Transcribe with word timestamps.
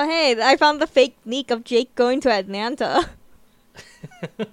Oh 0.00 0.06
hey, 0.06 0.40
I 0.40 0.54
found 0.54 0.80
the 0.80 0.86
fake 0.86 1.16
leak 1.26 1.50
of 1.50 1.64
Jake 1.64 1.92
going 1.96 2.20
to 2.20 2.30
Atlanta. 2.30 3.10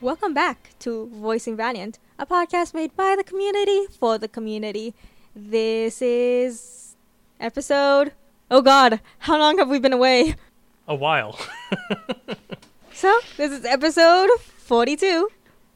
Welcome 0.00 0.32
back 0.32 0.70
to 0.78 1.10
Voicing 1.12 1.56
Valiant, 1.56 1.98
a 2.20 2.26
podcast 2.26 2.72
made 2.72 2.94
by 2.94 3.16
the 3.16 3.24
community 3.24 3.86
for 3.98 4.16
the 4.16 4.28
community. 4.28 4.94
This 5.34 6.00
is 6.00 6.94
episode. 7.40 8.12
Oh 8.48 8.62
god, 8.62 9.00
how 9.18 9.36
long 9.36 9.58
have 9.58 9.68
we 9.68 9.80
been 9.80 9.92
away? 9.92 10.36
A 10.88 10.94
while. 10.94 11.38
So, 12.92 13.20
this 13.36 13.52
is 13.52 13.66
episode 13.66 14.30
42, 14.56 15.28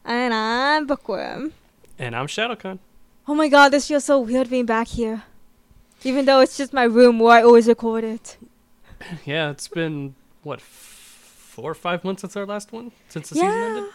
and 0.06 0.32
I'm 0.32 0.86
Bookworm. 0.86 1.52
and 1.98 2.16
I'm 2.16 2.26
Shadowcon. 2.26 2.78
Oh 3.28 3.34
my 3.34 3.48
god, 3.48 3.68
this 3.72 3.88
feels 3.88 4.06
so 4.06 4.18
weird 4.20 4.48
being 4.48 4.64
back 4.64 4.88
here. 4.88 5.24
Even 6.02 6.24
though 6.24 6.40
it's 6.40 6.56
just 6.56 6.72
my 6.72 6.84
room 6.84 7.18
where 7.18 7.36
I 7.36 7.42
always 7.42 7.68
record 7.68 8.04
it. 8.04 8.38
Yeah, 9.26 9.50
it's 9.50 9.68
been 9.68 10.14
what 10.44 10.60
f- 10.60 10.64
four 10.64 11.70
or 11.70 11.74
five 11.74 12.04
months 12.04 12.22
since 12.22 12.34
our 12.38 12.46
last 12.46 12.72
one, 12.72 12.90
since 13.10 13.28
the 13.28 13.34
season 13.34 13.50
ended. 13.50 13.84
It 13.84 13.90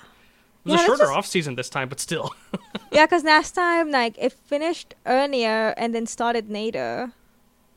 was 0.66 0.74
Yeah, 0.76 0.84
a 0.84 0.86
shorter 0.86 1.04
just- 1.06 1.14
off 1.18 1.26
season 1.26 1.56
this 1.56 1.70
time, 1.70 1.90
but 1.90 2.00
still. 2.00 2.36
Yeah, 2.92 3.08
because 3.08 3.24
last 3.24 3.56
time, 3.56 3.90
like, 3.90 4.16
it 4.20 4.34
finished 4.34 4.94
earlier 5.08 5.74
and 5.78 5.96
then 5.96 6.06
started 6.06 6.52
later. 6.52 7.12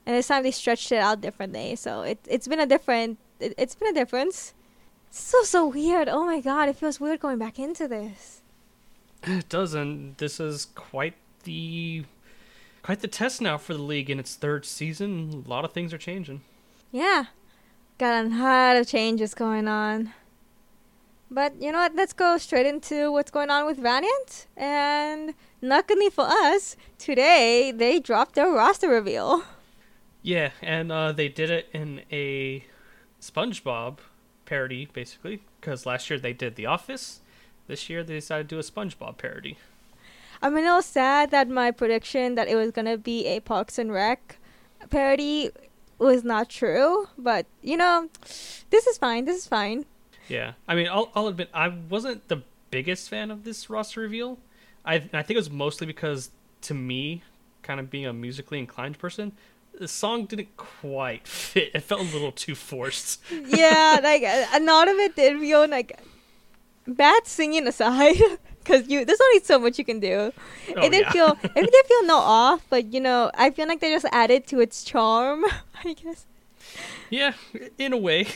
And 0.04 0.14
this 0.14 0.28
time 0.28 0.42
they 0.42 0.50
stretched 0.50 0.92
it 0.92 0.98
out 0.98 1.22
differently. 1.22 1.74
So 1.76 2.02
it, 2.02 2.18
it's 2.28 2.46
been 2.46 2.60
a 2.60 2.66
different, 2.66 3.18
it, 3.40 3.54
it's 3.56 3.74
been 3.74 3.88
a 3.88 3.92
difference. 3.92 4.54
So, 5.10 5.42
so 5.42 5.66
weird. 5.66 6.08
Oh 6.08 6.24
my 6.26 6.40
god, 6.40 6.68
it 6.68 6.76
feels 6.76 7.00
weird 7.00 7.20
going 7.20 7.38
back 7.38 7.58
into 7.58 7.88
this. 7.88 8.42
it 9.22 9.48
doesn't. 9.48 10.18
this 10.18 10.38
is 10.40 10.66
quite 10.74 11.14
the 11.44 12.04
quite 12.82 13.00
the 13.00 13.08
test 13.08 13.40
now 13.40 13.58
for 13.58 13.74
the 13.74 13.82
league 13.82 14.10
in 14.10 14.18
its 14.18 14.34
third 14.34 14.64
season. 14.64 15.44
A 15.46 15.48
lot 15.48 15.64
of 15.64 15.72
things 15.72 15.92
are 15.92 15.98
changing. 15.98 16.42
Yeah. 16.92 17.24
Got 17.98 18.26
a 18.26 18.28
lot 18.28 18.76
of 18.76 18.86
changes 18.86 19.34
going 19.34 19.66
on. 19.66 20.12
But 21.30 21.60
you 21.60 21.72
know 21.72 21.78
what? 21.78 21.94
Let's 21.94 22.12
go 22.12 22.38
straight 22.38 22.64
into 22.66 23.12
what's 23.12 23.30
going 23.30 23.50
on 23.50 23.66
with 23.66 23.76
Valiant. 23.78 24.46
And 24.56 25.34
luckily 25.60 26.08
for 26.08 26.24
us, 26.24 26.76
today 26.96 27.72
they 27.74 28.00
dropped 28.00 28.34
their 28.34 28.50
roster 28.50 28.88
reveal. 28.88 29.42
Yeah, 30.22 30.50
and 30.62 30.90
uh, 30.90 31.12
they 31.12 31.28
did 31.28 31.50
it 31.50 31.68
in 31.72 32.02
a 32.10 32.64
SpongeBob 33.30 33.98
parody, 34.46 34.88
basically, 34.92 35.42
because 35.60 35.86
last 35.86 36.08
year 36.08 36.18
they 36.18 36.32
did 36.32 36.56
The 36.56 36.66
Office. 36.66 37.20
This 37.66 37.90
year 37.90 38.02
they 38.02 38.14
decided 38.14 38.48
to 38.48 38.54
do 38.54 38.58
a 38.58 38.62
SpongeBob 38.62 39.18
parody. 39.18 39.58
I'm 40.40 40.56
a 40.56 40.60
little 40.60 40.82
sad 40.82 41.30
that 41.32 41.48
my 41.48 41.70
prediction 41.70 42.34
that 42.36 42.48
it 42.48 42.54
was 42.54 42.70
gonna 42.70 42.96
be 42.96 43.26
a 43.26 43.40
Parks 43.40 43.78
and 43.78 43.92
Rec 43.92 44.38
parody 44.90 45.50
was 45.98 46.24
not 46.24 46.48
true. 46.48 47.08
But 47.18 47.46
you 47.62 47.76
know, 47.76 48.08
this 48.70 48.86
is 48.86 48.98
fine. 48.98 49.24
This 49.24 49.38
is 49.38 49.46
fine. 49.46 49.84
Yeah, 50.28 50.52
I 50.66 50.74
mean, 50.74 50.88
I'll, 50.88 51.10
I'll 51.14 51.28
admit 51.28 51.48
I 51.52 51.68
wasn't 51.68 52.28
the 52.28 52.42
biggest 52.70 53.08
fan 53.08 53.30
of 53.30 53.44
this 53.44 53.68
roster 53.68 54.00
reveal. 54.00 54.38
I 54.84 54.94
I 54.94 55.22
think 55.22 55.30
it 55.30 55.36
was 55.36 55.50
mostly 55.50 55.86
because 55.86 56.30
to 56.62 56.74
me, 56.74 57.22
kind 57.62 57.80
of 57.80 57.90
being 57.90 58.06
a 58.06 58.12
musically 58.12 58.58
inclined 58.58 58.98
person, 58.98 59.32
the 59.78 59.88
song 59.88 60.26
didn't 60.26 60.56
quite 60.56 61.26
fit. 61.26 61.70
It 61.74 61.80
felt 61.80 62.00
a 62.00 62.04
little 62.04 62.32
too 62.32 62.54
forced. 62.54 63.20
yeah, 63.30 64.00
like 64.02 64.22
a 64.22 64.60
lot 64.60 64.88
of 64.88 64.96
it 64.96 65.16
did 65.16 65.38
feel 65.38 65.68
like 65.68 65.98
bad 66.86 67.26
singing 67.26 67.66
aside, 67.66 68.16
because 68.58 68.88
you 68.88 69.04
there's 69.04 69.20
only 69.20 69.40
so 69.40 69.58
much 69.58 69.78
you 69.78 69.84
can 69.84 70.00
do. 70.00 70.32
Oh, 70.76 70.82
it 70.82 70.90
did 70.90 71.02
yeah. 71.02 71.12
feel 71.12 71.38
it 71.42 71.70
did 71.70 71.86
feel 71.86 72.04
no 72.04 72.16
off, 72.18 72.64
but 72.68 72.92
you 72.92 73.00
know 73.00 73.30
I 73.34 73.50
feel 73.50 73.68
like 73.68 73.80
they 73.80 73.92
just 73.92 74.06
added 74.12 74.46
to 74.48 74.60
its 74.60 74.84
charm. 74.84 75.44
I 75.84 75.92
guess. 75.92 76.26
yeah, 77.08 77.34
in 77.78 77.92
a 77.92 77.96
way. 77.96 78.26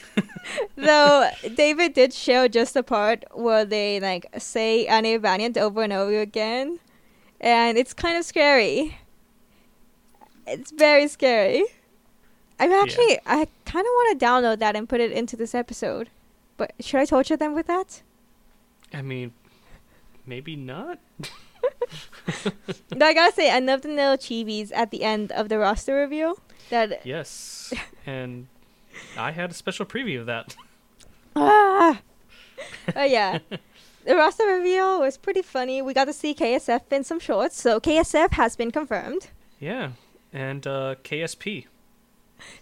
Though 0.77 1.29
David 1.55 1.95
did 1.95 2.13
show 2.13 2.49
just 2.49 2.75
the 2.75 2.83
part 2.83 3.25
where 3.33 3.65
they 3.65 4.01
like 4.01 4.27
say 4.39 4.87
Annie 4.87 5.17
Valiant 5.17 5.59
over 5.59 5.83
and 5.83 5.93
over 5.93 6.21
again, 6.21 6.79
and 7.41 7.77
it's 7.77 7.93
kind 7.93 8.17
of 8.17 8.25
scary. 8.25 8.97
It's 10.47 10.71
very 10.71 11.09
scary. 11.09 11.65
I'm 12.59 12.73
actually 12.73 13.19
I 13.27 13.49
kind 13.65 13.87
of 13.87 13.91
want 13.91 14.19
to 14.19 14.25
download 14.27 14.59
that 14.61 14.77
and 14.77 14.89
put 14.89 15.01
it 15.01 15.13
into 15.13 15.37
this 15.37 15.55
episode, 15.55 16.11
but 16.57 16.73
should 16.81 17.01
I 17.01 17.05
torture 17.05 17.37
them 17.37 17.55
with 17.55 17.67
that? 17.67 18.03
I 18.93 19.03
mean, 19.03 19.33
maybe 20.27 20.57
not. 20.57 20.99
No, 22.95 23.07
I 23.07 23.15
gotta 23.15 23.33
say 23.33 23.51
I 23.51 23.59
love 23.59 23.83
the 23.83 23.89
little 23.89 24.17
chibis 24.17 24.71
at 24.75 24.91
the 24.91 25.03
end 25.03 25.33
of 25.33 25.49
the 25.49 25.59
roster 25.59 26.01
review. 26.01 26.39
That 26.71 27.05
Yes, 27.05 27.73
and 28.07 28.47
I 29.17 29.33
had 29.33 29.51
a 29.51 29.55
special 29.55 29.87
preview 29.87 30.21
of 30.21 30.27
that. 30.27 30.57
Ah! 31.35 32.01
oh 32.97 33.05
yeah. 33.05 33.39
The 34.05 34.17
roster 34.17 34.47
reveal 34.47 35.01
was 35.01 35.17
pretty 35.17 35.43
funny. 35.43 35.81
We 35.83 35.95
got 35.95 36.07
to 36.07 36.13
see 36.13 36.35
KSF 36.35 36.93
in 36.93 37.05
some 37.05 37.21
shorts, 37.21 37.61
so 37.61 37.79
KSF 37.81 38.33
has 38.33 38.57
been 38.57 38.71
confirmed. 38.71 39.29
Yeah, 39.61 39.93
and 40.33 40.67
uh, 40.67 40.97
KSP. 41.05 41.67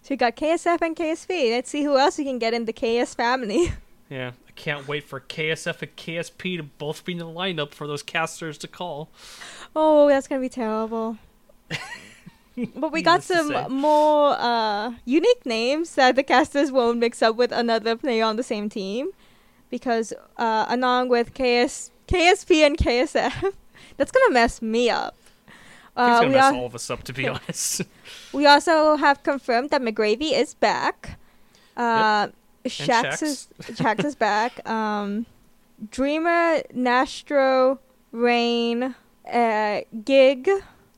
So 0.03 0.11
we 0.11 0.17
got 0.17 0.37
KSF 0.37 0.81
and 0.83 0.95
KSP. 0.95 1.51
Let's 1.51 1.71
see 1.71 1.85
who 1.85 1.99
else 1.99 2.19
we 2.19 2.25
can 2.25 2.39
get 2.39 2.55
in 2.55 2.65
the 2.67 2.73
KS 2.73 3.15
family. 3.15 3.73
Yeah, 4.11 4.33
I 4.49 4.51
can't 4.57 4.89
wait 4.89 5.05
for 5.05 5.21
KSF 5.21 5.83
and 5.83 5.95
KSP 5.95 6.57
to 6.57 6.65
both 6.65 7.05
be 7.05 7.13
in 7.13 7.19
the 7.19 7.27
lineup 7.27 7.73
for 7.73 7.87
those 7.87 8.03
casters 8.03 8.59
to 8.59 8.67
call. 8.67 9.09
Oh, 9.77 10.09
that's 10.09 10.27
gonna 10.27 10.41
be 10.41 10.49
terrible. 10.49 11.17
But 12.75 12.93
we 12.93 13.03
got 13.03 13.23
some 13.23 13.73
more 13.73 14.37
uh, 14.39 14.95
unique 15.05 15.47
names 15.47 15.95
that 15.95 16.17
the 16.17 16.23
casters 16.23 16.73
won't 16.73 16.99
mix 16.99 17.23
up 17.23 17.37
with 17.37 17.53
another 17.53 17.97
player 17.97 18.25
on 18.25 18.37
the 18.37 18.43
same 18.43 18.69
team, 18.69 19.11
because 19.71 20.13
uh, 20.37 20.67
along 20.69 21.09
with 21.09 21.33
KS, 21.33 21.91
KSP 22.09 22.67
and 22.67 22.77
KSF, 22.77 23.53
that's 23.97 24.11
gonna 24.11 24.35
mess 24.35 24.61
me 24.61 24.91
up. 24.91 25.17
He's 26.01 26.09
Uh, 26.09 26.21
gonna 26.21 26.29
we, 26.29 26.35
mess 26.35 26.45
al- 26.45 26.55
all 26.57 26.67
of 26.67 26.75
us 26.75 26.89
up, 26.91 27.03
to 27.05 27.13
be 27.13 27.29
honest. 27.35 27.83
we 28.33 28.47
also 28.47 28.97
have 28.97 29.23
confirmed 29.23 29.71
that 29.71 29.83
McGravy 29.83 30.33
is 30.33 30.55
back. 30.55 31.19
Uh, 31.77 32.29
Shax 32.65 33.05
Shax. 33.21 33.23
is 33.23 33.49
Shax 33.77 34.05
is 34.05 34.15
back. 34.15 34.67
Um, 34.69 35.27
Dreamer, 35.91 36.63
Nastro, 36.75 37.79
Rain, 38.13 38.95
uh, 39.31 39.81
Gig. 40.05 40.49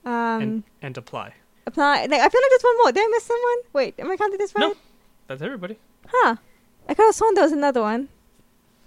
Um, 0.04 0.42
and 0.42 0.62
and 0.82 0.96
apply. 0.98 1.34
apply. 1.66 2.06
Like, 2.06 2.20
I 2.20 2.28
feel 2.28 2.40
like 2.42 2.50
there's 2.50 2.62
one 2.64 2.76
more. 2.78 2.92
Did 2.92 3.04
I 3.04 3.08
miss 3.10 3.24
someone? 3.24 3.58
Wait, 3.72 3.94
am 3.98 4.10
I 4.10 4.16
counting 4.16 4.38
this 4.38 4.54
right? 4.54 4.60
No. 4.68 4.74
That's 5.28 5.42
everybody. 5.42 5.78
Huh. 6.08 6.36
I 6.88 6.94
could 6.94 7.04
have 7.06 7.14
sworn 7.14 7.34
there 7.34 7.44
was 7.44 7.52
another 7.52 7.80
one. 7.82 8.08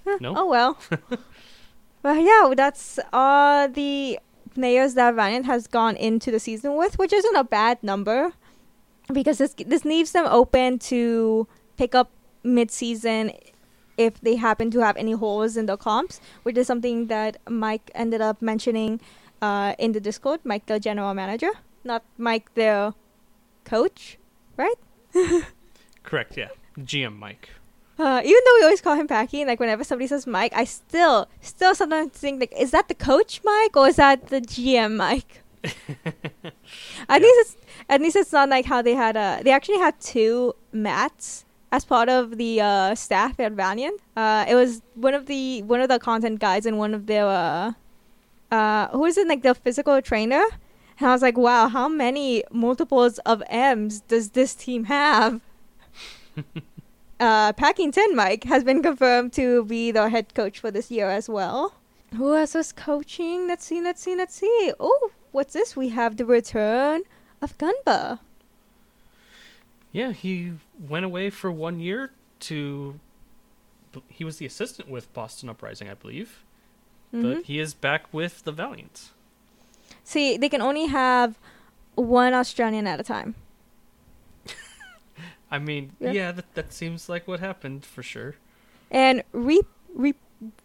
Huh, 0.06 0.18
No. 0.20 0.34
Oh 0.36 0.46
well. 0.48 0.78
but 2.02 2.22
yeah, 2.22 2.54
that's 2.56 3.00
all 3.14 3.70
the 3.70 4.20
players 4.56 4.96
that 4.96 5.14
Valiant 5.14 5.46
has 5.46 5.68
gone 5.68 5.96
into 5.96 6.32
the 6.32 6.40
season 6.40 6.76
with, 6.76 6.98
which 6.98 7.14
isn't 7.14 7.36
a 7.36 7.44
bad 7.44 7.84
number, 7.84 8.34
because 9.14 9.38
this 9.38 9.54
this 9.54 9.86
leaves 9.86 10.12
them 10.12 10.26
open 10.28 10.80
to 10.80 11.48
pick 11.78 11.94
up 11.94 12.10
mid 12.44 12.72
season 12.72 13.32
if 13.98 14.20
they 14.22 14.36
happen 14.36 14.72
to 14.72 14.80
have 14.80 14.98
any 14.98 15.12
holes 15.12 15.56
in 15.56 15.68
the 15.68 15.78
comps, 15.78 16.20
which 16.44 16.58
is 16.58 16.68
something 16.68 17.08
that 17.08 17.38
Mike 17.48 17.92
ended 17.94 18.22
up 18.22 18.42
mentioning 18.42 19.00
uh, 19.42 19.76
in 19.78 19.92
the 19.92 20.00
Discord. 20.00 20.40
Mike, 20.44 20.66
the 20.66 20.80
general 20.80 21.14
manager, 21.14 21.52
not 21.84 22.04
Mike, 22.18 22.54
the 22.56 22.94
coach, 23.64 24.18
right? 24.58 24.76
Correct. 26.04 26.38
Yeah. 26.38 26.50
GM 26.80 27.18
Mike. 27.18 27.50
Uh, 27.98 28.22
even 28.24 28.42
though 28.46 28.56
we 28.56 28.64
always 28.64 28.82
call 28.82 28.96
him 28.96 29.08
Packy, 29.08 29.46
like 29.46 29.60
whenever 29.60 29.84
somebody 29.84 30.08
says 30.08 30.28
Mike, 30.28 30.52
I 30.56 30.66
still, 30.66 31.30
still 31.40 31.74
sometimes 31.74 32.12
think 32.12 32.42
like, 32.42 32.54
is 32.58 32.72
that 32.72 32.90
the 32.90 32.94
coach 32.94 33.42
Mike 33.44 33.76
or 33.78 33.88
is 33.88 33.96
that 33.96 34.28
the 34.28 34.42
GM 34.42 34.98
Mike? 34.98 35.44
At 37.10 37.22
least 37.22 37.40
it's 37.40 37.58
at 37.90 38.02
least 38.02 38.16
it's 38.16 38.32
not 38.32 38.50
like 38.50 38.66
how 38.66 38.82
they 38.82 38.94
had 38.94 39.18
uh 39.18 39.40
they 39.44 39.52
actually 39.52 39.80
had 39.80 40.00
two 40.00 40.54
mats 40.72 41.46
as 41.72 41.84
part 41.84 42.08
of 42.08 42.38
the 42.38 42.62
uh, 42.62 42.96
staff 42.96 43.40
at 43.40 43.52
Valiant. 43.52 44.00
Uh, 44.16 44.46
it 44.48 44.56
was 44.56 44.82
one 44.94 45.14
of 45.14 45.26
the 45.26 45.62
one 45.64 45.82
of 45.82 45.90
the 45.90 46.00
content 46.00 46.40
guys 46.40 46.66
and 46.66 46.78
one 46.78 46.94
of 46.94 47.06
their 47.08 47.26
uh, 47.26 47.74
uh 48.52 48.88
who 48.90 49.06
is 49.06 49.18
it 49.18 49.28
like 49.28 49.44
the 49.44 49.56
physical 49.56 50.02
trainer. 50.02 50.46
And 51.00 51.10
I 51.10 51.12
was 51.12 51.22
like, 51.22 51.38
wow, 51.38 51.68
how 51.68 51.90
many 51.90 52.44
multiples 52.52 53.18
of 53.20 53.44
M's 53.50 54.00
does 54.02 54.30
this 54.30 54.56
team 54.56 54.86
have? 54.86 55.42
uh, 57.20 57.54
Packington 57.54 58.16
Mike 58.16 58.44
has 58.46 58.64
been 58.64 58.82
confirmed 58.84 59.34
to 59.34 59.64
be 59.66 59.92
the 59.92 60.10
head 60.10 60.34
coach 60.34 60.60
for 60.60 60.72
this 60.72 60.92
year 60.92 61.10
as 61.10 61.30
well. 61.30 61.76
Who 62.16 62.36
else 62.36 62.54
was 62.56 62.72
coaching? 62.72 63.48
Let's 63.48 63.66
see, 63.66 63.82
let's 63.82 64.02
see, 64.02 64.16
let's 64.16 64.36
see. 64.36 64.72
Oh, 64.80 65.12
what's 65.32 65.54
this? 65.54 65.76
We 65.76 65.90
have 65.90 66.18
the 66.18 66.26
return 66.26 67.04
of 67.42 67.58
Gunba. 67.58 68.20
Yeah, 69.92 70.12
he 70.12 70.54
went 70.78 71.06
away 71.06 71.30
for 71.30 71.52
one 71.52 71.80
year 71.80 72.12
to. 72.42 73.00
He 74.10 74.26
was 74.26 74.38
the 74.38 74.46
assistant 74.46 74.90
with 74.90 75.12
Boston 75.14 75.48
Uprising, 75.48 75.90
I 75.90 75.94
believe, 75.94 76.44
Mhm. 77.14 77.22
but 77.22 77.44
he 77.46 77.60
is 77.60 77.74
back 77.74 78.14
with 78.14 78.44
the 78.44 78.52
Valiant. 78.52 79.12
See, 80.04 80.36
they 80.36 80.50
can 80.50 80.62
only 80.62 80.88
have 80.88 81.40
one 81.96 82.34
Australian 82.34 82.88
at 82.88 83.00
a 83.00 83.04
time. 83.04 83.36
I 85.56 85.60
mean, 85.60 85.92
Yeah. 86.00 86.12
yeah, 86.12 86.32
that 86.34 86.54
that 86.56 86.74
seems 86.74 87.08
like 87.10 87.28
what 87.28 87.40
happened 87.40 87.86
for 87.86 88.04
sure. 88.04 88.36
And 88.92 89.24
re 89.32 89.62
re 89.94 90.14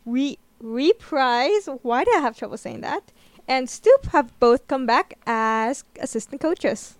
re 0.05 0.39
reprise. 0.61 1.69
Why 1.83 2.05
do 2.05 2.11
I 2.17 2.21
have 2.21 2.37
trouble 2.37 2.57
saying 2.59 2.81
that? 2.83 3.13
And 3.49 3.69
Stoop 3.71 4.07
have 4.07 4.39
both 4.41 4.67
come 4.67 4.87
back 4.87 5.15
as 5.27 5.85
assistant 6.01 6.41
coaches. 6.41 6.99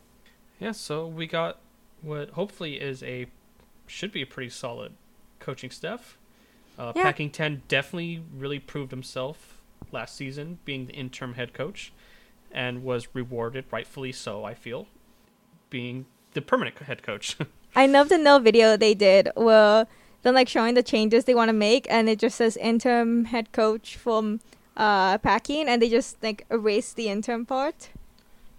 Yeah, 0.59 0.73
so 0.73 1.07
we 1.07 1.27
got 1.27 1.59
what 2.03 2.31
hopefully 2.31 2.81
is 2.81 3.03
a 3.03 3.27
should 3.87 4.13
be 4.13 4.23
a 4.23 4.27
pretty 4.27 4.51
solid 4.51 4.93
coaching 5.41 5.71
staff. 5.71 6.17
Uh, 6.79 6.93
Yeah. 6.97 7.03
Packing 7.03 7.31
Ten 7.31 7.63
definitely 7.69 8.23
really 8.37 8.59
proved 8.61 8.91
himself 8.93 9.61
last 9.93 10.17
season, 10.17 10.59
being 10.65 10.87
the 10.87 10.93
interim 10.95 11.35
head 11.35 11.53
coach, 11.53 11.93
and 12.53 12.83
was 12.85 13.09
rewarded 13.15 13.65
rightfully 13.71 14.13
so. 14.13 14.45
I 14.45 14.55
feel, 14.55 14.87
being 15.71 16.07
the 16.35 16.41
permanent 16.43 16.79
head 16.79 17.03
coach. 17.03 17.37
I 17.75 17.87
love 17.87 18.09
the 18.09 18.19
no 18.19 18.39
video 18.39 18.77
they 18.77 18.95
did 18.95 19.29
where 19.37 19.87
they're 20.23 20.33
like 20.33 20.49
showing 20.49 20.75
the 20.75 20.83
changes 20.83 21.25
they 21.25 21.35
want 21.35 21.49
to 21.49 21.53
make, 21.55 21.87
and 21.91 22.09
it 22.09 22.19
just 22.19 22.37
says 22.37 22.57
interim 22.57 23.27
head 23.27 23.53
coach 23.53 23.97
from 23.97 24.41
uh 24.77 25.19
packing, 25.19 25.69
and 25.69 25.81
they 25.83 25.89
just 25.89 26.23
like 26.23 26.45
erase 26.51 26.93
the 26.93 27.09
interim 27.09 27.47
part. 27.47 27.91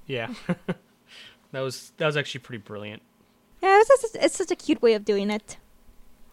yeah, 0.07 0.33
that 1.51 1.61
was 1.61 1.93
that 1.97 2.05
was 2.05 2.17
actually 2.17 2.41
pretty 2.41 2.61
brilliant. 2.63 3.01
Yeah, 3.61 3.79
it's 3.79 4.01
just, 4.01 4.15
it's 4.15 4.35
such 4.37 4.51
a 4.51 4.55
cute 4.55 4.81
way 4.81 4.93
of 4.95 5.05
doing 5.05 5.29
it. 5.29 5.57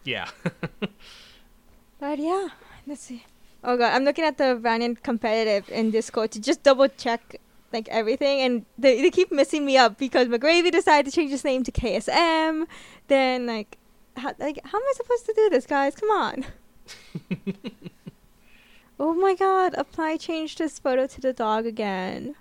Yeah, 0.03 0.29
But 1.99 2.19
yeah, 2.19 2.49
let's 2.87 3.01
see. 3.01 3.25
Oh 3.63 3.77
god, 3.77 3.93
I'm 3.93 4.03
looking 4.05 4.23
at 4.25 4.37
the 4.37 4.55
Valiant 4.55 5.03
competitive 5.03 5.69
in 5.69 5.91
Discord 5.91 6.31
to 6.31 6.39
just 6.39 6.63
double 6.63 6.87
check 6.87 7.39
like 7.71 7.87
everything, 7.89 8.41
and 8.41 8.65
they 8.77 9.01
they 9.01 9.11
keep 9.11 9.31
messing 9.31 9.65
me 9.65 9.77
up 9.77 9.97
because 9.97 10.27
McGravy 10.27 10.71
decided 10.71 11.09
to 11.09 11.15
change 11.15 11.31
his 11.31 11.43
name 11.43 11.63
to 11.63 11.71
KSM. 11.71 12.65
Then 13.07 13.45
like, 13.45 13.77
how, 14.17 14.33
like 14.39 14.59
how 14.63 14.77
am 14.77 14.83
I 14.83 14.93
supposed 14.95 15.25
to 15.25 15.33
do 15.33 15.49
this, 15.49 15.65
guys? 15.65 15.95
Come 15.95 16.11
on. 16.11 16.45
oh 18.99 19.13
my 19.13 19.35
god, 19.35 19.73
apply 19.77 20.17
changed 20.17 20.59
his 20.59 20.79
photo 20.79 21.07
to 21.07 21.21
the 21.21 21.33
dog 21.33 21.65
again. 21.65 22.35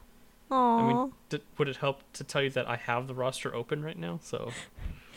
Aww. 0.50 0.80
I 0.80 0.92
mean, 0.92 1.12
d- 1.28 1.42
would 1.58 1.68
it 1.68 1.76
help 1.76 2.02
to 2.14 2.24
tell 2.24 2.42
you 2.42 2.50
that 2.50 2.66
I 2.68 2.76
have 2.76 3.06
the 3.06 3.14
roster 3.14 3.54
open 3.54 3.82
right 3.82 3.98
now? 3.98 4.18
So 4.22 4.50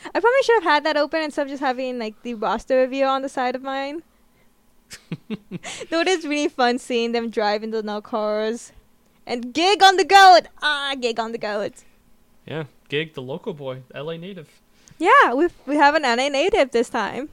I 0.06 0.20
probably 0.20 0.44
should 0.44 0.56
have 0.56 0.72
had 0.72 0.84
that 0.86 0.98
open 0.98 1.22
instead 1.22 1.44
of 1.44 1.50
just 1.50 1.62
having 1.62 2.00
like 2.00 2.22
the 2.24 2.34
roster 2.34 2.82
review 2.82 3.06
on 3.06 3.22
the 3.22 3.30
side 3.30 3.56
of 3.56 3.62
mine. 3.62 4.04
Though 5.90 6.02
it 6.02 6.08
is 6.08 6.26
really 6.26 6.50
fun 6.50 6.80
seeing 6.80 7.12
them 7.12 7.30
drive 7.30 7.64
into 7.64 7.82
no 7.82 8.02
cars. 8.02 8.74
And 9.26 9.54
gig 9.54 9.84
on 9.84 9.98
the 9.98 10.04
goat! 10.06 10.48
Ah, 10.62 10.96
gig 11.00 11.20
on 11.20 11.32
the 11.32 11.38
goat. 11.38 11.74
yeah, 12.46 12.66
Gig, 12.90 13.14
the 13.14 13.22
local 13.22 13.54
boy, 13.54 13.84
LA 13.94 14.18
native. 14.18 14.50
Yeah, 14.98 15.34
we 15.34 15.48
we 15.66 15.76
have 15.78 15.96
an 15.96 16.04
LA 16.04 16.30
native 16.30 16.72
this 16.72 16.90
time. 16.90 17.30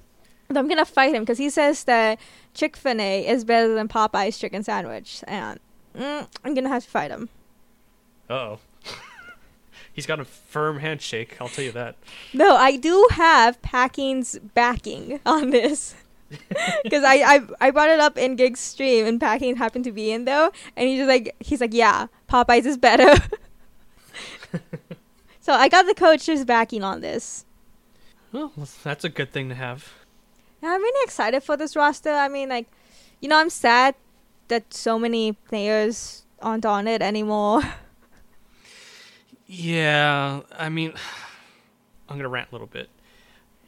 I'm 0.54 0.68
gonna 0.68 0.84
fight 0.84 1.14
him 1.14 1.22
because 1.22 1.38
he 1.38 1.50
says 1.50 1.84
that 1.84 2.18
Chick 2.54 2.76
Fil 2.76 3.00
A 3.00 3.26
is 3.26 3.44
better 3.44 3.74
than 3.74 3.88
Popeye's 3.88 4.38
chicken 4.38 4.62
sandwich, 4.62 5.22
and 5.26 5.60
mm, 5.94 6.26
I'm 6.44 6.54
gonna 6.54 6.68
have 6.70 6.84
to 6.84 6.90
fight 6.90 7.10
him. 7.10 7.28
Uh 8.30 8.32
oh. 8.34 8.58
He's 9.92 10.06
got 10.06 10.20
a 10.20 10.24
firm 10.24 10.78
handshake, 10.78 11.36
I'll 11.40 11.48
tell 11.48 11.64
you 11.64 11.72
that. 11.72 11.96
No, 12.32 12.54
I 12.56 12.76
do 12.76 13.08
have 13.12 13.60
Packing's 13.62 14.38
backing 14.38 15.18
on 15.26 15.50
this. 15.50 15.94
Because 16.82 17.04
I, 17.04 17.14
I 17.14 17.40
I 17.60 17.70
brought 17.70 17.90
it 17.90 18.00
up 18.00 18.18
in 18.18 18.36
Gig's 18.36 18.60
stream 18.60 19.06
and 19.06 19.20
Packing 19.20 19.56
happened 19.56 19.84
to 19.84 19.92
be 19.92 20.12
in 20.12 20.24
though, 20.24 20.52
and 20.76 20.88
he's 20.88 20.98
just 20.98 21.08
like 21.08 21.34
he's 21.40 21.60
like 21.60 21.74
yeah, 21.74 22.06
Popeyes 22.28 22.66
is 22.66 22.76
better. 22.76 23.14
so 25.40 25.52
I 25.52 25.68
got 25.68 25.86
the 25.86 25.94
coach's 25.94 26.44
backing 26.44 26.84
on 26.84 27.00
this. 27.00 27.44
Well, 28.32 28.52
that's 28.82 29.04
a 29.04 29.08
good 29.08 29.32
thing 29.32 29.48
to 29.48 29.54
have. 29.54 29.92
Yeah, 30.62 30.70
I'm 30.70 30.82
really 30.82 31.04
excited 31.04 31.42
for 31.42 31.56
this 31.56 31.76
roster. 31.76 32.10
I 32.10 32.28
mean, 32.28 32.48
like, 32.48 32.66
you 33.20 33.28
know, 33.28 33.38
I'm 33.38 33.50
sad 33.50 33.94
that 34.48 34.74
so 34.74 34.98
many 34.98 35.32
players 35.32 36.24
aren't 36.42 36.66
on 36.66 36.88
it 36.88 37.02
anymore. 37.02 37.62
Yeah, 39.50 40.42
I 40.52 40.68
mean, 40.68 40.92
I'm 42.08 42.18
gonna 42.18 42.28
rant 42.28 42.50
a 42.50 42.54
little 42.54 42.66
bit. 42.66 42.90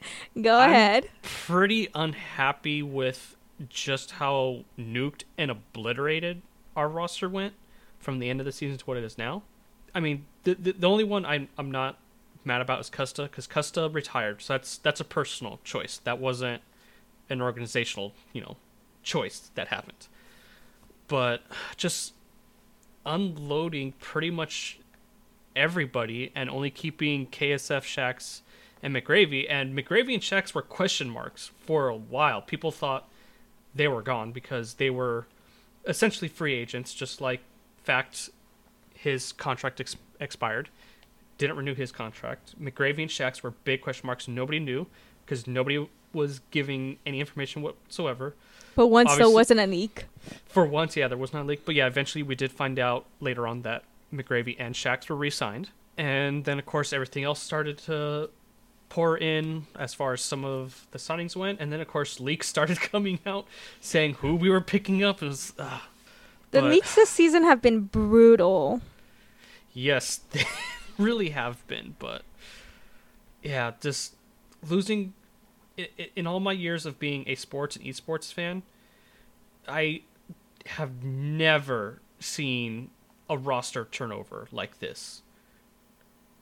Go 0.40 0.58
I'm- 0.58 0.70
ahead. 0.70 1.10
Pretty 1.22 1.88
unhappy 1.94 2.82
with 2.82 3.36
just 3.68 4.12
how 4.12 4.64
nuked 4.78 5.24
and 5.36 5.50
obliterated 5.50 6.42
our 6.76 6.88
roster 6.88 7.28
went 7.28 7.52
from 7.98 8.18
the 8.18 8.30
end 8.30 8.40
of 8.40 8.46
the 8.46 8.52
season 8.52 8.78
to 8.78 8.84
what 8.86 8.96
it 8.96 9.04
is 9.04 9.18
now. 9.18 9.42
I 9.94 10.00
mean, 10.00 10.24
the 10.44 10.54
the, 10.54 10.72
the 10.72 10.88
only 10.88 11.04
one 11.04 11.26
I'm 11.26 11.48
I'm 11.58 11.70
not 11.70 11.98
mad 12.44 12.60
about 12.62 12.80
is 12.80 12.88
Custa 12.88 13.24
because 13.24 13.46
Custa 13.46 13.92
retired, 13.92 14.40
so 14.40 14.54
that's 14.54 14.78
that's 14.78 15.00
a 15.00 15.04
personal 15.04 15.60
choice. 15.64 15.98
That 16.04 16.18
wasn't 16.18 16.62
an 17.28 17.42
organizational, 17.42 18.12
you 18.32 18.40
know, 18.40 18.56
choice 19.02 19.50
that 19.54 19.68
happened. 19.68 20.06
But 21.08 21.42
just 21.76 22.14
unloading 23.04 23.92
pretty 23.98 24.30
much 24.30 24.78
everybody 25.56 26.30
and 26.34 26.48
only 26.48 26.70
keeping 26.70 27.26
KSF 27.26 27.82
Shax 27.82 28.40
and 28.82 28.94
McGravy. 28.94 29.46
And 29.48 29.76
McGravy 29.76 30.14
and 30.14 30.22
Shax 30.22 30.54
were 30.54 30.62
question 30.62 31.10
marks 31.10 31.50
for 31.60 31.88
a 31.88 31.96
while. 31.96 32.42
People 32.42 32.70
thought 32.70 33.08
they 33.74 33.88
were 33.88 34.02
gone 34.02 34.32
because 34.32 34.74
they 34.74 34.90
were 34.90 35.26
essentially 35.86 36.28
free 36.28 36.54
agents, 36.54 36.94
just 36.94 37.20
like 37.20 37.40
Fate, 37.82 38.28
his 38.94 39.32
contract 39.32 39.80
ex- 39.80 39.96
expired, 40.18 40.68
didn't 41.38 41.56
renew 41.56 41.74
his 41.74 41.92
contract. 41.92 42.60
McGravy 42.60 43.02
and 43.02 43.10
Shax 43.10 43.42
were 43.42 43.52
big 43.64 43.80
question 43.80 44.06
marks. 44.06 44.28
Nobody 44.28 44.58
knew 44.58 44.86
because 45.24 45.46
nobody 45.46 45.88
was 46.12 46.40
giving 46.50 46.98
any 47.06 47.20
information 47.20 47.62
whatsoever. 47.62 48.34
But 48.74 48.88
once 48.88 49.16
there 49.16 49.30
wasn't 49.30 49.60
a 49.60 49.66
leak. 49.66 50.04
For 50.46 50.64
once, 50.64 50.96
yeah, 50.96 51.08
there 51.08 51.18
was 51.18 51.32
not 51.32 51.42
a 51.42 51.44
leak, 51.44 51.64
but 51.64 51.74
yeah, 51.74 51.86
eventually 51.86 52.22
we 52.22 52.34
did 52.34 52.52
find 52.52 52.78
out 52.78 53.06
later 53.20 53.46
on 53.46 53.62
that 53.62 53.84
McGravy 54.12 54.56
and 54.58 54.74
Shax 54.74 55.08
were 55.08 55.16
re-signed, 55.16 55.70
and 55.96 56.44
then 56.44 56.58
of 56.58 56.66
course 56.66 56.92
everything 56.92 57.24
else 57.24 57.40
started 57.40 57.78
to 57.78 58.30
pour 58.90 59.16
in 59.16 59.66
as 59.76 59.94
far 59.94 60.12
as 60.12 60.20
some 60.20 60.44
of 60.44 60.86
the 60.90 60.98
signings 60.98 61.34
went, 61.34 61.58
and 61.60 61.72
then 61.72 61.80
of 61.80 61.88
course 61.88 62.20
leaks 62.20 62.46
started 62.54 62.78
coming 62.80 63.18
out 63.24 63.46
saying 63.80 64.14
who 64.16 64.34
we 64.36 64.50
were 64.50 64.60
picking 64.60 65.02
up. 65.02 65.22
It 65.22 65.26
was, 65.28 65.54
uh, 65.58 65.78
The 66.50 66.60
but- 66.60 66.70
leaks 66.70 66.94
this 66.94 67.08
season 67.08 67.44
have 67.44 67.62
been 67.62 67.80
brutal. 67.82 68.82
yes, 69.72 70.16
they 70.32 70.44
really 70.98 71.30
have 71.30 71.66
been, 71.66 71.94
but 71.98 72.22
yeah, 73.42 73.72
just 73.80 74.14
losing. 74.68 75.14
In 76.14 76.26
all 76.26 76.40
my 76.40 76.52
years 76.52 76.84
of 76.84 76.98
being 76.98 77.24
a 77.26 77.34
sports 77.36 77.74
and 77.74 77.86
esports 77.86 78.30
fan, 78.30 78.64
I 79.66 80.02
have 80.66 81.02
never 81.02 82.02
seen 82.18 82.90
a 83.30 83.38
roster 83.38 83.86
turnover 83.90 84.46
like 84.52 84.80
this. 84.80 85.22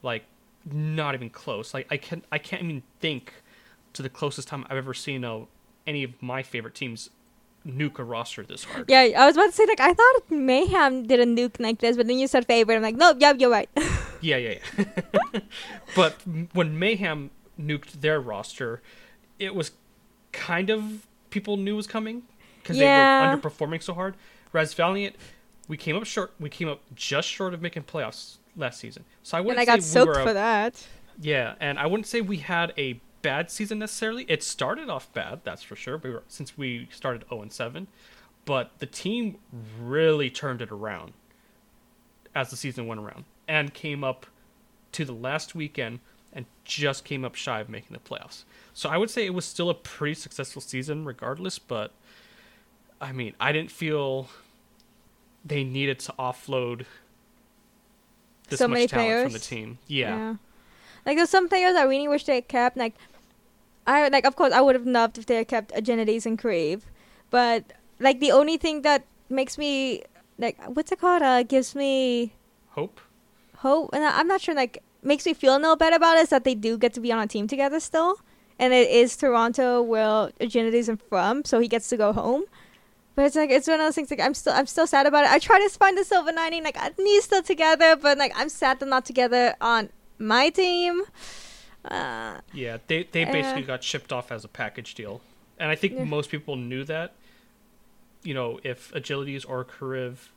Like, 0.03 0.25
not 0.71 1.15
even 1.15 1.31
close. 1.31 1.73
Like, 1.75 1.87
I 1.91 1.97
can 1.97 2.23
I 2.33 2.39
can't 2.39 2.63
even 2.63 2.83
think 3.01 3.33
to 3.95 4.03
the 4.03 4.09
closest 4.11 4.49
time 4.49 4.67
I've 4.69 4.77
ever 4.77 4.95
seen 4.95 5.25
a, 5.25 5.45
any 5.87 6.05
of 6.05 6.21
my 6.23 6.43
favorite 6.43 6.75
teams 6.75 7.11
nuke 7.67 7.99
a 7.99 8.05
roster 8.05 8.43
this 8.45 8.65
hard. 8.65 8.85
Yeah, 8.89 9.01
I 9.17 9.27
was 9.27 9.37
about 9.37 9.47
to 9.47 9.53
say 9.53 9.67
like 9.67 9.81
I 9.81 9.93
thought 9.93 10.31
Mayhem 10.31 11.07
did 11.07 11.21
a 11.21 11.27
nuke 11.27 11.59
like 11.61 11.79
this, 11.81 11.97
but 11.97 12.07
then 12.07 12.19
you 12.19 12.27
said 12.27 12.47
favorite. 12.47 12.77
I'm 12.77 12.83
like, 12.83 12.97
nope, 12.97 13.17
yep, 13.21 13.37
you're 13.41 13.51
right. 13.51 13.69
Yeah, 14.21 14.37
yeah, 14.37 14.59
yeah. 14.77 15.41
but 15.95 16.17
when 16.53 16.77
Mayhem 16.77 17.31
nuked 17.57 18.01
their 18.01 18.21
roster, 18.21 18.83
it 19.39 19.55
was 19.55 19.71
kind 20.33 20.71
of 20.71 21.07
people 21.31 21.57
knew 21.57 21.77
was 21.77 21.87
coming 21.87 22.25
because 22.61 22.77
Yeah. 22.77 23.21
they 23.31 23.37
were 23.37 23.41
underperforming 23.41 23.81
so 23.81 23.95
hard. 23.95 24.17
Whereas 24.51 24.75
Valiant, 24.75 25.15
we 25.69 25.77
came 25.77 25.95
up 25.95 26.05
short. 26.05 26.33
We 26.41 26.51
came 26.51 26.69
up 26.69 26.81
just 26.97 27.29
short 27.29 27.55
of 27.55 27.63
making 27.63 27.85
playoffs 27.85 28.39
last 28.59 28.81
season. 28.81 29.05
So 29.23 29.39
I 29.39 29.41
wouldn't 29.41 29.59
And 29.59 29.61
I 29.61 29.65
got 29.65 29.79
we 29.79 29.83
soaked 29.83 30.09
were 30.15 30.21
a- 30.21 30.25
for 30.25 30.33
that. 30.35 30.87
Yeah, 31.21 31.55
and 31.61 31.79
I 31.79 31.87
wouldn't 31.87 32.07
say 32.07 32.21
we 32.21 32.37
had 32.39 32.73
a 32.77 33.01
bad 33.23 33.51
season 33.51 33.79
necessarily. 33.81 34.25
It 34.29 34.43
started 34.43 34.89
off 34.89 35.13
bad, 35.13 35.41
that's 35.45 35.63
for 35.63 35.75
sure. 35.77 35.97
We 35.99 36.11
were 36.11 36.23
since 36.29 36.57
we 36.57 36.89
started 36.93 37.25
0 37.29 37.43
and 37.43 37.53
7, 37.53 37.89
but 38.45 38.71
the 38.79 38.87
team 38.87 39.39
really 39.81 40.31
turned 40.31 40.63
it 40.63 40.71
around 40.71 41.13
as 42.35 42.51
the 42.51 42.57
season 42.57 42.87
went 42.87 43.01
around 43.01 43.25
and 43.49 43.75
came 43.75 44.05
up 44.05 44.27
to 44.93 45.05
the 45.05 45.13
last 45.13 45.55
weekend 45.55 45.99
and 46.33 46.47
just 46.65 47.05
came 47.05 47.25
up 47.25 47.35
shy 47.35 47.59
of 47.61 47.69
making 47.69 47.93
the 47.95 47.99
playoffs. 47.99 48.45
So 48.75 48.89
I 48.89 48.97
would 48.97 49.11
say 49.11 49.27
it 49.27 49.35
was 49.35 49.45
still 49.45 49.71
a 49.71 49.75
pretty 49.75 50.15
successful 50.15 50.63
season 50.63 51.05
regardless, 51.05 51.59
but 51.59 51.93
I 53.01 53.11
mean, 53.13 53.35
I 53.41 53.51
didn't 53.51 53.71
feel 53.73 54.29
they 55.45 55.65
needed 55.65 55.99
to 56.01 56.13
offload 56.19 56.85
this 58.49 58.59
So 58.59 58.69
much 58.69 58.75
many 58.77 58.87
talent 58.87 59.23
from 59.25 59.33
the 59.33 59.39
players? 59.39 59.47
team. 59.47 59.79
yeah. 59.87 60.35
Like 61.07 61.17
there's 61.17 61.31
some 61.31 61.49
players 61.49 61.75
I 61.77 61.85
really 61.85 62.09
wish 62.09 62.25
they 62.25 62.41
kept. 62.43 62.77
Like 62.77 62.95
I 63.87 64.09
like 64.09 64.25
of 64.27 64.37
course 64.37 64.53
I 64.53 64.61
would 64.61 64.75
have 64.75 64.87
loved 64.87 65.17
if 65.19 65.27
they 65.27 65.37
had 65.37 65.49
kept 65.49 65.73
Agilities 65.73 66.27
and 66.27 66.39
Kariv, 66.39 66.83
but 67.31 67.65
like 68.01 68.21
the 68.21 68.33
only 68.33 68.57
thing 68.59 68.83
that 68.83 69.05
makes 69.31 69.57
me 69.57 70.03
like 70.39 70.59
what's 70.67 70.93
it 70.93 71.01
called? 71.01 71.23
Uh, 71.23 71.43
gives 71.43 71.75
me 71.75 72.33
Hope. 72.71 73.01
hope, 73.59 73.91
and 73.93 74.05
I- 74.05 74.19
I'm 74.19 74.29
not 74.29 74.41
sure 74.41 74.55
like 74.55 74.83
makes 75.03 75.25
me 75.25 75.33
feel 75.33 75.59
no 75.59 75.75
better 75.77 75.97
about 75.97 76.17
it 76.19 76.23
is 76.23 76.29
that 76.29 76.45
they 76.45 76.55
do 76.55 76.77
get 76.77 76.93
to 76.95 77.01
be 77.01 77.11
on 77.13 77.19
a 77.21 77.27
team 77.27 77.47
together 77.47 77.81
still, 77.81 78.21
and 78.59 78.73
it 78.75 78.91
is 78.91 79.17
Toronto 79.17 79.81
where 79.81 80.31
Agilities 80.41 80.89
is 80.89 80.99
from, 81.09 81.45
so 81.45 81.59
he 81.61 81.69
gets 81.69 81.89
to 81.89 81.97
go 81.97 82.13
home. 82.13 82.45
But 83.19 83.25
it's 83.25 83.35
like 83.35 83.51
it's 83.51 83.67
one 83.67 83.81
of 83.81 83.85
those 83.87 83.97
things 83.97 84.13
like 84.13 84.21
I'm 84.21 84.33
still 84.33 84.53
I'm 84.53 84.69
still 84.69 84.87
sad 84.87 85.05
about 85.05 85.25
it. 85.25 85.31
I 85.33 85.41
try 85.41 85.59
to 85.59 85.69
find 85.71 85.99
the 85.99 86.05
silver 86.05 86.31
lining, 86.31 86.63
like 86.63 86.77
I 86.79 86.93
need 86.99 87.21
still 87.21 87.43
together, 87.43 87.97
but 87.97 88.17
like 88.17 88.31
I'm 88.37 88.49
sad 88.49 88.79
they're 88.79 88.89
not 88.89 89.05
together 89.05 89.57
on 89.61 89.89
my 90.21 90.51
team. 90.51 91.03
Uh, 91.85 92.37
Yeah, 92.53 92.79
they 92.87 93.09
they 93.11 93.25
Uh, 93.25 93.33
basically 93.33 93.63
got 93.63 93.83
shipped 93.83 94.13
off 94.13 94.31
as 94.31 94.45
a 94.45 94.49
package 94.49 94.95
deal, 94.95 95.21
and 95.59 95.69
I 95.69 95.75
think 95.75 95.95
Yeah. 95.95 96.05
most 96.05 96.31
people 96.31 96.55
knew 96.55 96.85
that. 96.85 97.15
You 98.23 98.35
know, 98.35 98.61
if 98.63 98.93
Agilities 98.93 99.45
or 99.49 99.65
Kariv 99.65 100.29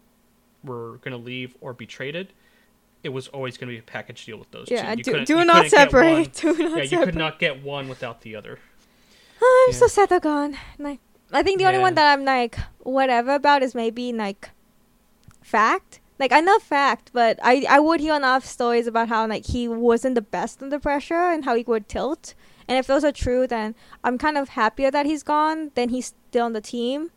were 0.63 0.97
going 1.03 1.11
to 1.11 1.17
leave 1.23 1.55
or 1.61 1.73
be 1.73 1.85
traded, 1.85 2.33
it 3.03 3.09
was 3.09 3.27
always 3.27 3.57
going 3.57 3.67
to 3.67 3.73
be 3.75 3.79
a 3.79 3.83
package 3.83 4.25
deal 4.25 4.37
with 4.37 4.49
those 4.49 4.71
yeah, 4.71 4.95
two. 4.95 4.97
You 4.97 5.03
do, 5.03 5.25
do 5.25 5.45
not 5.45 5.69
couldn't 5.69 5.71
get 5.71 5.93
one- 5.93 6.25
separate. 6.25 6.33
Do 6.57 6.57
not 6.69 6.77
Yeah, 6.77 6.83
you 6.99 7.05
could 7.05 7.15
not 7.15 7.37
get 7.37 7.61
one 7.61 7.87
without 7.89 8.21
the 8.21 8.35
other. 8.35 8.57
Oh, 9.39 9.65
I'm 9.67 9.73
Yeah. 9.73 9.79
so 9.81 9.85
sad 9.87 10.09
they're 10.09 10.19
gone. 10.19 10.57
Like, 10.79 10.99
I 11.33 11.43
think 11.43 11.59
the 11.59 11.65
only 11.65 11.79
one 11.79 11.95
that 11.95 12.11
I'm 12.11 12.25
like 12.25 12.57
whatever 12.79 13.35
about 13.35 13.63
is 13.63 13.75
maybe 13.75 14.11
like 14.11 14.49
Fate. 15.41 15.99
Like 16.19 16.31
I 16.31 16.39
know 16.39 16.59
Fate, 16.59 17.09
but 17.13 17.39
I 17.41 17.65
I 17.69 17.79
would 17.79 17.99
hear 17.99 18.15
enough 18.15 18.45
stories 18.45 18.87
about 18.87 19.09
how 19.09 19.27
like 19.27 19.45
he 19.45 19.67
wasn't 19.67 20.15
the 20.15 20.21
best 20.21 20.61
under 20.61 20.79
pressure 20.79 21.31
and 21.31 21.45
how 21.45 21.55
he 21.55 21.63
would 21.63 21.87
tilt. 21.87 22.33
And 22.67 22.77
if 22.77 22.87
those 22.87 23.03
are 23.03 23.11
true, 23.11 23.47
then 23.47 23.75
I'm 24.03 24.17
kind 24.17 24.37
of 24.37 24.49
happier 24.49 24.91
that 24.91 25.05
he's 25.05 25.23
gone. 25.23 25.71
Then 25.75 25.89
he's 25.89 26.13
still 26.29 26.45
on 26.45 26.53
the 26.53 26.61
team. 26.61 27.11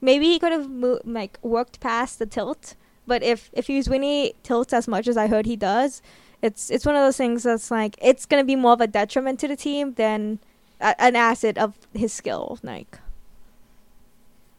Maybe 0.00 0.26
he 0.26 0.38
could 0.38 0.52
have 0.52 0.68
mo- 0.68 1.00
like 1.04 1.38
worked 1.42 1.80
past 1.80 2.18
the 2.18 2.26
tilt. 2.26 2.76
But 3.06 3.22
if 3.22 3.50
if 3.52 3.66
he's 3.66 3.88
winning 3.88 4.32
tilts 4.42 4.72
as 4.72 4.88
much 4.88 5.06
as 5.06 5.16
I 5.16 5.28
heard 5.28 5.46
he 5.46 5.56
does, 5.56 6.02
it's 6.42 6.70
it's 6.70 6.84
one 6.84 6.96
of 6.96 7.02
those 7.02 7.16
things 7.16 7.44
that's 7.44 7.70
like 7.70 7.96
it's 8.02 8.26
gonna 8.26 8.44
be 8.44 8.56
more 8.56 8.72
of 8.72 8.80
a 8.80 8.86
detriment 8.86 9.38
to 9.40 9.48
the 9.48 9.56
team 9.56 9.94
than 9.94 10.40
a, 10.80 11.00
an 11.00 11.16
asset 11.16 11.56
of 11.58 11.78
his 11.94 12.12
skill. 12.12 12.58
Like, 12.62 12.98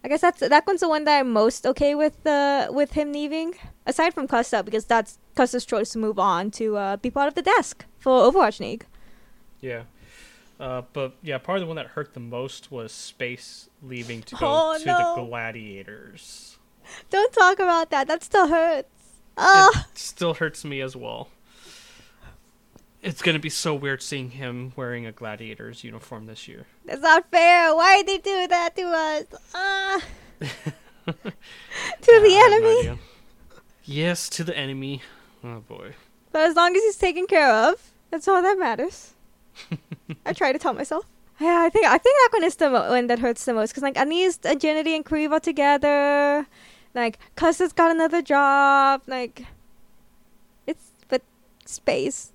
I 0.05 0.07
guess 0.07 0.21
that's 0.21 0.39
that 0.39 0.67
one's 0.67 0.81
the 0.81 0.87
one 0.87 1.03
that 1.05 1.19
I'm 1.19 1.33
most 1.33 1.65
okay 1.65 1.95
with 1.95 2.27
uh, 2.27 2.67
with 2.69 2.91
him 2.91 3.11
leaving. 3.11 3.55
Aside 3.87 4.13
from 4.13 4.27
Custa, 4.27 4.63
because 4.63 4.85
that's 4.85 5.17
Custa's 5.35 5.65
choice 5.65 5.89
to 5.93 5.97
move 5.97 6.19
on 6.19 6.51
to 6.51 6.77
uh, 6.77 6.97
be 6.97 7.09
part 7.09 7.27
of 7.27 7.33
the 7.33 7.41
desk 7.41 7.85
for 7.97 8.11
Overwatch 8.31 8.59
League. 8.59 8.85
Yeah. 9.61 9.83
Uh, 10.59 10.83
but 10.93 11.13
yeah, 11.23 11.39
probably 11.39 11.61
the 11.61 11.65
one 11.65 11.75
that 11.77 11.87
hurt 11.87 12.13
the 12.13 12.19
most 12.19 12.71
was 12.71 12.91
Space 12.91 13.67
leaving 13.81 14.21
to 14.21 14.35
go 14.35 14.45
Oh, 14.47 14.77
to 14.77 14.85
no. 14.85 15.15
the 15.15 15.21
Gladiators. 15.23 16.59
Don't 17.09 17.33
talk 17.33 17.57
about 17.57 17.89
that. 17.89 18.07
That 18.07 18.21
still 18.23 18.47
hurts. 18.47 18.87
Oh, 19.37 19.71
It 19.91 19.97
still 19.97 20.35
hurts 20.35 20.63
me 20.63 20.81
as 20.81 20.95
well. 20.95 21.29
It's 23.05 23.21
gonna 23.21 23.37
be 23.37 23.51
so 23.51 23.75
weird 23.75 24.01
seeing 24.01 24.31
him 24.31 24.73
wearing 24.75 25.05
a 25.05 25.11
Gladiators 25.11 25.83
uniform 25.83 26.25
this 26.25 26.47
year. 26.47 26.65
that's 26.85 27.01
not 27.01 27.29
fair. 27.29 27.75
Why 27.75 28.01
did 28.01 28.23
they 28.23 28.31
do 28.31 28.47
that 28.47 28.75
to 28.75 28.81
us? 28.81 29.25
Ah. 29.53 30.01
to 30.41 32.19
the 32.19 32.35
enemy. 32.35 32.99
yes, 33.83 34.27
to 34.29 34.43
the 34.43 34.57
enemy. 34.57 35.03
Oh 35.43 35.59
boy. 35.59 35.93
But 36.31 36.49
as 36.49 36.55
long 36.55 36.75
as 36.75 36.81
he's 36.81 36.97
taken 36.97 37.27
care 37.27 37.53
of, 37.53 37.91
that's 38.09 38.27
all 38.27 38.41
that 38.41 38.57
matters. 38.57 39.13
I 40.25 40.33
try 40.33 40.51
to 40.51 40.57
tell 40.57 40.73
myself. 40.73 41.05
Yeah, 41.39 41.61
I 41.61 41.69
think 41.69 41.85
I 41.85 41.99
think 41.99 42.15
that 42.17 42.29
one 42.33 42.43
is 42.43 42.55
the 42.55 42.69
mo- 42.71 42.89
one 42.89 43.05
that 43.07 43.19
hurts 43.19 43.45
the 43.45 43.53
most 43.53 43.69
because 43.69 43.83
like 43.83 43.99
least 44.07 44.45
Agility 44.45 44.95
and 44.95 45.05
are 45.31 45.39
together. 45.39 46.47
Like 46.95 47.19
Custa's 47.35 47.71
got 47.71 47.91
another 47.91 48.23
job. 48.23 49.03
Like 49.05 49.43
it's 50.65 50.91
but 51.07 51.21
space, 51.65 52.31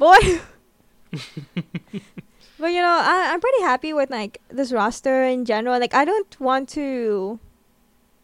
boy. 0.00 0.40
but 2.58 2.72
you 2.72 2.82
know, 2.86 2.98
I 3.12 3.30
I'm 3.32 3.40
pretty 3.40 3.62
happy 3.62 3.92
with 3.92 4.10
like 4.10 4.40
this 4.48 4.72
roster 4.72 5.22
in 5.22 5.44
general. 5.44 5.78
Like 5.78 5.94
I 5.94 6.04
don't 6.04 6.40
want 6.40 6.68
to 6.70 7.38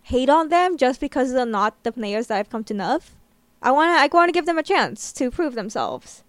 hate 0.02 0.30
on 0.30 0.48
them 0.48 0.76
just 0.76 1.00
because 1.00 1.32
they're 1.32 1.46
not 1.46 1.82
the 1.84 1.92
players 1.92 2.28
that 2.28 2.38
I've 2.38 2.50
come 2.50 2.64
to 2.64 2.74
love. 2.74 3.14
I 3.62 3.70
wanna 3.70 3.92
I 3.92 4.08
wanna 4.12 4.32
give 4.32 4.46
them 4.46 4.58
a 4.58 4.62
chance 4.62 5.12
to 5.14 5.30
prove 5.30 5.54
themselves. 5.54 6.22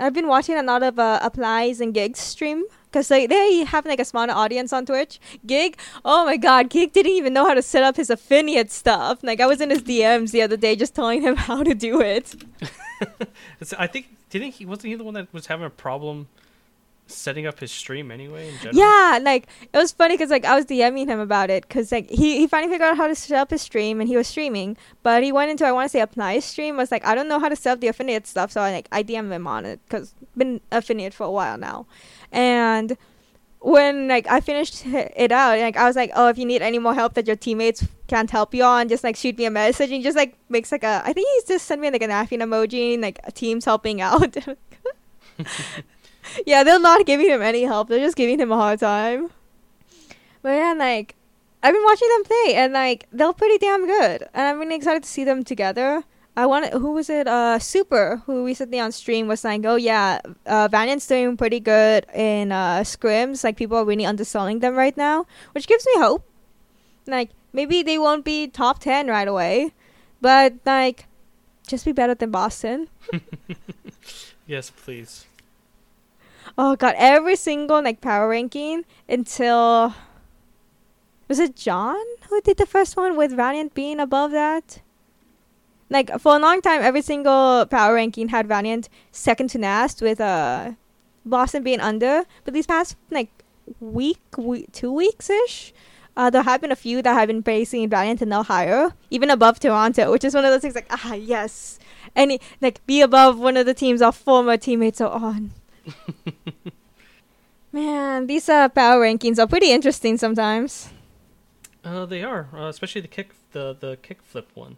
I've 0.00 0.14
been 0.14 0.28
watching 0.28 0.56
a 0.56 0.62
lot 0.62 0.84
of 0.84 0.98
uh, 0.98 1.18
applies 1.22 1.80
and 1.80 1.92
gigs 1.92 2.20
stream 2.20 2.64
because 2.84 3.10
like 3.10 3.28
they 3.28 3.64
have 3.64 3.84
like 3.84 3.98
a 4.00 4.04
smaller 4.04 4.32
audience 4.32 4.72
on 4.72 4.86
Twitch. 4.86 5.18
Gig, 5.46 5.76
oh 6.04 6.24
my 6.24 6.36
god, 6.36 6.70
Gig 6.70 6.92
didn't 6.92 7.12
even 7.12 7.32
know 7.32 7.46
how 7.46 7.54
to 7.54 7.62
set 7.62 7.82
up 7.82 7.96
his 7.96 8.10
affiliate 8.10 8.70
stuff. 8.70 9.24
Like 9.24 9.40
I 9.40 9.46
was 9.46 9.60
in 9.60 9.70
his 9.70 9.82
DMs 9.82 10.30
the 10.30 10.42
other 10.42 10.56
day 10.56 10.76
just 10.76 10.94
telling 10.94 11.22
him 11.22 11.36
how 11.48 11.62
to 11.62 11.74
do 11.74 12.00
it. 12.00 12.34
I 13.78 13.86
think. 13.86 14.16
Think 14.30 14.54
he 14.54 14.66
wasn't 14.66 14.90
he 14.90 14.94
the 14.94 15.04
one 15.04 15.14
that 15.14 15.32
was 15.32 15.46
having 15.46 15.64
a 15.64 15.70
problem 15.70 16.28
setting 17.10 17.46
up 17.46 17.60
his 17.60 17.72
stream 17.72 18.10
anyway? 18.10 18.52
Yeah, 18.72 19.18
like 19.22 19.48
it 19.72 19.76
was 19.76 19.92
funny 19.92 20.14
because 20.14 20.30
like 20.30 20.44
I 20.44 20.54
was 20.54 20.66
DMing 20.66 21.06
him 21.06 21.18
about 21.18 21.50
it 21.50 21.62
because 21.66 21.90
like 21.90 22.08
he, 22.10 22.38
he 22.38 22.46
finally 22.46 22.72
figured 22.72 22.90
out 22.90 22.96
how 22.96 23.06
to 23.06 23.14
set 23.14 23.38
up 23.38 23.50
his 23.50 23.62
stream 23.62 24.00
and 24.00 24.08
he 24.08 24.16
was 24.16 24.26
streaming, 24.26 24.76
but 25.02 25.22
he 25.22 25.32
went 25.32 25.50
into 25.50 25.64
I 25.64 25.72
want 25.72 25.86
to 25.86 25.88
say 25.88 26.00
apply 26.00 26.38
stream 26.40 26.76
was 26.76 26.90
like 26.90 27.04
I 27.06 27.14
don't 27.14 27.28
know 27.28 27.38
how 27.38 27.48
to 27.48 27.56
set 27.56 27.72
up 27.72 27.80
the 27.80 27.88
affiliate 27.88 28.26
stuff, 28.26 28.52
so 28.52 28.60
I 28.60 28.72
like 28.72 28.88
I 28.92 29.02
DM 29.02 29.30
him 29.32 29.46
on 29.46 29.64
it 29.64 29.80
because 29.84 30.14
been 30.36 30.60
affiliate 30.70 31.14
for 31.14 31.24
a 31.24 31.30
while 31.30 31.58
now, 31.58 31.86
and 32.30 32.96
when 33.60 34.08
like 34.08 34.26
I 34.28 34.40
finished 34.40 34.84
it 34.86 35.32
out, 35.32 35.58
like 35.58 35.76
I 35.76 35.86
was 35.86 35.96
like, 35.96 36.10
oh, 36.14 36.28
if 36.28 36.38
you 36.38 36.44
need 36.44 36.62
any 36.62 36.78
more 36.78 36.94
help 36.94 37.14
that 37.14 37.26
your 37.26 37.36
teammates 37.36 37.86
can't 38.06 38.30
help 38.30 38.54
you 38.54 38.64
on, 38.64 38.88
just 38.88 39.04
like 39.04 39.16
shoot 39.16 39.36
me 39.36 39.46
a 39.46 39.50
message. 39.50 39.90
And 39.90 40.02
just 40.02 40.16
like 40.16 40.36
makes 40.48 40.72
like 40.72 40.84
a, 40.84 41.02
I 41.04 41.12
think 41.12 41.28
he's 41.34 41.44
just 41.44 41.66
sent 41.66 41.80
me 41.80 41.90
like 41.90 42.02
an 42.02 42.10
laughing 42.10 42.40
emoji, 42.40 42.94
and, 42.94 43.02
like 43.02 43.34
teams 43.34 43.64
helping 43.64 44.00
out. 44.00 44.36
yeah, 46.46 46.62
they're 46.62 46.80
not 46.80 47.06
giving 47.06 47.28
him 47.28 47.42
any 47.42 47.62
help. 47.62 47.88
They're 47.88 47.98
just 47.98 48.16
giving 48.16 48.38
him 48.38 48.52
a 48.52 48.56
hard 48.56 48.80
time. 48.80 49.30
But 50.42 50.50
yeah, 50.50 50.74
like 50.76 51.16
I've 51.62 51.74
been 51.74 51.84
watching 51.84 52.08
them 52.08 52.24
play, 52.24 52.54
and 52.54 52.72
like 52.72 53.06
they're 53.12 53.32
pretty 53.32 53.58
damn 53.58 53.86
good, 53.86 54.28
and 54.34 54.46
I'm 54.46 54.60
really 54.60 54.76
excited 54.76 55.02
to 55.02 55.08
see 55.08 55.24
them 55.24 55.42
together. 55.42 56.04
I 56.38 56.46
wanted 56.46 56.72
who 56.72 56.92
was 56.92 57.10
it? 57.10 57.26
Uh, 57.26 57.58
Super, 57.58 58.22
who 58.24 58.46
recently 58.46 58.78
on 58.78 58.92
stream 58.92 59.26
was 59.26 59.40
saying, 59.40 59.66
"Oh 59.66 59.74
yeah, 59.74 60.20
uh, 60.46 60.68
Valiant's 60.70 61.04
doing 61.04 61.36
pretty 61.36 61.58
good 61.58 62.06
in 62.14 62.52
uh 62.52 62.86
scrims. 62.86 63.42
Like 63.42 63.56
people 63.56 63.76
are 63.76 63.84
really 63.84 64.06
underselling 64.06 64.60
them 64.60 64.76
right 64.76 64.96
now, 64.96 65.26
which 65.50 65.66
gives 65.66 65.84
me 65.84 65.94
hope. 65.98 66.22
Like 67.08 67.30
maybe 67.52 67.82
they 67.82 67.98
won't 67.98 68.24
be 68.24 68.46
top 68.46 68.78
ten 68.78 69.08
right 69.08 69.26
away, 69.26 69.74
but 70.20 70.54
like 70.64 71.06
just 71.66 71.84
be 71.84 71.90
better 71.90 72.14
than 72.14 72.30
Boston. 72.30 72.86
Yes, 74.48 74.70
please. 74.70 75.26
Oh 76.56 76.74
god, 76.74 76.94
every 76.96 77.36
single 77.36 77.82
like 77.82 78.00
power 78.00 78.30
ranking 78.30 78.86
until 79.06 79.92
was 81.28 81.38
it 81.38 81.54
John 81.54 82.00
who 82.30 82.40
did 82.40 82.56
the 82.56 82.64
first 82.64 82.96
one 82.96 83.14
with 83.14 83.36
Valiant 83.36 83.74
being 83.74 84.00
above 84.00 84.30
that? 84.30 84.80
Like 85.90 86.18
for 86.20 86.36
a 86.36 86.38
long 86.38 86.60
time, 86.60 86.82
every 86.82 87.02
single 87.02 87.64
power 87.66 87.94
ranking 87.94 88.28
had 88.28 88.46
Valiant 88.46 88.88
second 89.10 89.48
to 89.50 89.58
last, 89.58 90.02
with 90.02 90.20
uh 90.20 90.72
Boston 91.24 91.62
being 91.62 91.80
under. 91.80 92.24
But 92.44 92.54
these 92.54 92.66
past 92.66 92.96
like 93.10 93.30
week, 93.80 94.20
we- 94.36 94.66
two 94.72 94.92
weeks 94.92 95.30
ish, 95.30 95.72
uh, 96.16 96.30
there 96.30 96.42
have 96.42 96.60
been 96.60 96.72
a 96.72 96.76
few 96.76 97.00
that 97.02 97.14
have 97.14 97.28
been 97.28 97.42
placing 97.42 97.88
Valiant 97.88 98.20
and 98.20 98.30
now 98.30 98.42
higher, 98.42 98.92
even 99.10 99.30
above 99.30 99.60
Toronto, 99.60 100.10
which 100.10 100.24
is 100.24 100.34
one 100.34 100.44
of 100.44 100.50
those 100.52 100.60
things 100.62 100.74
like 100.74 100.86
ah 100.90 101.14
yes, 101.14 101.78
any 102.14 102.40
like 102.60 102.84
be 102.86 103.00
above 103.00 103.38
one 103.38 103.56
of 103.56 103.64
the 103.66 103.74
teams 103.74 104.02
our 104.02 104.12
former 104.12 104.56
teammates 104.56 105.00
are 105.00 105.10
on. 105.10 105.52
Man, 107.72 108.26
these 108.26 108.48
uh, 108.48 108.68
power 108.70 109.02
rankings 109.02 109.38
are 109.38 109.46
pretty 109.46 109.70
interesting 109.70 110.16
sometimes. 110.16 110.88
Uh, 111.84 112.06
they 112.06 112.22
are, 112.22 112.48
uh, 112.54 112.68
especially 112.68 113.00
the 113.02 113.08
kick, 113.08 113.34
the 113.52 113.76
the 113.78 113.96
kick 114.02 114.22
flip 114.22 114.50
one. 114.54 114.76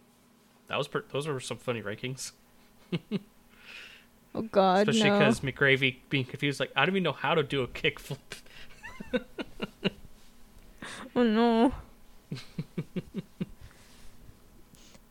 That 0.71 0.77
was 0.77 0.87
per- 0.87 1.03
those 1.11 1.27
were 1.27 1.41
some 1.41 1.57
funny 1.57 1.81
rankings, 1.81 2.31
Oh 4.33 4.41
God, 4.41 4.87
especially 4.87 5.09
no. 5.09 5.19
because 5.19 5.41
McGravy 5.41 5.97
being 6.09 6.23
confused, 6.23 6.61
like 6.61 6.71
I 6.77 6.85
don't 6.85 6.93
even 6.95 7.03
know 7.03 7.11
how 7.11 7.35
to 7.35 7.43
do 7.43 7.61
a 7.61 7.67
kick 7.67 7.99
flip. 7.99 8.35
Oh 11.13 11.23
no. 11.23 11.73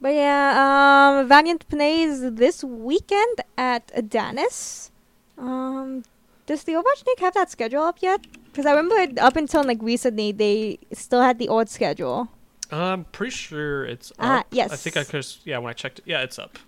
but 0.00 0.14
yeah, 0.14 1.19
um, 1.21 1.29
Valiant 1.29 1.69
plays 1.69 2.23
this 2.33 2.64
weekend 2.64 3.43
at 3.59 3.88
Danis. 4.09 4.88
Um, 5.37 6.05
does 6.47 6.64
the 6.64 6.73
Overwatch 6.73 7.07
League 7.07 7.19
have 7.21 7.35
that 7.35 7.50
schedule 7.50 7.83
up 7.83 7.99
yet? 8.00 8.26
Because 8.47 8.64
I 8.64 8.71
remember 8.71 8.97
it, 8.97 9.19
up 9.19 9.37
until 9.37 9.62
like 9.62 9.83
recently, 9.83 10.33
they 10.33 10.79
still 10.93 11.21
had 11.21 11.38
the 11.38 11.49
old 11.49 11.69
schedule. 11.69 12.29
Uh, 12.72 12.76
I'm 12.76 13.04
pretty 13.04 13.32
sure 13.32 13.84
it's 13.84 14.12
up. 14.18 14.46
Yes, 14.52 14.72
I 14.72 14.76
think 14.76 14.96
I 14.96 15.04
could. 15.04 15.26
Yeah, 15.44 15.58
when 15.58 15.70
I 15.70 15.74
checked 15.74 15.98
it, 15.98 16.04
yeah, 16.06 16.22
it's 16.22 16.38
up. 16.38 16.58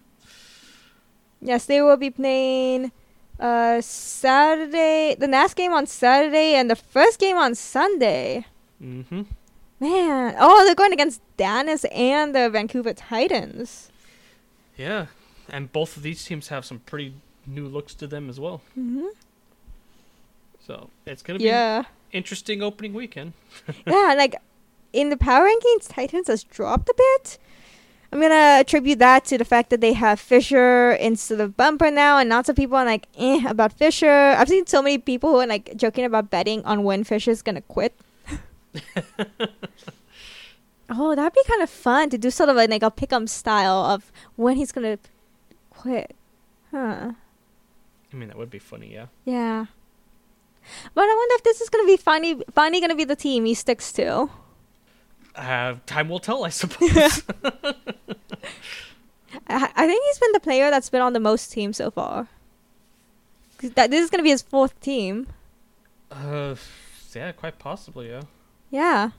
Yes, 1.41 1.65
they 1.67 1.81
will 1.81 1.97
be 1.97 2.11
playing 2.11 2.93
Uh, 3.41 3.81
Saturday, 3.81 5.17
the 5.19 5.27
last 5.27 5.57
game 5.57 5.73
on 5.73 5.87
Saturday, 5.87 6.55
and 6.55 6.71
the 6.71 6.77
first 6.77 7.19
game 7.19 7.37
on 7.37 7.55
Sunday. 7.57 8.47
Mm-hmm. 8.81 9.23
Man, 9.81 10.37
oh, 10.39 10.65
they're 10.65 10.77
going 10.77 10.93
against 10.93 11.21
Dallas 11.37 11.85
and 11.87 12.35
the 12.37 12.49
Vancouver 12.51 12.93
Titans. 12.95 13.91
Yeah, 14.77 15.07
and 15.49 15.73
both 15.73 15.97
of 15.97 16.05
these 16.05 16.25
teams 16.25 16.49
have 16.49 16.65
some 16.65 16.81
pretty 16.81 17.15
new 17.47 17.67
looks 17.67 17.95
to 17.95 18.07
them 18.07 18.29
as 18.31 18.39
well. 18.39 18.61
Mm-hmm. 18.79 19.07
So 20.65 20.91
it's 21.05 21.23
gonna 21.23 21.41
be 21.41 21.47
Yeah, 21.47 21.85
interesting 22.13 22.63
opening 22.63 22.93
weekend. 22.95 23.33
yeah, 23.87 24.15
like 24.17 24.37
in 24.93 25.11
the 25.11 25.17
power 25.17 25.47
rankings, 25.47 25.89
Titans 25.89 26.29
has 26.29 26.45
dropped 26.45 26.89
a 26.89 26.95
bit. 26.97 27.39
I'm 28.13 28.21
gonna 28.21 28.59
attribute 28.61 28.99
that 28.99 29.25
to 29.27 29.39
the 29.39 29.45
fact 29.45 29.71
that 29.71 29.81
they 29.81 29.95
have 29.95 30.21
Fissure 30.21 30.93
instead 30.93 31.41
of 31.41 31.57
Bumper 31.57 31.91
now, 31.91 32.19
and 32.19 32.29
lots 32.29 32.51
of 32.51 32.57
people 32.57 32.77
are 32.77 32.85
like, 32.85 33.09
eh, 33.17 33.43
about 33.49 33.73
Fissure. 33.73 34.37
I've 34.37 34.51
seen 34.51 34.67
so 34.67 34.83
many 34.83 34.99
people 34.99 35.31
who 35.31 35.39
are 35.39 35.47
like 35.47 35.75
joking 35.77 36.05
about 36.05 36.29
betting 36.29 36.63
on 36.65 36.83
when 36.83 37.05
Fissure's 37.05 37.41
gonna 37.41 37.63
quit. 37.63 37.99
oh, 40.91 41.15
that'd 41.15 41.33
be 41.33 41.43
kind 41.49 41.63
of 41.63 41.71
fun 41.71 42.11
to 42.11 42.19
do 42.19 42.31
sort 42.31 42.51
of 42.51 42.57
like 42.57 42.83
a 42.83 42.91
pick'em 42.91 43.27
style 43.27 43.87
of 43.87 44.13
when 44.37 44.57
he's 44.57 44.73
gonna 44.73 44.99
quit. 45.71 46.15
Huh. 46.71 47.13
I 48.13 48.17
mean, 48.17 48.29
that 48.29 48.37
would 48.37 48.51
be 48.51 48.59
funny, 48.59 48.93
yeah. 48.93 49.07
Yeah. 49.25 49.67
But 50.95 51.05
I 51.05 51.15
wonder 51.15 51.35
if 51.37 51.45
this 51.45 51.63
is 51.63 51.71
gonna 51.71 51.87
be 51.87 51.97
finally 51.97 52.43
finally 52.53 52.81
gonna 52.81 52.95
be 52.95 53.05
the 53.05 53.17
team 53.17 53.47
he 53.47 53.55
sticks 53.55 53.91
to. 53.93 54.29
Uh, 55.35 55.77
time 55.87 56.09
will 56.09 56.19
tell, 56.21 56.45
I 56.45 56.49
suppose. 56.61 57.23
I, 59.49 59.71
I 59.75 59.87
think 59.87 60.05
he's 60.07 60.19
been 60.19 60.33
the 60.33 60.41
player 60.41 60.71
that's 60.71 60.91
been 60.91 61.01
on 61.01 61.13
the 61.13 61.21
most 61.21 61.53
teams 61.53 61.77
so 61.79 61.91
far. 61.91 62.29
That 63.75 63.91
this 63.91 64.03
is 64.05 64.11
gonna 64.11 64.23
be 64.23 64.31
his 64.31 64.43
fourth 64.43 64.79
team. 64.81 65.29
uh, 66.11 66.55
yeah, 67.15 67.33
quite 67.33 67.59
possibly, 67.59 68.09
yeah. 68.11 68.23
Yeah. 68.71 69.11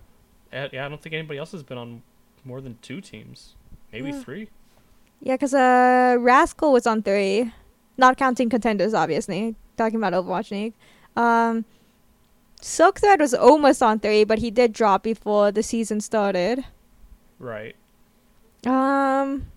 Uh, 0.51 0.67
Yeah, 0.71 0.85
I 0.85 0.89
don't 0.89 1.01
think 1.01 1.13
anybody 1.13 1.39
else 1.39 1.51
has 1.51 1.63
been 1.63 1.77
on 1.77 2.01
more 2.43 2.59
than 2.61 2.77
two 2.81 3.01
teams, 3.01 3.55
maybe 3.91 4.09
Yeah. 4.09 4.21
three. 4.21 4.49
Yeah, 5.21 5.35
because 5.35 5.53
uh, 5.53 6.17
Rascal 6.19 6.73
was 6.73 6.85
on 6.85 7.01
three, 7.03 7.53
not 7.97 8.17
counting 8.17 8.49
contenders, 8.49 8.93
obviously. 8.93 9.55
Talking 9.77 9.97
about 10.03 10.13
Overwatch 10.13 10.51
League. 10.51 10.73
Um, 11.15 11.63
Silk 12.63 12.99
Thread 12.99 13.19
was 13.19 13.33
almost 13.33 13.83
on 13.83 13.99
three, 13.99 14.23
but 14.23 14.39
he 14.39 14.49
did 14.49 14.73
drop 14.73 15.03
before 15.03 15.51
the 15.51 15.63
season 15.63 16.01
started. 16.01 16.65
Right. 17.37 17.75
Um, 18.65 19.47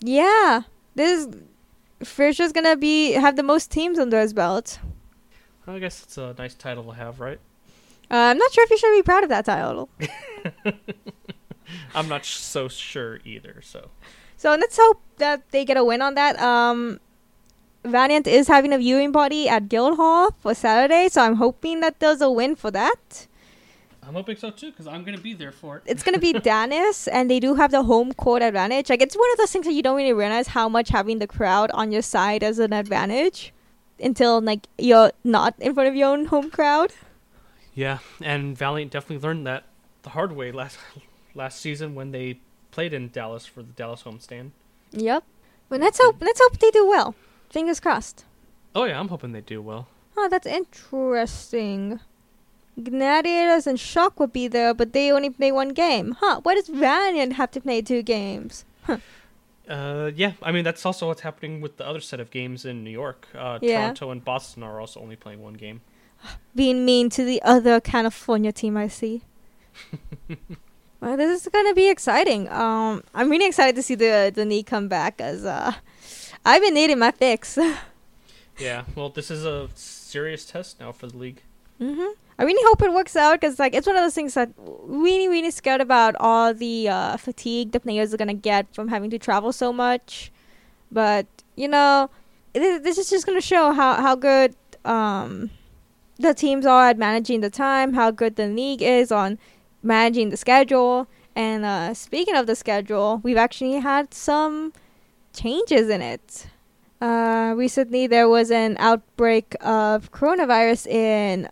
yeah, 0.00 0.62
this 0.94 1.28
Fissure's 2.02 2.52
gonna 2.52 2.76
be 2.76 3.12
have 3.12 3.36
the 3.36 3.42
most 3.42 3.70
teams 3.70 3.98
under 3.98 4.20
his 4.20 4.32
belt. 4.32 4.78
I 5.66 5.78
guess 5.78 6.02
it's 6.02 6.18
a 6.18 6.34
nice 6.38 6.54
title 6.54 6.84
to 6.84 6.92
have, 6.92 7.20
right? 7.20 7.38
Uh, 8.10 8.30
I'm 8.30 8.38
not 8.38 8.52
sure 8.52 8.64
if 8.64 8.70
you 8.70 8.78
should 8.78 8.92
be 8.92 9.02
proud 9.02 9.24
of 9.24 9.30
that 9.30 9.44
title. 9.44 9.88
I'm 11.94 12.08
not 12.08 12.24
sh- 12.24 12.36
so 12.36 12.68
sure 12.68 13.20
either. 13.24 13.60
So 13.62 13.90
So 14.36 14.50
let's 14.50 14.76
hope 14.76 15.00
that 15.18 15.50
they 15.50 15.64
get 15.64 15.76
a 15.76 15.84
win 15.84 16.02
on 16.02 16.14
that. 16.14 16.38
Um, 16.40 17.00
Valiant 17.86 18.26
is 18.26 18.48
having 18.48 18.72
a 18.72 18.78
viewing 18.78 19.12
party 19.12 19.48
at 19.48 19.68
Guildhall 19.68 20.30
for 20.40 20.54
Saturday, 20.54 21.08
so 21.08 21.22
I'm 21.22 21.36
hoping 21.36 21.80
that 21.80 22.00
there's 22.00 22.20
a 22.20 22.30
win 22.30 22.56
for 22.56 22.70
that. 22.70 23.26
I'm 24.02 24.14
hoping 24.14 24.36
so 24.36 24.50
too, 24.50 24.70
because 24.70 24.86
I'm 24.86 25.02
gonna 25.02 25.18
be 25.18 25.34
there 25.34 25.50
for 25.50 25.78
it. 25.78 25.82
It's 25.86 26.02
gonna 26.02 26.18
be 26.18 26.32
Danis, 26.48 27.08
and 27.10 27.30
they 27.30 27.40
do 27.40 27.54
have 27.54 27.72
the 27.72 27.82
home 27.82 28.12
court 28.12 28.42
advantage. 28.42 28.88
Like 28.88 29.02
it's 29.02 29.16
one 29.16 29.30
of 29.32 29.38
those 29.38 29.50
things 29.50 29.66
that 29.66 29.72
you 29.72 29.82
don't 29.82 29.96
really 29.96 30.12
realize 30.12 30.48
how 30.48 30.68
much 30.68 30.90
having 30.90 31.18
the 31.18 31.26
crowd 31.26 31.70
on 31.72 31.90
your 31.90 32.02
side 32.02 32.42
is 32.42 32.58
an 32.58 32.72
advantage 32.72 33.52
until 33.98 34.40
like 34.40 34.68
you're 34.78 35.12
not 35.24 35.54
in 35.58 35.74
front 35.74 35.88
of 35.88 35.96
your 35.96 36.08
own 36.08 36.26
home 36.26 36.50
crowd. 36.50 36.92
Yeah, 37.74 37.98
and 38.22 38.56
Valiant 38.56 38.92
definitely 38.92 39.26
learned 39.26 39.46
that 39.46 39.64
the 40.02 40.10
hard 40.10 40.32
way 40.32 40.52
last 40.52 40.78
last 41.34 41.60
season 41.60 41.94
when 41.94 42.12
they 42.12 42.38
played 42.70 42.92
in 42.92 43.08
Dallas 43.08 43.44
for 43.44 43.62
the 43.62 43.72
Dallas 43.72 44.02
homestand. 44.04 44.50
Yep. 44.92 45.24
But 45.68 45.80
let's 45.80 45.98
hope 46.00 46.16
let's 46.20 46.40
hope 46.40 46.58
they 46.58 46.70
do 46.70 46.86
well. 46.86 47.16
Fingers 47.56 47.80
crossed. 47.80 48.26
Oh 48.74 48.84
yeah, 48.84 49.00
I'm 49.00 49.08
hoping 49.08 49.32
they 49.32 49.40
do 49.40 49.62
well. 49.62 49.88
Oh, 50.14 50.28
that's 50.28 50.46
interesting. 50.46 52.00
Gladiators 52.76 53.66
and 53.66 53.80
Shock 53.80 54.20
would 54.20 54.34
be 54.34 54.46
there, 54.46 54.74
but 54.74 54.92
they 54.92 55.10
only 55.10 55.30
play 55.30 55.50
one 55.50 55.70
game. 55.70 56.18
Huh, 56.20 56.40
why 56.42 56.54
does 56.54 56.68
Valiant 56.68 57.32
have 57.32 57.50
to 57.52 57.60
play 57.62 57.80
two 57.80 58.02
games? 58.02 58.66
Uh, 58.86 60.10
yeah, 60.14 60.32
I 60.42 60.52
mean 60.52 60.64
that's 60.64 60.84
also 60.84 61.06
what's 61.06 61.22
happening 61.22 61.62
with 61.62 61.78
the 61.78 61.86
other 61.86 62.00
set 62.00 62.20
of 62.20 62.30
games 62.30 62.66
in 62.66 62.84
New 62.84 62.90
York. 62.90 63.26
Uh, 63.34 63.58
Yeah. 63.62 63.80
Toronto 63.80 64.10
and 64.10 64.22
Boston 64.22 64.62
are 64.62 64.78
also 64.78 65.00
only 65.00 65.16
playing 65.16 65.42
one 65.42 65.54
game. 65.54 65.80
Being 66.54 66.84
mean 66.84 67.08
to 67.08 67.24
the 67.24 67.40
other 67.40 67.80
California 67.80 68.52
team 68.52 68.76
I 68.76 68.88
see. 68.88 69.22
well, 71.00 71.16
this 71.16 71.40
is 71.40 71.48
gonna 71.50 71.72
be 71.72 71.88
exciting. 71.88 72.50
Um, 72.50 73.02
I'm 73.14 73.30
really 73.30 73.46
excited 73.46 73.76
to 73.76 73.82
see 73.82 73.94
the 73.94 74.30
the 74.32 74.44
knee 74.44 74.62
come 74.62 74.88
back 74.88 75.22
as 75.22 75.46
uh, 75.46 75.72
I've 76.46 76.62
been 76.62 76.74
needing 76.74 76.98
my 76.98 77.10
fix. 77.10 77.58
Yeah, 78.58 78.84
well, 78.94 79.10
this 79.10 79.30
is 79.30 79.44
a 79.44 79.68
serious 79.74 80.46
test 80.46 80.80
now 80.80 80.90
for 80.90 81.06
the 81.08 81.18
league. 81.18 81.42
hmm 81.78 82.06
I 82.38 82.44
really 82.44 82.62
hope 82.68 82.80
it 82.82 82.92
works 82.92 83.14
out 83.16 83.38
because 83.38 83.58
like 83.58 83.74
it's 83.74 83.86
one 83.86 83.96
of 83.96 84.02
those 84.02 84.14
things 84.14 84.32
that 84.32 84.50
really 84.56 85.28
really 85.28 85.50
scared 85.50 85.82
about 85.82 86.14
all 86.20 86.54
the 86.54 86.88
uh, 86.88 87.16
fatigue 87.18 87.72
the 87.72 87.80
players 87.80 88.14
are 88.14 88.16
gonna 88.16 88.32
get 88.34 88.74
from 88.74 88.88
having 88.88 89.10
to 89.10 89.18
travel 89.18 89.52
so 89.52 89.72
much. 89.74 90.32
But 90.90 91.26
you 91.54 91.68
know, 91.68 92.08
it, 92.54 92.82
this 92.82 92.96
is 92.96 93.10
just 93.10 93.26
gonna 93.26 93.42
show 93.42 93.72
how 93.72 94.00
how 94.00 94.14
good 94.16 94.54
um, 94.86 95.50
the 96.18 96.32
teams 96.32 96.64
are 96.64 96.88
at 96.88 96.98
managing 96.98 97.40
the 97.40 97.50
time, 97.50 97.92
how 97.92 98.10
good 98.10 98.36
the 98.36 98.46
league 98.48 98.82
is 98.82 99.12
on 99.12 99.38
managing 99.82 100.30
the 100.30 100.36
schedule. 100.38 101.08
And 101.34 101.64
uh, 101.66 101.92
speaking 101.92 102.36
of 102.36 102.46
the 102.46 102.56
schedule, 102.56 103.20
we've 103.22 103.36
actually 103.36 103.80
had 103.80 104.14
some 104.14 104.72
changes 105.36 105.88
in 105.88 106.02
it. 106.02 106.46
Uh, 107.00 107.54
recently, 107.56 108.06
there 108.06 108.28
was 108.28 108.50
an 108.50 108.76
outbreak 108.78 109.54
of 109.60 110.10
coronavirus 110.10 110.86
in 110.86 111.48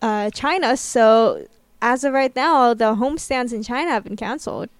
uh, 0.00 0.30
China. 0.30 0.76
So 0.76 1.46
as 1.80 2.04
of 2.04 2.12
right 2.12 2.34
now, 2.34 2.74
the 2.74 2.94
homestands 2.94 3.52
in 3.52 3.62
China 3.62 3.90
have 3.90 4.04
been 4.04 4.16
canceled. 4.16 4.70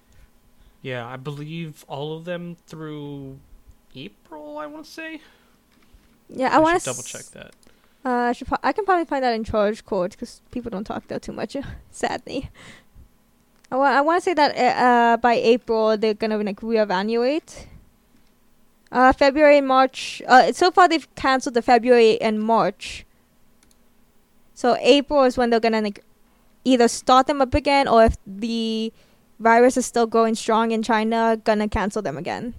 Yeah, 0.81 1.07
I 1.07 1.15
believe 1.17 1.85
all 1.87 2.17
of 2.17 2.25
them 2.25 2.57
through 2.67 3.39
April. 3.95 4.57
I 4.57 4.65
want 4.65 4.85
to 4.85 4.91
say. 4.91 5.21
Yeah, 6.29 6.55
I, 6.55 6.59
want 6.59 6.79
to 6.79 6.85
double 6.85 7.03
check 7.03 7.25
that. 7.33 7.51
Uh, 8.03 8.09
I 8.09 8.31
should. 8.33 8.47
I 8.63 8.71
can 8.73 8.85
probably 8.85 9.05
find 9.05 9.23
that 9.23 9.33
in 9.33 9.43
charge 9.43 9.85
court 9.85 10.11
because 10.11 10.41
people 10.51 10.71
don't 10.71 10.83
talk 10.83 11.07
there 11.07 11.19
too 11.19 11.31
much. 11.31 11.55
sadly, 11.91 12.49
I 13.71 13.77
want. 13.77 13.95
I 13.95 14.01
want 14.01 14.21
to 14.21 14.25
say 14.25 14.33
that 14.33 14.57
uh, 14.57 14.83
uh, 14.83 15.17
by 15.17 15.35
April 15.35 15.95
they're 15.97 16.13
gonna 16.13 16.37
like 16.37 16.59
reevaluate. 16.59 17.67
Uh, 18.93 19.11
February, 19.11 19.59
March. 19.59 20.21
Uh, 20.27 20.51
so 20.53 20.69
far 20.69 20.87
they've 20.87 21.13
canceled 21.15 21.55
the 21.55 21.63
February 21.63 22.21
and 22.21 22.39
March. 22.39 23.05
So 24.53 24.77
April 24.79 25.23
is 25.23 25.35
when 25.35 25.49
they're 25.49 25.59
gonna 25.59 25.81
like 25.81 26.05
either 26.63 26.87
start 26.87 27.25
them 27.25 27.41
up 27.41 27.55
again, 27.55 27.87
or 27.87 28.05
if 28.05 28.17
the 28.27 28.93
virus 29.39 29.77
is 29.77 29.87
still 29.87 30.05
going 30.05 30.35
strong 30.35 30.69
in 30.69 30.83
China, 30.83 31.41
gonna 31.43 31.67
cancel 31.67 32.03
them 32.03 32.17
again. 32.17 32.53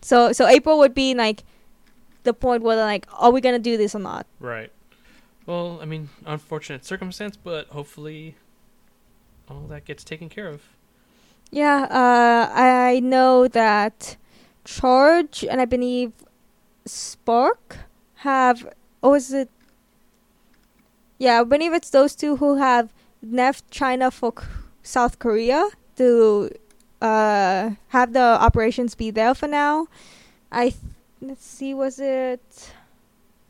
So 0.00 0.32
so 0.32 0.48
April 0.48 0.78
would 0.78 0.94
be 0.94 1.14
like 1.14 1.44
the 2.22 2.32
point 2.32 2.62
where 2.62 2.76
they're 2.76 2.86
like, 2.86 3.06
are 3.12 3.30
we 3.30 3.42
gonna 3.42 3.58
do 3.58 3.76
this 3.76 3.94
or 3.94 4.00
not? 4.00 4.26
Right. 4.40 4.72
Well, 5.44 5.78
I 5.82 5.84
mean, 5.84 6.08
unfortunate 6.24 6.86
circumstance, 6.86 7.36
but 7.36 7.68
hopefully 7.68 8.36
all 9.46 9.66
that 9.68 9.84
gets 9.84 10.04
taken 10.04 10.30
care 10.30 10.48
of. 10.48 10.62
Yeah, 11.50 11.86
uh, 11.90 12.50
I 12.54 13.00
know 13.00 13.46
that 13.48 14.16
Charge 14.68 15.44
and 15.48 15.62
I 15.62 15.64
believe 15.64 16.12
Spark 16.84 17.78
have, 18.16 18.68
or 19.00 19.16
is 19.16 19.32
it? 19.32 19.48
Yeah, 21.18 21.40
I 21.40 21.44
believe 21.44 21.72
it's 21.72 21.88
those 21.88 22.14
two 22.14 22.36
who 22.36 22.56
have 22.56 22.92
left 23.22 23.70
China 23.70 24.10
for 24.10 24.32
K- 24.32 24.44
South 24.82 25.18
Korea 25.18 25.70
to 25.96 26.50
uh, 27.00 27.70
have 27.88 28.12
the 28.12 28.20
operations 28.20 28.94
be 28.94 29.10
there 29.10 29.34
for 29.34 29.48
now. 29.48 29.88
I 30.52 30.76
th- 30.76 30.76
let's 31.22 31.46
see, 31.46 31.72
was 31.72 31.98
it 31.98 32.72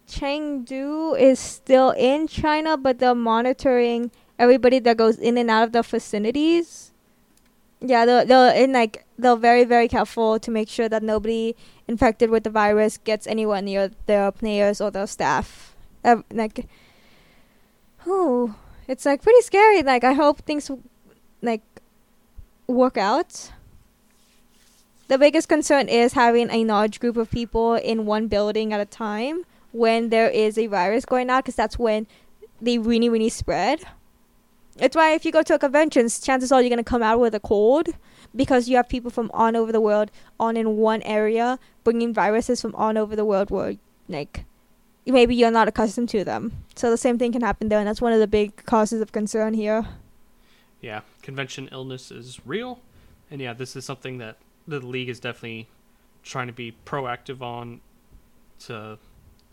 Chengdu 0.09 1.19
is 1.19 1.41
still 1.41 1.91
in 1.91 2.29
China, 2.29 2.77
but 2.77 3.01
they're 3.01 3.15
monitoring 3.15 4.13
everybody 4.39 4.79
that 4.79 4.97
goes 4.97 5.19
in 5.19 5.37
and 5.37 5.51
out 5.51 5.65
of 5.65 5.73
the 5.73 5.83
facilities. 5.83 6.88
Yeah, 7.81 8.05
they're, 8.07 8.25
they're 8.25 8.55
in 8.57 8.73
like 8.73 9.05
they're 9.19 9.37
very 9.37 9.65
very 9.65 9.89
careful 9.89 10.39
to 10.41 10.51
make 10.51 10.69
sure 10.69 10.89
that 10.89 11.03
nobody 11.03 11.55
infected 11.87 12.31
with 12.31 12.45
the 12.45 12.51
virus 12.51 12.99
gets 12.99 13.27
anywhere 13.27 13.63
near 13.63 13.91
their 14.07 14.33
players 14.33 14.81
or 14.81 14.91
their 14.91 15.07
staff. 15.07 15.75
Like, 16.33 16.67
oh, 18.07 18.55
it's 18.89 19.05
like 19.07 19.23
pretty 19.23 19.43
scary. 19.43 19.83
Like 19.83 20.05
I 20.05 20.13
hope 20.15 20.41
things 20.45 20.71
like 21.43 21.63
work 22.67 22.97
out. 22.97 23.51
the 25.09 25.19
biggest 25.19 25.49
concern 25.49 25.89
is 25.89 26.13
having 26.13 26.51
a 26.51 26.65
large 26.65 27.01
group 27.01 27.17
of 27.17 27.31
people 27.31 27.75
in 27.75 28.05
one 28.07 28.29
building 28.29 28.73
at 28.73 28.81
a 28.81 28.85
time 28.85 29.45
when 29.73 30.11
there 30.11 30.29
is 30.29 30.59
a 30.59 30.67
virus 30.67 31.05
going 31.05 31.31
out 31.31 31.45
because 31.45 31.55
that's 31.57 31.79
when 31.79 32.07
they 32.61 32.79
really 32.79 33.09
really 33.09 33.29
spread 33.29 33.81
it's 34.81 34.97
why 34.97 35.13
if 35.13 35.25
you 35.25 35.33
go 35.33 35.43
to 35.43 35.55
a 35.55 35.59
convention 35.59 36.09
chances 36.09 36.53
are 36.53 36.63
you're 36.63 36.77
to 36.77 36.83
come 36.83 37.03
out 37.03 37.21
with 37.21 37.35
a 37.35 37.41
cold 37.41 37.89
because 38.35 38.69
you 38.69 38.77
have 38.77 38.89
people 38.89 39.11
from 39.11 39.31
all 39.35 39.57
over 39.57 39.73
the 39.73 39.81
world 39.81 40.11
on 40.39 40.57
in 40.57 40.77
one 40.77 41.03
area 41.03 41.59
bringing 41.85 42.13
viruses 42.13 42.61
from 42.61 42.75
all 42.75 42.97
over 42.97 43.17
the 43.17 43.25
world 43.25 43.51
where 43.51 43.75
like 44.09 44.45
maybe 45.07 45.35
you're 45.35 45.51
not 45.51 45.69
accustomed 45.69 46.09
to 46.09 46.25
them 46.25 46.53
so 46.75 46.91
the 46.91 46.97
same 46.97 47.19
thing 47.19 47.33
can 47.33 47.43
happen 47.43 47.69
there 47.69 47.79
and 47.79 47.89
that's 47.89 48.03
one 48.03 48.13
of 48.13 48.21
the 48.21 48.27
big 48.27 48.65
causes 48.67 49.01
of 49.01 49.13
concern 49.13 49.55
here 49.55 49.87
Yeah, 50.81 51.01
convention 51.23 51.69
illness 51.73 52.11
is 52.11 52.41
real, 52.47 52.81
and 53.31 53.41
yeah, 53.41 53.53
this 53.53 53.75
is 53.75 53.85
something 53.85 54.19
that 54.19 54.39
the 54.67 54.79
league 54.81 55.09
is 55.09 55.19
definitely 55.19 55.67
trying 56.23 56.47
to 56.47 56.53
be 56.53 56.77
proactive 56.85 57.43
on 57.43 57.81
to 58.61 58.99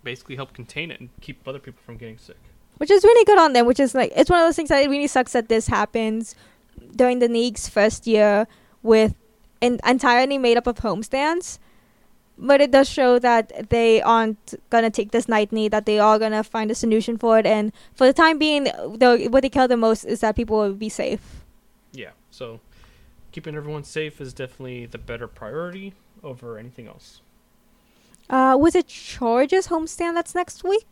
basically 0.04 0.36
help 0.36 0.54
contain 0.54 0.92
it 0.92 1.00
and 1.00 1.10
keep 1.22 1.48
other 1.48 1.60
people 1.60 1.82
from 1.84 1.98
getting 1.98 2.18
sick. 2.18 2.38
Which 2.78 2.92
is 2.92 3.04
really 3.04 3.26
good 3.26 3.38
on 3.38 3.54
them. 3.54 3.66
Which 3.66 3.80
is 3.80 3.94
like 3.96 4.12
it's 4.16 4.30
one 4.30 4.40
of 4.40 4.48
those 4.48 4.56
things 4.56 4.70
that 4.70 4.84
it 4.84 4.90
really 4.90 5.08
sucks 5.08 5.34
that 5.34 5.50
this 5.50 5.68
happens 5.68 6.36
during 6.96 7.20
the 7.20 7.28
league's 7.28 7.68
first 7.68 8.08
year 8.08 8.48
with 8.84 9.16
an 9.62 9.80
entirely 9.86 10.38
made 10.38 10.58
up 10.58 10.68
of 10.68 10.78
homestands. 10.78 11.60
But 12.38 12.60
it 12.60 12.72
does 12.72 12.90
show 12.90 13.18
that 13.20 13.70
they 13.70 14.02
aren't 14.02 14.56
gonna 14.70 14.90
take 14.90 15.12
this 15.12 15.30
lightly. 15.30 15.70
That 15.70 15.86
they 15.86 16.00
are 16.00 16.20
gonna 16.20 16.44
find 16.44 16.70
a 16.70 16.76
solution 16.76 17.18
for 17.18 17.40
it. 17.40 17.46
And 17.46 17.72
for 17.94 18.06
the 18.06 18.14
time 18.14 18.38
being, 18.38 18.66
the, 18.66 19.28
what 19.30 19.42
they 19.42 19.50
care 19.50 19.68
the 19.68 19.78
most 19.78 20.04
is 20.04 20.20
that 20.20 20.36
people 20.36 20.58
will 20.58 20.74
be 20.74 20.90
safe. 20.90 21.46
Yeah, 21.94 22.12
so 22.30 22.60
keeping 23.32 23.56
everyone 23.56 23.86
safe 23.86 24.20
is 24.20 24.34
definitely 24.34 24.86
the 24.86 24.98
better 24.98 25.28
priority 25.28 25.94
over 26.24 26.58
anything 26.58 26.88
else. 26.88 27.22
Uh, 28.30 28.58
was 28.60 28.76
it 28.76 28.88
Charges 28.88 29.68
homestand 29.68 30.16
that's 30.16 30.34
next 30.34 30.64
week? 30.64 30.88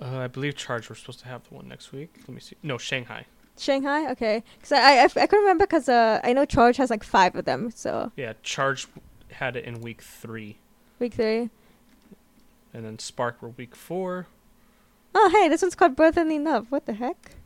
Uh, 0.00 0.18
I 0.18 0.26
believe 0.26 0.56
Charge 0.56 0.88
we're 0.90 0.96
supposed 0.96 1.20
to 1.20 1.26
have 1.28 1.48
the 1.48 1.54
one 1.54 1.68
next 1.68 1.92
week. 1.92 2.12
Let 2.26 2.28
me 2.30 2.40
see. 2.40 2.56
No, 2.62 2.78
Shanghai. 2.78 3.26
Shanghai, 3.56 4.10
okay. 4.10 4.42
Because 4.58 4.72
I, 4.72 5.04
I, 5.04 5.04
I 5.22 5.26
can 5.28 5.38
remember 5.40 5.64
because 5.66 5.88
uh, 5.88 6.20
I 6.24 6.32
know 6.32 6.44
Charge 6.44 6.76
has 6.78 6.90
like 6.90 7.04
five 7.04 7.36
of 7.36 7.44
them. 7.44 7.70
So 7.74 8.10
Yeah, 8.16 8.32
Charge 8.42 8.88
had 9.30 9.56
it 9.56 9.64
in 9.64 9.80
week 9.80 10.02
three, 10.02 10.58
week 10.98 11.14
three. 11.14 11.50
and 12.72 12.84
then 12.84 12.98
Spark 12.98 13.40
were 13.40 13.50
week 13.50 13.76
four. 13.76 14.26
Oh, 15.14 15.30
hey, 15.32 15.48
this 15.48 15.62
one's 15.62 15.76
called 15.76 15.94
Brotherly 15.94 16.40
Love. 16.40 16.66
What 16.72 16.86
the 16.86 16.94
heck? 16.94 17.36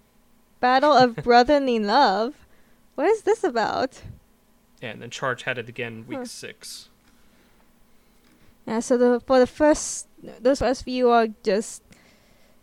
Battle 0.60 0.92
of 0.92 1.16
Brotherly 1.22 1.78
Love. 1.78 2.34
What 2.94 3.06
is 3.08 3.22
this 3.22 3.44
about? 3.44 4.00
Yeah, 4.80 4.90
and 4.92 5.02
then 5.02 5.10
Charge 5.10 5.42
had 5.42 5.58
it 5.58 5.68
again 5.68 6.06
week 6.08 6.20
Huh. 6.20 6.24
six. 6.24 6.88
Yeah, 8.66 8.80
so 8.80 8.96
the 8.96 9.20
for 9.20 9.38
the 9.38 9.46
first 9.46 10.06
those 10.40 10.58
first 10.60 10.84
few 10.84 11.10
are 11.10 11.28
just 11.42 11.82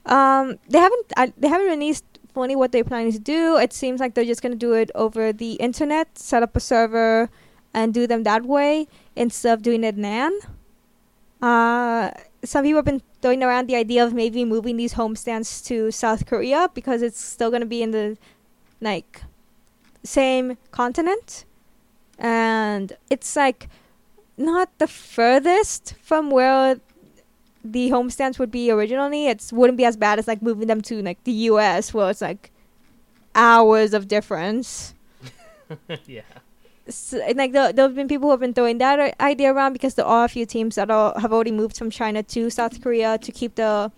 um 0.06 0.60
they 0.70 0.80
haven't 0.80 1.14
I, 1.18 1.34
they 1.38 1.48
haven't 1.48 1.68
released 1.68 2.06
fully 2.34 2.56
what 2.56 2.72
they're 2.72 2.84
planning 2.84 3.12
to 3.14 3.20
do. 3.20 3.58
It 3.58 3.74
seems 3.74 4.00
like 4.00 4.14
they're 4.14 4.26
just 4.26 4.42
gonna 4.42 4.56
do 4.56 4.74
it 4.74 4.92
over 4.94 5.32
the 5.34 5.54
internet, 5.54 6.18
set 6.18 6.44
up 6.44 6.56
a 6.56 6.60
server, 6.60 7.30
and 7.74 7.94
do 7.94 8.06
them 8.06 8.24
that 8.24 8.44
way 8.44 8.88
instead 9.16 9.54
of 9.54 9.64
doing 9.64 9.84
it 9.84 9.98
LAN. 9.98 10.34
Uh, 11.42 12.12
some 12.44 12.64
people 12.64 12.78
have 12.78 12.86
been 12.86 13.02
throwing 13.22 13.42
around 13.44 13.68
the 13.68 13.76
idea 13.76 14.06
of 14.06 14.14
maybe 14.14 14.46
moving 14.46 14.78
these 14.78 14.94
homestands 14.94 15.66
to 15.66 15.92
South 15.92 16.26
Korea 16.26 16.70
because 16.74 17.02
it's 17.02 17.20
still 17.20 17.50
gonna 17.50 17.66
be 17.66 17.82
in 17.82 17.92
the 17.92 18.18
like 18.82 19.24
same 20.04 20.58
continent, 20.72 21.46
and 22.20 22.98
it's 23.10 23.36
like 23.36 23.70
not 24.38 24.78
the 24.78 24.88
furthest 24.88 25.96
from 26.02 26.30
where 26.30 26.80
the 27.72 27.90
homestands 27.90 28.40
would 28.40 28.52
be 28.52 28.72
originally. 28.72 29.28
It 29.28 29.50
wouldn't 29.52 29.78
be 29.78 29.86
as 29.86 29.98
bad 29.98 30.20
as 30.20 30.28
like 30.28 30.42
moving 30.42 30.68
them 30.68 30.82
to 30.84 31.02
like 31.02 31.24
the 31.24 31.32
U.S. 31.50 31.94
where 31.94 32.10
it's 32.10 32.22
like 32.22 32.52
hours 33.34 33.94
of 33.94 34.08
difference. 34.08 34.94
yeah. 36.06 36.22
So, 36.88 37.20
and, 37.20 37.38
like 37.38 37.52
there, 37.52 37.74
there 37.74 37.86
have 37.86 37.96
been 37.96 38.08
people 38.08 38.28
who 38.28 38.32
have 38.32 38.40
been 38.40 38.54
throwing 38.54 38.78
that 38.78 39.00
uh, 39.00 39.12
idea 39.20 39.52
around 39.52 39.74
because 39.74 39.96
there 39.96 40.06
are 40.06 40.26
a 40.26 40.30
few 40.30 40.46
teams 40.46 40.76
that 40.76 40.92
are, 40.92 41.20
have 41.20 41.34
already 41.34 41.52
moved 41.52 41.78
from 41.78 41.90
China 41.90 42.22
to 42.24 42.50
South 42.50 42.82
Korea 42.82 43.18
to 43.18 43.32
keep 43.32 43.56
the 43.56 43.92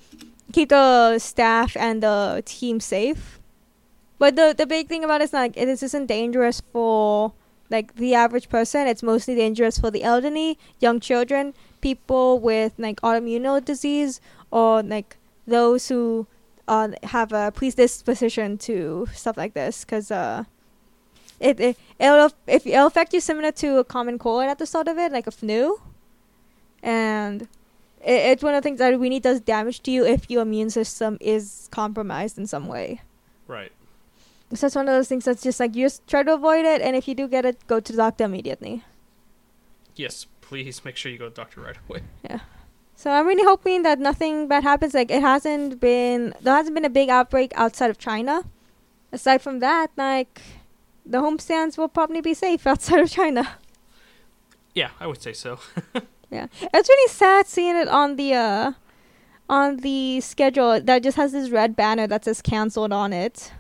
keep 0.54 0.70
the 0.70 1.20
staff 1.20 1.76
and 1.76 2.02
the 2.02 2.42
team 2.46 2.80
safe. 2.80 3.40
But 4.20 4.36
the 4.36 4.56
the 4.58 4.66
big 4.66 4.88
thing 4.88 5.04
about 5.04 5.22
it 5.22 5.26
is 5.26 5.34
like 5.34 5.56
this 5.56 5.84
isn't 5.84 6.08
dangerous 6.08 6.62
for 6.72 7.34
like 7.70 7.96
the 7.96 8.14
average 8.14 8.50
person. 8.50 8.88
It's 8.88 9.04
mostly 9.04 9.36
dangerous 9.36 9.78
for 9.78 9.92
the 9.92 10.04
elderly, 10.04 10.58
young 10.80 11.00
children, 11.00 11.54
people 11.82 12.40
with 12.40 12.74
like 12.78 13.02
autoimmune 13.02 13.64
disease, 13.66 14.22
or 14.52 14.84
like 14.84 15.18
those 15.46 15.88
who 15.90 16.28
uh, 16.68 16.90
have 17.04 17.32
a 17.32 17.52
predisposition 17.52 18.58
to 18.60 19.08
stuff 19.14 19.38
like 19.38 19.54
this. 19.54 19.84
Because 19.84 20.12
uh, 20.12 20.44
it, 21.40 21.60
it 21.60 21.78
it'll 22.00 22.32
if 22.48 22.66
it'll 22.66 22.88
affect 22.88 23.14
you 23.14 23.20
similar 23.20 23.52
to 23.54 23.78
a 23.80 23.84
common 23.84 24.18
cold 24.18 24.44
at 24.44 24.60
the 24.60 24.66
start 24.66 24.88
of 24.88 24.98
it, 24.98 25.12
like 25.12 25.28
a 25.28 25.32
flu, 25.32 25.80
and 26.82 27.44
it, 28.02 28.22
it's 28.32 28.44
one 28.44 28.54
of 28.54 28.64
the 28.64 28.68
things 28.68 28.80
that 28.80 28.98
really 29.00 29.20
does 29.20 29.40
damage 29.40 29.82
to 29.84 29.92
you 29.92 30.06
if 30.06 30.30
your 30.30 30.42
immune 30.44 30.70
system 30.70 31.18
is 31.22 31.68
compromised 31.72 32.38
in 32.38 32.48
some 32.48 32.68
way. 32.68 33.02
Right. 33.48 33.72
So 34.54 34.68
that's 34.68 34.76
one 34.76 34.88
of 34.88 34.94
those 34.94 35.10
things 35.10 35.26
that's 35.26 35.44
just 35.44 35.60
like 35.60 35.76
you 35.76 35.86
just 35.86 36.08
try 36.08 36.24
to 36.24 36.34
avoid 36.34 36.66
it, 36.66 36.82
and 36.82 36.96
if 36.96 37.08
you 37.08 37.16
do 37.16 37.28
get 37.28 37.46
it, 37.46 37.66
go 37.68 37.80
to 37.80 37.92
the 37.92 37.98
doctor 37.98 38.24
immediately. 38.24 38.84
Yes, 39.96 40.26
please 40.42 40.86
make 40.86 40.96
sure 40.96 41.12
you 41.12 41.18
go 41.18 41.26
to 41.26 41.30
the 41.30 41.36
doctor 41.36 41.62
right 41.62 41.76
away. 41.90 42.02
Yeah. 42.24 42.40
So 42.96 43.12
I'm 43.12 43.28
really 43.28 43.44
hoping 43.44 43.84
that 43.84 44.00
nothing 44.00 44.48
bad 44.48 44.64
happens. 44.64 44.96
Like 44.96 45.12
it 45.12 45.22
hasn't 45.22 45.80
been, 45.80 46.34
there 46.42 46.56
hasn't 46.56 46.74
been 46.74 46.86
a 46.86 46.90
big 46.90 47.10
outbreak 47.10 47.52
outside 47.56 47.92
of 47.92 48.00
China. 48.00 48.44
Aside 49.12 49.40
from 49.42 49.60
that, 49.60 49.92
like 49.96 50.42
the 51.06 51.20
homestands 51.22 51.78
will 51.78 51.90
probably 51.90 52.22
be 52.22 52.34
safe 52.34 52.66
outside 52.72 53.00
of 53.00 53.12
China. 53.12 53.58
Yeah, 54.74 54.90
I 55.00 55.06
would 55.08 55.22
say 55.22 55.34
so. 55.34 55.60
Yeah, 56.30 56.48
it's 56.74 56.90
really 56.90 57.10
sad 57.10 57.48
seeing 57.48 57.78
it 57.78 57.88
on 57.88 58.18
the 58.18 58.34
uh, 58.34 58.72
on 59.48 59.78
the 59.78 60.20
schedule 60.20 60.82
that 60.82 61.02
just 61.02 61.16
has 61.16 61.32
this 61.32 61.50
red 61.50 61.74
banner 61.74 62.06
that 62.08 62.26
says 62.26 62.42
canceled 62.42 62.92
on 62.92 63.14
it. 63.14 63.54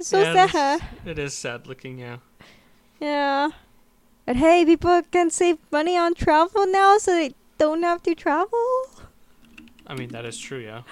So 0.00 0.20
Yeah, 0.20 0.46
sad. 0.46 0.82
It 1.06 1.18
is 1.18 1.34
sad 1.34 1.66
looking, 1.66 1.98
yeah. 1.98 2.18
Yeah. 3.00 3.50
But 4.26 4.36
hey, 4.36 4.64
people 4.64 5.02
can 5.10 5.30
save 5.30 5.58
money 5.70 5.96
on 5.96 6.14
travel 6.14 6.66
now, 6.66 6.98
so 6.98 7.12
they 7.12 7.34
don't 7.58 7.82
have 7.82 8.02
to 8.02 8.14
travel. 8.14 8.86
I 9.86 9.94
mean, 9.94 10.08
that 10.10 10.24
is 10.24 10.38
true, 10.38 10.58
yeah. 10.58 10.82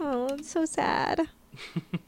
Oh, 0.00 0.26
it's 0.34 0.50
so 0.50 0.64
sad. 0.64 1.28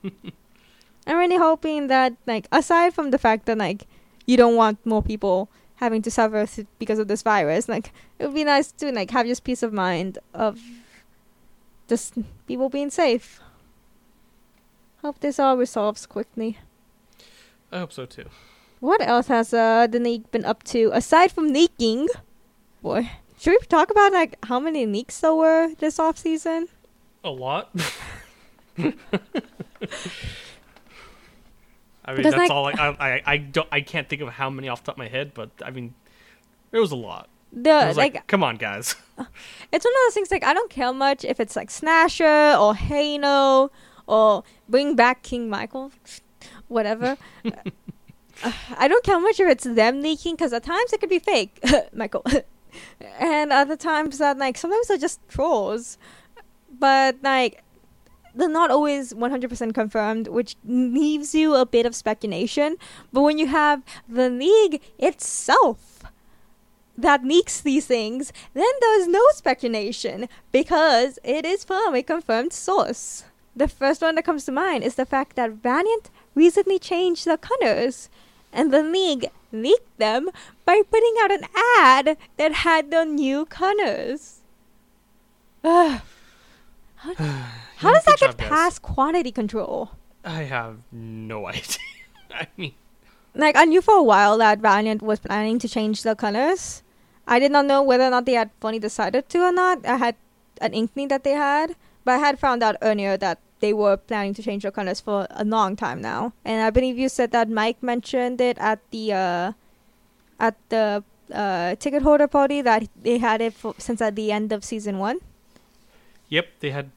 I'm 1.06 1.16
really 1.16 1.36
hoping 1.36 1.86
that, 1.86 2.14
like, 2.26 2.48
aside 2.50 2.94
from 2.94 3.10
the 3.10 3.18
fact 3.18 3.46
that, 3.46 3.58
like, 3.58 3.86
you 4.26 4.36
don't 4.36 4.56
want 4.56 4.84
more 4.84 5.02
people 5.02 5.48
having 5.76 6.02
to 6.02 6.10
suffer 6.10 6.46
th- 6.46 6.66
because 6.78 6.98
of 6.98 7.06
this 7.08 7.22
virus, 7.22 7.68
like, 7.68 7.92
it 8.18 8.26
would 8.26 8.34
be 8.34 8.44
nice 8.44 8.72
to, 8.72 8.90
like, 8.92 9.10
have 9.10 9.26
just 9.26 9.44
peace 9.44 9.62
of 9.62 9.72
mind 9.72 10.18
of 10.34 10.60
just 11.88 12.14
people 12.46 12.68
being 12.68 12.90
safe. 12.90 13.40
Hope 15.02 15.20
this 15.20 15.38
all 15.38 15.56
resolves 15.56 16.06
quickly. 16.06 16.58
I 17.70 17.78
hope 17.78 17.92
so 17.92 18.06
too. 18.06 18.26
What 18.80 19.00
else 19.06 19.28
has 19.28 19.54
uh, 19.54 19.86
the 19.86 20.00
league 20.00 20.30
been 20.30 20.44
up 20.44 20.62
to 20.64 20.90
aside 20.92 21.32
from 21.32 21.52
leaking? 21.52 22.08
Boy, 22.82 23.10
should 23.38 23.50
we 23.50 23.58
talk 23.66 23.90
about 23.90 24.12
like 24.12 24.36
how 24.44 24.60
many 24.60 24.86
leaks 24.86 25.20
there 25.20 25.34
were 25.34 25.74
this 25.78 25.98
off 25.98 26.18
season? 26.18 26.68
A 27.24 27.30
lot. 27.30 27.70
I 28.78 28.82
mean, 32.12 32.16
Because, 32.18 32.34
that's 32.34 32.36
like- 32.36 32.50
all. 32.50 32.66
I, 32.66 32.96
I, 33.00 33.22
I 33.26 33.36
don't, 33.38 33.68
I 33.72 33.80
can't 33.80 34.08
think 34.08 34.22
of 34.22 34.28
how 34.28 34.48
many 34.50 34.68
off 34.68 34.82
the 34.82 34.86
top 34.86 34.94
of 34.94 34.98
my 34.98 35.08
head, 35.08 35.32
but 35.34 35.50
I 35.64 35.70
mean, 35.70 35.94
it 36.72 36.78
was 36.78 36.92
a 36.92 36.96
lot. 36.96 37.28
The 37.52 37.92
like, 37.96 38.14
like, 38.14 38.26
come 38.26 38.42
on, 38.44 38.56
guys. 38.56 38.94
it's 39.18 39.84
one 39.84 39.94
of 39.94 40.00
those 40.06 40.14
things 40.14 40.30
like 40.30 40.44
I 40.44 40.52
don't 40.52 40.70
care 40.70 40.92
much 40.92 41.24
if 41.24 41.40
it's 41.40 41.56
like 41.56 41.70
Snasher 41.70 42.58
or 42.60 42.74
Hano 42.74 43.70
or 44.06 44.44
bring 44.68 44.94
back 44.94 45.22
King 45.22 45.48
Michael, 45.48 45.92
whatever. 46.68 47.16
Uh, 48.44 48.52
I 48.76 48.86
don't 48.86 49.02
care 49.02 49.18
much 49.18 49.40
if 49.40 49.48
it's 49.48 49.64
them 49.64 50.02
leaking 50.02 50.34
because 50.34 50.52
at 50.52 50.62
times 50.62 50.92
it 50.92 51.00
could 51.00 51.08
be 51.08 51.18
fake, 51.18 51.58
Michael, 51.94 52.22
and 53.18 53.50
other 53.50 53.76
times 53.76 54.18
that 54.18 54.36
like 54.36 54.58
sometimes 54.58 54.88
they're 54.88 54.98
just 54.98 55.26
trolls, 55.26 55.96
but 56.78 57.16
like 57.22 57.64
they're 58.34 58.48
not 58.48 58.70
always 58.70 59.14
100% 59.14 59.74
confirmed, 59.74 60.28
which 60.28 60.56
leaves 60.64 61.34
you 61.34 61.54
a 61.54 61.64
bit 61.64 61.86
of 61.86 61.94
speculation. 61.94 62.76
But 63.10 63.22
when 63.22 63.38
you 63.38 63.46
have 63.46 63.82
the 64.06 64.28
league 64.28 64.82
itself 64.98 66.02
that 66.98 67.24
leaks 67.24 67.60
these 67.60 67.86
things, 67.86 68.32
then 68.52 68.66
there's 68.80 69.08
no 69.08 69.22
speculation 69.32 70.28
because 70.52 71.18
it 71.24 71.46
is 71.46 71.64
from 71.64 71.94
a 71.94 72.02
confirmed 72.02 72.52
source. 72.52 73.24
The 73.56 73.68
first 73.68 74.02
one 74.02 74.14
that 74.16 74.24
comes 74.24 74.44
to 74.44 74.52
mind 74.52 74.84
is 74.84 74.96
the 74.96 75.06
fact 75.06 75.34
that 75.36 75.50
Valiant 75.52 76.10
recently 76.34 76.78
changed 76.78 77.24
their 77.24 77.38
colors, 77.38 78.10
and 78.52 78.70
the 78.72 78.82
league 78.82 79.30
leaked 79.50 79.96
them 79.98 80.28
by 80.66 80.82
putting 80.90 81.14
out 81.22 81.32
an 81.32 81.44
ad 81.78 82.18
that 82.36 82.52
had 82.52 82.90
the 82.90 83.04
new 83.04 83.46
colors. 83.46 84.40
Ugh. 85.64 86.00
How, 86.96 87.14
how 87.76 87.92
does 87.92 88.04
that 88.04 88.18
get 88.18 88.36
guys. 88.36 88.48
past 88.48 88.82
quantity 88.82 89.30
control? 89.30 89.90
I 90.24 90.42
have 90.44 90.78
no 90.90 91.46
idea. 91.52 91.78
I 92.30 92.46
mean, 92.56 92.74
Like 93.34 93.54
I 93.56 93.64
knew 93.64 93.80
for 93.82 93.94
a 93.96 94.02
while 94.02 94.38
that 94.38 94.60
Valiant 94.60 95.02
was 95.02 95.20
planning 95.20 95.58
to 95.60 95.68
change 95.68 96.02
the 96.02 96.14
colors. 96.16 96.82
I 97.26 97.38
did 97.38 97.52
not 97.52 97.66
know 97.66 97.82
whether 97.82 98.04
or 98.04 98.10
not 98.10 98.24
they 98.24 98.32
had 98.32 98.50
finally 98.60 98.78
decided 98.80 99.28
to 99.28 99.38
or 99.40 99.52
not. 99.52 99.84
I 99.84 99.96
had 99.96 100.16
an 100.60 100.72
inkling 100.72 101.08
that 101.08 101.22
they 101.22 101.32
had, 101.32 101.76
but 102.04 102.14
I 102.14 102.18
had 102.18 102.38
found 102.38 102.62
out 102.62 102.76
earlier 102.80 103.16
that 103.18 103.38
they 103.60 103.72
were 103.72 103.96
planning 103.96 104.34
to 104.34 104.42
change 104.42 104.62
the 104.62 104.70
colors 104.70 105.00
for 105.00 105.26
a 105.30 105.44
long 105.44 105.76
time 105.76 106.00
now. 106.00 106.32
And 106.44 106.62
I 106.62 106.70
believe 106.70 106.98
you 106.98 107.08
said 107.08 107.32
that 107.32 107.48
Mike 107.48 107.82
mentioned 107.82 108.40
it 108.40 108.58
at 108.58 108.80
the 108.90 109.12
uh, 109.12 109.52
at 110.38 110.56
the 110.68 111.02
uh, 111.32 111.74
ticket 111.76 112.02
holder 112.02 112.28
party 112.28 112.60
that 112.62 112.88
they 113.00 113.18
had 113.18 113.40
it 113.40 113.54
for, 113.54 113.74
since 113.78 114.00
at 114.00 114.14
the 114.16 114.30
end 114.30 114.52
of 114.52 114.64
season 114.64 114.98
one. 114.98 115.18
yep, 116.28 116.46
they 116.60 116.70
had 116.70 116.90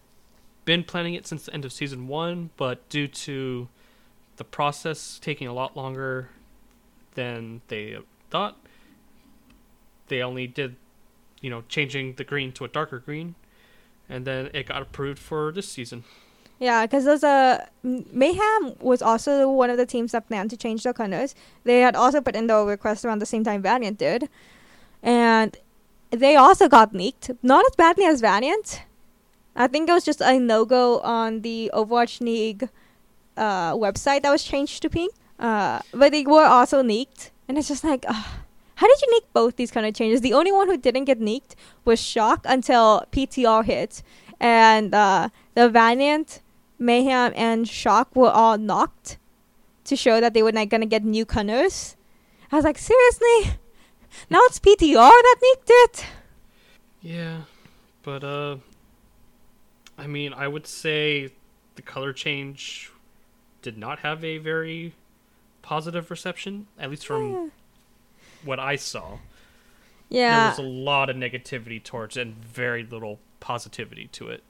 been 0.66 0.84
planning 0.84 1.14
it 1.14 1.26
since 1.26 1.46
the 1.46 1.54
end 1.54 1.66
of 1.66 1.72
season 1.72 2.08
one, 2.08 2.50
but 2.58 2.88
due 2.90 3.08
to 3.08 3.68
the 4.38 4.44
process 4.44 5.20
taking 5.20 5.48
a 5.48 5.54
lot 5.54 5.76
longer 5.76 6.30
than 7.16 7.62
they 7.68 7.98
thought, 8.30 8.58
they 10.08 10.22
only 10.22 10.48
did, 10.48 10.76
you 11.42 11.50
know, 11.50 11.64
changing 11.70 12.14
the 12.16 12.24
green 12.24 12.52
to 12.52 12.66
a 12.66 12.68
darker 12.68 13.00
green, 13.00 13.36
and 14.08 14.26
then 14.26 14.50
it 14.54 14.68
got 14.68 14.82
approved 14.82 15.20
for 15.20 15.52
this 15.52 15.68
season. 15.68 16.04
Yeah, 16.60 16.86
because 16.86 17.06
there's 17.06 17.24
a 17.24 17.68
Mayhem 17.84 18.76
was 18.82 19.02
also 19.02 19.50
one 19.50 19.70
of 19.70 19.78
the 19.78 19.86
teams 19.86 20.12
that 20.12 20.28
planned 20.28 20.50
to 20.50 20.58
change 20.58 20.84
their 20.84 20.94
colors. 20.94 21.34
They 21.64 21.80
had 21.80 21.96
also 21.96 22.20
put 22.20 22.36
in 22.36 22.48
their 22.48 22.66
request 22.66 23.06
around 23.06 23.20
the 23.20 23.26
same 23.26 23.46
time 23.46 23.62
Valiant 23.62 23.98
did, 23.98 24.30
and 25.02 25.56
they 26.12 26.36
also 26.36 26.68
got 26.68 26.94
leaked. 26.94 27.32
Not 27.42 27.66
as 27.66 27.76
badly 27.76 28.06
as 28.06 28.20
Valiant. 28.20 28.82
I 29.56 29.68
think 29.68 29.90
it 29.90 29.94
was 29.94 30.04
just 30.04 30.22
a 30.22 30.38
no 30.38 30.66
go 30.66 31.00
on 31.00 31.42
the 31.42 31.72
Overwatch 31.74 32.20
League 32.20 32.70
uh, 33.38 33.74
website 33.74 34.24
that 34.24 34.32
was 34.32 34.44
changed 34.44 34.82
to 34.82 34.90
pink. 34.90 35.14
Uh, 35.40 35.80
but 35.94 36.12
they 36.12 36.24
were 36.24 36.46
also 36.46 36.84
leaked, 36.84 37.32
and 37.48 37.58
it's 37.58 37.70
just 37.70 37.84
like, 37.86 38.06
uh, 38.08 38.24
how 38.76 38.88
did 38.88 39.02
you 39.02 39.08
leak 39.14 39.24
both 39.34 39.56
these 39.56 39.72
kind 39.72 39.86
of 39.86 39.94
changes? 39.94 40.20
The 40.20 40.34
only 40.34 40.52
one 40.52 40.68
who 40.68 40.78
didn't 40.78 41.06
get 41.06 41.22
leaked 41.22 41.56
was 41.86 42.02
Shock 42.02 42.42
until 42.44 43.06
PTR 43.14 43.64
hit, 43.64 44.04
and 44.40 44.94
uh, 44.94 45.30
the 45.56 45.70
Valiant, 45.70 46.42
Mayhem, 46.80 47.34
and 47.36 47.68
Shock 47.68 48.16
were 48.16 48.32
all 48.32 48.58
knocked 48.58 49.18
to 49.84 49.96
show 49.96 50.22
that 50.22 50.34
they 50.34 50.42
were 50.42 50.52
not 50.52 50.70
gonna 50.70 50.86
get 50.86 51.04
new 51.04 51.26
colors. 51.26 51.96
I 52.52 52.56
was 52.56 52.66
like, 52.66 52.78
seriously? 52.78 53.60
Now 54.30 54.40
it's 54.44 54.60
PTR 54.60 54.96
that 54.96 55.36
leaked 55.42 55.70
it. 55.70 56.06
Yeah, 57.02 57.42
but 58.04 58.24
uh, 58.24 58.58
I 59.98 60.08
mean, 60.08 60.34
I 60.34 60.48
would 60.48 60.66
say 60.66 61.30
the 61.76 61.82
color 61.82 62.14
change 62.14 62.92
did 63.62 63.78
not 63.78 64.00
have 64.00 64.24
a 64.24 64.38
very 64.38 64.94
positive 65.62 66.10
reception, 66.10 66.68
at 66.78 66.90
least 66.90 67.06
from 67.06 67.52
what 68.44 68.60
I 68.60 68.76
saw. 68.76 69.20
Yeah, 70.10 70.40
there 70.40 70.50
was 70.50 70.60
a 70.60 70.62
lot 70.64 71.10
of 71.10 71.16
negativity 71.16 71.84
towards 71.84 72.18
it 72.18 72.22
and 72.22 72.36
very 72.36 72.84
little 72.84 73.20
positivity 73.40 74.08
to 74.14 74.30
it. 74.30 74.44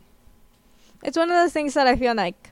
It's 1.04 1.18
one 1.18 1.30
of 1.30 1.36
those 1.36 1.54
things 1.54 1.74
that 1.76 1.88
I 1.88 1.96
feel 1.96 2.16
like 2.16 2.52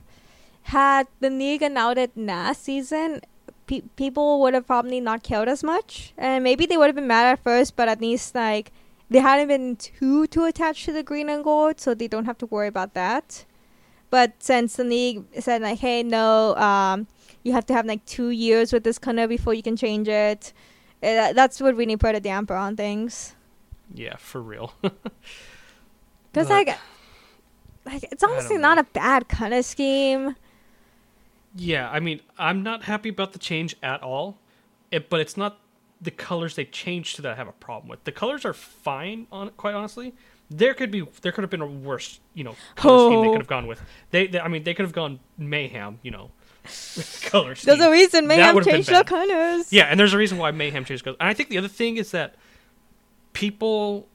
had 0.62 1.06
the 1.20 1.30
league 1.30 1.62
announced 1.62 1.98
it 1.98 2.16
last 2.16 2.62
season, 2.64 3.20
pe- 3.66 3.82
people 3.96 4.40
would 4.40 4.54
have 4.54 4.66
probably 4.66 5.00
not 5.00 5.22
cared 5.22 5.48
as 5.48 5.62
much, 5.64 6.12
and 6.18 6.44
maybe 6.44 6.66
they 6.66 6.76
would 6.76 6.86
have 6.86 6.96
been 6.96 7.06
mad 7.06 7.26
at 7.26 7.42
first, 7.42 7.76
but 7.76 7.88
at 7.88 8.00
least 8.00 8.34
like 8.34 8.72
they 9.10 9.20
hadn't 9.20 9.48
been 9.48 9.76
too 9.76 10.26
too 10.26 10.44
attached 10.44 10.84
to 10.86 10.92
the 10.92 11.02
green 11.02 11.28
and 11.28 11.42
gold, 11.44 11.80
so 11.80 11.94
they 11.94 12.08
don't 12.08 12.26
have 12.26 12.38
to 12.38 12.46
worry 12.46 12.68
about 12.68 12.94
that. 12.94 13.44
But 14.10 14.42
since 14.42 14.76
the 14.76 14.84
league 14.84 15.24
said 15.38 15.62
like, 15.62 15.78
hey, 15.78 16.02
no, 16.02 16.54
um, 16.56 17.06
you 17.42 17.52
have 17.52 17.66
to 17.66 17.74
have 17.74 17.84
like 17.86 18.04
two 18.06 18.30
years 18.30 18.72
with 18.72 18.84
this 18.84 18.98
color 18.98 19.26
before 19.28 19.52
you 19.54 19.62
can 19.62 19.76
change 19.76 20.08
it, 20.08 20.52
uh, 21.02 21.32
that's 21.34 21.60
what 21.60 21.76
really 21.76 21.96
put 21.96 22.14
a 22.14 22.20
damper 22.20 22.54
on 22.54 22.74
things. 22.76 23.34
Yeah, 23.94 24.16
for 24.16 24.40
real. 24.42 24.72
Cause 24.82 24.92
But- 26.32 26.48
like, 26.50 26.78
like 27.92 28.04
it's 28.10 28.22
honestly 28.22 28.56
know. 28.56 28.62
not 28.74 28.78
a 28.78 28.84
bad 28.84 29.28
kind 29.28 29.52
of 29.54 29.64
scheme. 29.64 30.34
yeah, 31.54 31.90
I 31.90 32.00
mean, 32.00 32.20
I'm 32.38 32.62
not 32.62 32.84
happy 32.84 33.08
about 33.08 33.32
the 33.32 33.38
change 33.38 33.74
at 33.82 34.02
all. 34.02 34.38
It, 34.90 35.10
but 35.10 35.20
it's 35.20 35.36
not 35.36 35.58
the 36.00 36.10
colors 36.10 36.54
they 36.54 36.64
changed 36.64 37.16
to 37.16 37.22
that 37.22 37.32
I 37.32 37.34
have 37.34 37.48
a 37.48 37.52
problem 37.52 37.88
with. 37.88 38.04
The 38.04 38.12
colors 38.12 38.44
are 38.44 38.52
fine, 38.54 39.26
on 39.32 39.50
quite 39.50 39.74
honestly. 39.74 40.14
There 40.50 40.72
could 40.72 40.90
be 40.90 41.06
there 41.22 41.32
could 41.32 41.42
have 41.44 41.50
been 41.50 41.60
a 41.60 41.66
worse, 41.66 42.20
you 42.34 42.44
know, 42.44 42.54
color 42.76 43.10
scheme 43.10 43.20
they 43.22 43.28
Oh. 43.28 43.32
could 43.32 43.40
have 43.40 43.48
gone 43.48 43.66
with. 43.66 43.82
They, 44.12 44.26
they 44.28 44.40
I 44.40 44.48
mean, 44.48 44.62
they 44.62 44.72
could 44.74 44.84
have 44.84 44.92
gone 44.94 45.20
mayhem, 45.36 45.98
you 46.02 46.10
know, 46.10 46.30
color 47.26 47.54
scheme. 47.54 47.76
There's 47.76 47.80
a 47.86 47.90
reason 47.90 48.26
Mayhem 48.26 48.62
changed 48.64 48.88
their 48.88 49.04
colors. 49.04 49.70
Yeah, 49.72 49.84
and 49.84 49.98
there's 50.00 50.14
a 50.14 50.18
reason 50.18 50.38
why 50.38 50.50
Mayhem 50.52 50.84
changed 50.86 51.04
colors. 51.04 51.16
And 51.20 51.28
I 51.28 51.34
think 51.34 51.48
the 51.50 51.58
other 51.58 51.68
thing 51.68 51.96
is 51.98 52.12
that 52.12 52.34
people 53.34 54.08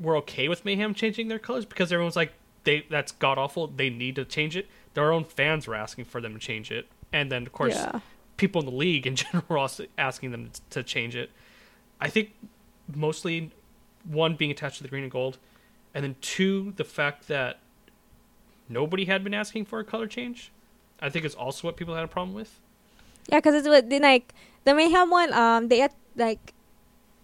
were 0.00 0.16
okay 0.16 0.48
with 0.48 0.64
Mayhem 0.64 0.94
changing 0.94 1.28
their 1.28 1.38
colors 1.38 1.64
because 1.64 1.92
everyone's 1.92 2.16
like, 2.16 2.32
they 2.64 2.84
that's 2.90 3.12
god 3.12 3.38
awful. 3.38 3.66
They 3.66 3.90
need 3.90 4.16
to 4.16 4.24
change 4.24 4.56
it. 4.56 4.68
Their 4.94 5.12
own 5.12 5.24
fans 5.24 5.66
were 5.66 5.74
asking 5.74 6.06
for 6.06 6.20
them 6.20 6.34
to 6.34 6.38
change 6.38 6.70
it, 6.70 6.86
and 7.12 7.30
then 7.30 7.42
of 7.46 7.52
course 7.52 7.74
Yeah. 7.74 8.00
people 8.36 8.60
in 8.60 8.66
the 8.66 8.74
league 8.74 9.06
in 9.06 9.16
general 9.22 9.44
were 9.48 9.58
also 9.58 9.86
asking 9.98 10.30
them 10.32 10.50
to 10.70 10.82
change 10.82 11.14
it. 11.16 11.30
I 12.00 12.08
think 12.08 12.32
mostly 12.94 13.50
one 14.04 14.34
being 14.34 14.50
attached 14.50 14.78
to 14.78 14.82
the 14.82 14.88
green 14.88 15.02
and 15.04 15.12
gold, 15.12 15.38
and 15.94 16.02
then 16.04 16.16
two 16.20 16.72
the 16.76 16.84
fact 16.84 17.28
that 17.28 17.58
nobody 18.68 19.04
had 19.04 19.22
been 19.24 19.34
asking 19.34 19.64
for 19.66 19.78
a 19.80 19.84
color 19.84 20.06
change. 20.06 20.50
I 21.02 21.08
think 21.08 21.24
is 21.24 21.34
also 21.34 21.66
what 21.66 21.76
people 21.76 21.94
had 21.94 22.04
a 22.04 22.08
problem 22.08 22.34
with. 22.34 22.58
Yeah, 23.28 23.38
because 23.38 23.54
it's 23.54 23.68
what 23.68 23.88
they 23.88 23.98
like 24.00 24.34
the 24.64 24.74
Mayhem 24.74 25.10
one. 25.10 25.32
Um, 25.32 25.68
they 25.68 25.78
had 25.78 25.92
like 26.16 26.52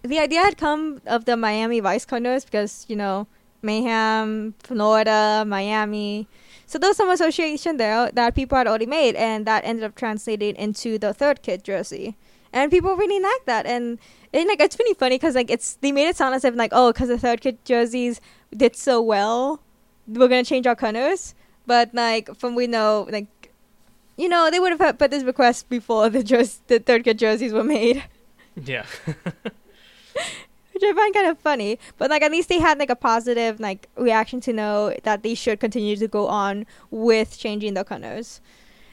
the 0.02 0.18
idea 0.18 0.40
had 0.40 0.56
come 0.56 1.00
of 1.06 1.24
the 1.26 1.36
Miami 1.36 1.80
Vice 1.80 2.04
colors 2.04 2.44
because 2.44 2.86
you 2.88 2.96
know 2.96 3.26
Mayhem, 3.62 4.54
Florida, 4.62 5.44
Miami. 5.46 6.28
So 6.66 6.78
those 6.78 6.96
some 6.96 7.10
association 7.10 7.76
there 7.76 8.10
that 8.12 8.34
people 8.34 8.58
had 8.58 8.66
already 8.66 8.86
made, 8.86 9.14
and 9.16 9.46
that 9.46 9.64
ended 9.64 9.84
up 9.84 9.94
translating 9.94 10.56
into 10.56 10.98
the 10.98 11.14
third 11.14 11.42
kid 11.42 11.62
jersey. 11.64 12.16
And 12.52 12.70
people 12.70 12.96
really 12.96 13.20
like 13.20 13.44
that, 13.46 13.66
and, 13.66 13.98
and 14.32 14.48
like 14.48 14.60
it's 14.60 14.78
really 14.78 14.94
funny 14.94 15.16
because 15.16 15.34
like 15.34 15.50
it's 15.50 15.74
they 15.76 15.92
made 15.92 16.08
it 16.08 16.16
sound 16.16 16.34
as 16.34 16.44
if 16.44 16.54
like 16.54 16.70
oh 16.74 16.92
because 16.92 17.08
the 17.08 17.18
third 17.18 17.40
kid 17.40 17.62
jerseys 17.64 18.20
did 18.56 18.74
so 18.76 19.00
well, 19.02 19.60
we're 20.08 20.28
gonna 20.28 20.44
change 20.44 20.66
our 20.66 20.76
colors. 20.76 21.34
But 21.66 21.92
like 21.94 22.34
from 22.36 22.54
we 22.54 22.66
know 22.66 23.06
like 23.10 23.26
you 24.16 24.28
know, 24.28 24.50
they 24.50 24.58
would 24.58 24.78
have 24.80 24.98
put 24.98 25.10
this 25.10 25.24
request 25.24 25.68
before 25.68 26.08
the 26.08 26.22
jers- 26.30 26.60
the 26.68 26.78
third 26.78 27.04
kid 27.04 27.18
jerseys 27.18 27.52
were 27.52 27.64
made, 27.64 28.02
Yeah. 28.64 28.86
which 30.76 30.84
I 30.84 30.92
find 30.92 31.14
kind 31.14 31.26
of 31.26 31.38
funny. 31.38 31.78
But 31.96 32.10
like, 32.10 32.20
at 32.20 32.30
least 32.30 32.50
they 32.50 32.60
had 32.60 32.78
like 32.78 32.90
a 32.90 32.96
positive 32.96 33.58
like 33.58 33.88
reaction 33.96 34.40
to 34.42 34.52
know 34.52 34.94
that 35.04 35.22
they 35.22 35.34
should 35.34 35.58
continue 35.58 35.96
to 35.96 36.06
go 36.06 36.28
on 36.28 36.66
with 36.90 37.38
changing 37.38 37.72
the 37.72 37.82
colors. 37.82 38.42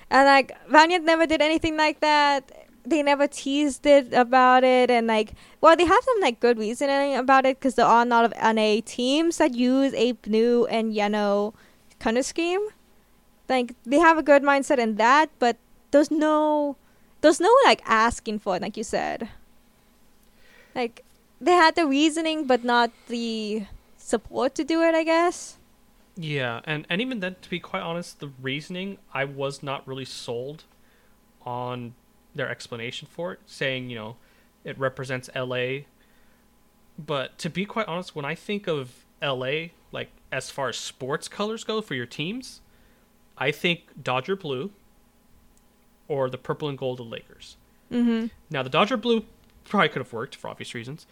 And 0.09 0.25
like, 0.25 0.53
Valiant 0.69 1.03
never 1.03 1.25
did 1.25 1.41
anything 1.41 1.75
like 1.75 1.99
that. 1.99 2.69
They 2.85 3.03
never 3.03 3.27
teased 3.27 3.85
it 3.85 4.13
about 4.13 4.63
it, 4.63 4.91
and 4.91 5.07
like, 5.07 5.33
well, 5.61 5.75
they 5.75 5.85
have 5.85 6.03
some 6.03 6.19
like 6.21 6.39
good 6.39 6.57
reasoning 6.57 7.15
about 7.15 7.45
it 7.45 7.59
because 7.59 7.75
there 7.75 7.85
are 7.85 8.03
a 8.03 8.05
lot 8.05 8.25
of 8.25 8.33
NA 8.55 8.79
teams 8.85 9.37
that 9.37 9.53
use 9.55 9.93
a 9.93 10.13
blue 10.13 10.65
and 10.65 10.93
yellow 10.93 11.53
color 11.99 12.23
scheme. 12.23 12.61
Like, 13.49 13.75
they 13.85 13.99
have 13.99 14.17
a 14.17 14.23
good 14.23 14.43
mindset 14.43 14.79
in 14.79 14.95
that, 14.95 15.29
but 15.39 15.57
there's 15.91 16.11
no, 16.11 16.75
there's 17.21 17.39
no 17.39 17.53
like 17.65 17.81
asking 17.85 18.39
for 18.39 18.55
it, 18.57 18.61
like 18.61 18.77
you 18.77 18.83
said. 18.83 19.29
Like, 20.75 21.02
they 21.43 21.53
had 21.53 21.75
the 21.75 21.85
reasoning, 21.85 22.45
but 22.45 22.63
not 22.63 22.91
the 23.07 23.63
support 23.97 24.55
to 24.55 24.63
do 24.63 24.81
it. 24.81 24.95
I 24.95 25.03
guess. 25.03 25.57
Yeah, 26.15 26.61
and, 26.65 26.85
and 26.89 27.01
even 27.01 27.21
then, 27.21 27.37
to 27.41 27.49
be 27.49 27.59
quite 27.59 27.81
honest, 27.81 28.19
the 28.19 28.29
reasoning 28.41 28.99
I 29.13 29.25
was 29.25 29.63
not 29.63 29.87
really 29.87 30.05
sold 30.05 30.63
on 31.43 31.95
their 32.35 32.47
explanation 32.49 33.07
for 33.09 33.33
it, 33.33 33.39
saying 33.45 33.89
you 33.89 33.95
know 33.95 34.15
it 34.63 34.77
represents 34.77 35.29
L.A. 35.33 35.87
But 36.97 37.37
to 37.39 37.49
be 37.49 37.65
quite 37.65 37.87
honest, 37.87 38.15
when 38.15 38.25
I 38.25 38.35
think 38.35 38.67
of 38.67 39.05
L.A., 39.21 39.73
like 39.91 40.09
as 40.31 40.49
far 40.49 40.69
as 40.69 40.77
sports 40.77 41.27
colors 41.27 41.63
go 41.63 41.81
for 41.81 41.95
your 41.95 42.05
teams, 42.05 42.61
I 43.37 43.51
think 43.51 43.81
Dodger 44.01 44.35
blue 44.35 44.71
or 46.07 46.29
the 46.29 46.37
purple 46.37 46.69
and 46.69 46.77
gold 46.77 46.99
of 46.99 47.07
Lakers. 47.07 47.57
Mm-hmm. 47.91 48.27
Now 48.49 48.63
the 48.63 48.69
Dodger 48.69 48.97
blue 48.97 49.25
probably 49.65 49.89
could 49.89 50.01
have 50.01 50.13
worked 50.13 50.35
for 50.35 50.49
obvious 50.49 50.73
reasons. 50.73 51.07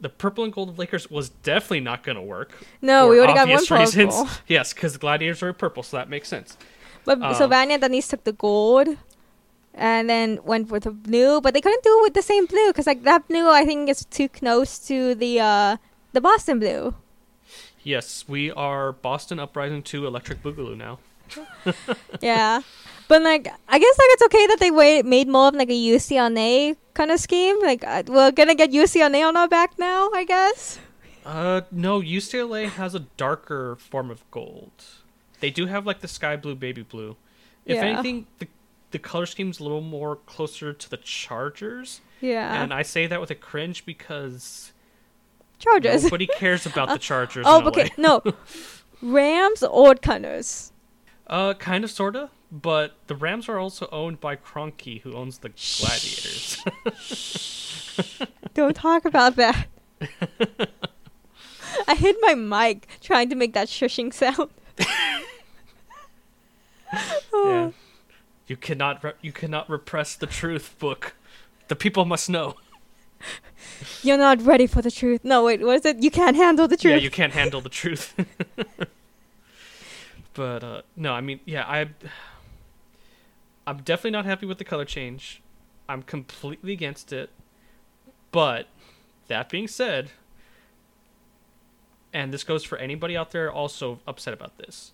The 0.00 0.08
purple 0.08 0.44
and 0.44 0.52
gold 0.52 0.68
of 0.70 0.78
Lakers 0.78 1.08
was 1.10 1.28
definitely 1.30 1.80
not 1.80 2.02
going 2.02 2.16
to 2.16 2.22
work. 2.22 2.52
No, 2.82 3.06
for 3.06 3.10
we 3.10 3.18
already 3.18 3.34
got 3.34 3.48
one 3.48 3.80
reasons. 3.80 4.14
purple. 4.16 4.28
Yes, 4.48 4.72
because 4.74 4.92
the 4.92 4.98
gladiators 4.98 5.42
are 5.42 5.52
purple, 5.52 5.82
so 5.82 5.96
that 5.96 6.08
makes 6.10 6.28
sense. 6.28 6.56
But 7.04 7.18
so 7.36 7.44
Um, 7.44 7.50
Vanya 7.50 7.78
at 7.80 7.90
least 7.90 8.10
took 8.10 8.24
the 8.24 8.32
gold. 8.32 8.88
and 9.76 10.08
then 10.08 10.38
went 10.44 10.70
with 10.70 10.84
the 10.84 10.90
blue, 10.92 11.40
but 11.40 11.52
they 11.54 11.60
couldn't 11.60 11.82
do 11.82 11.98
it 11.98 12.02
with 12.02 12.14
the 12.14 12.22
same 12.22 12.46
blue 12.46 12.68
because 12.68 12.86
like 12.86 13.02
that 13.02 13.26
blue 13.26 13.50
I 13.50 13.64
think 13.64 13.88
is 13.88 14.04
too 14.04 14.28
close 14.28 14.78
to 14.86 15.14
the 15.16 15.40
uh 15.40 15.76
the 16.12 16.20
Boston 16.20 16.60
blue. 16.60 16.94
Yes, 17.82 18.24
we 18.28 18.52
are 18.52 18.92
Boston 18.92 19.38
Uprising 19.40 19.82
2 19.82 20.06
Electric 20.06 20.42
Boogaloo 20.44 20.76
now. 20.76 20.98
yeah. 22.20 22.60
But 23.08 23.22
like, 23.22 23.48
I 23.68 23.78
guess 23.78 23.98
like 23.98 24.10
it's 24.14 24.22
okay 24.22 24.46
that 24.46 24.60
they 24.60 24.70
wa- 24.70 25.02
made 25.04 25.28
more 25.28 25.48
of 25.48 25.54
like 25.54 25.68
a 25.68 25.72
UCLA 25.94 26.76
kind 26.94 27.10
of 27.10 27.20
scheme. 27.20 27.60
Like, 27.60 27.84
uh, 27.84 28.02
we're 28.06 28.30
gonna 28.32 28.54
get 28.54 28.70
UCLA 28.72 29.26
on 29.26 29.36
our 29.36 29.48
back 29.48 29.78
now, 29.78 30.10
I 30.14 30.24
guess. 30.24 30.78
Uh, 31.24 31.62
no, 31.70 32.00
UCLA 32.00 32.68
has 32.68 32.94
a 32.94 33.00
darker 33.00 33.76
form 33.76 34.10
of 34.10 34.28
gold. 34.30 34.72
They 35.40 35.50
do 35.50 35.66
have 35.66 35.86
like 35.86 36.00
the 36.00 36.08
sky 36.08 36.36
blue, 36.36 36.54
baby 36.54 36.82
blue. 36.82 37.16
If 37.66 37.76
Yeah. 37.76 37.84
anything, 37.84 38.26
the 38.38 38.48
the 38.90 38.98
color 39.00 39.26
scheme's 39.26 39.58
a 39.58 39.62
little 39.64 39.80
more 39.80 40.14
closer 40.14 40.72
to 40.72 40.88
the 40.88 40.96
Chargers, 40.98 42.00
Yeah. 42.20 42.62
and 42.62 42.72
I 42.72 42.82
say 42.82 43.08
that 43.08 43.20
with 43.20 43.28
a 43.30 43.34
cringe 43.34 43.84
because 43.84 44.72
Chargers. 45.58 46.04
nobody 46.04 46.28
cares 46.28 46.64
about 46.64 46.88
the 46.90 46.98
Chargers. 47.10 47.44
oh, 47.48 47.66
okay. 47.66 47.90
no. 47.96 48.22
Rams 49.02 49.64
or 49.64 49.96
Cunners. 49.96 50.72
Uh, 51.26 51.54
kind 51.54 51.82
of, 51.82 51.90
sorta. 51.90 52.30
But 52.52 52.94
the 53.08 53.16
Rams 53.16 53.48
are 53.48 53.58
also 53.58 53.88
owned 53.90 54.20
by 54.20 54.36
Kroenke, 54.36 55.00
who 55.00 55.14
owns 55.14 55.38
the 55.38 55.48
Gladiators. 55.48 56.33
Don't 58.54 58.74
talk 58.74 59.04
about 59.04 59.36
that. 59.36 59.66
I 61.88 61.94
hit 61.94 62.16
my 62.20 62.34
mic 62.34 62.86
trying 63.00 63.28
to 63.30 63.34
make 63.34 63.52
that 63.54 63.68
shushing 63.68 64.12
sound. 64.12 64.50
yeah. 67.34 67.70
You 68.46 68.56
cannot 68.56 69.02
re- 69.02 69.14
you 69.22 69.32
cannot 69.32 69.68
repress 69.70 70.14
the 70.14 70.26
truth, 70.26 70.76
book. 70.78 71.14
The 71.68 71.76
people 71.76 72.04
must 72.04 72.28
know. 72.28 72.56
You're 74.02 74.18
not 74.18 74.42
ready 74.42 74.66
for 74.66 74.82
the 74.82 74.90
truth. 74.90 75.24
No, 75.24 75.44
wait, 75.44 75.62
what 75.62 75.76
is 75.76 75.86
it? 75.86 76.02
You 76.02 76.10
can't 76.10 76.36
handle 76.36 76.68
the 76.68 76.76
truth. 76.76 76.92
Yeah, 76.92 76.98
you 76.98 77.10
can't 77.10 77.32
handle 77.32 77.62
the 77.62 77.70
truth. 77.70 78.14
but 80.34 80.62
uh 80.62 80.82
no, 80.96 81.12
I 81.12 81.20
mean, 81.22 81.40
yeah, 81.46 81.64
I 81.66 81.88
I'm 83.66 83.78
definitely 83.78 84.10
not 84.10 84.26
happy 84.26 84.46
with 84.46 84.58
the 84.58 84.64
color 84.64 84.84
change. 84.84 85.42
I'm 85.88 86.02
completely 86.02 86.72
against 86.72 87.12
it. 87.12 87.30
But 88.30 88.66
that 89.28 89.48
being 89.48 89.68
said, 89.68 90.10
and 92.12 92.32
this 92.32 92.44
goes 92.44 92.64
for 92.64 92.78
anybody 92.78 93.16
out 93.16 93.32
there 93.32 93.50
also 93.50 94.00
upset 94.06 94.34
about 94.34 94.58
this. 94.58 94.92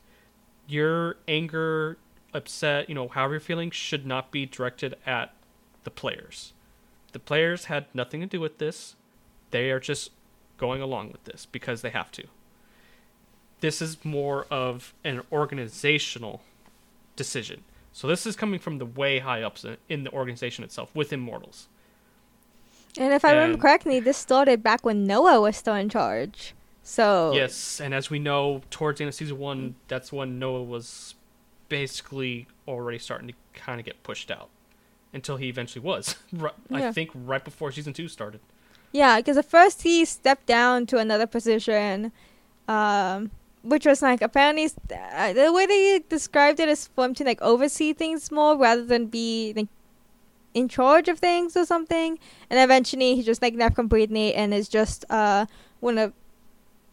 Your 0.67 1.17
anger, 1.29 1.99
upset, 2.33 2.89
you 2.89 2.95
know, 2.95 3.09
however 3.09 3.35
you're 3.35 3.41
feeling 3.41 3.71
should 3.71 4.07
not 4.07 4.31
be 4.31 4.47
directed 4.47 4.97
at 5.07 5.35
the 5.85 5.91
players. 5.91 6.53
The 7.13 7.19
players 7.19 7.67
had 7.67 7.87
nothing 7.95 8.21
to 8.21 8.27
do 8.27 8.41
with 8.41 8.59
this. 8.59 8.95
They 9.51 9.71
are 9.71 9.81
just 9.81 10.13
going 10.59 10.81
along 10.81 11.13
with 11.13 11.25
this 11.25 11.47
because 11.47 11.83
they 11.83 11.91
have 11.91 12.13
to. 12.13 12.25
This 13.61 13.83
is 13.83 14.05
more 14.05 14.47
of 14.51 14.95
an 15.05 15.23
organizational 15.33 16.43
decision. 17.17 17.65
So 17.93 18.07
this 18.07 18.27
is 18.27 18.37
coming 18.37 18.61
from 18.61 18.79
the 18.79 18.87
way 18.87 19.19
high 19.19 19.43
ups 19.43 19.65
in 19.89 20.05
the 20.05 20.13
organization 20.13 20.65
itself 20.65 20.95
with 20.95 21.13
Immortals. 21.13 21.69
And 22.97 23.13
if 23.13 23.25
I 23.25 23.33
remember 23.33 23.59
correctly, 23.59 24.01
this 24.01 24.17
started 24.17 24.63
back 24.63 24.85
when 24.85 25.07
Noah 25.07 25.41
was 25.41 25.57
still 25.57 25.75
in 25.75 25.89
charge. 25.89 26.55
So 26.83 27.33
Yes, 27.35 27.81
and 27.81 27.95
as 27.95 28.11
we 28.11 28.19
know, 28.19 28.63
towards 28.71 28.99
the 28.99 29.05
end 29.05 29.11
of 29.11 29.15
season 29.15 29.39
one, 29.39 29.75
that's 29.89 30.13
when 30.13 30.39
Noah 30.39 30.63
was 30.63 31.15
basically 31.69 32.49
already 32.67 32.99
starting 32.99 33.29
to 33.29 33.35
kind 33.55 33.79
of 33.79 33.87
get 33.87 34.03
pushed 34.03 34.31
out 34.31 34.49
until 35.13 35.37
he 35.37 35.49
eventually 35.49 35.85
was. 35.85 36.17
Ri- 36.33 36.51
I 36.73 36.81
Yeah. 36.81 36.93
think 36.93 37.11
right 37.15 37.45
before 37.45 37.71
season 37.73 37.93
two 37.93 38.09
started. 38.09 38.41
Yeah, 38.93 39.19
because 39.19 39.37
at 39.37 39.45
first 39.45 39.83
he 39.83 40.05
stepped 40.05 40.47
down 40.47 40.87
to 40.87 40.99
another 40.99 41.27
position, 41.27 42.11
um, 42.67 43.31
which 43.63 43.87
was 43.87 44.03
like 44.03 44.23
apparently 44.23 44.71
uh, 45.15 45.33
the 45.33 45.53
way 45.53 45.67
they 45.67 46.03
described 46.09 46.61
it 46.61 46.69
is 46.69 46.87
for 46.89 47.05
him 47.05 47.15
to 47.15 47.25
like 47.25 47.41
oversee 47.43 47.93
things 47.93 48.31
more 48.31 48.57
rather 48.57 48.85
than 48.85 49.07
be 49.07 49.53
like 49.55 49.69
in 50.55 50.69
charge 50.69 51.09
of 51.09 51.19
things 51.19 51.57
or 51.57 51.65
something. 51.65 52.19
And 52.49 52.59
eventually 52.59 53.17
he 53.17 53.23
just 53.23 53.43
like 53.43 53.55
left 53.55 53.75
completely 53.75 54.35
and 54.35 54.55
is 54.55 54.69
just 54.69 55.05
uh 55.11 55.47
one 55.81 55.99
of 55.99 56.13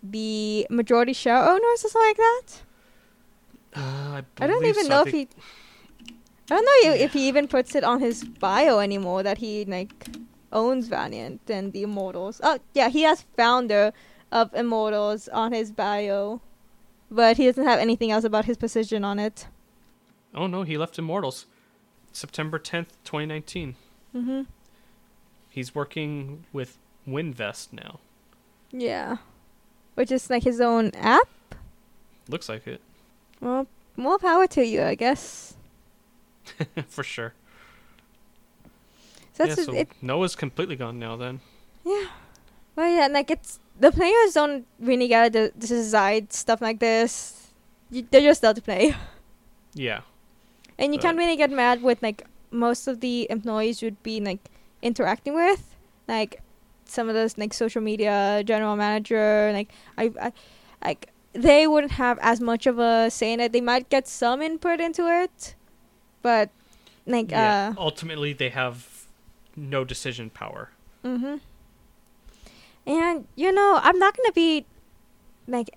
the 0.03 0.67
majority 0.69 1.13
share 1.13 1.37
owners 1.37 1.85
or 1.85 1.89
something 1.89 2.01
like 2.01 2.17
that. 2.17 2.43
Uh, 3.75 4.21
I, 4.39 4.43
I 4.43 4.47
don't 4.47 4.65
even 4.65 4.85
so. 4.85 4.89
know 4.89 4.99
I 4.99 5.07
if 5.07 5.11
he. 5.11 5.27
I 6.49 6.55
don't 6.55 6.65
know 6.65 6.93
if 6.93 7.13
he 7.13 7.27
even 7.27 7.47
puts 7.47 7.75
it 7.75 7.83
on 7.83 7.99
his 7.99 8.23
bio 8.23 8.79
anymore 8.79 9.21
that 9.23 9.39
he 9.39 9.65
like 9.65 10.07
owns 10.53 10.87
Valiant 10.87 11.41
and 11.49 11.73
the 11.73 11.83
Immortals. 11.83 12.39
Oh 12.43 12.59
yeah, 12.73 12.89
he 12.89 13.01
has 13.01 13.25
founder 13.35 13.91
of 14.31 14.53
Immortals 14.53 15.27
on 15.27 15.51
his 15.51 15.71
bio, 15.71 16.41
but 17.09 17.37
he 17.37 17.45
doesn't 17.45 17.65
have 17.65 17.79
anything 17.79 18.11
else 18.11 18.23
about 18.23 18.45
his 18.45 18.57
position 18.57 19.03
on 19.03 19.19
it. 19.19 19.47
Oh 20.33 20.47
no, 20.47 20.63
he 20.63 20.77
left 20.77 20.99
Immortals, 20.99 21.45
September 22.11 22.59
tenth, 22.59 22.93
twenty 23.03 23.25
nineteen. 23.25 23.75
Mhm. 24.15 24.47
He's 25.49 25.73
working 25.73 26.45
with 26.53 26.77
Winvest 27.07 27.73
now. 27.73 27.99
Yeah, 28.71 29.17
which 29.95 30.11
is 30.11 30.29
like 30.29 30.43
his 30.43 30.59
own 30.61 30.91
app. 30.95 31.29
Looks 32.29 32.49
like 32.49 32.67
it 32.67 32.81
Well, 33.39 33.67
more 33.95 34.19
power 34.19 34.45
to 34.47 34.65
you, 34.65 34.83
I 34.83 34.95
guess. 34.95 35.55
for 36.87 37.03
sure. 37.03 37.33
So 39.33 39.45
yeah, 39.45 39.55
so 39.55 39.73
it. 39.73 39.89
Noah's 40.01 40.35
completely 40.35 40.75
gone 40.75 40.99
now. 40.99 41.15
Then 41.15 41.39
Yeah. 41.85 42.07
Well, 42.75 42.89
yeah, 42.89 43.05
and 43.05 43.13
like 43.13 43.31
it's 43.31 43.59
the 43.79 43.91
players 43.91 44.33
don't 44.33 44.65
really 44.79 45.07
get 45.07 45.33
to 45.33 45.49
de- 45.51 45.57
decide 45.59 46.33
stuff 46.33 46.61
like 46.61 46.79
this. 46.79 47.47
You, 47.91 48.05
they're 48.09 48.21
just 48.21 48.41
there 48.41 48.53
to 48.53 48.61
play. 48.61 48.95
yeah, 49.73 50.01
And 50.77 50.93
you 50.93 50.99
But- 50.99 51.03
can't 51.05 51.17
really 51.17 51.35
get 51.37 51.51
mad 51.51 51.81
with 51.83 52.01
like 52.01 52.23
most 52.51 52.87
of 52.87 52.99
the 53.01 53.27
employees 53.29 53.81
you'd 53.81 54.01
be 54.03 54.19
like 54.19 54.39
interacting 54.81 55.33
with, 55.35 55.75
like 56.07 56.41
some 56.85 57.09
of 57.09 57.15
those 57.15 57.37
like 57.37 57.53
social 57.53 57.81
media 57.81 58.41
general 58.45 58.75
manager, 58.75 59.51
like 59.53 59.69
I, 59.97 60.11
I 60.21 60.31
like 60.83 61.09
they 61.33 61.67
wouldn't 61.67 61.93
have 61.93 62.17
as 62.21 62.39
much 62.41 62.65
of 62.65 62.79
a 62.79 63.09
say 63.11 63.33
in 63.33 63.39
it. 63.39 63.51
They 63.53 63.61
might 63.61 63.89
get 63.89 64.07
some 64.07 64.41
input 64.41 64.79
into 64.79 65.05
it, 65.07 65.55
but 66.21 66.49
like 67.05 67.31
yeah. 67.31 67.73
uh, 67.77 67.81
Ultimately, 67.81 68.33
they 68.33 68.49
have 68.49 69.05
no 69.55 69.83
decision 69.83 70.29
power. 70.29 70.71
mhm. 71.03 71.39
And 72.87 73.27
you 73.35 73.51
know, 73.51 73.79
I'm 73.83 73.99
not 73.99 74.15
gonna 74.15 74.31
be 74.31 74.65
like 75.47 75.69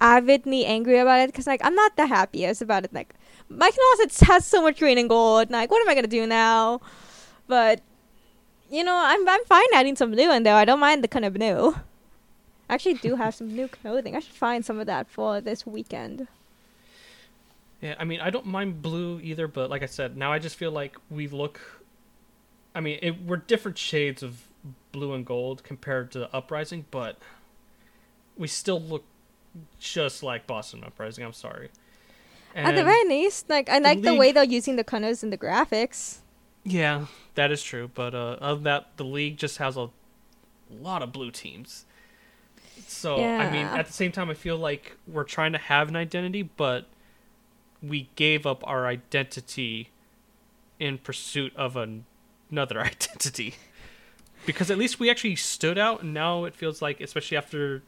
avidly 0.00 0.66
angry 0.66 0.98
about 0.98 1.20
it 1.20 1.28
because 1.28 1.46
like 1.46 1.60
I'm 1.64 1.74
not 1.74 1.96
the 1.96 2.06
happiest 2.06 2.60
about 2.60 2.84
it. 2.84 2.92
Like 2.92 3.14
Mike 3.48 3.74
Knox 3.98 4.20
has 4.26 4.44
so 4.44 4.60
much 4.60 4.80
green 4.80 4.98
and 4.98 5.08
gold. 5.08 5.42
And, 5.42 5.52
like, 5.52 5.70
what 5.70 5.80
am 5.80 5.88
I 5.88 5.94
gonna 5.94 6.08
do 6.08 6.26
now? 6.26 6.80
But 7.46 7.80
you 8.68 8.82
know, 8.82 9.00
I'm 9.00 9.26
I'm 9.28 9.44
fine 9.44 9.66
adding 9.74 9.94
some 9.94 10.10
blue 10.10 10.32
in 10.32 10.42
there. 10.42 10.56
I 10.56 10.64
don't 10.64 10.80
mind 10.80 11.04
the 11.04 11.08
kind 11.08 11.24
of 11.24 11.34
blue. 11.34 11.76
I 12.68 12.74
actually 12.74 12.94
do 12.94 13.16
have 13.16 13.34
some 13.34 13.54
new 13.54 13.68
clothing. 13.68 14.16
I 14.16 14.20
should 14.20 14.34
find 14.34 14.64
some 14.64 14.78
of 14.78 14.86
that 14.86 15.08
for 15.08 15.40
this 15.40 15.66
weekend. 15.66 16.28
Yeah, 17.80 17.94
I 17.98 18.04
mean, 18.04 18.20
I 18.20 18.30
don't 18.30 18.46
mind 18.46 18.82
blue 18.82 19.20
either, 19.20 19.48
but 19.48 19.70
like 19.70 19.82
I 19.82 19.86
said, 19.86 20.16
now 20.16 20.32
I 20.32 20.38
just 20.38 20.56
feel 20.56 20.70
like 20.70 20.96
we 21.08 21.28
look. 21.28 21.60
I 22.74 22.80
mean, 22.80 22.98
it, 23.02 23.24
we're 23.24 23.38
different 23.38 23.78
shades 23.78 24.22
of 24.22 24.42
blue 24.92 25.12
and 25.14 25.24
gold 25.24 25.62
compared 25.64 26.10
to 26.12 26.18
the 26.18 26.34
Uprising, 26.34 26.86
but 26.90 27.18
we 28.36 28.48
still 28.48 28.80
look 28.80 29.04
just 29.78 30.22
like 30.22 30.46
Boston 30.46 30.82
Uprising. 30.84 31.24
I'm 31.24 31.32
sorry. 31.32 31.70
At 32.54 32.74
the 32.74 32.82
very 32.82 33.04
least, 33.08 33.48
like 33.48 33.68
I 33.68 33.78
the 33.78 33.84
like 33.84 34.02
the 34.02 34.14
way 34.14 34.32
they're 34.32 34.42
using 34.42 34.76
the 34.76 34.84
colors 34.84 35.22
in 35.22 35.30
the 35.30 35.38
graphics. 35.38 36.18
Yeah, 36.64 37.06
that 37.36 37.52
is 37.52 37.62
true. 37.62 37.90
But 37.94 38.14
uh, 38.14 38.36
other 38.40 38.60
that, 38.62 38.96
the 38.96 39.04
league 39.04 39.36
just 39.36 39.58
has 39.58 39.76
a 39.76 39.90
lot 40.70 41.02
of 41.02 41.12
blue 41.12 41.30
teams. 41.30 41.84
So 42.86 43.22
I 43.22 43.50
mean, 43.50 43.66
at 43.66 43.86
the 43.86 43.92
same 43.92 44.10
time, 44.10 44.30
I 44.30 44.34
feel 44.34 44.56
like 44.56 44.96
we're 45.06 45.24
trying 45.24 45.52
to 45.52 45.58
have 45.58 45.88
an 45.88 45.96
identity, 45.96 46.42
but 46.42 46.86
we 47.82 48.10
gave 48.16 48.46
up 48.46 48.66
our 48.66 48.86
identity 48.86 49.90
in 50.78 50.98
pursuit 50.98 51.54
of 51.54 51.76
an- 51.76 52.04
another 52.50 52.80
identity. 52.84 53.54
Because 54.46 54.70
at 54.70 54.78
least 54.78 54.98
we 54.98 55.10
actually 55.10 55.36
stood 55.36 55.78
out, 55.78 56.02
and 56.02 56.14
now 56.14 56.44
it 56.44 56.54
feels 56.54 56.80
like, 56.80 57.00
especially 57.00 57.36
after 57.36 57.82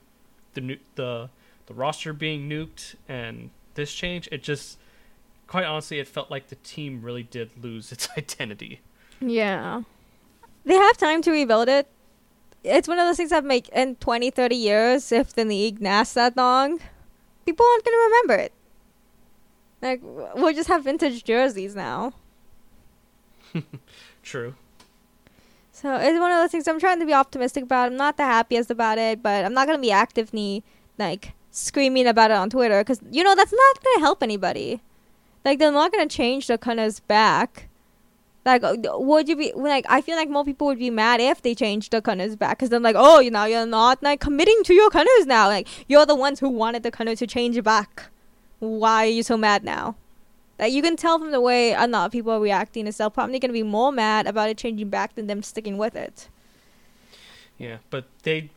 the 0.55 0.61
nu- 0.61 0.79
the 0.97 1.31
the 1.67 1.75
roster 1.75 2.13
being 2.13 2.49
nuked 2.49 2.95
and 3.09 3.51
this 3.75 3.95
change, 3.95 4.29
it 4.31 4.43
just 4.43 4.79
quite 5.47 5.67
honestly, 5.67 5.99
it 5.99 6.09
felt 6.09 6.31
like 6.31 6.49
the 6.49 6.57
team 6.57 7.03
really 7.03 7.23
did 7.23 7.51
lose 7.63 7.93
its 7.93 8.09
identity. 8.17 8.81
Yeah. 9.21 9.83
They 10.65 10.75
have 10.75 10.97
time 10.97 11.21
to 11.23 11.31
rebuild 11.31 11.69
it. 11.69 11.89
It's 12.65 12.89
one 12.89 12.99
of 12.99 13.07
those 13.07 13.17
things 13.17 13.31
that 13.31 13.45
make 13.45 13.69
in 13.71 13.97
20, 13.97 14.31
30 14.31 14.57
years, 14.57 15.13
if 15.13 15.35
the 15.35 15.45
league 15.45 15.83
lasts 15.83 16.15
that 16.15 16.37
long, 16.37 16.79
people 17.45 17.67
aren't 17.67 17.85
going 17.85 17.97
to 17.97 18.05
remember 18.05 18.35
it. 18.35 18.53
Like, 19.83 20.01
we'll 20.03 20.55
just 20.55 20.69
have 20.69 20.85
vintage 20.85 21.25
jerseys 21.25 21.75
now. 21.75 22.13
True. 24.23 24.55
So 25.83 25.97
it's 25.97 26.21
one 26.21 26.31
of 26.31 26.39
those 26.39 26.53
things 26.53 26.69
I'm 26.69 26.79
trying 26.79 27.01
to 27.01 27.07
be 27.07 27.13
optimistic 27.13 27.65
about. 27.65 27.89
I'm 27.89 27.97
not 27.97 28.17
the 28.17 28.23
happiest 28.23 28.71
about 28.71 28.99
it, 28.99 29.21
but 29.21 29.45
I'm 29.45 29.53
not 29.53 29.67
gonna 29.67 29.81
be 29.81 29.91
actively 29.91 30.63
like 30.97 31.35
screaming 31.51 32.07
about 32.07 32.31
it 32.31 32.37
on 32.37 32.51
Twitter 32.51 32.79
because 32.81 33.01
you 33.11 33.25
know 33.25 33.35
that's 33.35 33.53
not 33.53 33.83
gonna 33.83 34.01
help 34.01 34.23
anybody. 34.23 34.81
Like 35.45 35.59
they're 35.59 35.73
not 35.73 35.91
gonna 35.91 36.07
change 36.07 36.47
the 36.47 36.57
Cunners 36.57 37.01
back. 37.01 37.69
Like, 38.45 38.63
uh, 38.63 38.77
would 38.95 39.29
you 39.29 39.35
be 39.35 39.53
like? 39.57 39.85
I 39.89 40.01
feel 40.03 40.15
like 40.15 40.31
more 40.31 40.45
people 40.45 40.69
would 40.69 40.79
be 40.79 40.91
mad 40.91 41.21
if 41.21 41.43
they 41.43 41.53
changed 41.53 41.91
the 41.91 42.01
Cunners 42.01 42.37
back 42.37 42.59
because 42.59 42.69
they're 42.69 42.79
like, 42.79 42.97
oh, 42.97 43.19
you 43.19 43.33
know, 43.33 43.45
you're 43.45 43.67
not 43.67 44.01
like 44.05 44.21
committing 44.21 44.63
to 44.65 44.75
your 44.75 44.89
Cunners 44.89 45.27
now. 45.27 45.49
Like 45.49 45.67
you're 45.89 46.07
the 46.07 46.15
ones 46.15 46.39
who 46.39 46.49
wanted 46.49 46.85
the 46.85 46.93
Cunners 46.93 47.19
to 47.19 47.27
change 47.27 47.61
back. 47.65 48.05
Why 48.61 49.07
are 49.07 49.11
you 49.11 49.25
so 49.25 49.37
mad 49.37 49.65
now? 49.65 49.97
Like 50.63 50.73
you 50.73 50.81
can 50.81 50.95
tell 50.95 51.19
from 51.19 51.33
the 51.33 51.41
way 51.41 51.73
a 51.73 51.89
lot 51.89 52.07
of 52.07 52.13
people 52.13 52.31
are 52.31 52.39
reacting, 52.39 52.87
is 52.87 52.97
they're 52.99 53.11
probably 53.11 53.41
gonna 53.41 53.53
be 53.53 53.65
more 53.65 53.91
mad 53.91 54.29
about 54.29 54.49
it 54.49 54.57
changing 54.57 54.91
back 54.91 55.17
than 55.17 55.27
them 55.27 55.43
sticking 55.43 55.77
with 55.77 55.97
it. 55.97 56.29
Yeah, 57.59 57.79
but 57.91 58.05
they, 58.23 58.51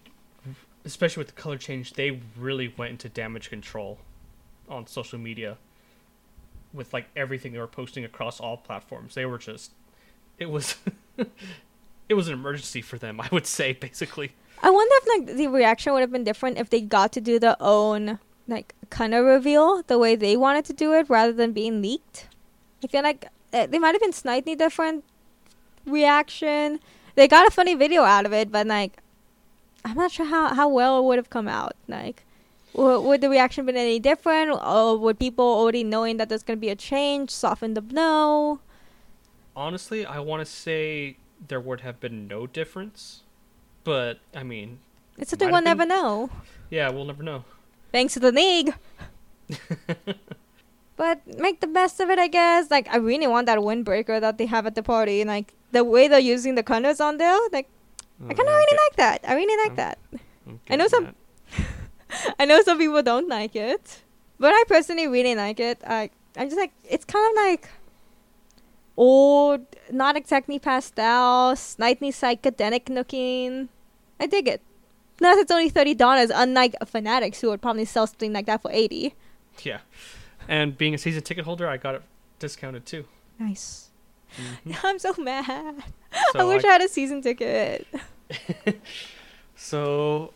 especially 0.83 1.21
with 1.21 1.29
the 1.29 1.41
color 1.41 1.57
change, 1.57 1.93
they 1.93 2.21
really 2.37 2.71
went 2.77 2.91
into 2.91 3.09
damage 3.09 3.49
control 3.49 3.97
on 4.69 4.85
social 4.85 5.17
media 5.17 5.57
with 6.71 6.93
like 6.93 7.07
everything 7.15 7.53
they 7.53 7.59
were 7.59 7.65
posting 7.65 8.05
across 8.05 8.39
all 8.39 8.57
platforms. 8.57 9.15
They 9.15 9.25
were 9.25 9.39
just, 9.39 9.71
it 10.37 10.51
was, 10.51 10.75
it 12.07 12.13
was 12.13 12.27
an 12.27 12.35
emergency 12.35 12.83
for 12.83 12.99
them. 12.99 13.19
I 13.19 13.29
would 13.31 13.47
say 13.47 13.73
basically. 13.73 14.33
I 14.61 14.69
wonder 14.69 14.93
if 14.97 15.07
like 15.07 15.37
the 15.37 15.47
reaction 15.47 15.91
would 15.93 16.01
have 16.01 16.11
been 16.11 16.23
different 16.23 16.59
if 16.59 16.69
they 16.69 16.81
got 16.81 17.11
to 17.13 17.21
do 17.21 17.39
their 17.39 17.57
own 17.59 18.19
like 18.47 18.73
kind 18.89 19.13
of 19.15 19.25
reveal 19.25 19.81
the 19.83 19.97
way 19.97 20.15
they 20.15 20.37
wanted 20.37 20.65
to 20.65 20.73
do 20.73 20.93
it 20.93 21.09
rather 21.09 21.33
than 21.33 21.51
being 21.51 21.81
leaked. 21.81 22.27
I 22.83 22.87
feel 22.87 23.03
like 23.03 23.27
uh, 23.53 23.65
they 23.67 23.79
might 23.79 23.93
have 23.93 24.01
been 24.01 24.13
slightly 24.13 24.55
different 24.55 25.03
reaction. 25.85 26.79
They 27.15 27.27
got 27.27 27.47
a 27.47 27.51
funny 27.51 27.75
video 27.75 28.03
out 28.03 28.25
of 28.25 28.33
it, 28.33 28.51
but 28.51 28.67
like 28.67 28.97
I'm 29.83 29.95
not 29.97 30.11
sure 30.11 30.25
how, 30.25 30.53
how 30.53 30.67
well 30.67 30.99
it 30.99 31.03
would 31.03 31.17
have 31.17 31.29
come 31.29 31.47
out. 31.47 31.75
Like, 31.87 32.23
w- 32.75 32.99
would 33.01 33.21
the 33.21 33.29
reaction 33.29 33.65
been 33.67 33.77
any 33.77 33.99
different, 33.99 34.49
or 34.51 34.97
would 34.97 35.19
people 35.19 35.45
already 35.45 35.83
knowing 35.83 36.17
that 36.17 36.27
there's 36.27 36.43
gonna 36.43 36.57
be 36.57 36.69
a 36.69 36.75
change 36.75 37.29
soften 37.29 37.73
the 37.75 37.81
blow? 37.81 38.59
Honestly, 39.55 40.05
I 40.05 40.19
want 40.19 40.45
to 40.45 40.51
say 40.51 41.17
there 41.47 41.59
would 41.59 41.81
have 41.81 41.99
been 41.99 42.27
no 42.27 42.45
difference, 42.47 43.21
but 43.83 44.19
I 44.35 44.43
mean, 44.43 44.79
It's 45.17 45.29
something 45.29 45.47
we'll 45.47 45.55
have 45.57 45.63
never 45.63 45.85
know. 45.85 46.29
yeah, 46.69 46.89
we'll 46.89 47.05
never 47.05 47.23
know. 47.23 47.45
Thanks 47.95 48.13
to 48.15 48.19
the 48.19 48.33
league. 48.33 48.73
but 50.97 51.25
make 51.39 51.61
the 51.61 51.67
best 51.67 52.01
of 52.01 52.09
it, 52.09 52.19
I 52.19 52.27
guess. 52.27 52.69
Like, 52.69 52.89
I 52.91 52.97
really 52.97 53.25
want 53.25 53.45
that 53.45 53.59
windbreaker 53.59 54.19
that 54.19 54.37
they 54.37 54.47
have 54.47 54.65
at 54.65 54.75
the 54.75 54.83
party. 54.83 55.21
And, 55.21 55.29
like, 55.29 55.53
the 55.71 55.85
way 55.85 56.09
they're 56.09 56.19
using 56.19 56.55
the 56.55 56.63
colors 56.63 56.99
on 56.99 57.19
there, 57.19 57.39
like, 57.53 57.69
I 58.19 58.33
kind 58.33 58.49
of 58.49 58.53
oh, 58.53 58.57
really 58.57 58.77
like 58.83 58.95
that. 58.97 59.21
I 59.25 59.35
really 59.35 59.57
like 59.63 59.71
I'm 59.71 59.75
that. 59.75 59.97
I'm 60.45 60.59
I 60.69 60.75
know 60.75 60.87
some- 60.89 61.15
I 62.39 62.43
know 62.43 62.61
some 62.63 62.77
people 62.79 63.01
don't 63.01 63.29
like 63.29 63.55
it, 63.55 64.01
but 64.39 64.51
I 64.53 64.63
personally 64.67 65.07
really 65.07 65.35
like 65.35 65.59
it. 65.59 65.81
I 65.85 66.09
I'm 66.37 66.47
just 66.47 66.57
like 66.57 66.71
it's 66.83 67.03
kind 67.03 67.25
of 67.29 67.35
like 67.43 67.69
old, 68.95 69.65
not 69.91 70.15
exactly 70.15 70.59
pastel, 70.59 71.55
slightly 71.55 72.11
psychedelic 72.11 72.87
looking. 72.87 73.67
I 74.19 74.27
dig 74.27 74.47
it. 74.47 74.61
Plus, 75.17 75.37
it's 75.39 75.51
only 75.51 75.69
thirty 75.69 75.93
dollars, 75.93 76.29
unlike 76.33 76.75
fanatics 76.85 77.39
who 77.41 77.49
would 77.49 77.61
probably 77.61 77.85
sell 77.85 78.05
something 78.07 78.33
like 78.33 78.45
that 78.47 78.61
for 78.61 78.71
eighty. 78.71 79.15
Yeah, 79.63 79.79
and 80.47 80.77
being 80.77 80.93
a 80.93 80.97
season 80.97 81.23
ticket 81.23 81.45
holder, 81.45 81.67
I 81.67 81.77
got 81.77 81.95
it 81.95 82.03
discounted 82.39 82.85
too. 82.85 83.05
Nice. 83.39 83.89
Mhm. 84.65 84.77
I'm 84.83 84.99
so 84.99 85.13
mad. 85.17 85.83
So 86.33 86.39
I 86.39 86.43
wish 86.43 86.63
I- 86.65 86.67
I 86.67 86.71
had 86.73 86.81
a 86.81 86.89
season 86.89 87.21
ticket. 87.21 87.87
So, 89.55 90.33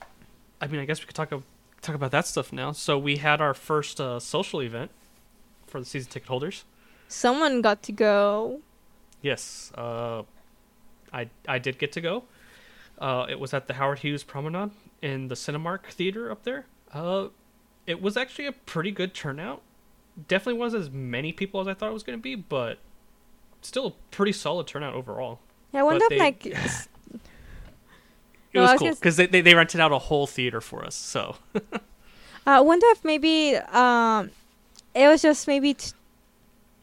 I 0.61 0.67
mean, 0.67 0.79
I 0.79 0.85
guess 0.85 1.01
we 1.01 1.05
could 1.05 1.15
talk 1.15 1.31
ab- 1.33 1.43
talk 1.81 1.95
about 1.95 2.11
that 2.11 2.25
stuff 2.25 2.53
now. 2.53 2.71
So 2.71 2.97
we 2.97 3.17
had 3.17 3.41
our 3.41 3.53
first 3.53 3.99
uh, 3.99 4.19
social 4.19 4.61
event 4.61 4.91
for 5.67 5.79
the 5.79 5.85
season 5.85 6.09
ticket 6.11 6.29
holders. 6.29 6.63
Someone 7.07 7.61
got 7.61 7.83
to 7.83 7.91
go. 7.91 8.61
Yes, 9.21 9.71
uh, 9.75 10.23
I 11.11 11.29
I 11.47 11.59
did 11.59 11.79
get 11.79 11.91
to 11.93 12.01
go. 12.01 12.23
Uh, 12.99 13.25
it 13.29 13.39
was 13.39 13.53
at 13.53 13.67
the 13.67 13.75
Howard 13.75 13.99
Hughes 13.99 14.23
Promenade 14.23 14.71
in 15.01 15.29
the 15.29 15.35
Cinemark 15.35 15.85
Theater 15.85 16.29
up 16.29 16.43
there. 16.43 16.65
Uh, 16.93 17.27
it 17.87 18.01
was 18.01 18.17
actually 18.17 18.45
a 18.45 18.51
pretty 18.51 18.91
good 18.91 19.13
turnout. 19.13 19.61
Definitely 20.27 20.59
wasn't 20.59 20.83
as 20.83 20.89
many 20.91 21.31
people 21.31 21.61
as 21.61 21.67
I 21.67 21.73
thought 21.73 21.89
it 21.89 21.93
was 21.93 22.03
going 22.03 22.19
to 22.19 22.21
be, 22.21 22.35
but 22.35 22.79
still 23.61 23.87
a 23.87 23.91
pretty 24.11 24.33
solid 24.33 24.67
turnout 24.67 24.93
overall. 24.93 25.39
Yeah, 25.73 25.81
I 25.81 25.83
wonder 25.83 26.05
if 26.09 26.19
like 26.19 26.45
It 28.51 28.57
No, 28.57 28.61
was 28.61 28.71
was 28.71 28.79
cool 28.79 28.89
because 28.91 29.17
they, 29.17 29.27
they 29.27 29.41
they 29.41 29.53
rented 29.53 29.79
out 29.79 29.91
a 29.91 29.99
whole 29.99 30.25
theater 30.27 30.59
for 30.59 30.83
us. 30.83 30.95
So 30.95 31.35
I 32.47 32.59
wonder 32.61 32.87
if 32.89 33.05
maybe 33.05 33.55
um, 33.55 34.31
it 34.95 35.07
was 35.07 35.21
just 35.21 35.47
maybe 35.47 35.75
t- 35.75 35.91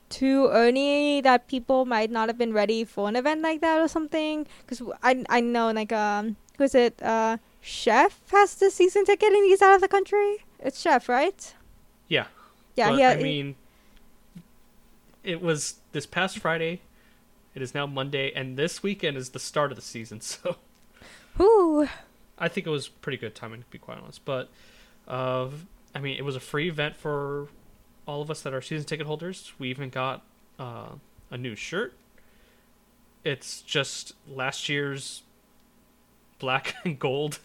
too 0.08 0.48
early 0.48 1.20
that 1.20 1.48
people 1.48 1.84
might 1.84 2.10
not 2.10 2.28
have 2.28 2.38
been 2.38 2.52
ready 2.52 2.84
for 2.84 3.08
an 3.08 3.16
event 3.16 3.42
like 3.42 3.60
that 3.60 3.80
or 3.80 3.88
something. 3.88 4.46
Because 4.66 4.82
I 5.02 5.24
I 5.28 5.40
know 5.40 5.70
like 5.70 5.92
um 5.92 6.36
was 6.58 6.74
it 6.74 7.02
uh 7.02 7.38
Chef 7.60 8.20
has 8.30 8.54
the 8.54 8.70
season 8.70 9.04
ticket 9.04 9.32
and 9.32 9.44
he's 9.44 9.62
out 9.62 9.74
of 9.74 9.80
the 9.80 9.88
country. 9.88 10.38
It's 10.60 10.80
Chef, 10.80 11.08
right? 11.08 11.54
yeah, 12.08 12.26
Yeah, 12.76 12.90
but, 12.90 12.98
yeah. 12.98 13.10
I 13.10 13.16
mean, 13.16 13.56
it 15.24 15.42
was 15.42 15.76
this 15.92 16.06
past 16.06 16.38
Friday. 16.38 16.80
It 17.54 17.62
is 17.62 17.74
now 17.74 17.86
Monday, 17.86 18.32
and 18.34 18.56
this 18.56 18.82
weekend 18.82 19.16
is 19.16 19.30
the 19.30 19.38
start 19.38 19.72
of 19.72 19.76
the 19.76 19.82
season. 19.82 20.20
So 20.26 20.56
Whew. 21.36 21.88
I 22.38 22.48
think 22.48 22.66
it 22.66 22.70
was 22.70 22.88
pretty 22.88 23.18
good 23.18 23.34
timing, 23.34 23.60
to 23.60 23.66
be 23.68 23.78
quite 23.78 23.98
honest. 23.98 24.24
But 24.24 24.48
uh, 25.08 25.48
I 25.94 26.00
mean, 26.00 26.16
it 26.16 26.24
was 26.24 26.36
a 26.36 26.40
free 26.40 26.68
event 26.68 26.96
for 26.96 27.48
all 28.06 28.22
of 28.22 28.30
us 28.30 28.42
that 28.42 28.54
are 28.54 28.60
season 28.62 28.86
ticket 28.86 29.06
holders. 29.06 29.52
We 29.58 29.68
even 29.70 29.90
got 29.90 30.22
uh, 30.58 30.90
a 31.30 31.36
new 31.36 31.54
shirt. 31.54 31.94
It's 33.24 33.60
just 33.62 34.14
last 34.28 34.68
year's 34.68 35.22
black 36.38 36.74
and 36.84 36.98
gold 36.98 37.40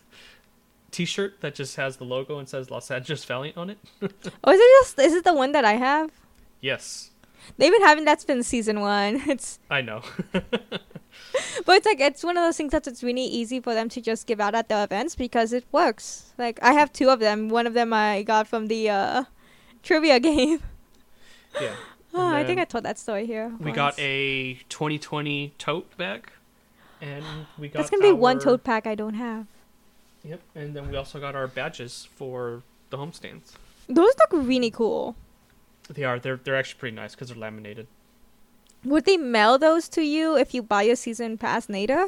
T-shirt 0.91 1.39
that 1.41 1.55
just 1.55 1.77
has 1.77 1.97
the 1.97 2.03
logo 2.03 2.37
and 2.37 2.47
says 2.47 2.69
Los 2.69 2.91
Angeles 2.91 3.23
Valiant 3.23 3.57
on 3.57 3.69
it. 3.69 3.77
Oh, 4.43 4.51
is 4.51 4.59
it 4.59 4.81
just 4.81 4.99
is 4.99 5.13
it 5.13 5.23
the 5.23 5.33
one 5.33 5.53
that 5.53 5.63
I 5.65 5.73
have? 5.73 6.11
Yes, 6.59 7.11
They've 7.57 7.71
been 7.71 7.81
having 7.81 8.05
that 8.05 8.21
since 8.21 8.47
season 8.47 8.81
one. 8.81 9.21
It's 9.27 9.59
I 9.69 9.81
know. 9.81 10.01
but 10.31 11.75
it's 11.75 11.85
like 11.85 11.99
it's 11.99 12.23
one 12.23 12.37
of 12.37 12.43
those 12.43 12.57
things 12.57 12.71
that's 12.71 12.87
it's 12.87 13.03
really 13.03 13.23
easy 13.23 13.59
for 13.59 13.73
them 13.73 13.89
to 13.89 14.01
just 14.01 14.27
give 14.27 14.39
out 14.39 14.55
at 14.55 14.69
the 14.69 14.83
events 14.83 15.15
because 15.15 15.53
it 15.53 15.65
works. 15.71 16.33
Like 16.37 16.59
I 16.61 16.73
have 16.73 16.93
two 16.93 17.09
of 17.09 17.19
them. 17.19 17.49
One 17.49 17.67
of 17.67 17.73
them 17.73 17.93
I 17.93 18.23
got 18.23 18.47
from 18.47 18.67
the 18.67 18.89
uh, 18.89 19.23
trivia 19.83 20.19
game. 20.29 20.61
yeah. 21.61 21.75
Oh, 22.13 22.27
I 22.27 22.43
think 22.43 22.59
I 22.59 22.65
told 22.65 22.83
that 22.83 22.99
story 22.99 23.25
here. 23.25 23.53
We 23.57 23.71
got 23.71 23.97
a 23.97 24.55
2020 24.67 25.53
tote 25.57 25.95
bag, 25.95 26.27
and 26.99 27.23
we 27.57 27.69
got. 27.69 27.77
That's 27.79 27.89
gonna 27.89 28.03
be 28.03 28.11
one 28.11 28.35
our- 28.35 28.41
tote 28.41 28.65
pack 28.65 28.85
I 28.85 28.95
don't 28.95 29.13
have. 29.13 29.45
Yep, 30.25 30.41
and 30.53 30.75
then 30.75 30.91
we 30.91 30.97
also 30.97 31.21
got 31.21 31.35
our 31.35 31.47
badges 31.47 32.09
for 32.13 32.63
the 32.89 32.97
homestands. 32.97 33.53
Those 33.87 34.11
look 34.19 34.45
really 34.45 34.69
cool. 34.69 35.15
They 35.89 36.03
are. 36.03 36.19
They're 36.19 36.35
they're 36.35 36.57
actually 36.57 36.79
pretty 36.79 36.97
nice 36.97 37.15
because 37.15 37.29
they're 37.29 37.37
laminated. 37.37 37.87
Would 38.83 39.05
they 39.05 39.15
mail 39.15 39.57
those 39.57 39.87
to 39.95 40.01
you 40.01 40.35
if 40.35 40.53
you 40.53 40.61
buy 40.61 40.83
a 40.83 40.97
season 40.97 41.37
pass 41.37 41.69
later? 41.69 42.07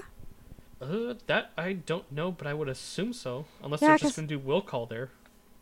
Uh, 0.82 1.14
that 1.28 1.52
I 1.58 1.72
don't 1.74 2.12
know, 2.12 2.30
but 2.30 2.46
I 2.46 2.54
would 2.54 2.68
assume 2.68 3.14
so, 3.14 3.46
unless 3.64 3.82
Yeah, 3.82 3.88
they're 3.88 4.00
just 4.00 4.18
gonna 4.18 4.28
do 4.28 4.38
will 4.38 4.62
call 4.62 4.86
there. 4.86 5.12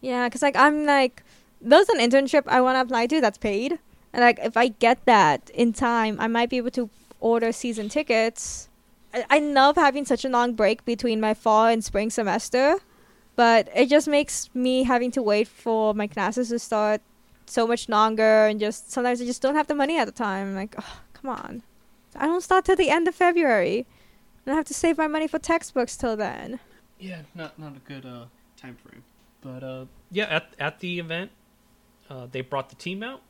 Yeah, 0.02 0.28
cause 0.30 0.42
like 0.42 0.56
I'm 0.56 0.84
like, 0.88 1.22
there's 1.62 1.90
an 1.90 2.00
internship 2.00 2.44
I 2.48 2.62
want 2.62 2.76
to 2.78 2.82
apply 2.82 3.08
to 3.08 3.22
that's 3.22 3.38
paid, 3.38 3.80
and 4.14 4.22
like 4.22 4.40
if 4.44 4.58
I 4.58 4.70
get 4.70 5.06
that 5.06 5.50
in 5.54 5.74
time, 5.74 6.18
I 6.20 6.28
might 6.28 6.50
be 6.50 6.58
able 6.58 6.72
to 6.72 6.90
order 7.20 7.52
season 7.52 7.90
tickets. 7.90 8.70
I, 9.14 9.26
I 9.30 9.40
love 9.40 9.76
having 9.76 10.06
such 10.06 10.26
a 10.26 10.30
long 10.30 10.54
break 10.54 10.86
between 10.86 11.20
my 11.22 11.34
fall 11.34 11.68
and 11.68 11.84
spring 11.84 12.10
semester, 12.10 12.78
but 13.36 13.70
it 13.76 13.90
just 13.90 14.08
makes 14.08 14.50
me 14.54 14.84
having 14.84 15.12
to 15.12 15.22
wait 15.22 15.48
for 15.48 15.94
my 15.94 16.08
classes 16.08 16.50
to 16.50 16.60
start 16.60 17.02
so 17.46 17.68
much 17.68 17.90
longer, 17.90 18.48
and 18.48 18.60
just 18.60 18.92
sometimes 18.92 19.22
I 19.22 19.26
just 19.26 19.42
don't 19.42 19.56
have 19.56 19.68
the 19.68 19.76
money 19.76 19.98
at 19.98 20.06
the 20.06 20.12
time. 20.14 20.48
I'm 20.50 20.56
like, 20.56 20.76
oh, 20.80 21.02
come 21.14 21.30
on, 21.32 21.64
I 22.16 22.26
don't 22.26 22.42
start 22.44 22.66
till 22.66 22.76
the 22.76 22.90
end 22.90 23.08
of 23.08 23.16
February. 23.16 23.86
and 24.46 24.54
I 24.54 24.56
have 24.56 24.66
to 24.66 24.74
save 24.74 24.98
my 24.98 25.08
money 25.08 25.28
for 25.28 25.40
textbooks 25.40 25.96
till 25.98 26.16
then. 26.18 26.60
Yeah, 27.00 27.24
not 27.36 27.58
not 27.60 27.76
a 27.76 27.80
good 27.80 28.06
uh 28.06 28.26
time 28.58 28.78
frame. 28.84 29.04
But 29.42 29.64
uh 29.64 29.86
yeah, 30.12 30.26
at 30.26 30.56
at 30.60 30.80
the 30.80 31.00
event, 31.00 31.32
uh 32.12 32.28
they 32.32 32.42
brought 32.42 32.70
the 32.70 32.76
team 32.76 33.02
out. 33.04 33.22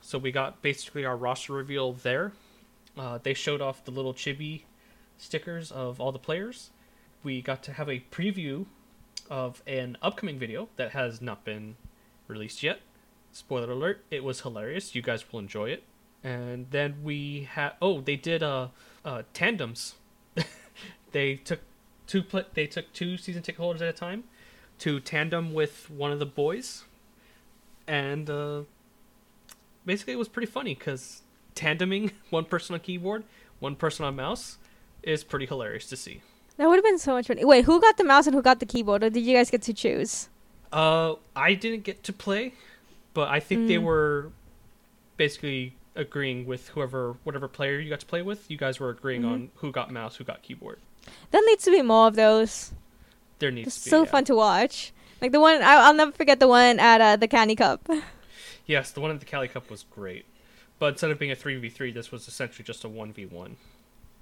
So 0.00 0.18
we 0.18 0.32
got 0.32 0.62
basically 0.62 1.04
our 1.04 1.16
roster 1.16 1.52
reveal 1.52 1.92
there. 1.92 2.32
Uh 2.96 3.18
they 3.22 3.34
showed 3.34 3.60
off 3.60 3.84
the 3.84 3.90
little 3.90 4.14
chibi 4.14 4.62
stickers 5.18 5.70
of 5.70 6.00
all 6.00 6.12
the 6.12 6.18
players. 6.18 6.70
We 7.22 7.42
got 7.42 7.62
to 7.64 7.72
have 7.74 7.88
a 7.88 8.02
preview 8.10 8.66
of 9.28 9.62
an 9.66 9.96
upcoming 10.02 10.38
video 10.38 10.68
that 10.76 10.92
has 10.92 11.20
not 11.20 11.44
been 11.44 11.76
released 12.26 12.62
yet. 12.62 12.80
Spoiler 13.32 13.70
alert, 13.70 14.04
it 14.10 14.24
was 14.24 14.40
hilarious. 14.40 14.94
You 14.94 15.02
guys 15.02 15.30
will 15.30 15.38
enjoy 15.38 15.70
it. 15.70 15.84
And 16.24 16.66
then 16.70 17.02
we 17.02 17.48
had 17.50 17.72
oh 17.80 18.00
they 18.00 18.16
did 18.16 18.42
uh, 18.42 18.68
uh 19.04 19.22
tandems. 19.32 19.94
they 21.12 21.36
took 21.36 21.60
two 22.06 22.22
pl- 22.22 22.50
they 22.54 22.66
took 22.66 22.92
two 22.92 23.16
season 23.16 23.42
ticket 23.42 23.60
holders 23.60 23.82
at 23.82 23.88
a 23.88 23.92
time 23.92 24.24
to 24.80 24.98
tandem 24.98 25.52
with 25.52 25.90
one 25.90 26.10
of 26.10 26.18
the 26.18 26.26
boys, 26.26 26.84
and 27.90 28.30
uh, 28.30 28.62
basically 29.84 30.12
it 30.14 30.18
was 30.18 30.28
pretty 30.28 30.46
funny 30.50 30.74
because 30.74 31.22
tandeming 31.56 32.12
one 32.30 32.44
person 32.44 32.74
on 32.74 32.80
keyboard, 32.80 33.24
one 33.58 33.74
person 33.76 34.04
on 34.04 34.14
mouse, 34.16 34.58
is 35.02 35.24
pretty 35.24 35.46
hilarious 35.46 35.86
to 35.88 35.96
see. 35.96 36.22
That 36.56 36.68
would 36.68 36.76
have 36.76 36.84
been 36.84 36.98
so 36.98 37.12
much 37.14 37.26
fun. 37.26 37.38
Wait, 37.40 37.64
who 37.64 37.80
got 37.80 37.96
the 37.96 38.04
mouse 38.04 38.26
and 38.26 38.34
who 38.34 38.42
got 38.42 38.60
the 38.60 38.66
keyboard, 38.66 39.02
or 39.02 39.10
did 39.10 39.24
you 39.24 39.34
guys 39.34 39.50
get 39.50 39.62
to 39.62 39.74
choose? 39.74 40.28
Uh, 40.72 41.14
I 41.34 41.54
didn't 41.54 41.82
get 41.84 42.04
to 42.04 42.12
play, 42.12 42.54
but 43.14 43.28
I 43.28 43.40
think 43.40 43.66
they 43.66 43.74
Mm. 43.76 43.82
were 43.82 44.30
basically 45.16 45.74
agreeing 45.96 46.46
with 46.46 46.68
whoever, 46.68 47.16
whatever 47.24 47.48
player 47.48 47.80
you 47.80 47.90
got 47.90 48.00
to 48.00 48.06
play 48.06 48.22
with. 48.22 48.48
You 48.50 48.56
guys 48.56 48.78
were 48.78 48.90
agreeing 48.90 49.22
Mhm. 49.22 49.32
on 49.32 49.50
who 49.56 49.72
got 49.72 49.90
mouse, 49.90 50.16
who 50.16 50.24
got 50.24 50.42
keyboard. 50.42 50.78
There 51.32 51.44
needs 51.46 51.64
to 51.64 51.70
be 51.72 51.82
more 51.82 52.06
of 52.06 52.14
those. 52.14 52.72
There 53.40 53.50
needs 53.50 53.68
It's 53.68 53.78
to 53.80 53.84
be. 53.86 53.90
so 53.90 54.04
yeah. 54.04 54.10
fun 54.10 54.24
to 54.26 54.34
watch. 54.36 54.92
Like 55.20 55.32
the 55.32 55.40
one 55.40 55.62
I, 55.62 55.74
I'll 55.86 55.94
never 55.94 56.12
forget 56.12 56.40
the 56.40 56.48
one 56.48 56.78
at 56.78 57.00
uh, 57.00 57.16
the 57.16 57.28
Candy 57.28 57.56
Cup. 57.56 57.88
Yes, 58.66 58.92
the 58.92 59.00
one 59.00 59.10
at 59.10 59.18
the 59.18 59.26
Cali 59.26 59.48
Cup 59.48 59.68
was 59.68 59.82
great, 59.90 60.26
but 60.78 60.90
instead 60.92 61.10
of 61.10 61.18
being 61.18 61.32
a 61.32 61.34
three 61.34 61.56
v 61.58 61.68
three, 61.68 61.90
this 61.90 62.12
was 62.12 62.28
essentially 62.28 62.64
just 62.64 62.84
a 62.84 62.88
one 62.88 63.12
v 63.12 63.26
one. 63.26 63.56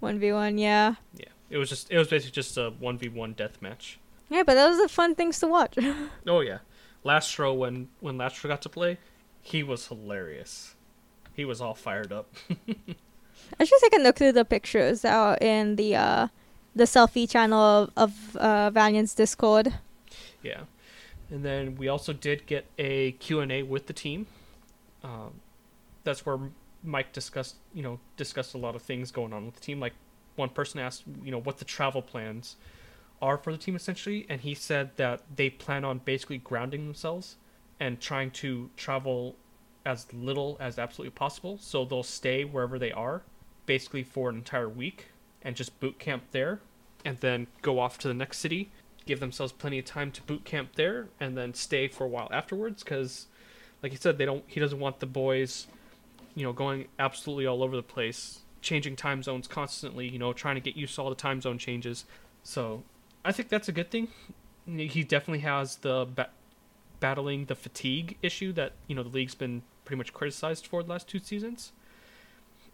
One 0.00 0.18
v 0.18 0.32
one, 0.32 0.56
yeah, 0.56 0.94
Yeah, 1.14 1.26
it 1.50 1.58
was 1.58 1.68
just 1.68 1.90
it 1.90 1.98
was 1.98 2.08
basically 2.08 2.32
just 2.32 2.56
a 2.56 2.70
one 2.70 2.96
v 2.96 3.08
one 3.10 3.34
death 3.34 3.60
match. 3.60 3.98
yeah. 4.30 4.42
But 4.44 4.54
those 4.54 4.78
are 4.78 4.82
the 4.84 4.88
fun 4.88 5.14
things 5.14 5.38
to 5.40 5.48
watch. 5.48 5.76
Oh 6.26 6.40
yeah, 6.40 6.58
Lastro 7.04 7.54
when 7.54 7.88
when 8.00 8.16
Lastro 8.16 8.48
got 8.48 8.62
to 8.62 8.70
play, 8.70 8.96
he 9.42 9.62
was 9.62 9.88
hilarious. 9.88 10.74
He 11.34 11.44
was 11.44 11.60
all 11.60 11.74
fired 11.74 12.10
up. 12.10 12.32
I 13.60 13.64
should 13.64 13.80
take 13.80 13.96
a 13.96 14.00
look 14.00 14.16
through 14.16 14.32
the 14.32 14.44
pictures 14.46 15.04
out 15.04 15.42
in 15.42 15.76
the 15.76 15.94
uh, 15.96 16.28
the 16.74 16.84
selfie 16.84 17.28
channel 17.28 17.60
of, 17.60 17.90
of 17.96 18.36
uh, 18.36 18.70
Valiant's 18.70 19.14
Discord. 19.14 19.74
Yeah, 20.42 20.62
and 21.30 21.44
then 21.44 21.76
we 21.76 21.88
also 21.88 22.12
did 22.12 22.46
get 22.46 22.66
a 22.78 23.12
Q 23.12 23.40
and 23.40 23.52
A 23.52 23.62
with 23.62 23.86
the 23.86 23.92
team. 23.92 24.26
Um, 25.02 25.40
that's 26.04 26.24
where 26.24 26.38
Mike 26.82 27.12
discussed, 27.12 27.56
you 27.74 27.82
know, 27.82 28.00
discussed 28.16 28.54
a 28.54 28.58
lot 28.58 28.74
of 28.74 28.82
things 28.82 29.10
going 29.10 29.32
on 29.32 29.44
with 29.46 29.54
the 29.54 29.60
team. 29.60 29.80
Like 29.80 29.92
one 30.36 30.48
person 30.48 30.80
asked, 30.80 31.04
you 31.22 31.30
know, 31.30 31.40
what 31.40 31.58
the 31.58 31.64
travel 31.64 32.02
plans 32.02 32.56
are 33.20 33.36
for 33.36 33.52
the 33.52 33.58
team 33.58 33.76
essentially, 33.76 34.26
and 34.28 34.40
he 34.40 34.54
said 34.54 34.96
that 34.96 35.22
they 35.34 35.50
plan 35.50 35.84
on 35.84 35.98
basically 35.98 36.38
grounding 36.38 36.84
themselves 36.86 37.36
and 37.80 38.00
trying 38.00 38.30
to 38.30 38.70
travel 38.76 39.36
as 39.84 40.06
little 40.12 40.56
as 40.60 40.78
absolutely 40.78 41.10
possible. 41.10 41.58
So 41.60 41.84
they'll 41.84 42.02
stay 42.02 42.44
wherever 42.44 42.78
they 42.78 42.92
are, 42.92 43.22
basically 43.66 44.02
for 44.02 44.30
an 44.30 44.36
entire 44.36 44.68
week, 44.68 45.06
and 45.42 45.56
just 45.56 45.78
boot 45.80 45.98
camp 45.98 46.24
there, 46.30 46.60
and 47.04 47.18
then 47.18 47.48
go 47.62 47.78
off 47.78 47.98
to 47.98 48.08
the 48.08 48.14
next 48.14 48.38
city 48.38 48.70
give 49.08 49.20
themselves 49.20 49.52
plenty 49.52 49.78
of 49.78 49.86
time 49.86 50.12
to 50.12 50.22
boot 50.22 50.44
camp 50.44 50.76
there 50.76 51.08
and 51.18 51.36
then 51.36 51.54
stay 51.54 51.88
for 51.88 52.04
a 52.04 52.08
while 52.08 52.28
afterwards 52.30 52.84
because 52.84 53.26
like 53.82 53.90
he 53.90 53.96
said 53.96 54.18
they 54.18 54.26
don't 54.26 54.44
he 54.46 54.60
doesn't 54.60 54.78
want 54.78 55.00
the 55.00 55.06
boys 55.06 55.66
you 56.34 56.44
know 56.44 56.52
going 56.52 56.86
absolutely 56.98 57.46
all 57.46 57.62
over 57.62 57.74
the 57.74 57.82
place 57.82 58.40
changing 58.60 58.94
time 58.94 59.22
zones 59.22 59.48
constantly 59.48 60.06
you 60.06 60.18
know 60.18 60.34
trying 60.34 60.54
to 60.56 60.60
get 60.60 60.76
used 60.76 60.94
to 60.94 61.02
all 61.02 61.08
the 61.08 61.16
time 61.16 61.40
zone 61.40 61.58
changes. 61.58 62.04
So 62.42 62.82
i 63.24 63.32
think 63.32 63.48
that's 63.48 63.68
a 63.68 63.72
good 63.72 63.90
thing. 63.90 64.08
He 64.66 65.02
definitely 65.02 65.40
has 65.40 65.76
the 65.76 66.06
ba- 66.14 66.28
battling 67.00 67.46
the 67.46 67.54
fatigue 67.54 68.18
issue 68.20 68.52
that 68.52 68.72
you 68.86 68.94
know 68.94 69.02
the 69.02 69.08
league's 69.08 69.34
been 69.34 69.62
pretty 69.86 69.96
much 69.96 70.12
criticized 70.12 70.66
for 70.66 70.82
the 70.82 70.90
last 70.90 71.08
two 71.08 71.18
seasons. 71.18 71.72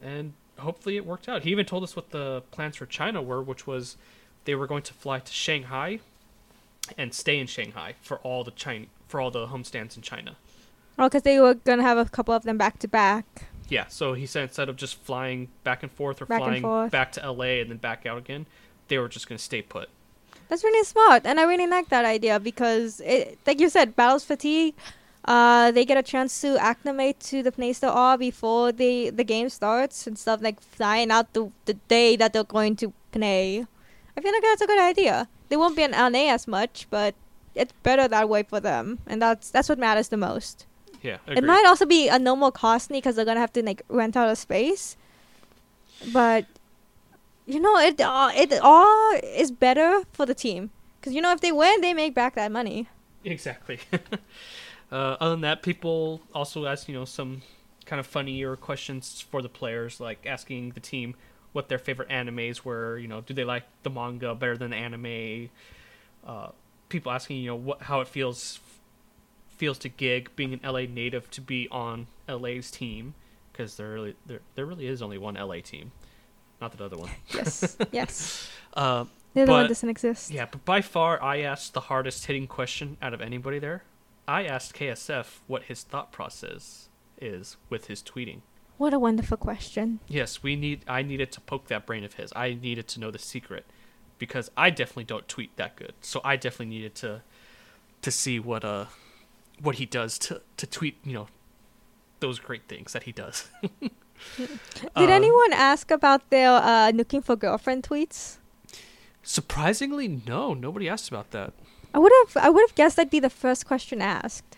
And 0.02 0.32
hopefully 0.58 0.96
it 0.96 1.06
worked 1.06 1.28
out. 1.28 1.44
He 1.44 1.50
even 1.50 1.64
told 1.64 1.84
us 1.84 1.94
what 1.94 2.10
the 2.10 2.42
plans 2.50 2.74
for 2.74 2.86
china 2.86 3.22
were 3.22 3.40
which 3.40 3.68
was 3.68 3.96
they 4.46 4.56
were 4.56 4.66
going 4.66 4.82
to 4.82 4.92
fly 4.92 5.20
to 5.20 5.32
shanghai 5.32 6.00
and 6.98 7.12
stay 7.14 7.38
in 7.38 7.46
Shanghai 7.46 7.94
for 8.02 8.18
all 8.18 8.44
the 8.44 8.50
China 8.50 8.86
for 9.08 9.20
all 9.20 9.30
the 9.30 9.46
homestands 9.46 9.96
in 9.96 10.02
China. 10.02 10.36
Oh, 10.98 11.08
because 11.08 11.22
they 11.22 11.40
were 11.40 11.54
gonna 11.54 11.82
have 11.82 11.98
a 11.98 12.04
couple 12.04 12.34
of 12.34 12.42
them 12.44 12.58
back 12.58 12.78
to 12.80 12.88
back. 12.88 13.46
Yeah, 13.68 13.86
so 13.88 14.12
he 14.14 14.26
said 14.26 14.44
instead 14.44 14.68
of 14.68 14.76
just 14.76 14.96
flying 14.96 15.48
back 15.64 15.82
and 15.82 15.90
forth 15.90 16.20
or 16.20 16.26
Back 16.26 16.40
flying 16.40 16.62
forth. 16.62 16.90
back 16.92 17.12
to 17.12 17.30
LA 17.30 17.60
and 17.62 17.70
then 17.70 17.78
back 17.78 18.04
out 18.06 18.18
again, 18.18 18.46
they 18.88 18.98
were 18.98 19.08
just 19.08 19.28
going 19.28 19.38
to 19.38 19.42
stay 19.42 19.62
put. 19.62 19.88
That's 20.48 20.62
really 20.62 20.84
smart, 20.84 21.22
and 21.24 21.40
I 21.40 21.44
really 21.44 21.66
like 21.66 21.88
that 21.88 22.04
idea 22.04 22.38
because, 22.38 23.00
it, 23.00 23.38
like 23.46 23.60
you 23.60 23.70
said, 23.70 23.96
battles 23.96 24.24
fatigue. 24.24 24.74
Uh, 25.24 25.70
they 25.70 25.86
get 25.86 25.96
a 25.96 26.02
chance 26.02 26.38
to 26.42 26.58
acclimate 26.58 27.18
to 27.18 27.42
the 27.42 27.50
place 27.50 27.78
they 27.78 27.86
are 27.86 28.18
before 28.18 28.70
the 28.72 29.08
the 29.08 29.24
game 29.24 29.48
starts 29.48 30.06
and 30.06 30.18
stuff 30.18 30.42
like 30.42 30.60
flying 30.60 31.10
out 31.10 31.32
the 31.32 31.50
the 31.64 31.72
day 31.88 32.14
that 32.14 32.34
they're 32.34 32.44
going 32.44 32.76
to 32.76 32.92
play. 33.10 33.64
I 34.16 34.20
feel 34.20 34.32
like 34.32 34.42
that's 34.42 34.60
a 34.60 34.66
good 34.66 34.78
idea. 34.78 35.26
They 35.48 35.56
won't 35.56 35.76
be 35.76 35.82
in 35.82 35.92
LA 35.92 36.30
as 36.30 36.48
much, 36.48 36.86
but 36.90 37.14
it's 37.54 37.72
better 37.82 38.08
that 38.08 38.28
way 38.28 38.42
for 38.42 38.60
them, 38.60 38.98
and 39.06 39.20
that's 39.20 39.50
that's 39.50 39.68
what 39.68 39.78
matters 39.78 40.08
the 40.08 40.16
most. 40.16 40.66
Yeah, 41.02 41.18
It 41.26 41.44
might 41.44 41.66
also 41.66 41.84
be 41.84 42.08
a 42.08 42.18
no 42.18 42.34
more 42.34 42.50
costly 42.50 42.96
because 42.96 43.14
they're 43.14 43.26
gonna 43.26 43.40
have 43.40 43.52
to 43.52 43.62
like 43.62 43.82
rent 43.88 44.16
out 44.16 44.30
a 44.30 44.36
space, 44.36 44.96
but 46.12 46.46
you 47.46 47.60
know 47.60 47.76
it 47.78 48.00
all 48.00 48.30
it 48.34 48.52
all 48.62 49.20
is 49.22 49.50
better 49.50 50.02
for 50.12 50.24
the 50.24 50.34
team 50.34 50.70
because 50.98 51.12
you 51.12 51.20
know 51.20 51.32
if 51.32 51.42
they 51.42 51.52
win 51.52 51.82
they 51.82 51.92
make 51.92 52.14
back 52.14 52.34
that 52.36 52.50
money. 52.50 52.88
Exactly. 53.24 53.80
uh, 54.92 55.16
other 55.20 55.30
than 55.32 55.40
that, 55.42 55.62
people 55.62 56.20
also 56.34 56.66
ask, 56.66 56.88
you 56.88 56.94
know, 56.94 57.04
some 57.04 57.42
kind 57.86 58.00
of 58.00 58.06
funnier 58.06 58.56
questions 58.56 59.20
for 59.20 59.42
the 59.42 59.48
players, 59.48 60.00
like 60.00 60.26
asking 60.26 60.70
the 60.70 60.80
team 60.80 61.14
what 61.54 61.70
their 61.70 61.78
favorite 61.78 62.10
animes 62.10 62.62
were. 62.64 62.98
You 62.98 63.08
know, 63.08 63.22
do 63.22 63.32
they 63.32 63.44
like 63.44 63.62
the 63.82 63.88
manga 63.90 64.34
better 64.34 64.58
than 64.58 64.70
the 64.72 64.76
anime? 64.76 65.48
Uh, 66.26 66.48
people 66.90 67.10
asking, 67.10 67.38
you 67.38 67.46
know, 67.46 67.56
what 67.56 67.80
how 67.82 68.00
it 68.02 68.08
feels 68.08 68.60
feels 69.56 69.78
to 69.78 69.88
gig 69.88 70.30
being 70.36 70.52
an 70.52 70.60
LA 70.62 70.80
native 70.80 71.30
to 71.30 71.40
be 71.40 71.68
on 71.70 72.06
LA's 72.28 72.70
team 72.70 73.14
because 73.52 73.76
there 73.76 73.90
really 73.92 74.16
there 74.26 74.40
there 74.56 74.66
really 74.66 74.86
is 74.86 75.00
only 75.00 75.16
one 75.16 75.34
LA 75.34 75.60
team, 75.60 75.92
not 76.60 76.76
the 76.76 76.84
other 76.84 76.96
one. 76.98 77.10
Yes, 77.32 77.76
yes. 77.90 78.50
Uh, 78.74 79.04
The 79.34 79.42
other 79.42 79.52
one 79.52 79.68
doesn't 79.68 79.88
exist. 79.88 80.32
yeah, 80.32 80.46
but 80.50 80.64
by 80.64 80.80
far, 80.80 81.22
I 81.22 81.38
asked 81.42 81.74
the 81.74 81.82
hardest 81.82 82.26
hitting 82.26 82.48
question 82.48 82.96
out 83.00 83.14
of 83.14 83.20
anybody 83.20 83.60
there. 83.60 83.84
I 84.26 84.42
asked 84.44 84.74
KSF 84.74 85.38
what 85.46 85.64
his 85.64 85.84
thought 85.84 86.10
process 86.10 86.88
is 87.20 87.56
with 87.70 87.86
his 87.86 88.02
tweeting. 88.02 88.40
What 88.76 88.92
a 88.92 88.98
wonderful 88.98 89.36
question. 89.36 90.00
Yes, 90.08 90.42
we 90.42 90.56
need. 90.56 90.84
I 90.88 91.02
needed 91.02 91.30
to 91.32 91.40
poke 91.40 91.68
that 91.68 91.86
brain 91.86 92.04
of 92.04 92.14
his. 92.14 92.32
I 92.34 92.54
needed 92.54 92.88
to 92.88 93.00
know 93.00 93.10
the 93.10 93.18
secret 93.18 93.64
because 94.18 94.50
I 94.56 94.70
definitely 94.70 95.04
don't 95.04 95.28
tweet 95.28 95.56
that 95.56 95.76
good. 95.76 95.94
So 96.00 96.20
I 96.24 96.36
definitely 96.36 96.74
needed 96.76 96.94
to 96.96 97.22
to 98.02 98.10
see 98.10 98.38
what 98.40 98.64
uh 98.64 98.86
what 99.60 99.76
he 99.76 99.86
does 99.86 100.18
to 100.20 100.42
to 100.56 100.66
tweet. 100.66 100.96
You 101.04 101.12
know 101.12 101.26
those 102.20 102.38
great 102.40 102.68
things 102.68 102.92
that 102.92 103.04
he 103.04 103.12
does. 103.12 103.48
Did 104.38 104.50
Uh, 104.96 105.00
anyone 105.20 105.52
ask 105.52 105.90
about 105.90 106.30
their 106.30 106.50
uh, 106.50 106.90
looking 106.94 107.20
for 107.22 107.36
girlfriend 107.36 107.82
tweets? 107.82 108.38
Surprisingly, 109.22 110.08
no. 110.08 110.54
Nobody 110.54 110.88
asked 110.88 111.08
about 111.08 111.30
that. 111.32 111.52
I 111.92 111.98
would 111.98 112.12
have 112.24 112.36
I 112.44 112.50
would 112.50 112.62
have 112.62 112.74
guessed 112.74 112.96
that'd 112.96 113.10
be 113.10 113.20
the 113.20 113.30
first 113.30 113.66
question 113.66 114.02
asked. 114.02 114.56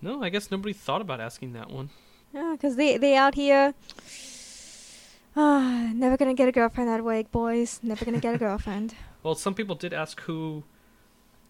No, 0.00 0.22
I 0.22 0.28
guess 0.30 0.50
nobody 0.50 0.72
thought 0.72 1.00
about 1.00 1.20
asking 1.20 1.52
that 1.54 1.70
one. 1.70 1.90
Yeah, 2.36 2.52
because 2.52 2.76
they 2.76 2.98
they 2.98 3.16
out 3.16 3.34
here. 3.34 3.74
Ah, 5.38 5.90
never 5.92 6.16
gonna 6.16 6.32
get 6.32 6.48
a 6.48 6.52
girlfriend 6.52 6.88
that 6.88 7.04
way, 7.04 7.22
boys. 7.30 7.78
Never 7.82 8.06
gonna 8.06 8.20
get 8.20 8.34
a 8.34 8.38
girlfriend. 8.38 8.94
Well, 9.22 9.34
some 9.34 9.54
people 9.54 9.74
did 9.74 9.92
ask 9.92 10.20
who 10.20 10.62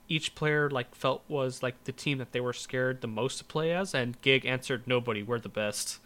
each 0.08 0.34
player 0.34 0.70
like 0.70 0.94
felt 0.94 1.22
was 1.28 1.62
like 1.62 1.84
the 1.84 1.92
team 1.92 2.16
that 2.18 2.32
they 2.32 2.40
were 2.40 2.54
scared 2.54 3.02
the 3.02 3.06
most 3.06 3.36
to 3.36 3.44
play 3.44 3.70
as, 3.70 3.94
and 3.94 4.18
Gig 4.22 4.46
answered 4.46 4.84
nobody. 4.86 5.22
We're 5.22 5.38
the 5.38 5.50
best. 5.50 6.00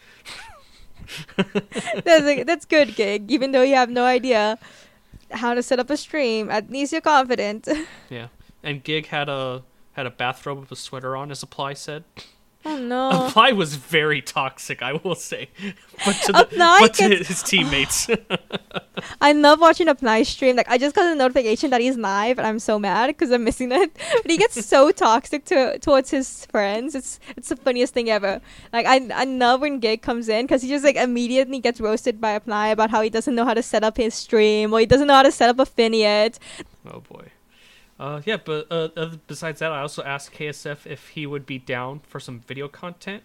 that's 1.37 2.25
a, 2.25 2.43
that's 2.43 2.65
good 2.65 2.97
gig. 2.97 3.31
Even 3.31 3.53
though 3.53 3.63
you 3.63 3.77
have 3.77 3.89
no 3.89 4.05
idea 4.05 4.59
how 5.31 5.55
to 5.55 5.63
set 5.63 5.79
up 5.79 5.91
a 5.91 5.97
stream, 5.97 6.51
at 6.51 6.71
least 6.71 6.91
you're 6.91 7.01
confident. 7.01 7.69
Yeah, 8.11 8.29
and 8.65 8.83
Gig 8.83 9.07
had 9.07 9.29
a 9.29 9.63
had 9.93 10.07
a 10.07 10.11
bathrobe 10.11 10.59
with 10.59 10.73
a 10.73 10.77
sweater 10.77 11.17
on, 11.17 11.31
as 11.31 11.43
Apply 11.43 11.75
said. 11.75 12.03
Oh 12.65 12.77
no. 12.79 13.11
Apply 13.27 13.53
was 13.53 13.77
very 13.77 14.21
toxic, 14.23 14.83
I 14.83 14.93
will 14.93 15.15
say, 15.15 15.49
but 16.05 16.13
to 16.27 16.33
the 16.33 16.41
Apply 16.43 16.79
but 16.81 16.95
to 16.95 17.09
gets- 17.09 17.29
his 17.29 17.43
teammates. 17.43 18.09
I 19.21 19.33
love 19.33 19.61
watching 19.61 19.89
a 19.89 19.97
nice 20.03 20.29
stream. 20.29 20.57
Like 20.57 20.69
I 20.69 20.77
just 20.79 20.95
got 20.95 21.07
a 21.11 21.15
notification 21.15 21.71
that 21.71 21.81
he's 21.81 21.97
live, 21.97 22.39
and 22.39 22.47
I'm 22.47 22.59
so 22.59 22.79
mad 22.79 23.09
because 23.09 23.31
I'm 23.31 23.45
missing 23.45 23.73
it. 23.73 23.91
But 24.23 24.31
he 24.31 24.37
gets 24.37 24.65
so 24.67 24.91
toxic 24.91 25.45
to 25.47 25.79
towards 25.79 26.11
his 26.11 26.47
friends. 26.47 26.95
It's 26.95 27.19
it's 27.37 27.49
the 27.49 27.57
funniest 27.57 27.95
thing 27.95 28.11
ever. 28.11 28.41
Like 28.73 28.87
I 28.87 29.09
I 29.15 29.25
love 29.25 29.61
when 29.63 29.81
Gig 29.81 30.03
comes 30.03 30.29
in 30.29 30.45
because 30.47 30.63
he 30.63 30.69
just 30.69 30.85
like 30.85 30.97
immediately 30.97 31.61
gets 31.61 31.81
roasted 31.81 32.21
by 32.21 32.33
Apply 32.33 32.69
about 32.69 32.91
how 32.91 33.01
he 33.01 33.11
doesn't 33.11 33.35
know 33.35 33.45
how 33.45 33.55
to 33.55 33.63
set 33.63 33.83
up 33.85 33.97
his 33.97 34.15
stream 34.15 34.73
or 34.73 34.81
he 34.81 34.87
doesn't 34.87 35.07
know 35.07 35.15
how 35.15 35.23
to 35.23 35.33
set 35.33 35.49
up 35.49 35.59
affiliate. 35.59 36.39
oh 36.93 37.01
boy. 37.01 37.29
Uh, 38.01 38.23
yeah, 38.25 38.39
but 38.43 38.67
uh, 38.71 38.89
besides 39.27 39.61
that, 39.61 39.71
I 39.71 39.83
also 39.83 40.03
asked 40.03 40.33
KSF 40.33 40.87
if 40.87 41.09
he 41.09 41.27
would 41.27 41.45
be 41.45 41.59
down 41.59 42.01
for 42.01 42.19
some 42.19 42.41
video 42.41 42.67
content 42.67 43.25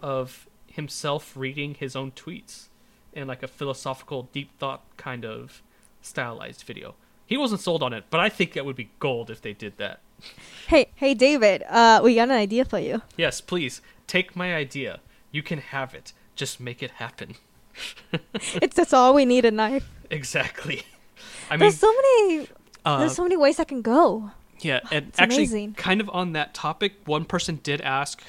of 0.00 0.46
himself 0.68 1.36
reading 1.36 1.74
his 1.74 1.96
own 1.96 2.12
tweets 2.12 2.68
in 3.12 3.26
like 3.26 3.42
a 3.42 3.48
philosophical, 3.48 4.28
deep 4.32 4.56
thought 4.60 4.84
kind 4.96 5.24
of 5.24 5.60
stylized 6.02 6.62
video. 6.62 6.94
He 7.26 7.36
wasn't 7.36 7.62
sold 7.62 7.82
on 7.82 7.92
it, 7.92 8.04
but 8.10 8.20
I 8.20 8.28
think 8.28 8.52
that 8.52 8.64
would 8.64 8.76
be 8.76 8.90
gold 9.00 9.28
if 9.28 9.42
they 9.42 9.54
did 9.54 9.76
that. 9.78 9.98
Hey, 10.68 10.90
hey, 10.94 11.14
David. 11.14 11.64
Uh, 11.68 12.00
we 12.04 12.14
got 12.14 12.28
an 12.28 12.36
idea 12.36 12.64
for 12.64 12.78
you. 12.78 13.02
Yes, 13.16 13.40
please 13.40 13.82
take 14.06 14.36
my 14.36 14.54
idea. 14.54 15.00
You 15.32 15.42
can 15.42 15.58
have 15.58 15.94
it. 15.94 16.12
Just 16.36 16.60
make 16.60 16.80
it 16.80 16.92
happen. 16.92 17.34
it's 18.54 18.76
that's 18.76 18.92
all 18.92 19.14
we 19.14 19.24
need 19.24 19.44
a 19.44 19.50
knife. 19.50 19.90
Exactly. 20.10 20.84
I 21.50 21.54
mean, 21.54 21.60
there's 21.60 21.78
so 21.78 21.92
many. 21.92 22.46
Uh, 22.84 22.98
there's 22.98 23.14
so 23.14 23.22
many 23.22 23.36
ways 23.36 23.58
I 23.58 23.64
can 23.64 23.82
go. 23.82 24.30
Yeah, 24.60 24.80
and 24.90 25.08
It's 25.08 25.20
actually, 25.20 25.44
amazing. 25.44 25.74
kind 25.74 26.00
of 26.00 26.10
on 26.10 26.32
that 26.32 26.54
topic, 26.54 26.94
one 27.04 27.24
person 27.24 27.60
did 27.62 27.80
ask, 27.80 28.22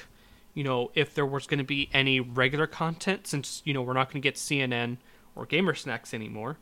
you 0.54 0.64
know, 0.64 0.91
if 0.95 1.14
there 1.14 1.26
was 1.26 1.47
going 1.47 1.60
to 1.60 1.64
be 1.64 1.89
any 1.93 2.20
regular 2.20 2.68
content 2.68 3.28
since 3.28 3.62
you 3.66 3.74
know 3.74 3.82
we're 3.82 3.93
not 3.93 4.08
going 4.08 4.22
to 4.22 4.26
get 4.26 4.36
CNN 4.36 4.97
or 5.36 5.45
Gamer 5.45 5.74
Snacks 5.74 6.14
anymore. 6.14 6.58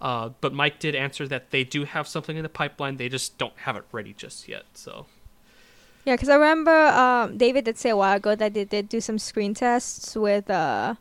Uh, 0.00 0.30
but 0.40 0.52
Mike 0.52 0.80
did 0.80 0.96
answer 0.96 1.28
that 1.28 1.52
they 1.52 1.62
do 1.62 1.84
have 1.84 2.08
something 2.08 2.36
in 2.36 2.42
the 2.42 2.48
pipeline. 2.48 2.96
They 2.96 3.08
just 3.08 3.38
don't 3.38 3.56
have 3.58 3.76
it 3.76 3.84
ready 3.92 4.12
just 4.12 4.48
yet. 4.48 4.64
So 4.74 5.06
Yeah, 6.04 6.14
because 6.14 6.28
I 6.28 6.34
remember 6.34 6.88
um, 6.88 7.38
David 7.38 7.64
did 7.64 7.78
say 7.78 7.90
a 7.90 7.96
while 7.96 8.16
ago 8.16 8.34
that 8.34 8.52
they 8.52 8.64
did 8.64 8.88
do 8.88 9.00
some 9.00 9.18
screen 9.18 9.54
tests 9.54 10.16
with 10.16 10.50
uh, 10.50 10.96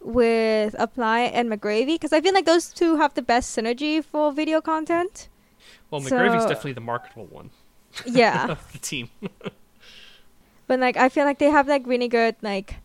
with 0.00 0.74
Apply 0.78 1.20
and 1.20 1.48
McGravy 1.48 1.94
because 1.94 2.12
I 2.12 2.20
feel 2.20 2.34
like 2.34 2.46
those 2.46 2.72
two 2.72 2.96
have 2.96 3.14
the 3.14 3.22
best 3.22 3.56
synergy 3.56 4.04
for 4.04 4.32
video 4.32 4.60
content. 4.60 5.28
Well, 5.90 6.00
McGravy's 6.00 6.42
So- 6.42 6.48
definitely 6.48 6.72
the 6.74 6.80
marketable 6.80 7.26
one. 7.26 7.50
Yeah, 8.04 8.50
of 8.50 8.72
the 8.72 8.78
team. 8.78 9.08
but 10.66 10.78
like 10.80 10.96
I 10.96 11.08
feel 11.08 11.24
like 11.24 11.38
they 11.38 11.50
have 11.50 11.66
like 11.66 11.86
really 11.86 12.08
good 12.08 12.36
like 12.42 12.76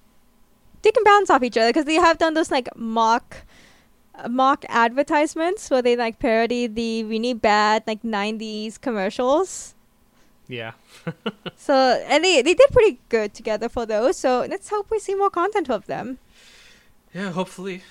they 0.83 0.91
can 0.91 1.03
bounce 1.03 1.29
off 1.29 1.43
each 1.43 1.57
other 1.57 1.69
because 1.69 1.85
they 1.85 1.95
have 1.95 2.17
done 2.17 2.33
those 2.33 2.49
like 2.49 2.69
mock 2.77 3.37
uh, 4.15 4.29
mock 4.29 4.63
advertisements 4.69 5.69
where 5.69 5.81
they 5.81 5.95
like 5.97 6.19
parody 6.19 6.65
the 6.67 7.03
really 7.03 7.33
bad 7.33 7.83
like 7.87 8.03
90s 8.03 8.79
commercials. 8.79 9.75
Yeah, 10.47 10.71
so 11.55 11.73
and 12.07 12.23
they, 12.23 12.41
they 12.41 12.53
did 12.53 12.69
pretty 12.71 12.99
good 13.09 13.33
together 13.33 13.67
for 13.69 13.85
those. 13.85 14.17
So 14.17 14.45
let's 14.49 14.69
hope 14.69 14.89
we 14.91 14.99
see 14.99 15.15
more 15.15 15.29
content 15.29 15.69
of 15.69 15.87
them. 15.87 16.19
Yeah. 17.13 17.31
Hopefully, 17.31 17.83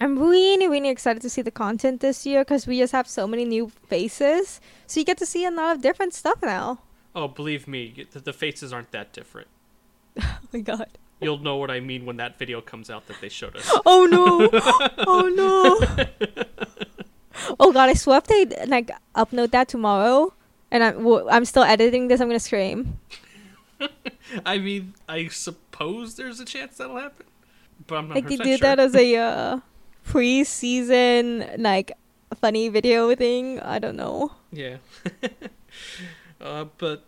I'm 0.00 0.18
really, 0.18 0.66
really 0.68 0.88
excited 0.88 1.22
to 1.22 1.30
see 1.30 1.42
the 1.42 1.50
content 1.50 2.00
this 2.00 2.26
year 2.26 2.40
because 2.42 2.66
we 2.66 2.78
just 2.78 2.92
have 2.92 3.08
so 3.08 3.26
many 3.26 3.44
new 3.44 3.68
faces. 3.68 4.60
So 4.86 5.00
you 5.00 5.06
get 5.06 5.18
to 5.18 5.26
see 5.26 5.44
a 5.44 5.50
lot 5.50 5.76
of 5.76 5.82
different 5.82 6.14
stuff 6.14 6.42
now. 6.42 6.80
oh, 7.14 7.28
believe 7.28 7.68
me, 7.68 8.06
the, 8.12 8.32
faces 8.32 8.72
aren't 8.72 8.90
that 8.92 9.12
different. 9.12 9.48
Oh 10.20 10.38
my 10.52 10.60
god. 10.60 10.88
You'll 11.20 11.38
know 11.38 11.56
what 11.56 11.70
I 11.70 11.80
mean 11.80 12.04
when 12.06 12.16
that 12.18 12.38
video 12.38 12.60
comes 12.60 12.90
out 12.90 13.06
that 13.06 13.20
they 13.20 13.28
showed 13.28 13.56
us. 13.56 13.70
Oh 13.86 14.06
no. 14.06 14.48
oh 15.06 15.28
no. 15.28 16.04
oh 17.60 17.72
god, 17.72 17.88
I 17.88 17.94
swear 17.94 18.18
if 18.18 18.24
they 18.24 18.44
like 18.66 18.90
upload 19.14 19.50
that 19.52 19.68
tomorrow 19.68 20.32
and 20.70 20.82
I'm, 20.84 20.98
w- 20.98 21.26
I'm 21.28 21.44
still 21.44 21.62
editing 21.62 22.08
this, 22.08 22.20
I'm 22.20 22.28
gonna 22.28 22.40
scream. 22.40 22.98
I 24.46 24.58
mean, 24.58 24.94
I 25.08 25.28
suppose 25.28 26.16
there's 26.16 26.40
a 26.40 26.44
chance 26.44 26.76
that'll 26.78 26.96
happen, 26.96 27.26
but 27.86 27.96
I'm 27.96 28.08
not 28.08 28.14
Like 28.16 28.28
they 28.28 28.36
100% 28.36 28.42
did 28.44 28.58
sure. 28.60 28.68
that 28.68 28.78
as 28.80 28.94
a 28.94 29.16
uh, 29.16 29.60
pre-season 30.04 31.44
like 31.58 31.92
funny 32.40 32.68
video 32.68 33.14
thing. 33.14 33.60
I 33.60 33.78
don't 33.78 33.96
know. 33.96 34.32
Yeah. 34.52 34.76
uh, 36.40 36.66
but 36.78 37.04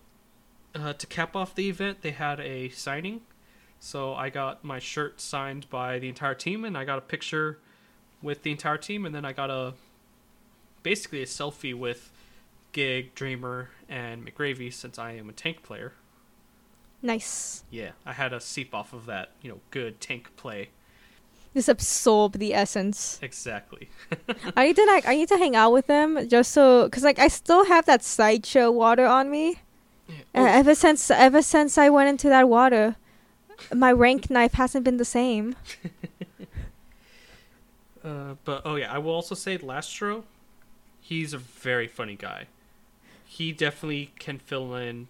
uh, 0.74 0.92
to 0.92 1.06
cap 1.06 1.36
off 1.36 1.54
the 1.54 1.68
event, 1.68 2.02
they 2.02 2.10
had 2.10 2.40
a 2.40 2.68
signing. 2.70 3.22
So 3.78 4.14
I 4.14 4.30
got 4.30 4.64
my 4.64 4.78
shirt 4.78 5.20
signed 5.20 5.68
by 5.70 5.98
the 5.98 6.08
entire 6.08 6.34
team, 6.34 6.64
and 6.64 6.76
I 6.76 6.84
got 6.84 6.98
a 6.98 7.02
picture 7.02 7.58
with 8.22 8.42
the 8.42 8.50
entire 8.50 8.78
team, 8.78 9.04
and 9.04 9.14
then 9.14 9.24
I 9.24 9.32
got 9.32 9.50
a 9.50 9.74
basically 10.82 11.22
a 11.22 11.26
selfie 11.26 11.74
with 11.74 12.10
Gig, 12.72 13.14
Dreamer, 13.14 13.70
and 13.88 14.26
McGravy 14.26 14.72
since 14.72 14.98
I 14.98 15.12
am 15.12 15.28
a 15.28 15.32
tank 15.32 15.62
player. 15.62 15.92
Nice. 17.02 17.64
Yeah, 17.70 17.90
I 18.04 18.12
had 18.12 18.32
a 18.32 18.40
seep 18.40 18.74
off 18.74 18.92
of 18.92 19.06
that, 19.06 19.30
you 19.42 19.50
know, 19.50 19.60
good 19.70 20.00
tank 20.00 20.30
play. 20.36 20.70
Just 21.56 21.70
absorb 21.70 22.34
the 22.34 22.52
essence. 22.52 23.18
Exactly. 23.22 23.88
I 24.56 24.66
need 24.66 24.76
to 24.76 24.84
like 24.84 25.08
I 25.08 25.16
need 25.16 25.28
to 25.28 25.38
hang 25.38 25.56
out 25.56 25.72
with 25.72 25.86
them 25.86 26.28
just 26.28 26.52
so 26.52 26.84
because 26.84 27.02
like 27.02 27.18
I 27.18 27.28
still 27.28 27.64
have 27.64 27.86
that 27.86 28.04
sideshow 28.04 28.70
water 28.70 29.06
on 29.06 29.30
me. 29.30 29.60
Yeah. 30.06 30.42
Uh, 30.42 30.46
ever 30.48 30.74
since 30.74 31.10
ever 31.10 31.40
since 31.40 31.78
I 31.78 31.88
went 31.88 32.10
into 32.10 32.28
that 32.28 32.46
water, 32.46 32.96
my 33.74 33.90
rank 33.90 34.28
knife 34.28 34.52
hasn't 34.52 34.84
been 34.84 34.98
the 34.98 35.06
same. 35.06 35.56
Uh, 38.06 38.36
but 38.44 38.62
oh 38.64 38.76
yeah, 38.76 38.92
I 38.92 38.98
will 38.98 39.14
also 39.14 39.34
say 39.34 39.58
Lastro, 39.58 40.22
he's 41.00 41.32
a 41.32 41.38
very 41.38 41.88
funny 41.88 42.14
guy. 42.14 42.46
He 43.24 43.50
definitely 43.50 44.12
can 44.20 44.38
fill 44.38 44.76
in 44.76 45.08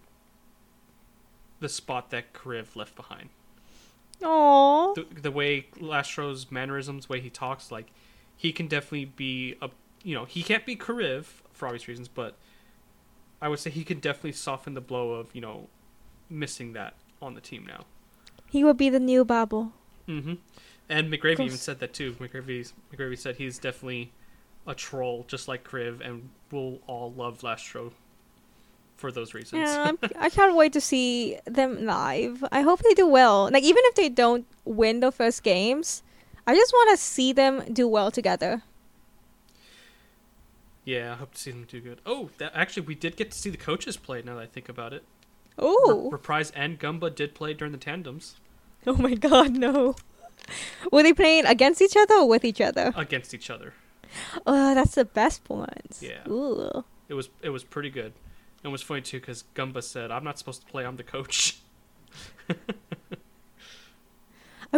the 1.59 1.69
spot 1.69 2.09
that 2.09 2.33
Kariv 2.33 2.75
left 2.75 2.95
behind. 2.95 3.29
Aww. 4.21 4.95
The, 4.95 5.21
the 5.21 5.31
way 5.31 5.67
Lastro's 5.79 6.51
mannerisms, 6.51 7.07
way 7.07 7.19
he 7.19 7.29
talks, 7.29 7.71
like 7.71 7.87
he 8.35 8.51
can 8.51 8.67
definitely 8.67 9.05
be 9.05 9.55
a 9.61 9.69
you 10.03 10.15
know 10.15 10.25
he 10.25 10.43
can't 10.43 10.65
be 10.65 10.75
Kariv 10.75 11.25
for 11.51 11.67
obvious 11.67 11.87
reasons, 11.87 12.07
but 12.07 12.35
I 13.41 13.49
would 13.49 13.59
say 13.59 13.69
he 13.69 13.83
can 13.83 13.99
definitely 13.99 14.31
soften 14.33 14.73
the 14.73 14.81
blow 14.81 15.13
of 15.13 15.33
you 15.35 15.41
know 15.41 15.69
missing 16.29 16.73
that 16.73 16.95
on 17.21 17.33
the 17.33 17.41
team 17.41 17.65
now. 17.65 17.85
He 18.49 18.63
will 18.63 18.73
be 18.73 18.89
the 18.89 18.99
new 18.99 19.25
Babel. 19.25 19.73
Mm-hmm. 20.07 20.35
And 20.89 21.11
McGravy 21.11 21.41
even 21.41 21.57
said 21.57 21.79
that 21.79 21.93
too. 21.93 22.13
McGravy 22.13 22.71
McGravy 22.93 23.17
said 23.17 23.35
he's 23.35 23.59
definitely 23.59 24.13
a 24.65 24.73
troll, 24.73 25.25
just 25.27 25.47
like 25.47 25.67
Kariv, 25.67 26.01
and 26.01 26.29
we'll 26.51 26.79
all 26.87 27.11
love 27.11 27.41
Lastro 27.41 27.91
for 28.97 29.11
those 29.11 29.33
reasons. 29.33 29.61
Yeah, 29.61 29.83
I'm, 29.87 29.97
I 30.19 30.29
can't 30.29 30.55
wait 30.55 30.73
to 30.73 30.81
see 30.81 31.37
them 31.45 31.85
live. 31.85 32.43
I 32.51 32.61
hope 32.61 32.79
they 32.81 32.93
do 32.93 33.07
well. 33.07 33.49
Like 33.51 33.63
even 33.63 33.81
if 33.85 33.95
they 33.95 34.09
don't 34.09 34.45
win 34.65 34.99
the 34.99 35.11
first 35.11 35.43
games, 35.43 36.03
I 36.45 36.53
just 36.55 36.73
want 36.73 36.89
to 36.91 36.97
see 36.97 37.31
them 37.33 37.63
do 37.71 37.87
well 37.87 38.11
together. 38.11 38.63
yeah, 40.85 41.13
I 41.13 41.15
hope 41.15 41.33
to 41.33 41.39
see 41.39 41.51
them 41.51 41.65
do 41.67 41.81
good. 41.81 41.99
Oh, 42.05 42.29
that 42.37 42.51
actually 42.55 42.87
we 42.87 42.95
did 42.95 43.15
get 43.17 43.31
to 43.31 43.37
see 43.37 43.49
the 43.49 43.57
coaches 43.57 43.97
play. 43.97 44.21
Now 44.21 44.35
that 44.35 44.41
I 44.43 44.45
think 44.45 44.69
about 44.69 44.93
it, 44.93 45.03
Re- 45.57 45.65
Oh, 45.65 46.09
Reprise 46.11 46.51
and 46.51 46.79
Gumba 46.79 47.13
did 47.13 47.33
play 47.33 47.53
during 47.53 47.71
the 47.71 47.79
tandems 47.79 48.35
oh 48.87 48.95
my 48.95 49.15
God, 49.15 49.51
no! 49.57 49.95
Were 50.91 51.03
they 51.03 51.13
playing 51.13 51.45
against 51.45 51.81
each 51.81 51.97
other 51.97 52.15
or 52.15 52.27
with 52.29 52.45
each 52.45 52.61
other? 52.61 52.93
against 52.95 53.33
each 53.33 53.49
other. 53.49 53.73
Oh, 54.45 54.73
that's 54.75 54.95
the 54.95 55.03
best 55.03 55.49
ones. 55.49 55.99
Yeah. 56.01 56.27
Ooh. 56.29 56.85
It 57.09 57.15
was 57.15 57.29
it 57.41 57.49
was 57.49 57.63
pretty 57.63 57.89
good. 57.89 58.13
It 58.63 58.69
was 58.69 58.81
funny 58.81 59.01
too 59.01 59.19
because 59.19 59.43
Gumba 59.55 59.83
said, 59.83 60.11
"I'm 60.11 60.23
not 60.23 60.39
supposed 60.39 60.61
to 60.61 60.67
play. 60.67 60.85
I'm 60.85 60.97
the 60.97 61.03
coach." 61.03 61.57
I 62.49 62.55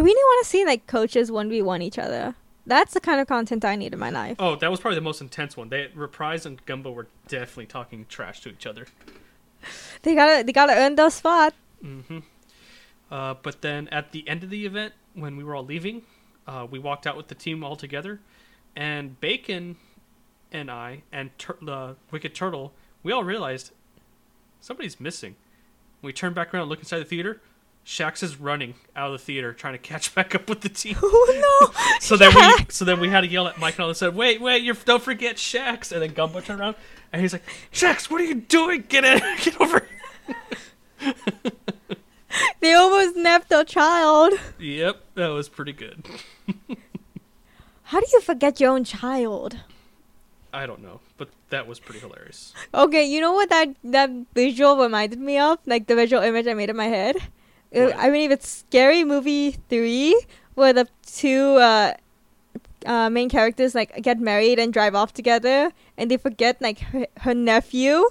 really 0.00 0.22
want 0.22 0.44
to 0.44 0.48
see 0.48 0.64
like 0.64 0.86
coaches 0.86 1.32
one 1.32 1.48
v 1.48 1.62
one 1.62 1.82
each 1.82 1.98
other. 1.98 2.34
That's 2.66 2.94
the 2.94 3.00
kind 3.00 3.20
of 3.20 3.26
content 3.26 3.64
I 3.64 3.74
need 3.74 3.92
in 3.92 3.98
my 3.98 4.10
life. 4.10 4.36
Oh, 4.38 4.54
that 4.56 4.70
was 4.70 4.78
probably 4.80 4.96
the 4.96 5.00
most 5.02 5.20
intense 5.20 5.56
one. 5.56 5.70
They 5.70 5.88
Reprise 5.94 6.46
and 6.46 6.64
Gumba 6.66 6.92
were 6.94 7.08
definitely 7.26 7.66
talking 7.66 8.06
trash 8.08 8.40
to 8.42 8.50
each 8.50 8.66
other. 8.66 8.86
They 10.02 10.14
gotta 10.14 10.42
they 10.42 10.52
gotta 10.52 10.72
earn 10.74 10.94
their 10.94 11.10
spot. 11.10 11.52
hmm 11.82 12.20
Uh, 13.10 13.34
but 13.42 13.60
then 13.60 13.88
at 13.88 14.12
the 14.12 14.26
end 14.26 14.42
of 14.42 14.48
the 14.48 14.64
event, 14.64 14.94
when 15.14 15.36
we 15.36 15.44
were 15.44 15.54
all 15.54 15.64
leaving, 15.64 16.02
uh, 16.46 16.66
we 16.70 16.78
walked 16.78 17.06
out 17.06 17.16
with 17.16 17.28
the 17.28 17.34
team 17.34 17.62
all 17.62 17.76
together, 17.76 18.20
and 18.74 19.20
Bacon 19.20 19.76
and 20.50 20.70
I 20.70 21.02
and 21.12 21.36
Tur- 21.38 21.58
the 21.60 21.96
Wicked 22.10 22.34
Turtle, 22.34 22.72
we 23.02 23.12
all 23.12 23.24
realized 23.24 23.72
somebody's 24.60 25.00
missing. 25.00 25.36
We 26.02 26.12
turn 26.12 26.32
back 26.32 26.54
around, 26.54 26.68
look 26.68 26.78
inside 26.78 27.00
the 27.00 27.04
theater. 27.04 27.40
Shax 27.84 28.22
is 28.22 28.38
running 28.38 28.74
out 28.94 29.06
of 29.06 29.12
the 29.12 29.24
theater, 29.24 29.52
trying 29.52 29.74
to 29.74 29.78
catch 29.78 30.14
back 30.14 30.34
up 30.34 30.48
with 30.48 30.60
the 30.60 30.68
team. 30.68 30.96
Oh 31.02 31.60
no! 31.62 31.80
So 32.00 32.16
then 32.16 32.34
we, 32.34 32.66
so 32.68 32.84
then 32.84 32.98
we 33.00 33.08
had 33.08 33.20
to 33.22 33.26
yell 33.26 33.46
at 33.46 33.58
Mike 33.58 33.74
and 33.74 33.82
all 33.82 33.88
and 33.88 33.96
said, 33.96 34.14
"Wait, 34.14 34.40
wait! 34.40 34.62
You 34.62 34.74
don't 34.74 35.02
forget 35.02 35.36
Shax!" 35.36 35.92
And 35.92 36.02
then 36.02 36.12
Gumbo 36.12 36.40
turned 36.40 36.60
around, 36.60 36.76
and 37.12 37.20
he's 37.22 37.32
like, 37.32 37.44
"Shax, 37.72 38.10
what 38.10 38.20
are 38.20 38.24
you 38.24 38.36
doing? 38.36 38.84
Get 38.88 39.04
in! 39.04 39.18
Get 39.42 39.60
over!" 39.60 39.86
here." 40.98 41.12
They 42.60 42.74
almost 42.74 43.16
nabbed 43.16 43.48
their 43.48 43.64
child. 43.64 44.34
Yep, 44.58 45.02
that 45.14 45.28
was 45.28 45.48
pretty 45.48 45.72
good. 45.72 46.04
How 47.84 48.00
do 48.00 48.06
you 48.12 48.20
forget 48.20 48.60
your 48.60 48.70
own 48.70 48.84
child? 48.84 49.56
I 50.52 50.66
don't 50.66 50.82
know, 50.82 51.00
but 51.20 51.28
that 51.50 51.68
was 51.68 51.78
pretty 51.78 52.00
hilarious. 52.00 52.54
Okay, 52.72 53.04
you 53.04 53.20
know 53.20 53.34
what 53.36 53.50
that 53.50 53.68
that 53.84 54.08
visual 54.34 54.78
reminded 54.80 55.20
me 55.20 55.36
of? 55.38 55.58
Like 55.66 55.86
the 55.86 55.94
visual 55.94 56.22
image 56.22 56.46
I 56.48 56.54
made 56.54 56.70
in 56.70 56.76
my 56.76 56.88
head. 56.88 57.16
It-? 57.70 57.94
I 57.94 58.08
believe 58.08 58.30
it's 58.32 58.48
Scary 58.48 59.04
Movie 59.04 59.52
three, 59.68 60.16
where 60.54 60.72
the 60.72 60.88
two 61.04 61.60
uh, 61.60 61.92
uh, 62.86 63.10
main 63.10 63.28
characters 63.28 63.74
like 63.74 64.00
get 64.00 64.18
married 64.18 64.58
and 64.58 64.72
drive 64.72 64.94
off 64.94 65.12
together, 65.12 65.72
and 65.98 66.10
they 66.10 66.16
forget 66.16 66.56
like 66.62 66.80
her, 66.88 67.06
her 67.18 67.34
nephew, 67.34 68.08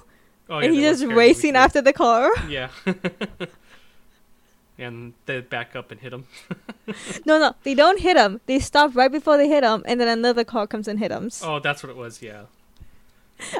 Oh, 0.49 0.59
and 0.59 0.73
he's 0.73 0.85
just 1.01 1.05
racing 1.05 1.55
after 1.55 1.81
the 1.81 1.93
car. 1.93 2.29
Yeah. 2.47 2.69
and 4.77 5.13
they 5.25 5.41
back 5.41 5.75
up 5.75 5.89
and 5.91 5.99
hit 5.99 6.13
him. 6.13 6.25
No, 7.25 7.37
no, 7.37 7.53
they 7.61 7.75
don't 7.75 7.99
hit 7.99 8.17
him. 8.17 8.41
They 8.47 8.57
stop 8.57 8.95
right 8.95 9.11
before 9.11 9.37
they 9.37 9.47
hit 9.47 9.63
him, 9.63 9.83
and 9.85 10.01
then 10.01 10.07
another 10.07 10.43
car 10.43 10.65
comes 10.65 10.87
and 10.87 10.97
hit 10.97 11.11
him. 11.11 11.29
oh, 11.43 11.59
that's 11.59 11.83
what 11.83 11.91
it 11.91 11.95
was. 11.95 12.21
Yeah. 12.21 12.45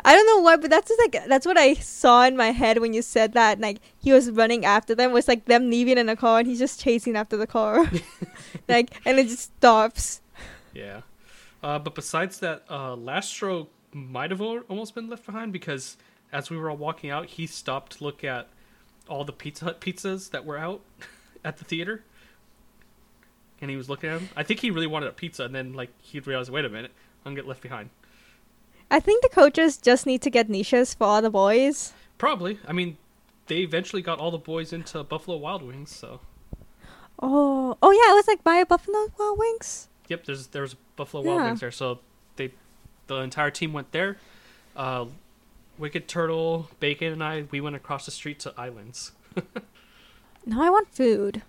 I 0.04 0.16
don't 0.16 0.26
know 0.28 0.42
why, 0.42 0.58
but 0.58 0.70
that's 0.70 0.90
just 0.90 1.00
like 1.00 1.28
that's 1.28 1.46
what 1.46 1.58
I 1.58 1.74
saw 1.76 2.26
in 2.26 2.36
my 2.36 2.52
head 2.52 2.80
when 2.80 2.94
you 2.94 3.02
said 3.02 3.34
that. 3.34 3.60
Like 3.60 3.80
he 3.98 4.12
was 4.12 4.30
running 4.30 4.66
after 4.66 4.94
them, 4.94 5.12
was 5.12 5.28
like 5.28 5.46
them 5.46 5.70
leaving 5.70 5.98
in 5.98 6.10
a 6.10 6.16
car, 6.16 6.40
and 6.40 6.48
he's 6.48 6.60
just 6.60 6.80
chasing 6.80 7.16
after 7.16 7.38
the 7.38 7.48
car, 7.48 7.90
like, 8.68 8.92
and 9.06 9.20
it 9.20 9.28
just 9.28 9.56
stops. 9.58 10.22
Yeah. 10.74 11.02
Uh, 11.62 11.80
but 11.80 11.96
besides 11.96 12.40
that, 12.40 12.64
uh, 12.70 12.96
Lastro 12.96 13.68
might 13.92 14.32
have 14.32 14.42
almost 14.42 14.96
been 14.96 15.10
left 15.10 15.26
behind 15.26 15.52
because 15.52 15.98
as 16.32 16.50
we 16.50 16.58
were 16.58 16.70
all 16.70 16.78
walking 16.78 17.10
out, 17.10 17.26
he 17.26 17.48
stopped 17.48 17.98
to 17.98 18.04
look 18.04 18.24
at 18.24 18.48
all 19.08 19.26
the 19.26 19.34
Pizza 19.34 19.66
Hut 19.66 19.82
pizzas 19.82 20.30
that 20.32 20.46
were 20.46 20.58
out 20.58 20.82
at 21.44 21.58
the 21.58 21.66
theater. 21.66 22.04
And 23.62 23.70
he 23.70 23.76
was 23.76 23.90
looking 23.90 24.10
at 24.10 24.20
them. 24.20 24.30
I 24.38 24.44
think 24.44 24.62
he 24.62 24.72
really 24.72 24.88
wanted 24.88 25.10
a 25.10 25.12
pizza, 25.12 25.44
and 25.44 25.54
then 25.54 25.74
like 25.74 25.90
he 26.02 26.20
realized, 26.20 26.50
wait 26.50 26.64
a 26.64 26.70
minute, 26.70 26.92
I'm 27.26 27.32
gonna 27.32 27.42
get 27.42 27.48
left 27.48 27.62
behind. 27.62 27.90
I 28.92 29.00
think 29.00 29.22
the 29.22 29.30
coaches 29.30 29.78
just 29.78 30.06
need 30.06 30.22
to 30.24 30.30
get 30.30 30.50
niches 30.50 30.94
for 30.94 31.06
all 31.06 31.22
the 31.22 31.30
boys. 31.30 31.94
Probably. 32.18 32.60
I 32.68 32.74
mean, 32.74 32.98
they 33.48 33.58
eventually 33.58 34.02
got 34.02 34.20
all 34.20 34.32
the 34.32 34.38
boys 34.38 34.74
into 34.74 35.04
Buffalo 35.04 35.38
Wild 35.38 35.62
Wings, 35.64 35.96
so 35.96 36.20
Oh, 37.22 37.78
oh 37.82 37.92
yeah, 37.92 38.12
it 38.14 38.16
was 38.16 38.28
like 38.28 38.44
buy 38.44 38.56
a 38.58 38.66
Buffalo 38.66 39.08
Wild 39.20 39.38
Wings. 39.38 39.90
yep. 40.08 40.26
There's 40.26 40.48
there 40.48 40.62
was 40.64 40.76
Buffalo 40.96 41.24
Wild 41.24 41.38
Yeah. 41.40 41.46
Wings 41.48 41.60
there, 41.60 41.72
so 41.72 42.00
they 42.38 42.52
the 43.08 43.16
entire 43.18 43.52
team 43.52 43.74
went 43.74 43.92
there. 43.92 44.18
Uh, 44.76 45.06
Wicked 45.78 46.08
Turtle, 46.08 46.70
Bacon, 46.80 47.14
and 47.14 47.24
I 47.24 47.46
we 47.52 47.60
went 47.62 47.76
across 47.76 48.06
the 48.06 48.12
street 48.12 48.40
to 48.42 48.54
Islands. 48.58 49.12
No, 50.46 50.62
I 50.64 50.70
want 50.70 50.92
food. 50.94 51.44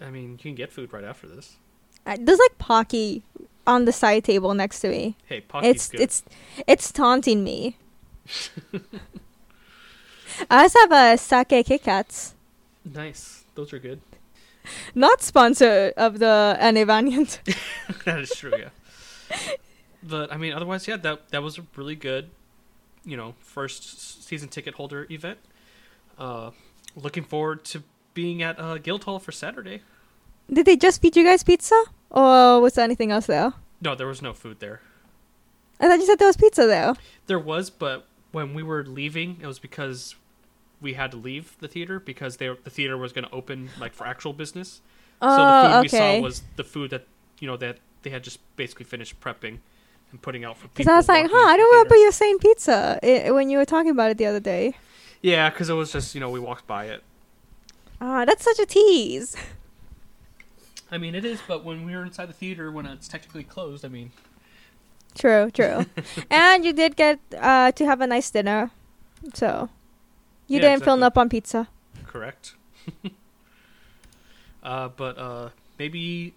I 0.00 0.10
mean, 0.10 0.32
you 0.32 0.38
can 0.38 0.54
get 0.54 0.70
food 0.70 0.92
right 0.92 1.02
after 1.02 1.26
this. 1.26 1.56
Uh, 2.06 2.16
There's 2.20 2.38
like 2.38 2.58
Pocky 2.58 3.22
on 3.66 3.84
the 3.84 3.92
side 3.92 4.24
table 4.24 4.54
next 4.54 4.80
to 4.80 4.88
me. 4.88 5.16
Hey, 5.26 5.40
Pocky's 5.40 5.70
it's 5.70 5.88
good. 5.88 6.00
it's 6.00 6.22
it's 6.66 6.92
taunting 6.92 7.44
me. 7.44 7.76
I 10.50 10.62
also 10.62 10.78
have 10.80 10.92
a 10.92 11.18
sake 11.18 11.66
Kit 11.66 11.82
Kats. 11.82 12.34
nice. 12.84 13.44
Those 13.54 13.72
are 13.74 13.78
good. 13.78 14.00
Not 14.94 15.20
sponsor 15.22 15.92
of 15.96 16.18
the 16.20 16.56
Anevanians. 16.60 17.38
that 18.04 18.20
is 18.20 18.30
true. 18.30 18.52
Yeah. 18.56 18.70
but 20.02 20.32
I 20.32 20.36
mean, 20.36 20.52
otherwise, 20.54 20.88
yeah, 20.88 20.96
that 20.96 21.28
that 21.30 21.42
was 21.42 21.58
a 21.58 21.66
really 21.76 21.96
good, 21.96 22.30
you 23.04 23.16
know, 23.16 23.34
first 23.40 24.24
season 24.24 24.48
ticket 24.48 24.74
holder 24.74 25.06
event. 25.10 25.38
Uh, 26.18 26.52
looking 26.96 27.24
forward 27.24 27.64
to 27.64 27.82
being 28.14 28.42
at 28.42 28.58
uh, 28.58 28.78
Guildhall 28.78 29.18
for 29.18 29.32
Saturday. 29.32 29.82
Did 30.50 30.66
they 30.66 30.76
just 30.76 31.02
feed 31.02 31.16
you 31.16 31.24
guys 31.24 31.42
pizza, 31.42 31.84
or 32.10 32.60
was 32.60 32.74
there 32.74 32.84
anything 32.84 33.10
else 33.10 33.26
there? 33.26 33.52
No, 33.80 33.94
there 33.94 34.06
was 34.06 34.22
no 34.22 34.32
food 34.32 34.60
there. 34.60 34.80
I 35.80 35.88
thought 35.88 35.98
you 35.98 36.06
said 36.06 36.18
there 36.18 36.28
was 36.28 36.36
pizza 36.36 36.66
there. 36.66 36.94
There 37.26 37.38
was, 37.38 37.68
but 37.70 38.06
when 38.30 38.54
we 38.54 38.62
were 38.62 38.84
leaving, 38.84 39.38
it 39.40 39.46
was 39.46 39.58
because 39.58 40.14
we 40.80 40.94
had 40.94 41.10
to 41.12 41.16
leave 41.16 41.56
the 41.60 41.68
theater 41.68 42.00
because 42.00 42.36
they 42.36 42.48
the 42.64 42.70
theater 42.70 42.96
was 42.96 43.12
going 43.12 43.24
to 43.24 43.30
open 43.32 43.70
like 43.80 43.94
for 43.94 44.06
actual 44.06 44.32
business. 44.32 44.80
Oh, 45.20 45.36
so 45.36 45.42
the 45.44 45.68
food 45.68 45.76
Oh, 45.76 45.82
we 45.82 45.88
saw 45.88 46.20
was 46.20 46.42
the 46.56 46.64
food 46.64 46.90
that 46.90 47.06
you 47.38 47.46
know 47.46 47.56
that 47.56 47.78
they 48.02 48.10
had 48.10 48.24
just 48.24 48.40
basically 48.56 48.84
finished 48.84 49.20
prepping 49.20 49.58
and 50.10 50.20
putting 50.20 50.44
out 50.44 50.56
for 50.56 50.68
people. 50.68 50.84
Because 50.84 50.88
I 50.88 50.96
was 50.96 51.08
like, 51.08 51.30
huh, 51.30 51.36
I 51.36 51.56
don't 51.56 51.70
the 51.70 51.76
remember 51.76 51.96
you 51.96 52.12
saying 52.12 52.38
pizza 52.38 52.98
i 53.02 53.30
when 53.30 53.48
you 53.48 53.58
were 53.58 53.64
talking 53.64 53.90
about 53.90 54.10
it 54.10 54.18
the 54.18 54.26
other 54.26 54.40
day. 54.40 54.76
Yeah, 55.22 55.50
because 55.50 55.70
it 55.70 55.74
was 55.74 55.92
just 55.92 56.14
you 56.14 56.20
know 56.20 56.30
we 56.30 56.40
walked 56.40 56.66
by 56.66 56.86
it. 56.86 57.02
Ah, 58.00 58.24
that's 58.24 58.44
such 58.44 58.58
a 58.58 58.66
tease. 58.66 59.36
I 60.92 60.98
mean, 60.98 61.14
it 61.16 61.24
is, 61.24 61.40
but 61.42 61.64
when 61.64 61.84
we 61.84 61.96
were 61.96 62.04
inside 62.04 62.26
the 62.28 62.32
theater, 62.34 62.70
when 62.70 62.86
it's 62.86 63.08
technically 63.08 63.42
closed, 63.44 63.84
I 63.84 63.88
mean, 63.88 64.12
True, 65.14 65.50
true. 65.50 65.86
and 66.30 66.64
you 66.64 66.72
did 66.72 66.96
get 66.96 67.20
uh, 67.38 67.72
to 67.72 67.84
have 67.86 68.00
a 68.00 68.06
nice 68.06 68.30
dinner, 68.30 68.70
so 69.34 69.68
you 70.48 70.58
Yeah, 70.58 70.60
didn't 70.60 70.84
fill 70.84 71.02
up 71.04 71.18
on 71.18 71.28
pizza. 71.28 71.68
correct. 72.06 72.54
uh, 74.62 74.88
but 74.88 75.18
uh, 75.18 75.50
maybe, 75.78 76.34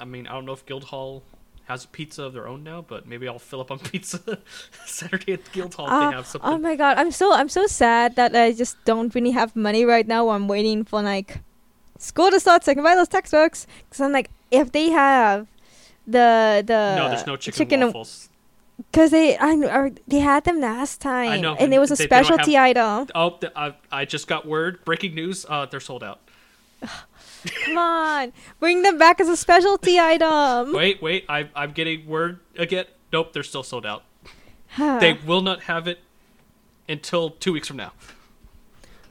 I 0.00 0.04
mean, 0.04 0.26
I 0.26 0.32
don't 0.32 0.44
know 0.46 0.52
if 0.52 0.64
Guildhall 0.66 1.22
has 1.64 1.84
a 1.84 1.88
pizza 1.88 2.22
of 2.24 2.32
their 2.32 2.46
own 2.46 2.62
now, 2.62 2.82
but 2.86 3.06
maybe 3.06 3.26
I'll 3.28 3.38
fill 3.38 3.60
up 3.60 3.70
on 3.70 3.78
pizza 3.90 4.38
Saturday 4.84 5.32
at 5.32 5.50
Guildhall 5.52 5.88
if 5.88 5.92
Ah, 5.92 5.98
they 5.98 6.06
have 6.14 6.26
something. 6.26 6.50
Oh 6.56 6.58
my 6.58 6.76
god, 6.76 6.98
I'm 6.98 7.10
so 7.10 7.32
I'm 7.32 7.48
so 7.48 7.66
sad 7.66 8.16
that 8.16 8.34
I 8.36 8.52
just 8.52 8.82
don't 8.84 9.14
really 9.14 9.30
have 9.32 9.54
money 9.56 9.84
right 9.84 10.06
now. 10.06 10.28
I'm 10.30 10.48
waiting 10.48 10.84
for 10.84 11.02
like 11.02 11.40
school 11.98 12.30
to 12.30 12.38
start 12.40 12.64
so 12.64 12.72
I 12.72 12.74
can 12.74 12.84
buy 12.84 12.94
those 12.94 13.08
textbooks. 13.08 13.66
Cause 13.90 14.00
I'm 14.00 14.12
like, 14.12 14.30
if 14.50 14.72
they 14.72 14.90
have 14.90 15.46
the 16.06 16.62
the 16.66 16.96
no, 16.96 17.08
there's 17.08 17.26
no 17.26 17.36
chicken, 17.36 17.58
chicken 17.58 17.80
waffles. 17.80 18.28
Cause 18.92 19.10
they 19.12 19.36
I 19.38 19.90
they 20.08 20.18
had 20.18 20.44
them 20.44 20.60
last 20.60 21.00
time. 21.00 21.40
know, 21.40 21.54
and 21.54 21.72
it 21.72 21.78
was 21.78 21.90
a 21.90 21.94
they- 21.94 22.04
they 22.04 22.08
specialty 22.08 22.54
have- 22.54 22.76
item. 22.76 23.08
Oh, 23.14 23.30
th- 23.40 23.52
I, 23.54 23.74
I 23.92 24.04
just 24.04 24.26
got 24.26 24.46
word. 24.46 24.84
Breaking 24.84 25.14
news. 25.14 25.46
Uh, 25.48 25.66
they're 25.66 25.80
sold 25.80 26.02
out. 26.02 26.20
Come 27.66 27.76
on, 27.78 28.32
bring 28.58 28.82
them 28.82 28.96
back 28.98 29.20
as 29.20 29.28
a 29.28 29.36
specialty 29.36 29.98
item. 30.12 30.72
Wait, 30.72 31.00
wait. 31.02 31.24
I, 31.28 31.48
I'm 31.54 31.72
getting 31.72 32.06
word 32.06 32.40
again. 32.58 32.86
Nope, 33.12 33.32
they're 33.32 33.42
still 33.42 33.62
sold 33.62 33.86
out. 33.86 34.02
They 34.76 35.12
will 35.24 35.40
not 35.42 35.62
have 35.64 35.86
it 35.86 36.00
until 36.88 37.30
two 37.30 37.52
weeks 37.52 37.68
from 37.68 37.76
now, 37.76 37.92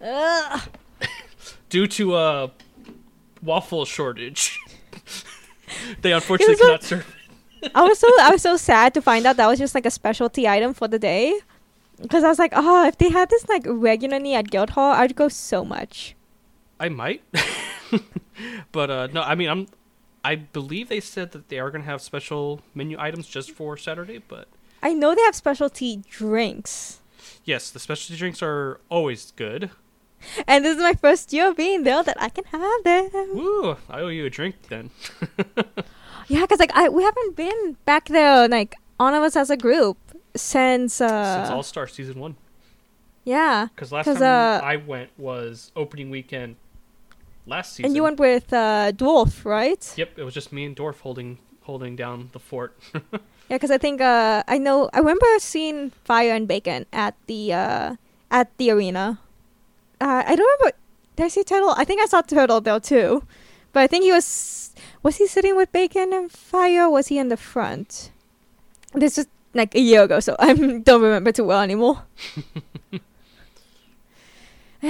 Ugh. 0.04 0.62
due 1.70 1.88
to 1.88 2.16
a 2.18 2.52
waffle 3.44 3.86
shortage. 3.86 4.60
they 6.02 6.12
unfortunately 6.12 6.56
cannot 6.56 6.84
serve. 6.84 7.16
I 7.74 7.84
was 7.84 8.00
so 8.00 8.08
I 8.20 8.32
was 8.32 8.42
so 8.42 8.58
sad 8.70 8.94
to 8.94 9.02
find 9.02 9.26
out 9.26 9.38
that 9.38 9.48
was 9.48 9.60
just 9.60 9.76
like 9.76 9.86
a 9.86 9.92
specialty 9.92 10.48
item 10.48 10.74
for 10.74 10.88
the 10.88 11.00
day. 11.00 11.40
Because 12.02 12.24
I 12.24 12.28
was 12.28 12.40
like, 12.40 12.52
oh, 12.56 12.88
if 12.88 12.98
they 12.98 13.10
had 13.10 13.30
this 13.30 13.48
like 13.48 13.64
regularly 13.66 14.34
at 14.34 14.50
Guildhall, 14.50 14.94
I'd 14.94 15.16
go 15.16 15.30
so 15.30 15.64
much. 15.64 16.16
I 16.80 16.90
might, 16.90 17.24
but 18.72 18.90
uh, 18.90 19.08
no. 19.14 19.22
I 19.22 19.36
mean, 19.36 19.50
I'm. 19.50 19.68
I 20.26 20.36
believe 20.36 20.90
they 20.90 21.00
said 21.00 21.32
that 21.34 21.50
they 21.50 21.60
are 21.60 21.70
going 21.70 21.82
to 21.82 21.86
have 21.86 22.02
special 22.02 22.62
menu 22.74 22.98
items 23.00 23.28
just 23.28 23.52
for 23.52 23.78
Saturday, 23.78 24.22
but 24.28 24.48
I 24.82 24.94
know 24.94 25.14
they 25.14 25.22
have 25.22 25.36
specialty 25.36 25.98
drinks. 26.10 27.00
yes, 27.46 27.70
the 27.70 27.80
specialty 27.80 28.18
drinks 28.18 28.42
are 28.42 28.80
always 28.90 29.32
good. 29.32 29.70
And 30.48 30.64
this 30.66 30.76
is 30.78 30.82
my 30.82 30.94
first 30.94 31.34
year 31.34 31.54
being 31.54 31.84
there 31.84 32.04
that 32.04 32.18
I 32.22 32.30
can 32.30 32.44
have 32.46 32.84
them. 32.84 33.36
Woo! 33.36 33.78
I 33.90 34.00
owe 34.02 34.08
you 34.08 34.26
a 34.26 34.30
drink 34.30 34.56
then. 34.70 34.90
Yeah, 36.28 36.42
because 36.42 36.60
like 36.60 36.72
I 36.74 36.88
we 36.90 37.04
haven't 37.04 37.36
been 37.36 37.76
back 37.86 38.08
there 38.08 38.48
like 38.48 38.76
all 39.00 39.14
of 39.14 39.22
us 39.24 39.36
as 39.36 39.50
a 39.50 39.58
group 39.58 39.98
since 40.36 41.02
uh 41.02 41.36
Since 41.36 41.50
All 41.52 41.64
Star 41.64 41.86
season 41.88 42.18
one. 42.20 42.36
yeah. 43.26 43.68
Because 43.76 43.92
last 43.92 44.06
'Cause, 44.06 44.20
time 44.20 44.64
uh, 44.64 44.66
I 44.66 44.78
went 44.78 45.10
was 45.18 45.72
opening 45.76 46.10
weekend 46.10 46.56
last 47.46 47.74
season. 47.74 47.86
And 47.88 47.96
you 47.96 48.04
went 48.04 48.20
with 48.20 48.54
uh 48.54 48.94
Dwarf, 48.96 49.44
right? 49.44 49.84
Yep, 49.98 50.18
it 50.18 50.24
was 50.24 50.34
just 50.34 50.54
me 50.54 50.64
and 50.64 50.76
Dwarf 50.76 51.02
holding 51.02 51.40
holding 51.64 51.96
down 51.96 52.30
the 52.32 52.40
fort. 52.40 52.72
Yeah, 53.50 53.58
because 53.58 53.72
I 53.72 53.78
think 53.78 54.00
uh 54.00 54.44
I 54.48 54.58
know 54.58 54.90
I 54.94 55.00
remember 55.00 55.28
seeing 55.40 55.92
Fire 56.06 56.32
and 56.34 56.48
Bacon 56.48 56.86
at 56.94 57.16
the 57.28 57.52
uh 57.54 57.96
at 58.32 58.48
the 58.58 58.72
arena. 58.72 59.20
Uh, 60.04 60.22
I 60.28 60.36
don't 60.36 60.60
remember. 60.60 60.78
Did 61.16 61.24
I 61.24 61.28
see 61.30 61.44
Turtle? 61.46 61.74
I 61.78 61.86
think 61.86 62.02
I 62.02 62.08
saw 62.08 62.22
Turtle 62.22 62.60
there 62.60 62.82
too, 62.82 63.24
but 63.72 63.84
I 63.84 63.88
think 63.88 64.04
he 64.04 64.12
was 64.12 64.76
was 65.02 65.16
he 65.16 65.28
sitting 65.28 65.56
with 65.56 65.72
Bacon 65.72 66.12
and 66.12 66.30
Fire? 66.30 66.90
Was 66.90 67.08
he 67.08 67.18
in 67.18 67.30
the 67.30 67.38
front? 67.38 68.12
This 68.92 69.18
is 69.18 69.28
like 69.54 69.74
a 69.76 69.80
year 69.80 70.04
ago, 70.04 70.20
so 70.20 70.36
I 70.40 70.54
don't 70.84 71.02
remember 71.02 71.32
too 71.32 71.46
well 71.46 71.62
anymore. 71.62 72.04
yeah, 72.92 73.00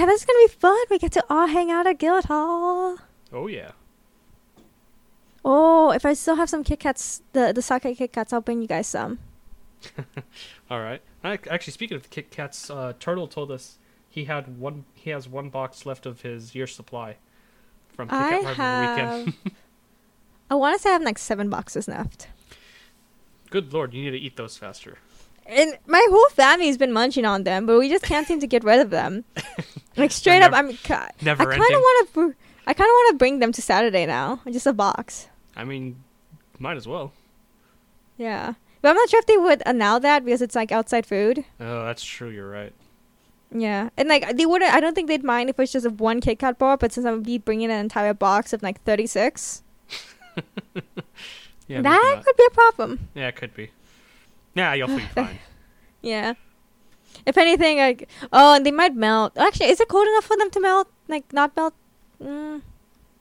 this 0.04 0.22
is 0.22 0.26
gonna 0.26 0.48
be 0.48 0.52
fun. 0.58 0.84
We 0.90 0.98
get 0.98 1.12
to 1.12 1.24
all 1.30 1.46
hang 1.46 1.70
out 1.70 1.86
at 1.86 2.00
Guildhall. 2.00 2.98
oh 3.32 3.46
yeah. 3.46 3.70
Oh, 5.44 5.92
if 5.92 6.04
I 6.04 6.14
still 6.14 6.34
have 6.34 6.50
some 6.50 6.64
Kit 6.64 6.80
Kats, 6.80 7.22
the 7.34 7.52
the 7.52 7.62
sake 7.62 7.96
Kit 7.96 8.12
Kats, 8.12 8.32
I'll 8.32 8.40
bring 8.40 8.62
you 8.62 8.66
guys 8.66 8.88
some. 8.88 9.20
All 10.70 10.80
right. 10.80 11.02
I, 11.22 11.38
actually, 11.50 11.74
speaking 11.74 11.96
of 11.96 12.02
the 12.02 12.08
Kit 12.08 12.30
Kats, 12.30 12.70
uh, 12.70 12.94
Turtle 12.98 13.28
told 13.28 13.50
us 13.50 13.78
he 14.14 14.26
had 14.26 14.58
one. 14.60 14.84
He 14.94 15.10
has 15.10 15.28
one 15.28 15.48
box 15.48 15.84
left 15.84 16.06
of 16.06 16.20
his 16.22 16.54
year's 16.54 16.72
supply 16.72 17.16
from 17.94 18.08
Kit 18.08 18.16
I 18.16 18.52
have. 18.52 19.26
weekend. 19.26 19.34
I 20.50 20.54
want 20.54 20.76
to 20.76 20.80
say 20.82 20.90
I 20.90 20.92
have 20.92 21.02
like 21.02 21.18
seven 21.18 21.50
boxes 21.50 21.88
left. 21.88 22.28
Good 23.50 23.72
lord, 23.72 23.92
you 23.92 24.04
need 24.04 24.12
to 24.12 24.18
eat 24.18 24.36
those 24.36 24.56
faster. 24.56 24.98
And 25.46 25.76
my 25.88 26.06
whole 26.10 26.28
family's 26.30 26.78
been 26.78 26.92
munching 26.92 27.24
on 27.24 27.42
them, 27.42 27.66
but 27.66 27.76
we 27.78 27.88
just 27.88 28.04
can't 28.04 28.26
seem 28.26 28.38
to 28.38 28.46
get 28.46 28.62
rid 28.64 28.80
of 28.80 28.90
them. 28.90 29.24
Like 29.96 30.10
straight 30.10 30.42
up, 30.42 30.52
I'm. 30.52 30.76
ca- 30.78 31.10
I 31.20 31.34
kind 31.36 31.38
of 31.38 31.80
want 31.80 32.14
to. 32.14 32.34
I 32.66 32.72
kind 32.74 32.88
of 32.88 32.92
want 32.98 33.12
to 33.14 33.16
bring 33.16 33.38
them 33.38 33.52
to 33.52 33.62
Saturday 33.62 34.06
now, 34.06 34.40
just 34.50 34.66
a 34.66 34.72
box. 34.72 35.28
I 35.54 35.62
mean, 35.62 36.02
might 36.58 36.76
as 36.76 36.88
well. 36.88 37.12
Yeah, 38.18 38.54
but 38.82 38.88
I'm 38.88 38.96
not 38.96 39.08
sure 39.08 39.20
if 39.20 39.26
they 39.26 39.36
would 39.36 39.62
allow 39.64 40.00
that 40.00 40.24
because 40.24 40.42
it's 40.42 40.56
like 40.56 40.72
outside 40.72 41.06
food. 41.06 41.44
Oh, 41.60 41.84
that's 41.84 42.02
true. 42.02 42.28
You're 42.28 42.50
right. 42.50 42.72
Yeah, 43.56 43.90
and 43.96 44.08
like 44.08 44.36
they 44.36 44.46
wouldn't. 44.46 44.74
I 44.74 44.80
don't 44.80 44.94
think 44.94 45.06
they'd 45.06 45.22
mind 45.22 45.48
if 45.48 45.60
it's 45.60 45.70
just 45.72 45.86
a 45.86 45.90
one 45.90 46.20
Kit 46.20 46.40
Kat 46.40 46.58
bar, 46.58 46.76
but 46.76 46.92
since 46.92 47.06
I'm 47.06 47.22
be 47.22 47.38
bringing 47.38 47.70
an 47.70 47.78
entire 47.78 48.12
box 48.12 48.52
of 48.52 48.62
like 48.64 48.82
36, 48.82 49.62
Yeah, 51.68 51.80
that 51.80 52.22
could 52.26 52.36
be 52.36 52.44
a 52.46 52.50
problem. 52.54 53.08
Yeah, 53.14 53.28
it 53.28 53.36
could 53.36 53.54
be. 53.54 53.70
Yeah, 54.54 54.74
you'll 54.74 54.88
be 54.88 54.98
fine. 55.14 55.38
Yeah. 56.02 56.34
If 57.24 57.38
anything, 57.38 57.78
like 57.78 58.08
oh, 58.32 58.56
and 58.56 58.66
they 58.66 58.72
might 58.72 58.94
melt. 58.94 59.38
Actually, 59.38 59.68
is 59.70 59.80
it 59.80 59.88
cold 59.88 60.06
enough 60.08 60.24
for 60.24 60.36
them 60.36 60.50
to 60.50 60.60
melt? 60.60 60.88
Like 61.08 61.32
not 61.32 61.54
melt? 61.56 61.74
Mm. 62.20 62.62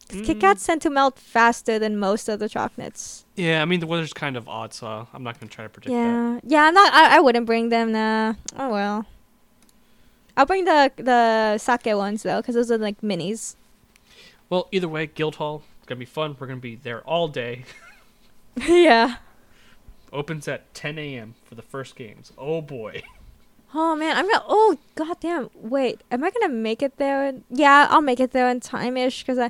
'Cause 0.09 0.21
Kit 0.27 0.37
Mm. 0.37 0.41
Kats 0.41 0.65
tend 0.65 0.81
to 0.81 0.89
melt 0.89 1.17
faster 1.17 1.79
than 1.79 1.97
most 1.97 2.27
of 2.27 2.39
the 2.39 2.49
chocolates. 2.49 3.25
Yeah, 3.35 3.61
I 3.61 3.65
mean 3.65 3.79
the 3.79 3.87
weather's 3.87 4.13
kind 4.13 4.35
of 4.35 4.49
odd, 4.49 4.73
so 4.73 5.07
I'm 5.13 5.23
not 5.23 5.39
gonna 5.39 5.49
try 5.49 5.63
to 5.63 5.69
predict 5.69 5.91
that. 5.91 5.95
Yeah, 5.95 6.39
yeah. 6.43 6.63
I'm 6.65 6.73
not. 6.73 6.91
I, 6.93 7.17
I 7.17 7.19
wouldn't 7.21 7.45
bring 7.45 7.69
them. 7.69 7.91
Nah. 7.93 8.33
Oh 8.57 8.69
well. 8.69 9.05
I'll 10.35 10.45
bring 10.45 10.65
the 10.65 10.91
the 10.97 11.57
sake 11.57 11.95
ones 11.95 12.23
though, 12.23 12.41
because 12.41 12.55
those 12.55 12.71
are 12.71 12.77
like 12.77 13.01
minis. 13.01 13.55
Well, 14.49 14.67
either 14.71 14.87
way, 14.87 15.07
Guildhall 15.07 15.63
it's 15.83 15.89
gonna 15.89 15.99
be 15.99 16.05
fun. 16.05 16.37
We're 16.39 16.47
gonna 16.47 16.61
be 16.61 16.75
there 16.75 17.01
all 17.01 17.27
day. 17.27 17.65
yeah. 18.55 19.15
Opens 20.13 20.47
at 20.47 20.73
10 20.73 20.97
a.m. 20.99 21.33
for 21.43 21.55
the 21.55 21.61
first 21.61 21.95
games. 21.95 22.31
Oh 22.37 22.61
boy. 22.61 23.03
Oh 23.75 23.95
man, 23.95 24.15
I'm 24.15 24.29
gonna. 24.29 24.43
Oh 24.47 24.77
goddamn! 24.93 25.49
Wait, 25.55 26.01
am 26.11 26.23
I 26.23 26.29
gonna 26.29 26.53
make 26.53 26.83
it 26.83 26.97
there? 26.97 27.25
in- 27.25 27.43
Yeah, 27.49 27.87
I'll 27.89 28.03
make 28.03 28.19
it 28.19 28.29
there 28.29 28.47
in 28.47 28.59
time-ish 28.59 29.23
because 29.23 29.39
I. 29.39 29.49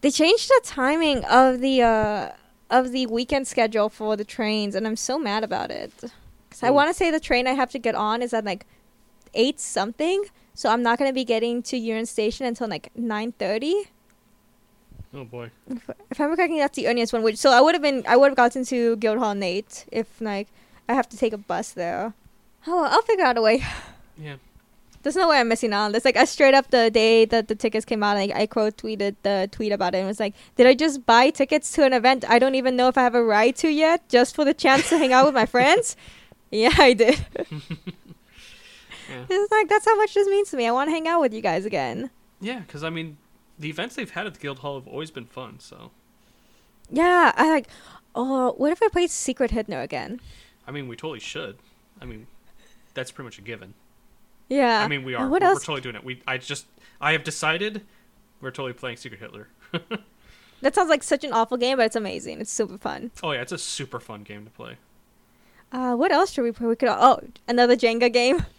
They 0.00 0.10
changed 0.10 0.48
the 0.48 0.60
timing 0.64 1.22
of 1.26 1.60
the 1.60 1.82
uh 1.82 2.30
of 2.70 2.92
the 2.92 3.04
weekend 3.04 3.46
schedule 3.46 3.90
for 3.90 4.16
the 4.16 4.24
trains, 4.24 4.74
and 4.74 4.86
I'm 4.86 4.96
so 4.96 5.18
mad 5.18 5.44
about 5.44 5.70
it. 5.70 5.92
Cause 6.50 6.62
I 6.62 6.70
want 6.70 6.88
to 6.88 6.94
say 6.94 7.10
the 7.10 7.20
train 7.20 7.46
I 7.46 7.52
have 7.52 7.70
to 7.72 7.78
get 7.78 7.94
on 7.94 8.22
is 8.22 8.32
at 8.32 8.46
like 8.46 8.64
eight 9.34 9.60
something, 9.60 10.24
so 10.54 10.70
I'm 10.70 10.82
not 10.82 10.98
gonna 10.98 11.12
be 11.12 11.24
getting 11.24 11.62
to 11.64 11.76
Union 11.76 12.06
Station 12.06 12.46
until 12.46 12.68
like 12.68 12.90
nine 12.96 13.32
thirty. 13.32 13.90
Oh 15.14 15.24
boy. 15.24 15.50
If, 15.68 15.90
if 16.10 16.20
I'm 16.20 16.34
correctly, 16.36 16.58
that's 16.58 16.76
the 16.76 16.86
earliest 16.86 17.12
one. 17.12 17.22
Which 17.22 17.38
so 17.38 17.50
I 17.50 17.60
would 17.60 17.74
have 17.74 17.82
been 17.82 18.04
I 18.06 18.16
would 18.16 18.28
have 18.28 18.36
gotten 18.36 18.64
to 18.66 18.96
Guildhall 18.96 19.34
Nate 19.34 19.86
if 19.90 20.20
like 20.20 20.48
I 20.88 20.94
have 20.94 21.08
to 21.10 21.16
take 21.16 21.32
a 21.32 21.38
bus 21.38 21.72
there. 21.72 22.12
Oh, 22.66 22.84
I'll 22.84 23.02
figure 23.02 23.24
out 23.24 23.36
a 23.36 23.42
way. 23.42 23.62
Yeah. 24.20 24.34
There's 25.04 25.14
no 25.14 25.28
way 25.28 25.38
I'm 25.38 25.46
missing 25.46 25.72
out 25.72 25.84
on 25.84 25.92
this. 25.92 26.04
Like 26.04 26.16
I 26.16 26.24
straight 26.24 26.54
up 26.54 26.70
the 26.70 26.90
day 26.90 27.24
that 27.26 27.46
the 27.46 27.54
tickets 27.54 27.84
came 27.84 28.02
out, 28.02 28.16
like 28.16 28.32
I 28.34 28.46
quote 28.46 28.76
tweeted 28.76 29.14
the 29.22 29.48
tweet 29.52 29.70
about 29.70 29.94
it 29.94 29.98
and 29.98 30.08
was 30.08 30.18
like, 30.18 30.34
"Did 30.56 30.66
I 30.66 30.74
just 30.74 31.06
buy 31.06 31.30
tickets 31.30 31.70
to 31.74 31.84
an 31.84 31.92
event 31.92 32.24
I 32.28 32.40
don't 32.40 32.56
even 32.56 32.74
know 32.74 32.88
if 32.88 32.98
I 32.98 33.02
have 33.02 33.14
a 33.14 33.22
ride 33.22 33.54
to 33.58 33.68
yet, 33.68 34.08
just 34.08 34.34
for 34.34 34.44
the 34.44 34.52
chance 34.52 34.88
to 34.88 34.98
hang 34.98 35.12
out 35.12 35.24
with 35.24 35.34
my 35.34 35.46
friends?" 35.46 35.96
Yeah, 36.50 36.72
I 36.78 36.94
did. 36.94 37.24
Yeah. 39.08 39.24
It's 39.28 39.52
like 39.52 39.68
that's 39.68 39.84
how 39.84 39.96
much 39.96 40.14
this 40.14 40.28
means 40.28 40.50
to 40.50 40.56
me. 40.56 40.66
I 40.66 40.72
want 40.72 40.88
to 40.88 40.92
hang 40.92 41.08
out 41.08 41.20
with 41.20 41.32
you 41.32 41.40
guys 41.40 41.64
again. 41.64 42.10
Yeah, 42.40 42.60
because 42.60 42.84
I 42.84 42.90
mean, 42.90 43.16
the 43.58 43.68
events 43.68 43.96
they've 43.96 44.10
had 44.10 44.26
at 44.26 44.34
the 44.34 44.40
Guild 44.40 44.60
Hall 44.60 44.78
have 44.78 44.86
always 44.86 45.10
been 45.10 45.26
fun. 45.26 45.60
So 45.60 45.90
Yeah, 46.90 47.32
I 47.36 47.50
like. 47.50 47.68
Oh, 48.14 48.54
what 48.56 48.72
if 48.72 48.82
I 48.82 48.88
played 48.88 49.10
Secret 49.10 49.50
Hitler 49.50 49.80
again? 49.80 50.20
I 50.66 50.70
mean, 50.70 50.88
we 50.88 50.96
totally 50.96 51.20
should. 51.20 51.56
I 52.00 52.04
mean, 52.04 52.26
that's 52.94 53.10
pretty 53.10 53.26
much 53.26 53.38
a 53.38 53.42
given. 53.42 53.74
Yeah. 54.48 54.80
I 54.80 54.88
mean, 54.88 55.04
we 55.04 55.14
are. 55.14 55.28
What 55.28 55.42
we're, 55.42 55.48
else? 55.48 55.56
we're 55.60 55.74
totally 55.74 55.80
doing 55.82 55.96
it. 55.96 56.04
We. 56.04 56.22
I 56.26 56.38
just. 56.38 56.66
I 57.00 57.12
have 57.12 57.24
decided. 57.24 57.82
We're 58.40 58.50
totally 58.50 58.72
playing 58.72 58.96
Secret 58.96 59.20
Hitler. 59.20 59.48
that 60.60 60.74
sounds 60.74 60.88
like 60.88 61.02
such 61.02 61.24
an 61.24 61.32
awful 61.32 61.56
game, 61.56 61.76
but 61.76 61.86
it's 61.86 61.96
amazing. 61.96 62.40
It's 62.40 62.52
super 62.52 62.78
fun. 62.78 63.10
Oh 63.22 63.32
yeah, 63.32 63.42
it's 63.42 63.52
a 63.52 63.58
super 63.58 64.00
fun 64.00 64.22
game 64.22 64.44
to 64.44 64.50
play. 64.50 64.76
Uh, 65.70 65.94
what 65.94 66.12
else 66.12 66.32
should 66.32 66.44
we 66.44 66.52
play? 66.52 66.66
We 66.66 66.76
could. 66.76 66.88
Oh, 66.88 67.20
another 67.46 67.76
Jenga 67.76 68.12
game. 68.12 68.44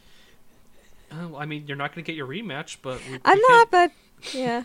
Uh, 1.11 1.35
I 1.37 1.45
mean, 1.45 1.65
you're 1.67 1.77
not 1.77 1.93
gonna 1.93 2.03
get 2.03 2.15
your 2.15 2.27
rematch, 2.27 2.77
but 2.81 2.99
we, 3.09 3.19
I'm 3.25 3.37
we 3.37 3.45
not, 3.49 3.71
but 3.71 3.91
yeah. 4.33 4.63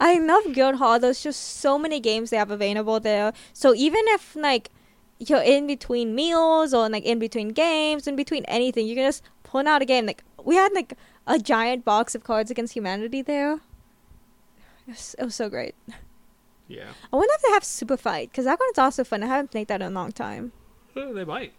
I 0.00 0.18
love 0.18 0.52
Guildhall. 0.52 0.98
There's 0.98 1.22
just 1.22 1.58
so 1.58 1.78
many 1.78 2.00
games 2.00 2.30
they 2.30 2.36
have 2.36 2.50
available 2.50 3.00
there. 3.00 3.32
So 3.52 3.74
even 3.74 4.02
if 4.08 4.34
like 4.36 4.70
you're 5.18 5.42
in 5.42 5.66
between 5.66 6.14
meals 6.14 6.72
or 6.72 6.88
like 6.88 7.04
in 7.04 7.18
between 7.18 7.48
games, 7.48 8.06
in 8.06 8.16
between 8.16 8.44
anything, 8.44 8.86
you 8.86 8.94
can 8.94 9.08
just 9.08 9.22
pull 9.42 9.66
out 9.66 9.82
a 9.82 9.84
game. 9.84 10.06
Like 10.06 10.24
we 10.42 10.56
had 10.56 10.72
like 10.72 10.94
a 11.26 11.38
giant 11.38 11.84
box 11.84 12.14
of 12.14 12.24
Cards 12.24 12.50
Against 12.50 12.74
Humanity 12.74 13.22
there. 13.22 13.54
It 14.86 14.92
was, 14.92 15.16
it 15.18 15.24
was 15.24 15.34
so 15.34 15.48
great. 15.48 15.74
Yeah, 16.66 16.88
I 17.12 17.16
wonder 17.16 17.32
if 17.34 17.42
they 17.42 17.52
have 17.52 17.64
Super 17.64 17.96
Fight 17.96 18.30
because 18.30 18.44
that 18.44 18.58
one's 18.60 18.78
also 18.78 19.02
fun. 19.02 19.22
I 19.22 19.26
haven't 19.26 19.50
played 19.50 19.68
that 19.68 19.80
in 19.80 19.88
a 19.88 19.94
long 19.94 20.12
time. 20.12 20.52
Uh, 20.94 21.12
they 21.12 21.24
might. 21.24 21.52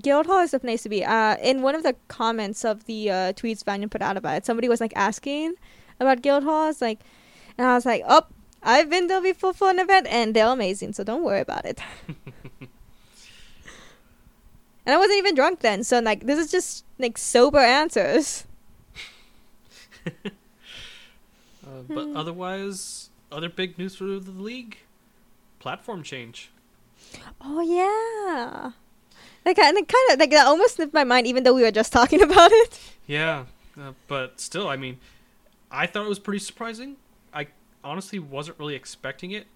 Guildhall 0.00 0.40
is 0.40 0.50
the 0.50 0.60
place 0.60 0.82
to 0.82 0.88
be. 0.88 1.04
Uh, 1.04 1.36
in 1.42 1.62
one 1.62 1.74
of 1.74 1.82
the 1.82 1.94
comments 2.08 2.64
of 2.64 2.84
the 2.84 3.10
uh, 3.10 3.14
tweets 3.32 3.64
Vanya 3.64 3.88
put 3.88 4.02
out 4.02 4.16
about 4.16 4.36
it, 4.36 4.46
somebody 4.46 4.68
was 4.68 4.80
like 4.80 4.92
asking 4.96 5.54
about 6.00 6.22
Guildhall. 6.22 6.68
It's 6.70 6.80
like, 6.80 7.00
and 7.56 7.66
I 7.66 7.74
was 7.74 7.86
like, 7.86 8.02
oh, 8.08 8.22
I've 8.62 8.90
been 8.90 9.06
there 9.06 9.20
before 9.22 9.52
for 9.54 9.70
an 9.70 9.78
event, 9.78 10.06
and 10.08 10.34
they're 10.34 10.46
amazing. 10.48 10.92
So 10.92 11.04
don't 11.04 11.22
worry 11.24 11.40
about 11.40 11.64
it. 11.64 11.80
and 14.84 14.94
I 14.94 14.96
wasn't 14.96 15.18
even 15.18 15.34
drunk 15.34 15.60
then, 15.60 15.84
so 15.84 16.00
like 16.00 16.26
this 16.26 16.38
is 16.38 16.50
just 16.50 16.84
like 16.98 17.16
sober 17.18 17.58
answers. 17.58 18.44
Uh, 21.66 21.82
but 21.86 22.04
Hmm. 22.06 22.16
otherwise, 22.16 23.10
other 23.30 23.50
big 23.50 23.76
news 23.76 23.94
for 23.96 24.04
the 24.04 24.30
league: 24.30 24.78
platform 25.58 26.02
change. 26.02 26.50
Oh 27.42 27.60
yeah, 27.60 28.70
like 29.48 29.58
and 29.58 29.76
it 29.76 29.88
kind 29.88 30.12
of 30.12 30.20
like 30.20 30.30
that 30.30 30.46
almost 30.46 30.76
slipped 30.76 30.94
my 30.94 31.04
mind, 31.04 31.26
even 31.26 31.42
though 31.44 31.54
we 31.54 31.62
were 31.62 31.70
just 31.70 31.92
talking 31.92 32.22
about 32.28 32.50
it. 32.52 32.78
Yeah, 33.06 33.44
uh, 33.80 33.92
but 34.06 34.40
still, 34.40 34.68
I 34.68 34.76
mean, 34.76 34.98
I 35.70 35.86
thought 35.86 36.04
it 36.04 36.08
was 36.08 36.18
pretty 36.18 36.38
surprising. 36.40 36.96
I 37.32 37.48
honestly 37.82 38.18
wasn't 38.18 38.58
really 38.58 38.74
expecting 38.74 39.30
it. 39.32 39.46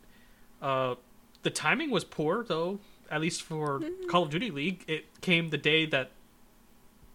Uh, 0.61 0.95
the 1.43 1.51
timing 1.51 1.91
was 1.91 2.05
poor, 2.05 2.45
though. 2.45 2.79
At 3.11 3.21
least 3.21 3.43
for 3.43 3.81
Mm-hmm. 3.81 4.09
Call 4.09 4.23
of 4.23 4.31
Duty 4.31 4.51
League, 4.51 4.85
it 4.89 5.05
came 5.21 5.51
the 5.51 5.59
day 5.59 5.85
that 5.87 6.11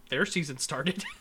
their 0.10 0.26
season 0.26 0.58
started. 0.58 1.04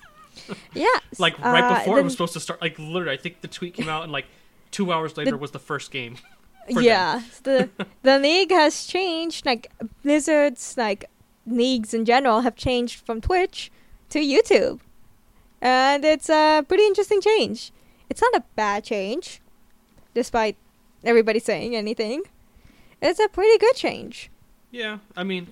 Yeah, 0.75 0.87
like 1.19 1.39
right 1.39 1.65
uh, 1.65 1.79
before 1.79 1.99
it 1.99 2.03
was 2.05 2.13
supposed 2.13 2.35
to 2.35 2.41
start. 2.41 2.61
Like 2.61 2.79
literally, 2.79 3.15
I 3.15 3.17
think 3.17 3.41
the 3.41 3.49
tweet 3.49 3.73
came 3.73 3.89
out, 3.89 4.03
and 4.03 4.13
like 4.13 4.27
two 4.71 4.93
hours 4.93 5.17
later 5.17 5.35
was 5.35 5.51
the 5.53 5.59
first 5.59 5.91
game. 5.91 6.19
yeah 6.69 7.23
the 7.45 7.71
the 8.03 8.19
league 8.19 8.51
has 8.51 8.87
changed 8.87 9.47
like 9.47 9.71
blizzard's 10.03 10.77
like 10.77 11.09
leagues 11.47 11.94
in 11.94 12.05
general 12.05 12.40
have 12.40 12.57
changed 12.57 13.05
from 13.05 13.20
twitch 13.20 13.70
to 14.09 14.18
youtube. 14.18 14.80
And 15.61 16.05
it's 16.05 16.28
a 16.28 16.64
pretty 16.66 16.84
interesting 16.84 17.20
change. 17.20 17.72
It's 18.11 18.20
not 18.20 18.34
a 18.34 18.44
bad 18.55 18.84
change 18.84 19.40
despite 20.14 20.57
everybody 21.05 21.38
saying 21.38 21.74
anything. 21.74 22.22
It's 23.03 23.20
a 23.20 23.28
pretty 23.28 23.59
good 23.59 23.74
change. 23.74 24.30
Yeah, 24.70 24.99
I 25.16 25.24
mean, 25.24 25.49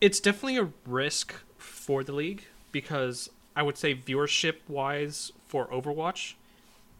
it's 0.00 0.20
definitely 0.20 0.58
a 0.58 0.68
risk 0.86 1.34
for 1.56 2.04
the 2.04 2.12
league 2.12 2.44
because 2.72 3.30
I 3.56 3.62
would 3.62 3.78
say 3.78 3.94
viewership 3.94 4.56
wise 4.68 5.32
for 5.46 5.66
Overwatch, 5.68 6.34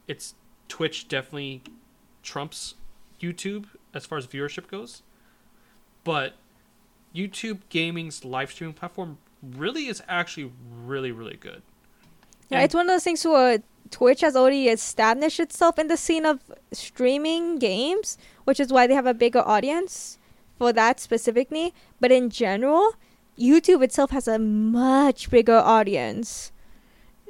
it's 0.07 0.35
Twitch 0.69 1.09
definitely 1.09 1.63
trumps 2.23 2.75
YouTube 3.21 3.67
as 3.93 4.07
far 4.07 4.19
as 4.19 4.27
viewership 4.27 4.69
goes. 4.69 5.03
But 6.05 6.35
YouTube 7.15 7.61
Gaming's 7.69 8.25
live 8.25 8.51
streaming 8.51 8.75
platform 8.75 9.19
really 9.43 9.87
is 9.87 10.03
actually 10.09 10.51
really 10.85 11.13
really 11.13 11.37
good. 11.37 11.63
yeah 12.49 12.59
And- 12.59 12.65
it's 12.65 12.75
one 12.75 12.87
of 12.87 12.95
those 12.95 13.05
things 13.05 13.25
where 13.25 13.63
twitch 13.91 14.23
has 14.23 14.35
already 14.35 14.69
established 14.69 15.39
itself 15.39 15.79
in 15.79 15.89
the 15.89 15.97
scene 15.97 16.25
of 16.25 16.41
streaming 16.73 17.59
games 17.59 18.17
which 18.45 18.59
is 18.59 18.73
why 18.73 18.87
they 18.87 18.95
have 18.95 19.07
a 19.07 19.13
bigger 19.15 19.41
audience 19.47 20.19
for 20.59 20.73
that 20.73 20.99
specifically 20.99 21.75
but 22.01 22.11
in 22.11 22.31
general 22.31 22.93
youtube 23.39 23.85
itself 23.85 24.11
has 24.11 24.27
a 24.27 24.39
much 24.39 25.29
bigger 25.31 25.59
audience 25.59 26.51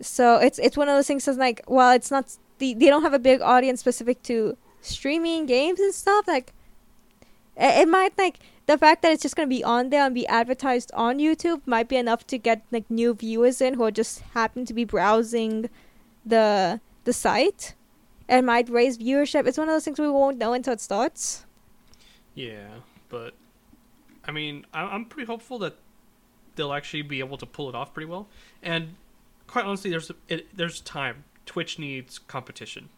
so 0.00 0.36
it's 0.36 0.58
it's 0.60 0.76
one 0.76 0.88
of 0.88 0.94
those 0.96 1.08
things 1.08 1.24
that's 1.24 1.36
like 1.38 1.62
well 1.66 1.90
it's 1.90 2.10
not 2.12 2.36
they, 2.58 2.72
they 2.74 2.86
don't 2.86 3.02
have 3.02 3.12
a 3.14 3.18
big 3.18 3.40
audience 3.40 3.80
specific 3.80 4.22
to 4.22 4.56
streaming 4.80 5.44
games 5.46 5.80
and 5.80 5.92
stuff 5.92 6.26
like 6.28 6.52
it, 7.56 7.80
it 7.82 7.88
might 7.88 8.16
like 8.16 8.38
the 8.66 8.78
fact 8.78 9.02
that 9.02 9.12
it's 9.12 9.22
just 9.22 9.36
going 9.36 9.48
to 9.48 9.54
be 9.54 9.62
on 9.62 9.90
there 9.90 10.04
and 10.04 10.14
be 10.14 10.26
advertised 10.26 10.90
on 10.94 11.18
youtube 11.18 11.60
might 11.66 11.88
be 11.88 11.96
enough 11.96 12.26
to 12.26 12.38
get 12.38 12.62
like 12.70 12.90
new 12.90 13.14
viewers 13.14 13.60
in 13.60 13.74
who 13.74 13.84
are 13.84 13.90
just 13.90 14.20
happen 14.34 14.64
to 14.64 14.74
be 14.74 14.84
browsing 14.84 15.68
the 16.24 16.80
the 17.04 17.12
site 17.12 17.74
and 18.28 18.46
might 18.46 18.68
raise 18.68 18.98
viewership 18.98 19.46
it's 19.46 19.58
one 19.58 19.68
of 19.68 19.74
those 19.74 19.84
things 19.84 19.98
we 19.98 20.08
won't 20.10 20.38
know 20.38 20.52
until 20.52 20.72
it 20.72 20.80
starts 20.80 21.44
Yeah, 22.34 22.68
but 23.08 23.34
I 24.26 24.32
mean, 24.32 24.66
I'm 24.72 25.04
pretty 25.04 25.26
hopeful 25.26 25.58
that 25.60 25.76
they'll 26.56 26.72
actually 26.72 27.02
be 27.02 27.20
able 27.20 27.36
to 27.38 27.46
pull 27.46 27.68
it 27.68 27.74
off 27.74 27.92
pretty 27.92 28.08
well. 28.08 28.28
And 28.62 28.96
quite 29.46 29.64
honestly, 29.64 29.90
there's 29.90 30.10
it, 30.28 30.56
there's 30.56 30.80
time. 30.80 31.24
Twitch 31.46 31.78
needs 31.78 32.18
competition. 32.18 32.88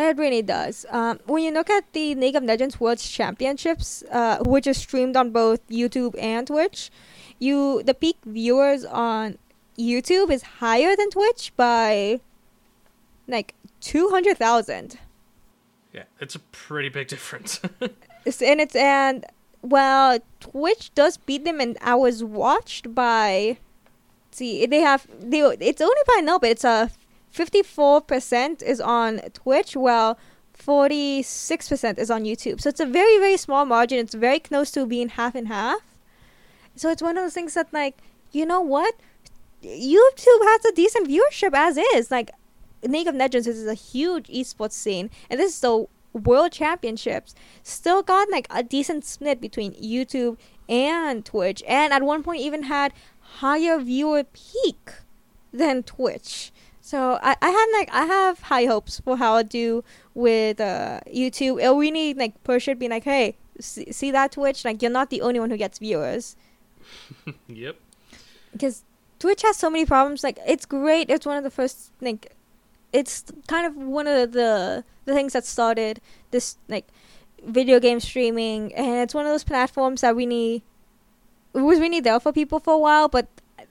It 0.00 0.16
really 0.18 0.42
does. 0.42 0.86
Um, 0.90 1.20
when 1.26 1.44
you 1.44 1.52
look 1.52 1.70
at 1.70 1.92
the 1.92 2.14
League 2.14 2.36
of 2.36 2.44
Legends 2.44 2.80
World 2.80 2.98
Championships, 2.98 4.02
uh, 4.10 4.38
which 4.44 4.66
is 4.66 4.78
streamed 4.78 5.16
on 5.16 5.30
both 5.30 5.66
YouTube 5.68 6.14
and 6.18 6.46
Twitch, 6.46 6.90
you 7.38 7.82
the 7.82 7.94
peak 7.94 8.16
viewers 8.24 8.84
on 8.84 9.38
YouTube 9.78 10.30
is 10.30 10.42
higher 10.60 10.96
than 10.96 11.10
Twitch 11.10 11.52
by 11.56 12.20
like 13.28 13.54
two 13.80 14.08
hundred 14.08 14.38
thousand. 14.38 14.98
Yeah, 15.92 16.04
it's 16.20 16.34
a 16.34 16.40
pretty 16.40 16.88
big 16.88 17.08
difference. 17.08 17.60
And 18.26 18.60
it's 18.60 18.76
and 18.76 19.24
well, 19.62 20.18
Twitch 20.40 20.94
does 20.94 21.16
beat 21.16 21.44
them 21.44 21.60
in 21.60 21.76
hours 21.80 22.22
watched 22.22 22.94
by. 22.94 23.58
See, 24.30 24.66
they 24.66 24.80
have 24.80 25.06
they. 25.18 25.40
It's 25.40 25.80
only 25.80 26.02
by 26.06 26.20
no, 26.22 26.38
but 26.38 26.50
it's 26.50 26.64
a 26.64 26.90
fifty-four 27.30 28.02
percent 28.02 28.62
is 28.62 28.80
on 28.80 29.20
Twitch, 29.32 29.76
while 29.76 30.18
forty-six 30.52 31.68
percent 31.68 31.98
is 31.98 32.10
on 32.10 32.24
YouTube. 32.24 32.60
So 32.60 32.68
it's 32.68 32.80
a 32.80 32.86
very 32.86 33.18
very 33.18 33.36
small 33.36 33.64
margin. 33.64 33.98
It's 33.98 34.14
very 34.14 34.40
close 34.40 34.70
to 34.72 34.86
being 34.86 35.08
half 35.10 35.34
and 35.34 35.48
half. 35.48 35.80
So 36.76 36.90
it's 36.90 37.02
one 37.02 37.16
of 37.16 37.24
those 37.24 37.34
things 37.34 37.54
that 37.54 37.72
like 37.72 37.96
you 38.32 38.46
know 38.46 38.60
what, 38.60 38.94
YouTube 39.62 40.42
has 40.42 40.64
a 40.64 40.72
decent 40.72 41.08
viewership 41.08 41.52
as 41.54 41.76
is. 41.94 42.10
Like 42.10 42.30
League 42.82 43.08
of 43.08 43.14
Legends 43.14 43.46
is 43.46 43.66
a 43.66 43.74
huge 43.74 44.28
esports 44.28 44.72
scene, 44.72 45.10
and 45.28 45.40
this 45.40 45.54
is 45.54 45.60
the 45.60 45.86
World 46.12 46.52
Championships. 46.52 47.34
Still 47.62 48.02
got 48.02 48.30
like 48.30 48.46
a 48.50 48.62
decent 48.62 49.04
split 49.04 49.40
between 49.40 49.72
YouTube 49.74 50.38
and 50.68 51.24
Twitch, 51.24 51.62
and 51.66 51.92
at 51.92 52.02
one 52.02 52.22
point 52.22 52.40
even 52.40 52.64
had 52.64 52.92
higher 53.20 53.78
viewer 53.78 54.24
peak 54.24 54.92
than 55.52 55.82
Twitch. 55.82 56.52
So 56.90 57.20
I, 57.22 57.36
I 57.40 57.50
had 57.50 57.66
like 57.72 57.88
I 57.92 58.04
have 58.04 58.40
high 58.40 58.64
hopes 58.64 58.98
for 58.98 59.16
how 59.16 59.34
I 59.34 59.44
do 59.44 59.84
with 60.12 60.60
uh, 60.60 60.98
YouTube. 61.06 61.62
It'll 61.62 61.78
really 61.78 62.14
like 62.14 62.42
push 62.42 62.66
it, 62.66 62.80
being 62.80 62.90
like, 62.90 63.04
hey, 63.04 63.36
see, 63.60 63.92
see 63.92 64.10
that 64.10 64.32
Twitch? 64.32 64.64
Like 64.64 64.82
you're 64.82 64.90
not 64.90 65.08
the 65.08 65.20
only 65.22 65.38
one 65.38 65.50
who 65.50 65.56
gets 65.56 65.78
viewers 65.78 66.34
yep. 67.46 67.76
because 68.50 68.82
Twitch 69.20 69.42
has 69.42 69.56
so 69.56 69.70
many 69.70 69.86
problems. 69.86 70.24
Like 70.24 70.40
it's 70.44 70.66
great. 70.66 71.10
It's 71.10 71.24
one 71.24 71.36
of 71.36 71.44
the 71.44 71.50
first 71.50 71.92
like 72.00 72.34
it's 72.92 73.22
kind 73.46 73.68
of 73.68 73.76
one 73.76 74.08
of 74.08 74.32
the 74.32 74.82
the 75.04 75.14
things 75.14 75.32
that 75.34 75.44
started 75.44 76.00
this 76.32 76.58
like 76.66 76.88
video 77.46 77.78
game 77.78 78.00
streaming, 78.00 78.74
and 78.74 78.96
it's 78.96 79.14
one 79.14 79.26
of 79.26 79.30
those 79.30 79.44
platforms 79.44 80.00
that 80.00 80.16
we 80.16 80.26
need. 80.26 80.62
It 81.54 81.60
was 81.60 81.78
really 81.78 82.00
there 82.00 82.18
for 82.18 82.32
people 82.32 82.58
for 82.58 82.74
a 82.74 82.78
while, 82.78 83.06
but 83.06 83.28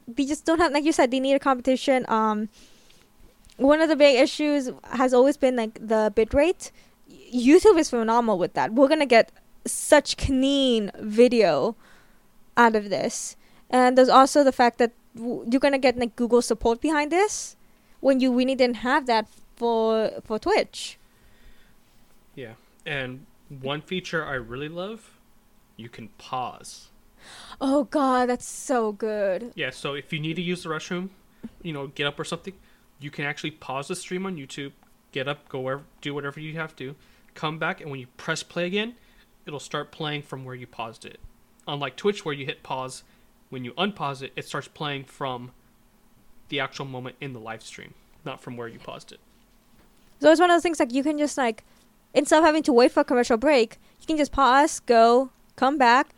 they 0.08 0.24
just 0.24 0.46
don't 0.46 0.60
have 0.60 0.72
like 0.72 0.86
you 0.86 0.94
said. 0.94 1.12
They 1.12 1.20
need 1.20 1.34
a 1.34 1.40
competition. 1.40 2.06
Um, 2.08 2.48
one 3.60 3.82
of 3.82 3.90
the 3.90 3.96
big 3.96 4.20
issues 4.20 4.72
has 4.92 5.14
always 5.14 5.38
been 5.38 5.56
like 5.56 5.78
the 5.86 6.12
bit 6.16 6.34
rate. 6.34 6.72
YouTube 7.34 7.78
is 7.78 7.90
phenomenal 7.90 8.38
with 8.38 8.54
that. 8.54 8.74
We're 8.74 8.88
gonna 8.88 9.06
get 9.06 9.32
such 9.66 10.18
clean 10.18 10.92
video 11.00 11.76
out 12.58 12.76
of 12.76 12.90
this, 12.90 13.36
and 13.70 13.98
there's 13.98 14.10
also 14.10 14.44
the 14.44 14.52
fact 14.52 14.78
that 14.80 14.94
w- 15.16 15.46
you're 15.50 15.60
gonna 15.60 15.78
get 15.78 15.98
like 15.98 16.16
Google 16.16 16.42
support 16.42 16.82
behind 16.82 17.12
this 17.12 17.56
when 18.00 18.20
you 18.20 18.34
really 18.34 18.56
didn't 18.56 18.78
have 18.78 19.06
that 19.06 19.28
for 19.56 20.12
for 20.24 20.40
Twitch. 20.40 20.98
Yeah. 22.36 22.54
And 22.86 23.26
one 23.50 23.82
feature 23.82 24.26
I 24.26 24.36
really 24.36 24.70
love, 24.70 25.20
you 25.76 25.90
can 25.90 26.10
pause. 26.18 26.88
Oh 27.60 27.84
god, 27.84 28.30
that's 28.30 28.46
so 28.46 28.94
good. 28.94 29.52
Yeah, 29.56 29.72
so 29.72 29.94
if 29.94 30.14
you 30.14 30.20
need 30.20 30.36
to 30.36 30.42
use 30.42 30.64
the 30.64 30.70
restroom, 30.70 31.10
you 31.62 31.74
know, 31.74 31.88
get 31.88 32.08
up 32.08 32.20
or 32.20 32.24
something, 32.24 32.54
you 33.00 33.12
can 33.12 33.26
actually 33.26 33.52
pause 33.52 33.88
the 33.88 33.96
stream 33.96 34.26
on 34.26 34.36
YouTube, 34.36 34.72
get 35.12 35.28
up, 35.28 35.48
go 35.50 35.60
wherever, 35.60 35.84
do 36.02 36.14
whatever 36.14 36.40
you 36.40 36.56
have 36.56 36.76
to, 36.78 36.96
come 37.34 37.58
back, 37.58 37.82
and 37.82 37.90
when 37.90 38.00
you 38.00 38.08
press 38.18 38.44
play 38.44 38.66
again, 38.66 38.96
it'll 39.46 39.60
start 39.60 39.92
playing 39.92 40.22
from 40.22 40.46
where 40.46 40.56
you 40.56 40.68
paused 40.68 41.06
it. 41.06 41.20
Unlike 41.68 41.96
Twitch, 41.96 42.26
where 42.26 42.34
you 42.34 42.46
hit 42.46 42.64
pause, 42.64 43.04
when 43.50 43.64
you 43.64 43.74
unpause 43.74 44.22
it, 44.22 44.34
it 44.36 44.46
starts 44.46 44.68
playing 44.68 45.06
from 45.06 45.52
the 46.50 46.60
actual 46.60 46.86
moment 46.86 47.16
in 47.22 47.34
the 47.34 47.40
live 47.40 47.64
stream, 47.64 47.94
not 48.26 48.42
from 48.42 48.58
where 48.58 48.68
you 48.68 48.80
paused 48.80 49.12
it. 49.12 49.20
So 50.20 50.32
it's 50.32 50.40
one 50.40 50.50
of 50.50 50.56
those 50.56 50.64
things 50.64 50.80
like 50.80 50.94
you 50.94 51.04
can 51.04 51.18
just 51.18 51.38
like 51.38 51.64
instead 52.14 52.40
of 52.40 52.46
having 52.46 52.64
to 52.64 52.74
wait 52.74 52.92
for 52.92 53.02
a 53.02 53.04
commercial 53.06 53.38
break, 53.38 53.78
you 54.00 54.08
can 54.08 54.18
just 54.18 54.32
pause, 54.32 54.80
go, 54.82 55.30
come 55.56 55.78
back, 55.78 56.10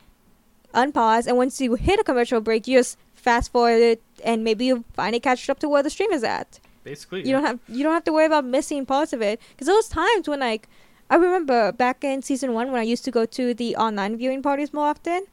unpause, 0.73 1.27
and 1.27 1.38
once 1.38 1.59
you 1.59 1.75
hit 1.75 1.99
a 1.99 2.03
commercial 2.03 2.41
break, 2.41 2.67
you 2.67 2.79
just 2.79 2.97
fast 3.13 3.51
forward 3.51 3.82
it, 3.82 4.01
and 4.23 4.43
maybe 4.43 4.65
you 4.65 4.84
finally 4.93 5.19
catch 5.19 5.49
up 5.49 5.59
to 5.59 5.69
where 5.69 5.84
the 5.84 5.89
stream 5.89 6.11
is 6.11 6.23
at. 6.23 6.59
Basically, 6.84 7.25
You 7.25 7.34
don't 7.34 7.43
have 7.45 7.59
you 7.67 7.84
don't 7.84 7.93
have 7.93 8.03
to 8.05 8.13
worry 8.13 8.25
about 8.25 8.45
missing 8.45 8.86
parts 8.86 9.13
of 9.13 9.21
it 9.21 9.39
because 9.51 9.67
those 9.67 9.88
times 9.88 10.27
when 10.27 10.39
like 10.39 10.67
I 11.09 11.15
remember 11.15 11.71
back 11.71 12.03
in 12.03 12.21
season 12.21 12.53
one 12.53 12.71
when 12.71 12.79
I 12.79 12.84
used 12.84 13.03
to 13.05 13.11
go 13.11 13.25
to 13.25 13.53
the 13.53 13.75
online 13.75 14.17
viewing 14.17 14.41
parties 14.41 14.73
more 14.73 14.88
often. 14.88 15.25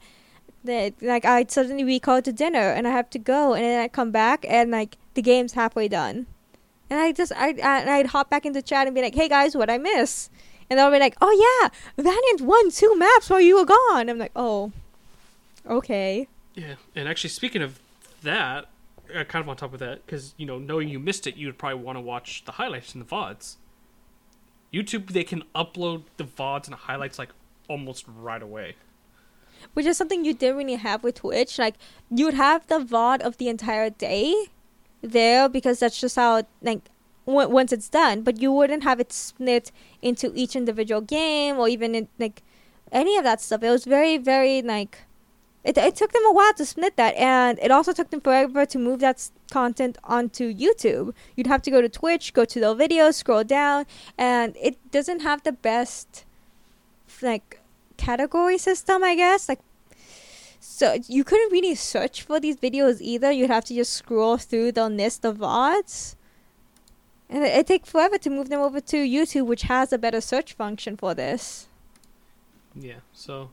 That 0.65 1.01
like 1.01 1.23
I'd 1.23 1.49
suddenly 1.51 1.85
be 1.85 2.01
called 2.01 2.25
to 2.25 2.33
dinner 2.33 2.59
and 2.75 2.85
I 2.85 2.91
have 2.91 3.09
to 3.11 3.19
go 3.19 3.53
and 3.53 3.63
then 3.63 3.79
I 3.79 3.87
come 3.87 4.11
back 4.11 4.45
and 4.47 4.71
like 4.71 4.97
the 5.13 5.21
game's 5.21 5.53
halfway 5.53 5.87
done, 5.87 6.27
and 6.89 6.99
I 6.99 7.13
just 7.13 7.31
I 7.31 7.51
and 7.51 7.89
I'd 7.89 8.07
hop 8.07 8.29
back 8.29 8.45
into 8.45 8.61
chat 8.61 8.85
and 8.85 8.93
be 8.93 9.01
like, 9.01 9.15
hey 9.15 9.29
guys, 9.29 9.55
what 9.55 9.69
I 9.69 9.77
miss? 9.77 10.29
And 10.69 10.77
they'll 10.77 10.91
be 10.91 10.99
like, 10.99 11.15
oh 11.21 11.31
yeah, 11.31 11.69
Valiant 11.97 12.41
won 12.41 12.71
two 12.71 12.93
maps 12.97 13.29
while 13.29 13.39
you 13.39 13.55
were 13.57 13.65
gone. 13.65 14.09
I'm 14.09 14.17
like, 14.17 14.33
oh, 14.35 14.71
okay. 15.65 16.27
Yeah, 16.55 16.75
and 16.93 17.07
actually, 17.07 17.29
speaking 17.29 17.61
of 17.61 17.79
that, 18.23 18.67
uh, 19.15 19.23
kind 19.25 19.43
of 19.43 19.49
on 19.49 19.57
top 19.57 19.73
of 19.73 19.79
that, 19.79 20.05
because 20.05 20.33
you 20.37 20.45
know, 20.45 20.57
knowing 20.59 20.89
you 20.89 20.99
missed 20.99 21.27
it, 21.27 21.35
you 21.35 21.47
would 21.47 21.57
probably 21.57 21.81
want 21.83 21.97
to 21.97 22.01
watch 22.01 22.43
the 22.45 22.53
highlights 22.53 22.93
and 22.93 23.03
the 23.03 23.07
vods. 23.07 23.57
YouTube, 24.73 25.11
they 25.11 25.23
can 25.23 25.43
upload 25.55 26.03
the 26.17 26.23
vods 26.23 26.65
and 26.65 26.73
the 26.73 26.77
highlights 26.77 27.17
like 27.17 27.29
almost 27.67 28.05
right 28.07 28.41
away. 28.41 28.75
which 29.73 29.85
is 29.85 29.97
something 29.97 30.23
you 30.25 30.33
didn't 30.33 30.57
really 30.57 30.75
have 30.75 31.03
with 31.03 31.15
Twitch. 31.15 31.57
Like 31.59 31.75
you 32.09 32.25
would 32.25 32.33
have 32.35 32.67
the 32.67 32.79
VOD 32.79 33.21
of 33.21 33.37
the 33.37 33.49
entire 33.49 33.89
day 33.89 34.33
there 35.01 35.49
because 35.49 35.79
that's 35.79 35.99
just 35.99 36.15
how 36.15 36.43
like 36.61 36.81
w- 37.25 37.49
once 37.49 37.71
it's 37.73 37.89
done, 37.89 38.21
but 38.21 38.39
you 38.41 38.51
wouldn't 38.51 38.83
have 38.83 38.99
it 38.99 39.11
split 39.11 39.71
into 40.01 40.31
each 40.35 40.55
individual 40.55 41.01
game 41.01 41.57
or 41.57 41.67
even 41.67 41.95
in, 41.95 42.07
like 42.19 42.43
any 42.91 43.17
of 43.17 43.23
that 43.23 43.41
stuff. 43.41 43.63
It 43.63 43.69
was 43.69 43.85
very 43.85 44.17
very 44.17 44.61
like 44.61 44.99
it, 45.63 45.77
it 45.77 45.95
took 45.95 46.13
them 46.13 46.25
a 46.25 46.31
while 46.31 46.53
to 46.53 46.65
split 46.65 46.95
that 46.95 47.15
and 47.15 47.59
it 47.59 47.69
also 47.71 47.91
took 47.91 48.09
them 48.09 48.21
forever 48.21 48.65
to 48.65 48.79
move 48.79 48.99
that 49.01 49.29
content 49.51 49.97
onto 50.03 50.53
YouTube. 50.53 51.13
You'd 51.35 51.47
have 51.47 51.61
to 51.63 51.71
go 51.71 51.81
to 51.81 51.89
Twitch, 51.89 52.33
go 52.33 52.45
to 52.45 52.59
the 52.59 52.75
videos, 52.75 53.15
scroll 53.15 53.43
down 53.43 53.85
and 54.17 54.55
it 54.61 54.77
doesn't 54.91 55.21
have 55.21 55.43
the 55.43 55.51
best 55.51 56.25
like 57.21 57.59
category 57.97 58.57
system, 58.57 59.03
I 59.03 59.15
guess. 59.15 59.49
Like, 59.49 59.59
so 60.59 60.97
you 61.07 61.23
couldn't 61.23 61.51
really 61.51 61.75
search 61.75 62.23
for 62.23 62.39
these 62.39 62.57
videos 62.57 63.01
either. 63.01 63.31
You'd 63.31 63.49
have 63.49 63.65
to 63.65 63.75
just 63.75 63.93
scroll 63.93 64.37
through 64.37 64.71
the 64.71 64.89
list 64.89 65.25
of 65.25 65.37
VODs. 65.37 66.15
And 67.29 67.43
it, 67.43 67.55
it 67.55 67.67
take 67.67 67.85
forever 67.85 68.17
to 68.17 68.29
move 68.29 68.49
them 68.49 68.61
over 68.61 68.79
to 68.79 68.97
YouTube, 68.97 69.45
which 69.45 69.63
has 69.63 69.91
a 69.91 69.97
better 69.97 70.21
search 70.21 70.53
function 70.53 70.97
for 70.97 71.13
this. 71.13 71.67
Yeah, 72.73 73.01
so 73.13 73.51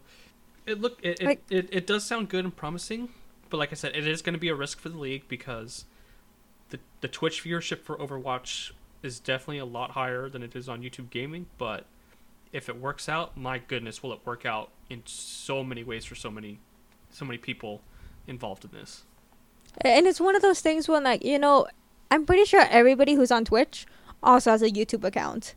it 0.66 0.80
look 0.80 0.98
it 1.02 1.20
it, 1.20 1.26
Like- 1.26 1.42
it, 1.50 1.68
it 1.72 1.86
does 1.86 2.04
sound 2.04 2.28
good 2.28 2.44
and 2.44 2.54
promising, 2.54 3.10
but 3.50 3.56
like 3.58 3.72
I 3.72 3.74
said, 3.74 3.94
it 3.96 4.06
is 4.06 4.22
going 4.22 4.34
to 4.34 4.40
be 4.40 4.48
a 4.48 4.54
risk 4.54 4.80
for 4.80 4.88
the 4.88 4.98
league 4.98 5.24
because 5.28 5.84
the 6.70 6.78
the 7.00 7.08
Twitch 7.08 7.42
viewership 7.44 7.82
for 7.82 7.96
Overwatch 7.96 8.72
is 9.02 9.20
definitely 9.20 9.58
a 9.58 9.64
lot 9.64 9.92
higher 9.92 10.28
than 10.28 10.42
it 10.42 10.56
is 10.56 10.68
on 10.68 10.82
YouTube 10.82 11.10
Gaming. 11.10 11.46
But 11.58 11.86
if 12.52 12.68
it 12.68 12.80
works 12.80 13.08
out, 13.08 13.36
my 13.36 13.58
goodness, 13.58 14.02
will 14.02 14.12
it 14.12 14.20
work 14.24 14.44
out 14.46 14.70
in 14.90 15.02
so 15.04 15.62
many 15.62 15.84
ways 15.84 16.04
for 16.04 16.14
so 16.14 16.30
many 16.30 16.58
so 17.10 17.24
many 17.24 17.38
people 17.38 17.82
involved 18.26 18.64
in 18.64 18.70
this? 18.72 19.04
And 19.82 20.06
it's 20.06 20.20
one 20.20 20.34
of 20.34 20.42
those 20.42 20.60
things 20.60 20.88
when, 20.88 21.04
like, 21.04 21.22
you 21.22 21.38
know, 21.38 21.66
I'm 22.10 22.24
pretty 22.24 22.44
sure 22.46 22.64
everybody 22.70 23.14
who's 23.14 23.30
on 23.30 23.44
Twitch 23.44 23.86
also 24.22 24.50
has 24.50 24.62
a 24.62 24.70
YouTube 24.70 25.04
account. 25.04 25.54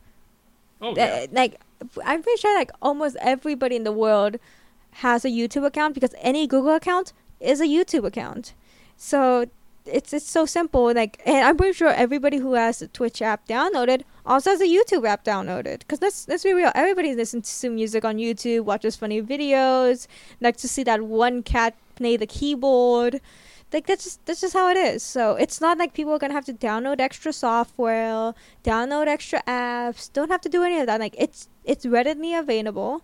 Oh 0.81 0.93
yeah, 0.95 1.25
like 1.31 1.59
I'm 2.05 2.21
pretty 2.23 2.39
sure 2.39 2.57
like 2.57 2.71
almost 2.81 3.17
everybody 3.21 3.75
in 3.75 3.83
the 3.83 3.91
world 3.91 4.37
has 4.91 5.25
a 5.25 5.29
YouTube 5.29 5.65
account 5.65 5.93
because 5.93 6.13
any 6.19 6.47
Google 6.47 6.75
account 6.75 7.13
is 7.39 7.61
a 7.61 7.65
YouTube 7.65 8.05
account. 8.05 8.53
So 8.97 9.45
it's 9.85 10.13
it's 10.13 10.29
so 10.29 10.45
simple. 10.45 10.93
Like, 10.93 11.21
and 11.25 11.45
I'm 11.45 11.57
pretty 11.57 11.73
sure 11.73 11.89
everybody 11.89 12.37
who 12.37 12.53
has 12.53 12.79
the 12.79 12.87
Twitch 12.87 13.21
app 13.21 13.47
downloaded 13.47 14.03
also 14.25 14.51
has 14.51 14.61
a 14.61 14.65
YouTube 14.65 15.07
app 15.07 15.23
downloaded. 15.23 15.79
Because 15.79 16.01
let's 16.01 16.27
let's 16.27 16.43
be 16.43 16.53
real, 16.53 16.71
everybody 16.75 17.15
listens 17.15 17.59
to 17.61 17.69
music 17.69 18.05
on 18.05 18.17
YouTube, 18.17 18.61
watches 18.61 18.95
funny 18.95 19.21
videos, 19.21 20.07
likes 20.41 20.61
to 20.61 20.67
see 20.67 20.83
that 20.83 21.01
one 21.03 21.43
cat 21.43 21.75
play 21.95 22.17
the 22.17 22.27
keyboard. 22.27 23.21
Like 23.71 23.85
that's 23.85 24.03
just 24.03 24.25
that's 24.25 24.41
just 24.41 24.53
how 24.53 24.69
it 24.69 24.77
is. 24.77 25.03
So 25.03 25.35
it's 25.35 25.61
not 25.61 25.77
like 25.77 25.93
people 25.93 26.13
are 26.13 26.19
gonna 26.19 26.33
have 26.33 26.45
to 26.45 26.53
download 26.53 26.99
extra 26.99 27.31
software, 27.31 28.33
download 28.63 29.07
extra 29.07 29.43
apps. 29.43 30.11
Don't 30.11 30.31
have 30.31 30.41
to 30.41 30.49
do 30.49 30.63
any 30.63 30.79
of 30.79 30.87
that. 30.87 30.99
Like 30.99 31.15
it's 31.17 31.47
it's 31.63 31.85
readily 31.85 32.33
available, 32.33 33.03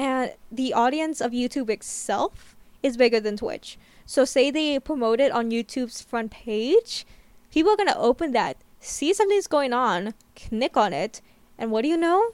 and 0.00 0.32
the 0.50 0.72
audience 0.72 1.20
of 1.20 1.32
YouTube 1.32 1.68
itself 1.68 2.56
is 2.82 2.96
bigger 2.96 3.20
than 3.20 3.36
Twitch. 3.36 3.78
So 4.06 4.24
say 4.24 4.50
they 4.50 4.80
promote 4.80 5.20
it 5.20 5.30
on 5.30 5.50
YouTube's 5.50 6.00
front 6.00 6.30
page, 6.30 7.06
people 7.52 7.72
are 7.72 7.76
gonna 7.76 7.94
open 7.98 8.32
that, 8.32 8.56
see 8.80 9.12
something's 9.12 9.46
going 9.46 9.74
on, 9.74 10.14
click 10.34 10.74
on 10.74 10.94
it, 10.94 11.20
and 11.58 11.70
what 11.70 11.82
do 11.82 11.88
you 11.88 11.98
know? 11.98 12.30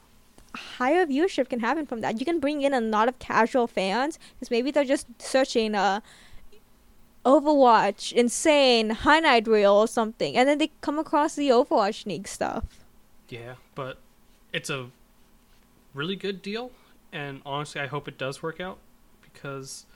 Higher 0.54 1.04
viewership 1.06 1.48
can 1.48 1.58
happen 1.58 1.86
from 1.86 2.02
that. 2.02 2.20
You 2.20 2.24
can 2.24 2.38
bring 2.38 2.62
in 2.62 2.72
a 2.72 2.80
lot 2.80 3.08
of 3.08 3.18
casual 3.18 3.66
fans 3.66 4.16
because 4.34 4.50
maybe 4.52 4.70
they're 4.70 4.84
just 4.84 5.08
searching 5.18 5.74
uh 5.74 6.00
Overwatch, 7.24 8.12
Insane, 8.12 8.90
High 8.90 9.18
Night 9.18 9.48
Reel, 9.48 9.74
or 9.74 9.88
something, 9.88 10.36
and 10.36 10.48
then 10.48 10.58
they 10.58 10.70
come 10.80 11.00
across 11.00 11.34
the 11.34 11.48
Overwatch 11.48 12.06
League 12.06 12.28
stuff. 12.28 12.62
Yeah, 13.28 13.54
but 13.74 13.98
it's 14.52 14.70
a 14.70 14.90
really 15.92 16.14
good 16.14 16.40
deal, 16.40 16.70
and 17.16 17.40
honestly, 17.46 17.80
I 17.80 17.86
hope 17.86 18.08
it 18.08 18.18
does 18.18 18.42
work 18.42 18.60
out 18.60 18.76
because 19.22 19.86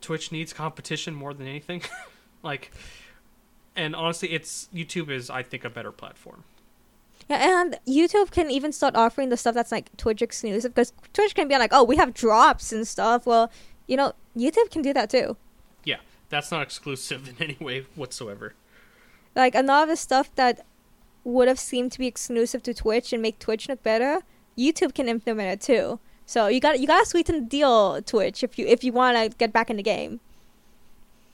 Twitch 0.00 0.30
needs 0.30 0.52
competition 0.52 1.14
more 1.14 1.34
than 1.34 1.48
anything. 1.48 1.82
like, 2.44 2.70
and 3.74 3.96
honestly, 3.96 4.30
it's 4.30 4.68
YouTube 4.72 5.10
is 5.10 5.28
I 5.30 5.42
think 5.42 5.64
a 5.64 5.70
better 5.70 5.90
platform. 5.90 6.44
Yeah, 7.28 7.60
and 7.60 7.78
YouTube 7.88 8.30
can 8.30 8.52
even 8.52 8.70
start 8.70 8.94
offering 8.94 9.30
the 9.30 9.36
stuff 9.36 9.54
that's 9.54 9.72
like 9.72 9.94
Twitch 9.96 10.22
exclusive 10.22 10.74
because 10.74 10.92
Twitch 11.12 11.34
can 11.34 11.48
be 11.48 11.58
like, 11.58 11.72
oh, 11.72 11.82
we 11.82 11.96
have 11.96 12.14
drops 12.14 12.72
and 12.72 12.86
stuff. 12.86 13.26
Well, 13.26 13.50
you 13.88 13.96
know, 13.96 14.12
YouTube 14.36 14.70
can 14.70 14.82
do 14.82 14.92
that 14.92 15.10
too. 15.10 15.36
Yeah, 15.82 15.98
that's 16.28 16.52
not 16.52 16.62
exclusive 16.62 17.28
in 17.40 17.42
any 17.42 17.56
way 17.60 17.86
whatsoever. 17.96 18.54
Like 19.34 19.56
a 19.56 19.62
lot 19.62 19.84
of 19.84 19.88
the 19.88 19.96
stuff 19.96 20.32
that 20.36 20.64
would 21.24 21.48
have 21.48 21.58
seemed 21.58 21.90
to 21.92 21.98
be 21.98 22.06
exclusive 22.06 22.62
to 22.62 22.74
Twitch 22.74 23.12
and 23.12 23.20
make 23.20 23.40
Twitch 23.40 23.68
look 23.68 23.82
better, 23.82 24.22
YouTube 24.56 24.94
can 24.94 25.08
implement 25.08 25.48
it 25.50 25.60
too. 25.60 25.98
So 26.26 26.46
you 26.46 26.60
got 26.60 26.80
you 26.80 26.86
got 26.86 27.00
to 27.00 27.06
sweeten 27.06 27.34
the 27.40 27.46
deal, 27.46 28.00
Twitch, 28.02 28.44
if 28.44 28.58
you 28.58 28.66
if 28.66 28.84
you 28.84 28.92
want 28.92 29.16
to 29.16 29.36
get 29.36 29.52
back 29.52 29.70
in 29.70 29.76
the 29.76 29.82
game. 29.82 30.20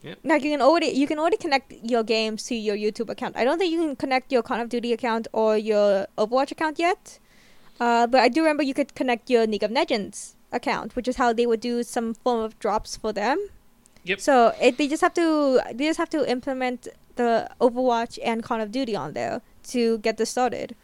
Yep. 0.03 0.19
Like 0.25 0.43
you 0.45 0.51
can 0.53 0.63
already 0.63 0.87
you 0.87 1.07
can 1.07 1.19
already 1.19 1.37
connect 1.37 1.73
your 1.83 2.03
games 2.03 2.45
to 2.45 2.55
your 2.55 2.77
YouTube 2.77 3.11
account. 3.11 3.37
I 3.37 3.45
don't 3.45 3.59
think 3.59 3.73
you 3.73 3.81
can 3.81 3.97
connect 3.97 4.33
your 4.33 4.43
Call 4.43 4.61
of 4.61 4.69
Duty 4.69 4.93
account 4.93 5.27
or 5.33 5.57
your 5.59 6.07
Overwatch 6.17 6.51
account 6.51 6.79
yet. 6.79 7.19
Uh, 7.79 8.07
but 8.07 8.21
I 8.21 8.29
do 8.29 8.41
remember 8.41 8.63
you 8.63 8.73
could 8.73 8.95
connect 8.95 9.29
your 9.29 9.47
League 9.47 9.63
of 9.63 9.71
Legends 9.71 10.37
account, 10.53 10.97
which 10.97 11.09
is 11.09 11.17
how 11.17 11.33
they 11.33 11.47
would 11.47 11.61
do 11.61 11.83
some 11.83 12.15
form 12.15 12.41
of 12.41 12.59
drops 12.59 12.97
for 12.97 13.13
them. 13.13 13.49
Yep. 14.05 14.21
So 14.21 14.55
it, 14.61 14.79
they 14.79 14.87
just 14.89 15.03
have 15.03 15.15
to 15.15 15.61
they 15.75 15.87
just 15.87 15.99
have 15.99 16.11
to 16.11 16.31
implement 16.31 16.89
the 17.17 17.51
Overwatch 17.61 18.19
and 18.25 18.43
Call 18.43 18.61
of 18.61 18.71
Duty 18.71 18.95
on 18.95 19.13
there 19.13 19.43
to 19.69 19.99
get 19.99 20.17
this 20.17 20.31
started. 20.31 20.77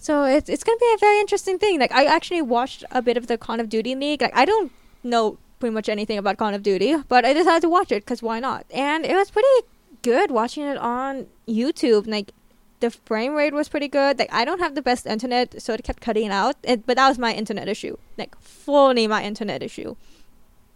So 0.00 0.24
it's 0.24 0.48
it's 0.48 0.64
gonna 0.64 0.78
be 0.78 0.92
a 0.94 0.98
very 0.98 1.20
interesting 1.20 1.58
thing. 1.58 1.78
Like 1.78 1.92
I 1.92 2.06
actually 2.06 2.40
watched 2.40 2.84
a 2.90 3.02
bit 3.02 3.18
of 3.18 3.26
the 3.26 3.36
Call 3.36 3.60
of 3.60 3.68
Duty 3.68 3.94
League. 3.94 4.22
Like 4.22 4.34
I 4.34 4.46
don't 4.46 4.72
know 5.04 5.36
pretty 5.58 5.74
much 5.74 5.90
anything 5.90 6.16
about 6.16 6.38
Call 6.38 6.54
of 6.54 6.62
Duty, 6.62 6.96
but 7.08 7.26
I 7.26 7.34
decided 7.34 7.60
to 7.62 7.68
watch 7.68 7.92
it 7.92 8.06
because 8.06 8.22
why 8.22 8.40
not? 8.40 8.64
And 8.70 9.04
it 9.04 9.14
was 9.14 9.30
pretty 9.30 9.66
good 10.00 10.30
watching 10.30 10.64
it 10.64 10.78
on 10.78 11.26
YouTube. 11.46 12.06
Like 12.06 12.32
the 12.80 12.90
frame 12.90 13.34
rate 13.34 13.52
was 13.52 13.68
pretty 13.68 13.88
good. 13.88 14.18
Like 14.18 14.32
I 14.32 14.46
don't 14.46 14.60
have 14.60 14.74
the 14.74 14.80
best 14.80 15.04
internet, 15.04 15.60
so 15.60 15.74
it 15.74 15.84
kept 15.84 16.00
cutting 16.00 16.30
out. 16.30 16.56
It, 16.62 16.86
but 16.86 16.96
that 16.96 17.08
was 17.10 17.18
my 17.18 17.34
internet 17.34 17.68
issue. 17.68 17.98
Like 18.16 18.34
fully 18.40 19.06
my 19.06 19.22
internet 19.22 19.62
issue. 19.62 19.96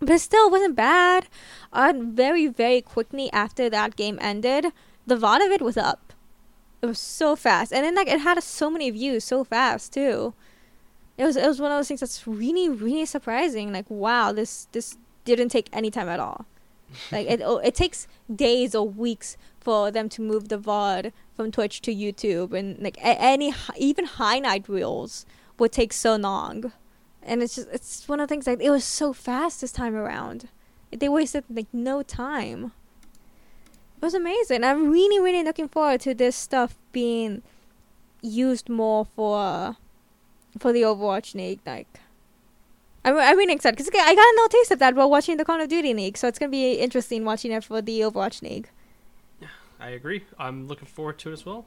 But 0.01 0.11
it 0.11 0.19
still 0.19 0.51
wasn't 0.51 0.77
bad. 0.77 1.29
Uh, 1.73 1.95
very 1.97 2.47
very 2.47 2.83
quickly 2.83 3.33
after 3.33 3.71
that 3.71 3.97
game 3.97 4.19
ended, 4.21 4.67
the 5.07 5.17
VOD 5.17 5.47
of 5.47 5.51
it 5.51 5.63
was 5.63 5.79
up. 5.79 6.14
It 6.85 6.89
was 6.89 6.99
so 6.99 7.35
fast, 7.35 7.73
and 7.73 7.83
then 7.83 7.95
like 7.95 8.09
it 8.09 8.21
had 8.21 8.43
so 8.43 8.69
many 8.69 8.91
views 8.91 9.25
so 9.25 9.43
fast 9.43 9.95
too. 9.95 10.35
It 11.17 11.25
was 11.25 11.35
it 11.35 11.47
was 11.47 11.59
one 11.59 11.73
of 11.73 11.79
those 11.79 11.89
things 11.89 12.01
that's 12.01 12.27
really 12.27 12.69
really 12.69 13.07
surprising. 13.07 13.73
Like 13.73 13.87
wow, 13.89 14.33
this 14.33 14.69
this 14.73 14.99
didn't 15.25 15.49
take 15.49 15.71
any 15.73 15.91
time 15.91 16.11
at 16.11 16.21
all. 16.21 16.45
like 17.11 17.27
it 17.27 17.41
oh, 17.43 17.57
it 17.57 17.75
takes 17.75 18.07
days 18.29 18.75
or 18.75 18.87
weeks 18.87 19.39
for 19.59 19.91
them 19.91 20.11
to 20.11 20.21
move 20.21 20.51
the 20.51 20.59
VOD 20.59 21.11
from 21.35 21.51
Twitch 21.51 21.81
to 21.81 21.95
YouTube, 21.95 22.53
and 22.53 22.79
like 22.83 22.99
any 23.01 23.55
even 23.79 24.05
high 24.05 24.39
night 24.39 24.69
reels 24.69 25.25
would 25.59 25.73
take 25.73 25.95
so 25.95 26.17
long. 26.17 26.71
And 27.23 27.43
it's 27.43 27.55
just 27.55 27.69
it's 27.73 28.07
one 28.07 28.21
of 28.21 28.29
the 28.29 28.35
things 28.35 28.47
like 28.47 28.61
it 28.61 28.69
was 28.69 28.85
so 28.85 29.15
fast 29.15 29.63
this 29.63 29.73
time 29.73 29.97
around. 29.97 30.51
They 30.93 31.09
wasted 31.09 31.45
like 31.49 31.69
no 31.73 32.03
time. 32.03 32.73
It 34.05 34.13
was 34.13 34.13
amazing. 34.13 34.65
I'm 34.65 34.91
really 34.91 35.19
really 35.19 35.43
looking 35.43 35.67
forward 35.67 36.03
to 36.03 36.13
this 36.13 36.37
stuff 36.37 36.77
being 36.93 37.43
used 38.21 38.69
more 38.69 39.07
for 39.07 39.79
for 40.59 40.75
the 40.75 40.83
Overwatch 40.83 41.35
League. 41.35 41.61
Like, 41.65 42.01
I'm 43.03 43.17
I'm 43.17 43.39
really 43.39 43.55
excited 43.55 43.79
because 43.79 43.89
I 43.99 44.15
got 44.15 44.21
a 44.21 44.35
little 44.37 44.49
taste 44.51 44.71
of 44.73 44.79
that 44.81 44.95
while 44.95 45.09
watching 45.09 45.39
the 45.39 45.45
Call 45.47 45.59
of 45.59 45.71
Duty 45.71 45.95
League, 45.95 46.19
so 46.19 46.29
it's 46.29 46.39
gonna 46.39 46.51
be 46.51 46.75
interesting 46.75 47.25
watching 47.25 47.51
it 47.51 47.65
for 47.65 47.81
the 47.81 48.01
Overwatch 48.01 48.43
League. 48.43 48.69
I 49.81 49.89
agree. 49.89 50.23
I'm 50.39 50.69
looking 50.69 50.87
forward 50.87 51.19
to 51.21 51.31
it 51.31 51.33
as 51.33 51.47
well. 51.47 51.65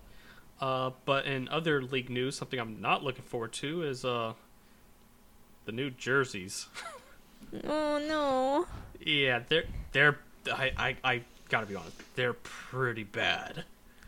Uh, 0.61 0.91
but 1.05 1.25
in 1.25 1.49
other 1.49 1.81
league 1.81 2.11
news, 2.11 2.37
something 2.37 2.59
I'm 2.59 2.79
not 2.79 3.03
looking 3.03 3.23
forward 3.23 3.53
to 3.53 3.81
is 3.81 4.05
uh, 4.05 4.33
the 5.65 5.71
new 5.71 5.89
jerseys. 5.89 6.67
Oh 7.63 7.97
no. 7.97 8.67
yeah, 8.99 9.39
they're 9.47 9.65
they're 9.91 10.19
I, 10.51 10.71
I 10.77 10.95
I 11.03 11.21
gotta 11.49 11.65
be 11.65 11.75
honest, 11.75 11.95
they're 12.15 12.33
pretty 12.33 13.03
bad. 13.03 13.63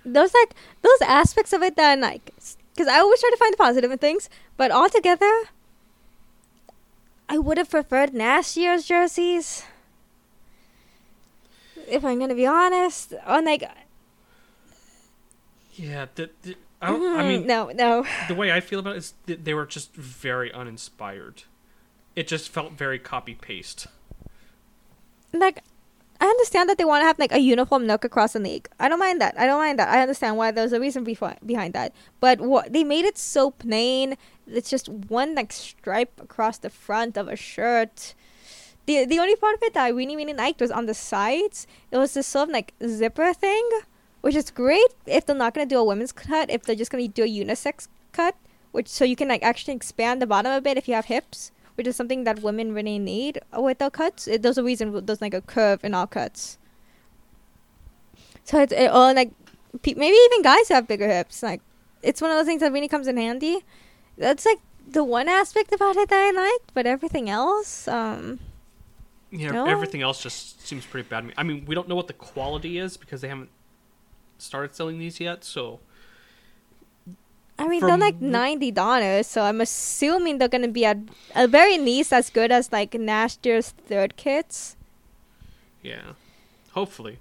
Those 0.06 0.34
like 0.34 0.54
those 0.82 1.02
aspects 1.02 1.54
of 1.54 1.62
it 1.62 1.76
that 1.76 1.98
are 1.98 2.02
like, 2.02 2.32
because 2.74 2.88
I 2.88 3.00
always 3.00 3.20
try 3.20 3.30
to 3.30 3.38
find 3.38 3.54
the 3.54 3.58
positive 3.58 3.92
in 3.92 3.98
things, 3.98 4.30
but 4.58 4.72
altogether, 4.72 5.32
I 7.28 7.38
would 7.38 7.58
have 7.58 7.70
preferred 7.70 8.14
last 8.14 8.56
year's 8.58 8.86
jerseys. 8.86 9.64
If 11.88 12.06
I'm 12.06 12.20
gonna 12.20 12.36
be 12.36 12.46
honest, 12.46 13.14
on 13.26 13.46
like, 13.46 13.64
Yeah, 15.74 16.08
the, 16.16 16.30
the, 16.44 16.56
I, 16.82 16.88
don't, 16.92 17.20
I 17.20 17.28
mean, 17.28 17.44
Mm, 17.44 17.46
no, 17.48 17.70
no. 17.74 18.06
the 18.28 18.36
way 18.36 18.52
I 18.52 18.60
feel 18.60 18.80
about 18.80 18.96
it 18.96 19.00
is 19.00 19.14
they 19.26 19.54
were 19.54 19.66
just 19.66 19.94
very 19.96 20.52
uninspired. 20.54 21.44
It 22.16 22.28
just 22.28 22.50
felt 22.50 22.74
very 22.74 23.00
copy 23.00 23.34
paste. 23.36 23.88
like 25.34 25.64
I 26.22 26.26
understand 26.26 26.70
that 26.70 26.78
they 26.78 26.86
want 26.86 27.02
to 27.02 27.06
have 27.06 27.18
like 27.18 27.32
a 27.32 27.40
uniform 27.40 27.86
look 27.86 28.04
across 28.04 28.34
the 28.34 28.40
league. 28.40 28.68
I 28.80 28.90
don't 28.90 29.00
mind 29.00 29.22
that. 29.22 29.40
I 29.40 29.46
don't 29.46 29.60
mind 29.60 29.80
that. 29.80 29.88
I 29.88 30.02
understand 30.02 30.36
why 30.36 30.52
there's 30.52 30.74
a 30.74 30.80
reason 30.80 31.04
before, 31.06 31.36
behind 31.46 31.74
that. 31.74 31.94
But 32.20 32.42
what 32.42 32.74
they 32.74 32.84
made 32.84 33.06
it 33.06 33.18
so 33.18 33.52
plain. 33.52 34.18
It's 34.46 34.70
just 34.70 34.90
one 34.90 35.36
like 35.36 35.54
stripe 35.54 36.20
across 36.22 36.58
the 36.58 36.70
front 36.70 37.16
of 37.16 37.30
a 37.30 37.38
shirt. 37.38 38.16
The 38.86 39.06
the 39.06 39.20
only 39.20 39.38
part 39.38 39.56
of 39.56 39.64
it 39.64 39.74
that 39.76 39.84
I 39.84 39.90
really 39.90 40.18
really 40.18 40.34
liked 40.34 40.60
was 40.60 40.72
on 40.72 40.88
the 40.88 40.94
sides. 40.94 41.68
It 41.92 41.98
was 41.98 42.14
this 42.14 42.28
sort 42.28 42.50
of 42.50 42.54
like 42.54 42.74
zipper 42.86 43.34
thing, 43.34 43.70
which 44.20 44.36
is 44.36 44.52
great 44.52 44.94
if 45.06 45.26
they're 45.26 45.36
not 45.36 45.54
gonna 45.54 45.68
do 45.68 45.80
a 45.80 45.84
women's 45.84 46.12
cut. 46.12 46.50
If 46.50 46.64
they're 46.64 46.76
just 46.76 46.92
gonna 46.92 47.08
do 47.08 47.24
a 47.24 47.28
unisex 47.28 47.88
cut, 48.12 48.36
which 48.72 48.90
so 48.90 49.06
you 49.06 49.16
can 49.16 49.30
like 49.30 49.44
actually 49.44 49.76
expand 49.76 50.22
the 50.22 50.28
bottom 50.28 50.52
a 50.52 50.60
bit 50.60 50.78
if 50.78 50.88
you 50.90 50.96
have 50.96 51.06
hips 51.06 51.52
which 51.80 51.88
is 51.88 51.96
something 51.96 52.26
that 52.26 52.42
women 52.42 52.74
really 52.74 53.00
need 53.00 53.40
with 53.58 53.78
their 53.78 53.90
cuts. 53.90 54.28
It, 54.28 54.42
there's 54.42 54.58
a 54.58 54.64
reason 54.64 55.06
there's 55.06 55.22
like 55.22 55.34
a 55.34 55.40
curve 55.40 55.82
in 55.82 55.94
our 55.94 56.08
cuts. 56.08 56.58
So 58.44 58.60
it's 58.62 58.74
it, 58.74 58.92
or 58.92 59.14
like 59.14 59.32
pe- 59.82 59.94
maybe 59.94 60.18
even 60.26 60.42
guys 60.42 60.68
have 60.68 60.90
bigger 60.90 61.08
hips. 61.08 61.42
Like 61.42 61.62
it's 62.04 62.22
one 62.22 62.32
of 62.32 62.36
those 62.38 62.48
things 62.48 62.60
that 62.60 62.74
really 62.74 62.90
comes 62.90 63.08
in 63.08 63.16
handy. 63.16 63.64
That's 64.18 64.46
like 64.46 64.60
the 64.86 65.06
one 65.06 65.30
aspect 65.30 65.72
about 65.72 65.96
it 65.96 66.10
that 66.10 66.22
I 66.22 66.32
liked, 66.32 66.74
but 66.74 66.86
everything 66.86 67.30
else, 67.30 67.88
um, 67.88 68.40
Yeah, 69.32 69.52
No? 69.52 69.66
everything 69.66 70.02
else 70.02 70.22
just 70.22 70.68
seems 70.68 70.86
pretty 70.86 71.08
bad 71.08 71.22
to 71.22 71.28
me. 71.28 71.34
I 71.38 71.44
mean, 71.44 71.64
we 71.66 71.76
don't 71.76 71.88
know 71.88 71.96
what 71.96 72.08
the 72.08 72.14
quality 72.14 72.78
is 72.78 72.98
because 72.98 73.22
they 73.22 73.30
haven't 73.30 73.52
started 74.38 74.76
selling 74.76 75.00
these 75.00 75.22
yet. 75.22 75.46
So 75.46 75.80
I 77.60 77.68
mean 77.68 77.82
they're 77.86 77.98
like 77.98 78.22
ninety 78.22 78.72
dollars, 78.72 79.28
so 79.28 79.42
I'm 79.44 79.60
assuming 79.62 80.38
they're 80.38 80.48
gonna 80.48 80.68
be 80.70 80.86
at 80.86 80.98
a 81.36 81.48
very 81.48 81.78
least 81.78 82.12
as 82.14 82.30
good 82.30 82.52
as 82.52 82.72
like 82.72 82.96
last 82.98 83.46
year's 83.46 83.70
third 83.72 84.16
kits. 84.16 84.76
yeah, 85.84 86.14
hopefully. 86.72 87.20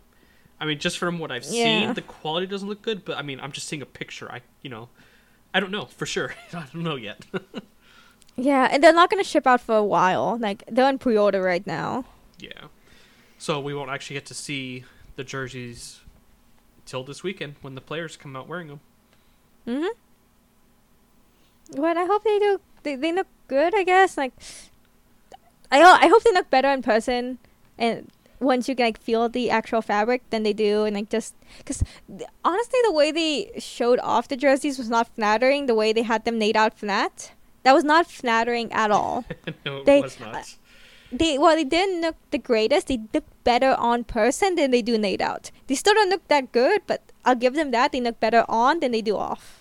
I 0.61 0.65
mean, 0.67 0.79
just 0.79 0.99
from 0.99 1.19
what 1.19 1.31
I've 1.31 1.45
Yeah. 1.45 1.65
seen, 1.65 1.95
the 1.95 2.03
quality 2.03 2.47
doesn't 2.47 2.69
look 2.69 2.83
good. 2.83 3.05
But 3.05 3.17
I 3.19 3.23
mean, 3.23 3.39
I'm 3.41 3.53
just 3.53 3.69
seeing 3.69 3.83
a 3.83 3.87
picture. 3.87 4.31
I 4.31 4.41
you 4.63 4.71
know, 4.71 4.89
I 5.53 5.61
don't 5.61 5.71
know 5.71 5.87
for 5.87 6.07
sure. 6.07 6.35
I 6.53 6.65
don't 6.73 6.83
know 6.85 6.97
yet. 6.97 7.27
Yeah, 8.41 8.69
and 8.71 8.81
they're 8.85 8.93
not 8.95 9.11
gonna 9.11 9.25
ship 9.25 9.49
out 9.49 9.61
for 9.61 9.77
a 9.77 9.83
while. 9.83 10.39
Like 10.39 10.63
they're 10.71 10.87
on 10.87 10.99
pre-order 10.99 11.43
right 11.43 11.67
now. 11.67 12.05
yeah, 12.39 12.69
so 13.37 13.59
we 13.59 13.75
won't 13.75 13.91
actually 13.91 14.15
get 14.15 14.27
to 14.27 14.35
see 14.35 14.85
the 15.17 15.25
jerseys 15.25 15.99
till 16.87 17.03
this 17.03 17.25
weekend 17.25 17.57
when 17.63 17.75
the 17.75 17.81
players 17.81 18.17
come 18.17 18.37
out 18.37 18.47
wearing 18.47 18.69
them. 18.69 18.81
Mhm. 19.67 19.89
But 21.77 21.97
I 21.97 22.05
hope 22.05 22.25
they 22.25 22.39
do. 22.39 22.61
They 22.83 22.97
they 22.97 23.13
look 23.13 23.27
good. 23.49 23.75
I 23.75 23.83
guess 23.85 24.17
like. 24.17 24.33
I 25.71 25.83
I 25.83 26.09
hope 26.09 26.23
they 26.25 26.33
look 26.33 26.49
better 26.51 26.71
in 26.71 26.81
person, 26.83 27.39
and 27.77 28.11
once 28.41 28.69
you 28.69 28.75
can 28.75 28.87
like 28.87 29.01
feel 29.01 29.29
the 29.29 29.51
actual 29.51 29.83
fabric 29.83 30.23
than 30.31 30.43
they 30.43 30.53
do, 30.55 30.85
and 30.85 30.97
like 30.97 31.11
just 31.11 31.35
because 31.59 31.83
honestly, 32.45 32.79
the 32.85 32.93
way 32.93 33.11
they 33.13 33.53
showed 33.61 33.99
off 34.01 34.29
the 34.29 34.37
jerseys 34.37 34.79
was 34.79 34.89
not 34.89 35.09
flattering. 35.15 35.67
The 35.67 35.75
way 35.75 35.93
they 35.93 36.03
had 36.03 36.25
them 36.25 36.39
laid 36.39 36.57
out 36.57 36.79
flat, 36.79 37.33
that 37.65 37.75
was 37.75 37.85
not 37.85 38.11
flattering 38.11 38.73
at 38.73 38.91
all. 38.91 39.25
no, 39.67 39.79
it 39.79 39.85
They- 39.85 40.01
was 40.01 40.19
not. 40.21 40.35
Uh, 40.35 40.43
they 41.11 41.39
well 41.39 41.57
they 41.57 41.65
didn't 41.65 42.03
look 42.03 42.17
the 42.33 42.39
greatest 42.39 42.89
they 42.89 42.99
look 43.15 43.25
better 43.43 43.75
on 43.79 44.05
person 44.05 44.57
than 44.57 44.71
they 44.71 44.83
do 44.83 44.99
laid 44.99 45.23
out 45.23 45.51
they 45.67 45.75
still 45.75 45.95
don't 45.95 46.11
look 46.11 46.29
that 46.29 46.53
good 46.53 46.83
but 46.87 47.01
i'll 47.25 47.35
give 47.35 47.55
them 47.55 47.71
that 47.71 47.93
they 47.93 48.01
look 48.03 48.21
better 48.21 48.45
on 48.47 48.81
than 48.81 48.93
they 48.93 49.01
do 49.01 49.17
off 49.17 49.58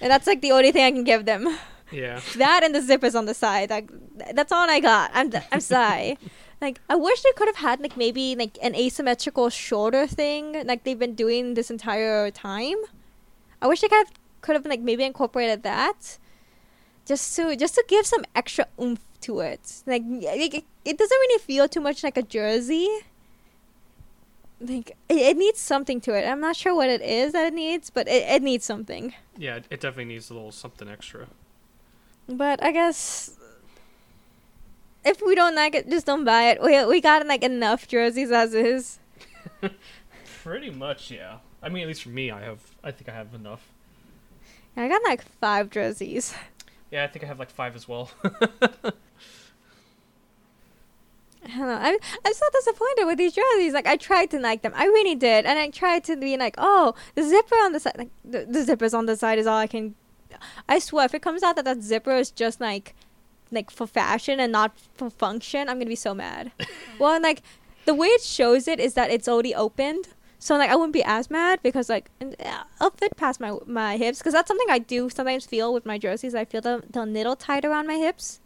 and 0.00 0.10
that's 0.10 0.26
like 0.26 0.40
the 0.40 0.52
only 0.52 0.72
thing 0.72 0.84
i 0.84 0.90
can 0.90 1.04
give 1.04 1.24
them 1.24 1.58
yeah. 1.92 2.20
that 2.36 2.62
and 2.64 2.74
the 2.74 2.80
zippers 2.80 3.14
on 3.14 3.26
the 3.26 3.34
side 3.34 3.70
like 3.70 3.90
that's 4.34 4.52
all 4.52 4.68
i 4.68 4.80
got 4.80 5.10
i'm 5.14 5.32
i'm 5.52 5.60
sorry 5.60 6.18
Like 6.60 6.80
I 6.88 6.96
wish 6.96 7.20
they 7.22 7.32
could 7.32 7.48
have 7.48 7.56
had 7.56 7.80
like 7.80 7.96
maybe 7.96 8.34
like 8.34 8.58
an 8.62 8.74
asymmetrical 8.74 9.50
shoulder 9.50 10.06
thing 10.06 10.64
like 10.66 10.84
they've 10.84 10.98
been 10.98 11.14
doing 11.14 11.54
this 11.54 11.70
entire 11.70 12.30
time. 12.30 12.76
I 13.60 13.66
wish 13.66 13.82
they 13.82 13.88
could 13.88 14.06
have 14.06 14.12
could 14.40 14.56
have 14.56 14.64
like 14.64 14.80
maybe 14.80 15.04
incorporated 15.04 15.62
that, 15.64 16.18
just 17.04 17.36
to 17.36 17.56
just 17.56 17.74
to 17.74 17.84
give 17.88 18.06
some 18.06 18.24
extra 18.34 18.66
oomph 18.80 19.04
to 19.22 19.40
it. 19.40 19.82
Like, 19.86 20.02
it, 20.06 20.64
it 20.84 20.98
doesn't 20.98 21.18
really 21.18 21.40
feel 21.40 21.68
too 21.68 21.80
much 21.80 22.02
like 22.02 22.16
a 22.16 22.22
jersey. 22.22 22.88
Like 24.60 24.90
it, 25.08 25.16
it 25.16 25.36
needs 25.36 25.60
something 25.60 26.00
to 26.02 26.14
it. 26.14 26.26
I'm 26.26 26.40
not 26.40 26.56
sure 26.56 26.74
what 26.74 26.88
it 26.88 27.02
is 27.02 27.32
that 27.32 27.46
it 27.46 27.54
needs, 27.54 27.90
but 27.90 28.08
it, 28.08 28.22
it 28.28 28.42
needs 28.42 28.64
something. 28.64 29.14
Yeah, 29.36 29.56
it 29.56 29.80
definitely 29.80 30.06
needs 30.06 30.30
a 30.30 30.34
little 30.34 30.52
something 30.52 30.88
extra. 30.88 31.26
But 32.28 32.62
I 32.62 32.72
guess 32.72 33.36
if 35.04 35.22
we 35.24 35.34
don't 35.34 35.54
like 35.54 35.74
it, 35.74 35.88
just 35.88 36.06
don't 36.06 36.24
buy 36.24 36.50
it. 36.50 36.62
We 36.62 36.84
we 36.86 37.00
got 37.00 37.26
like 37.26 37.44
enough 37.44 37.86
jerseys 37.86 38.30
as 38.30 38.54
is. 38.70 38.98
Pretty 40.42 40.70
much, 40.70 41.10
yeah. 41.10 41.38
I 41.62 41.68
mean, 41.68 41.82
at 41.82 41.88
least 41.88 42.02
for 42.02 42.10
me, 42.10 42.30
I 42.30 42.42
have. 42.42 42.60
I 42.82 42.90
think 42.90 43.08
I 43.08 43.12
have 43.12 43.34
enough. 43.34 43.68
I 44.76 44.88
got 44.88 45.02
like 45.04 45.22
five 45.22 45.70
jerseys. 45.70 46.34
Yeah, 46.90 47.04
I 47.04 47.08
think 47.08 47.24
I 47.24 47.28
have 47.28 47.38
like 47.38 47.50
five 47.50 47.74
as 47.74 47.88
well. 47.88 48.10
I 51.46 51.58
don't 51.58 51.68
know. 51.68 51.78
I'm 51.80 51.96
I'm 52.24 52.34
so 52.34 52.46
disappointed 52.52 53.04
with 53.04 53.18
these 53.18 53.32
jerseys. 53.32 53.72
Like 53.72 53.86
I 53.86 53.96
tried 53.96 54.30
to 54.30 54.40
like 54.40 54.62
them, 54.62 54.72
I 54.74 54.86
really 54.86 55.14
did, 55.14 55.46
and 55.46 55.58
I 55.58 55.70
tried 55.70 56.04
to 56.04 56.16
be 56.16 56.36
like, 56.36 56.54
oh, 56.58 56.94
the 57.14 57.22
zipper 57.22 57.54
on 57.56 57.72
the 57.72 57.80
side, 57.80 57.94
like 57.96 58.10
the, 58.24 58.44
the 58.44 58.60
zippers 58.60 58.96
on 58.96 59.06
the 59.06 59.16
side 59.16 59.38
is 59.38 59.46
all 59.46 59.58
I 59.58 59.66
can. 59.66 59.94
I 60.68 60.78
swear, 60.78 61.06
if 61.06 61.14
it 61.14 61.22
comes 61.22 61.42
out 61.42 61.56
that 61.56 61.64
that 61.64 61.82
zipper 61.82 62.16
is 62.16 62.30
just 62.30 62.60
like, 62.60 62.94
like 63.50 63.70
for 63.70 63.86
fashion 63.86 64.40
and 64.40 64.52
not 64.52 64.78
for 64.94 65.08
function, 65.08 65.68
I'm 65.68 65.78
gonna 65.78 65.86
be 65.86 65.96
so 65.96 66.14
mad. 66.14 66.52
well, 66.98 67.14
and, 67.14 67.22
like 67.22 67.42
the 67.84 67.94
way 67.94 68.08
it 68.08 68.22
shows 68.22 68.66
it 68.66 68.80
is 68.80 68.94
that 68.94 69.10
it's 69.10 69.28
already 69.28 69.54
opened, 69.54 70.08
so 70.38 70.56
like 70.56 70.70
I 70.70 70.74
wouldn't 70.74 70.92
be 70.92 71.04
as 71.04 71.30
mad 71.30 71.60
because 71.62 71.88
like 71.88 72.10
uh, 72.20 72.64
I'll 72.80 72.90
fit 72.90 73.16
past 73.16 73.40
my 73.40 73.56
my 73.66 73.96
hips 73.96 74.18
because 74.18 74.32
that's 74.32 74.48
something 74.48 74.68
I 74.68 74.80
do 74.80 75.08
sometimes 75.08 75.46
feel 75.46 75.72
with 75.72 75.86
my 75.86 75.96
jerseys. 75.96 76.34
I 76.34 76.44
feel 76.44 76.60
them 76.60 76.82
they'll 76.90 77.06
little 77.06 77.36
tight 77.36 77.64
around 77.64 77.86
my 77.86 77.96
hips 77.96 78.40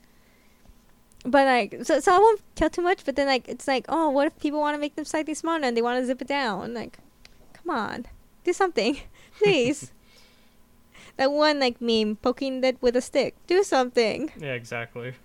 but 1.24 1.47
like 1.47 1.84
so, 1.84 2.01
so 2.01 2.14
I 2.14 2.18
won't 2.18 2.40
tell 2.55 2.70
too 2.70 2.82
much. 2.82 3.05
But 3.05 3.16
then 3.16 3.26
like 3.26 3.48
it's 3.48 3.68
like 3.68 3.86
oh, 3.88 4.10
what 4.10 4.26
if 4.26 4.38
people 4.38 4.60
want 4.60 4.74
to 4.74 4.80
make 4.80 4.97
them 4.97 5.05
slightly 5.05 5.34
smaller 5.34 5.64
and 5.64 5.76
they 5.76 5.82
want 5.82 6.01
to 6.01 6.06
zip 6.06 6.22
it 6.22 6.28
down? 6.28 6.74
Like, 6.74 6.98
come 7.52 7.70
on, 7.70 8.06
do 8.44 8.52
something, 8.52 8.98
please. 9.38 9.92
that 11.16 11.32
one 11.32 11.60
like 11.60 11.80
meme 11.80 12.16
poking 12.16 12.62
it 12.64 12.76
with 12.80 12.97
a 12.97 13.01
stick. 13.01 13.34
Do 13.47 13.62
something. 13.62 14.30
yeah, 14.38 14.55
exactly. 14.55 15.14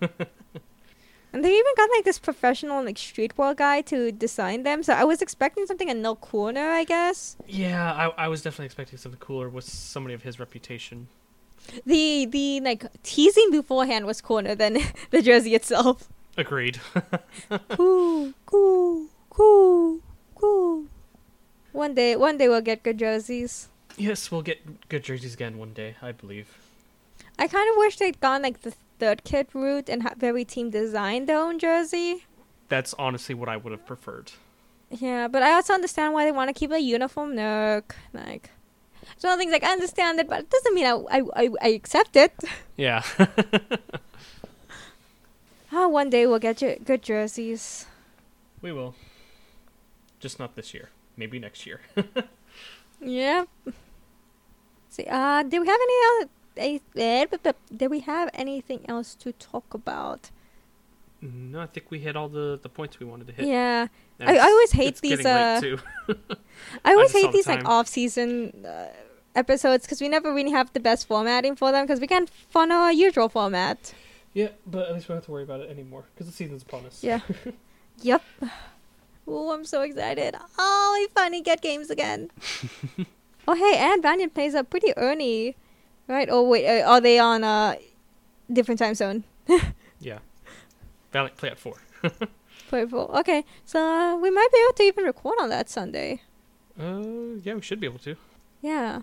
And 1.32 1.44
they 1.44 1.52
even 1.52 1.72
got 1.76 1.90
like 1.94 2.04
this 2.04 2.18
professional 2.18 2.82
like 2.82 2.96
streetwear 2.96 3.54
guy 3.54 3.82
to 3.82 4.10
design 4.10 4.62
them. 4.62 4.82
So 4.82 4.94
I 4.94 5.04
was 5.04 5.20
expecting 5.20 5.66
something 5.66 5.90
a 5.90 5.92
no 5.92 6.14
cooler 6.14 6.70
I 6.70 6.84
guess. 6.84 7.36
yeah, 7.46 7.92
I, 7.92 8.24
I 8.24 8.28
was 8.28 8.40
definitely 8.40 8.66
expecting 8.66 8.96
something 8.96 9.20
cooler 9.20 9.50
with 9.50 9.64
somebody 9.64 10.14
of 10.14 10.22
his 10.22 10.40
reputation. 10.40 11.08
The 11.84 12.26
the 12.26 12.60
like 12.60 12.84
teasing 13.02 13.50
beforehand 13.50 14.06
was 14.06 14.20
cooler 14.20 14.54
than 14.54 14.78
the 15.10 15.22
jersey 15.22 15.54
itself. 15.54 16.08
Agreed. 16.36 16.80
cool, 17.70 18.32
cool, 18.44 19.06
cool, 19.30 20.00
cool. 20.34 20.84
One 21.72 21.94
day, 21.94 22.16
one 22.16 22.38
day 22.38 22.48
we'll 22.48 22.60
get 22.60 22.82
good 22.82 22.98
jerseys. 22.98 23.68
yes, 23.96 24.30
we'll 24.30 24.42
get 24.42 24.88
good 24.88 25.02
jerseys 25.02 25.34
again 25.34 25.58
one 25.58 25.72
day, 25.72 25.96
I 26.02 26.12
believe. 26.12 26.58
I 27.38 27.48
kind 27.48 27.68
of 27.70 27.76
wish 27.76 27.96
they'd 27.96 28.20
gone 28.20 28.42
like 28.42 28.62
the 28.62 28.72
third 28.98 29.24
kit 29.24 29.48
route 29.54 29.88
and 29.90 30.02
have 30.02 30.22
every 30.22 30.44
team 30.44 30.70
design 30.70 31.26
their 31.26 31.38
own 31.38 31.58
jersey. 31.58 32.24
That's 32.68 32.94
honestly 32.98 33.34
what 33.34 33.48
I 33.48 33.56
would 33.56 33.72
have 33.72 33.84
preferred. 33.86 34.32
Yeah, 34.90 35.28
but 35.28 35.42
I 35.42 35.52
also 35.52 35.74
understand 35.74 36.14
why 36.14 36.24
they 36.24 36.32
want 36.32 36.48
to 36.48 36.54
keep 36.54 36.70
a 36.70 36.78
uniform 36.80 37.34
look. 37.36 37.94
Like, 38.12 38.50
so 39.16 39.36
things 39.36 39.52
like 39.52 39.64
I 39.64 39.72
understand 39.72 40.18
it, 40.20 40.28
but 40.28 40.40
it 40.40 40.50
doesn't 40.50 40.74
mean 40.74 40.86
I 40.86 40.94
I, 41.18 41.22
I, 41.34 41.50
I 41.62 41.68
accept 41.68 42.16
it. 42.16 42.32
Yeah. 42.76 43.02
Oh, 45.72 45.88
one 46.00 46.10
day 46.10 46.26
we'll 46.26 46.38
get 46.38 46.60
you 46.62 46.76
good 46.84 47.02
jerseys. 47.02 47.86
we 48.62 48.72
will. 48.72 48.94
Just 50.20 50.38
not 50.38 50.56
this 50.56 50.72
year. 50.74 50.90
Maybe 51.16 51.38
next 51.38 51.66
year. 51.66 51.80
yeah. 53.00 53.44
See, 54.90 55.06
uh, 55.08 55.42
do 55.42 55.60
we 55.60 55.66
have 55.66 55.80
any 55.80 55.94
other? 56.08 56.30
eh, 56.56 56.78
eh, 56.96 57.26
Do 57.76 57.88
we 57.88 58.00
have 58.00 58.30
anything 58.34 58.80
else 58.88 59.14
to 59.16 59.32
talk 59.32 59.74
about? 59.74 60.30
No, 61.32 61.60
I 61.60 61.66
think 61.66 61.90
we 61.90 61.98
hit 61.98 62.16
all 62.16 62.28
the, 62.28 62.58
the 62.62 62.68
points 62.68 62.98
we 63.00 63.06
wanted 63.06 63.26
to 63.28 63.32
hit. 63.32 63.46
Yeah, 63.46 63.86
I- 64.20 64.36
I 64.36 64.48
always 64.50 64.72
hate 64.72 64.96
these, 65.00 65.24
uh. 65.24 65.60
I 66.84 66.92
always 66.92 67.12
hate 67.12 67.22
the 67.26 67.32
these 67.32 67.46
like 67.48 67.64
off-season 67.68 68.64
uh, 68.66 68.88
episodes 69.34 69.84
because 69.84 70.00
we 70.00 70.08
never 70.08 70.32
really 70.32 70.50
have 70.52 70.72
the 70.72 70.80
best 70.80 71.06
formatting 71.06 71.56
for 71.56 71.72
them 71.72 71.84
because 71.86 72.00
we 72.00 72.06
can't 72.06 72.28
follow 72.50 72.74
our 72.76 72.92
usual 72.92 73.28
format. 73.28 73.92
Yeah, 74.34 74.48
but 74.66 74.88
at 74.88 74.94
least 74.94 75.08
we 75.08 75.12
don't 75.12 75.18
have 75.18 75.24
to 75.26 75.30
worry 75.32 75.42
about 75.44 75.60
it 75.60 75.70
anymore 75.70 76.04
because 76.14 76.26
the 76.26 76.32
season's 76.32 76.62
upon 76.62 76.84
us. 76.86 77.02
Yeah. 77.02 77.20
yep. 78.02 78.22
Oh, 79.26 79.52
I'm 79.52 79.64
so 79.64 79.82
excited. 79.82 80.36
Oh, 80.58 80.96
we 80.98 81.08
finally 81.14 81.40
get 81.42 81.60
games 81.62 81.90
again. 81.90 82.30
oh, 83.48 83.54
hey, 83.54 83.76
and 83.78 84.02
Valiant 84.02 84.34
plays 84.34 84.54
up 84.54 84.70
pretty 84.70 84.92
early, 84.96 85.56
right? 86.06 86.28
Oh, 86.30 86.42
wait, 86.48 86.66
uh, 86.66 86.84
are 86.88 87.00
they 87.00 87.18
on 87.18 87.42
a 87.44 87.78
different 88.52 88.78
time 88.78 88.94
zone? 88.94 89.24
Yeah. 89.98 90.18
Valiant 91.12 91.36
play 91.36 91.50
at 91.50 91.58
four. 91.58 91.76
Purple. 92.68 93.10
Okay, 93.18 93.44
so 93.64 93.80
uh, 93.80 94.16
we 94.16 94.30
might 94.30 94.48
be 94.52 94.58
able 94.64 94.74
to 94.74 94.82
even 94.82 95.04
record 95.04 95.36
on 95.40 95.48
that 95.50 95.68
Sunday. 95.68 96.22
Uh, 96.78 97.38
yeah, 97.42 97.54
we 97.54 97.62
should 97.62 97.80
be 97.80 97.86
able 97.86 97.98
to. 98.00 98.16
Yeah. 98.60 99.02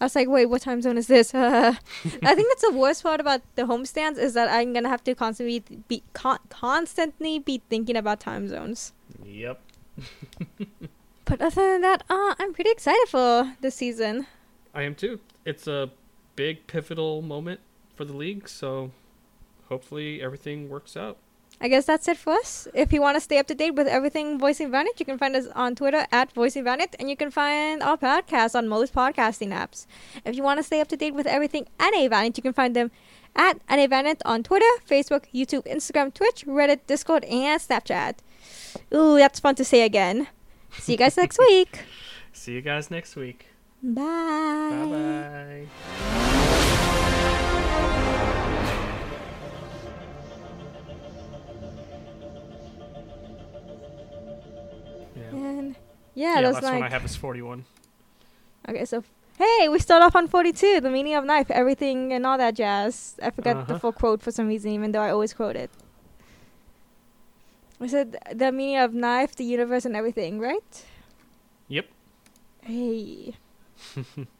I 0.00 0.04
was 0.04 0.14
like, 0.14 0.28
wait, 0.28 0.46
what 0.46 0.62
time 0.62 0.82
zone 0.82 0.98
is 0.98 1.06
this? 1.06 1.34
I 1.34 1.72
think 1.72 2.22
that's 2.22 2.62
the 2.62 2.72
worst 2.74 3.02
part 3.02 3.20
about 3.20 3.40
the 3.54 3.62
homestands 3.62 4.18
is 4.18 4.34
that 4.34 4.48
I'm 4.50 4.72
gonna 4.74 4.90
have 4.90 5.02
to 5.04 5.14
constantly 5.14 5.60
be 5.88 6.02
con- 6.12 6.38
constantly 6.50 7.38
be 7.38 7.62
thinking 7.70 7.96
about 7.96 8.20
time 8.20 8.48
zones. 8.48 8.92
Yep. 9.24 9.60
But 11.26 11.42
other 11.42 11.72
than 11.72 11.80
that, 11.80 12.04
uh, 12.08 12.36
I'm 12.38 12.54
pretty 12.54 12.70
excited 12.70 13.08
for 13.08 13.56
this 13.60 13.74
season. 13.74 14.28
I 14.72 14.82
am 14.82 14.94
too. 14.94 15.18
It's 15.44 15.66
a 15.66 15.90
big 16.36 16.68
pivotal 16.68 17.20
moment 17.20 17.58
for 17.96 18.04
the 18.04 18.12
league, 18.12 18.48
so 18.48 18.92
hopefully 19.68 20.22
everything 20.22 20.68
works 20.68 20.96
out. 20.96 21.18
I 21.60 21.68
guess 21.68 21.86
that's 21.86 22.06
it 22.06 22.18
for 22.18 22.34
us. 22.34 22.68
If 22.74 22.92
you 22.92 23.00
want 23.00 23.16
to 23.16 23.20
stay 23.20 23.38
up 23.38 23.46
to 23.46 23.54
date 23.54 23.74
with 23.74 23.86
everything 23.86 24.38
Voicing 24.38 24.70
Vanit, 24.70 25.00
you 25.00 25.06
can 25.06 25.16
find 25.16 25.34
us 25.34 25.46
on 25.54 25.74
Twitter 25.74 26.06
at 26.12 26.32
Voicing 26.32 26.64
Vanit, 26.64 26.94
and 26.98 27.08
you 27.08 27.16
can 27.16 27.30
find 27.30 27.82
our 27.82 27.96
podcast 27.96 28.54
on 28.54 28.68
most 28.68 28.94
podcasting 28.94 29.48
apps. 29.48 29.86
If 30.24 30.36
you 30.36 30.42
want 30.42 30.58
to 30.58 30.62
stay 30.62 30.80
up 30.80 30.88
to 30.88 30.96
date 30.96 31.14
with 31.14 31.26
everything 31.26 31.66
NA 31.80 32.08
Vanit, 32.08 32.36
you 32.36 32.42
can 32.42 32.52
find 32.52 32.76
them 32.76 32.90
at 33.34 33.58
NA 33.70 33.86
Vanit 33.86 34.20
on 34.24 34.42
Twitter, 34.42 34.66
Facebook, 34.88 35.24
YouTube, 35.34 35.66
Instagram, 35.66 36.12
Twitch, 36.12 36.44
Reddit, 36.46 36.80
Discord, 36.86 37.24
and 37.24 37.60
Snapchat. 37.60 38.16
Ooh, 38.94 39.16
that's 39.16 39.40
fun 39.40 39.54
to 39.54 39.64
say 39.64 39.82
again. 39.82 40.28
See 40.72 40.92
you 40.92 40.98
guys 40.98 41.16
next 41.22 41.38
week. 41.38 41.80
See 42.32 42.52
you 42.52 42.60
guys 42.60 42.90
next 42.90 43.16
week. 43.16 43.46
Bye. 43.82 44.02
Bye 44.84 45.66
bye. 45.70 46.95
Yeah. 55.46 55.58
And 55.58 55.76
Yeah, 56.14 56.34
yeah, 56.36 56.42
those 56.42 56.54
last 56.54 56.62
like 56.64 56.74
one 56.74 56.82
I 56.82 56.88
have 56.90 57.04
is 57.04 57.16
41. 57.16 57.64
Okay, 58.68 58.84
so 58.84 59.04
hey, 59.38 59.68
we 59.68 59.78
start 59.78 60.02
off 60.02 60.16
on 60.16 60.26
42, 60.28 60.80
the 60.80 60.90
meaning 60.90 61.14
of 61.14 61.24
knife, 61.24 61.50
everything 61.50 62.12
and 62.12 62.26
all 62.26 62.38
that 62.38 62.54
jazz. 62.54 63.16
I 63.22 63.30
forgot 63.30 63.56
Uh-huh. 63.56 63.72
the 63.74 63.78
full 63.78 63.92
quote 63.92 64.22
for 64.22 64.30
some 64.32 64.48
reason, 64.48 64.70
even 64.72 64.92
though 64.92 65.02
I 65.02 65.10
always 65.10 65.34
quote 65.34 65.56
it. 65.56 65.70
I 67.80 67.86
said 67.86 68.16
the 68.34 68.50
meaning 68.52 68.78
of 68.78 68.94
knife, 68.94 69.36
the 69.36 69.44
universe, 69.44 69.84
and 69.84 69.94
everything, 69.94 70.40
right? 70.40 70.84
Yep. 71.68 71.86
Hey. 72.62 73.34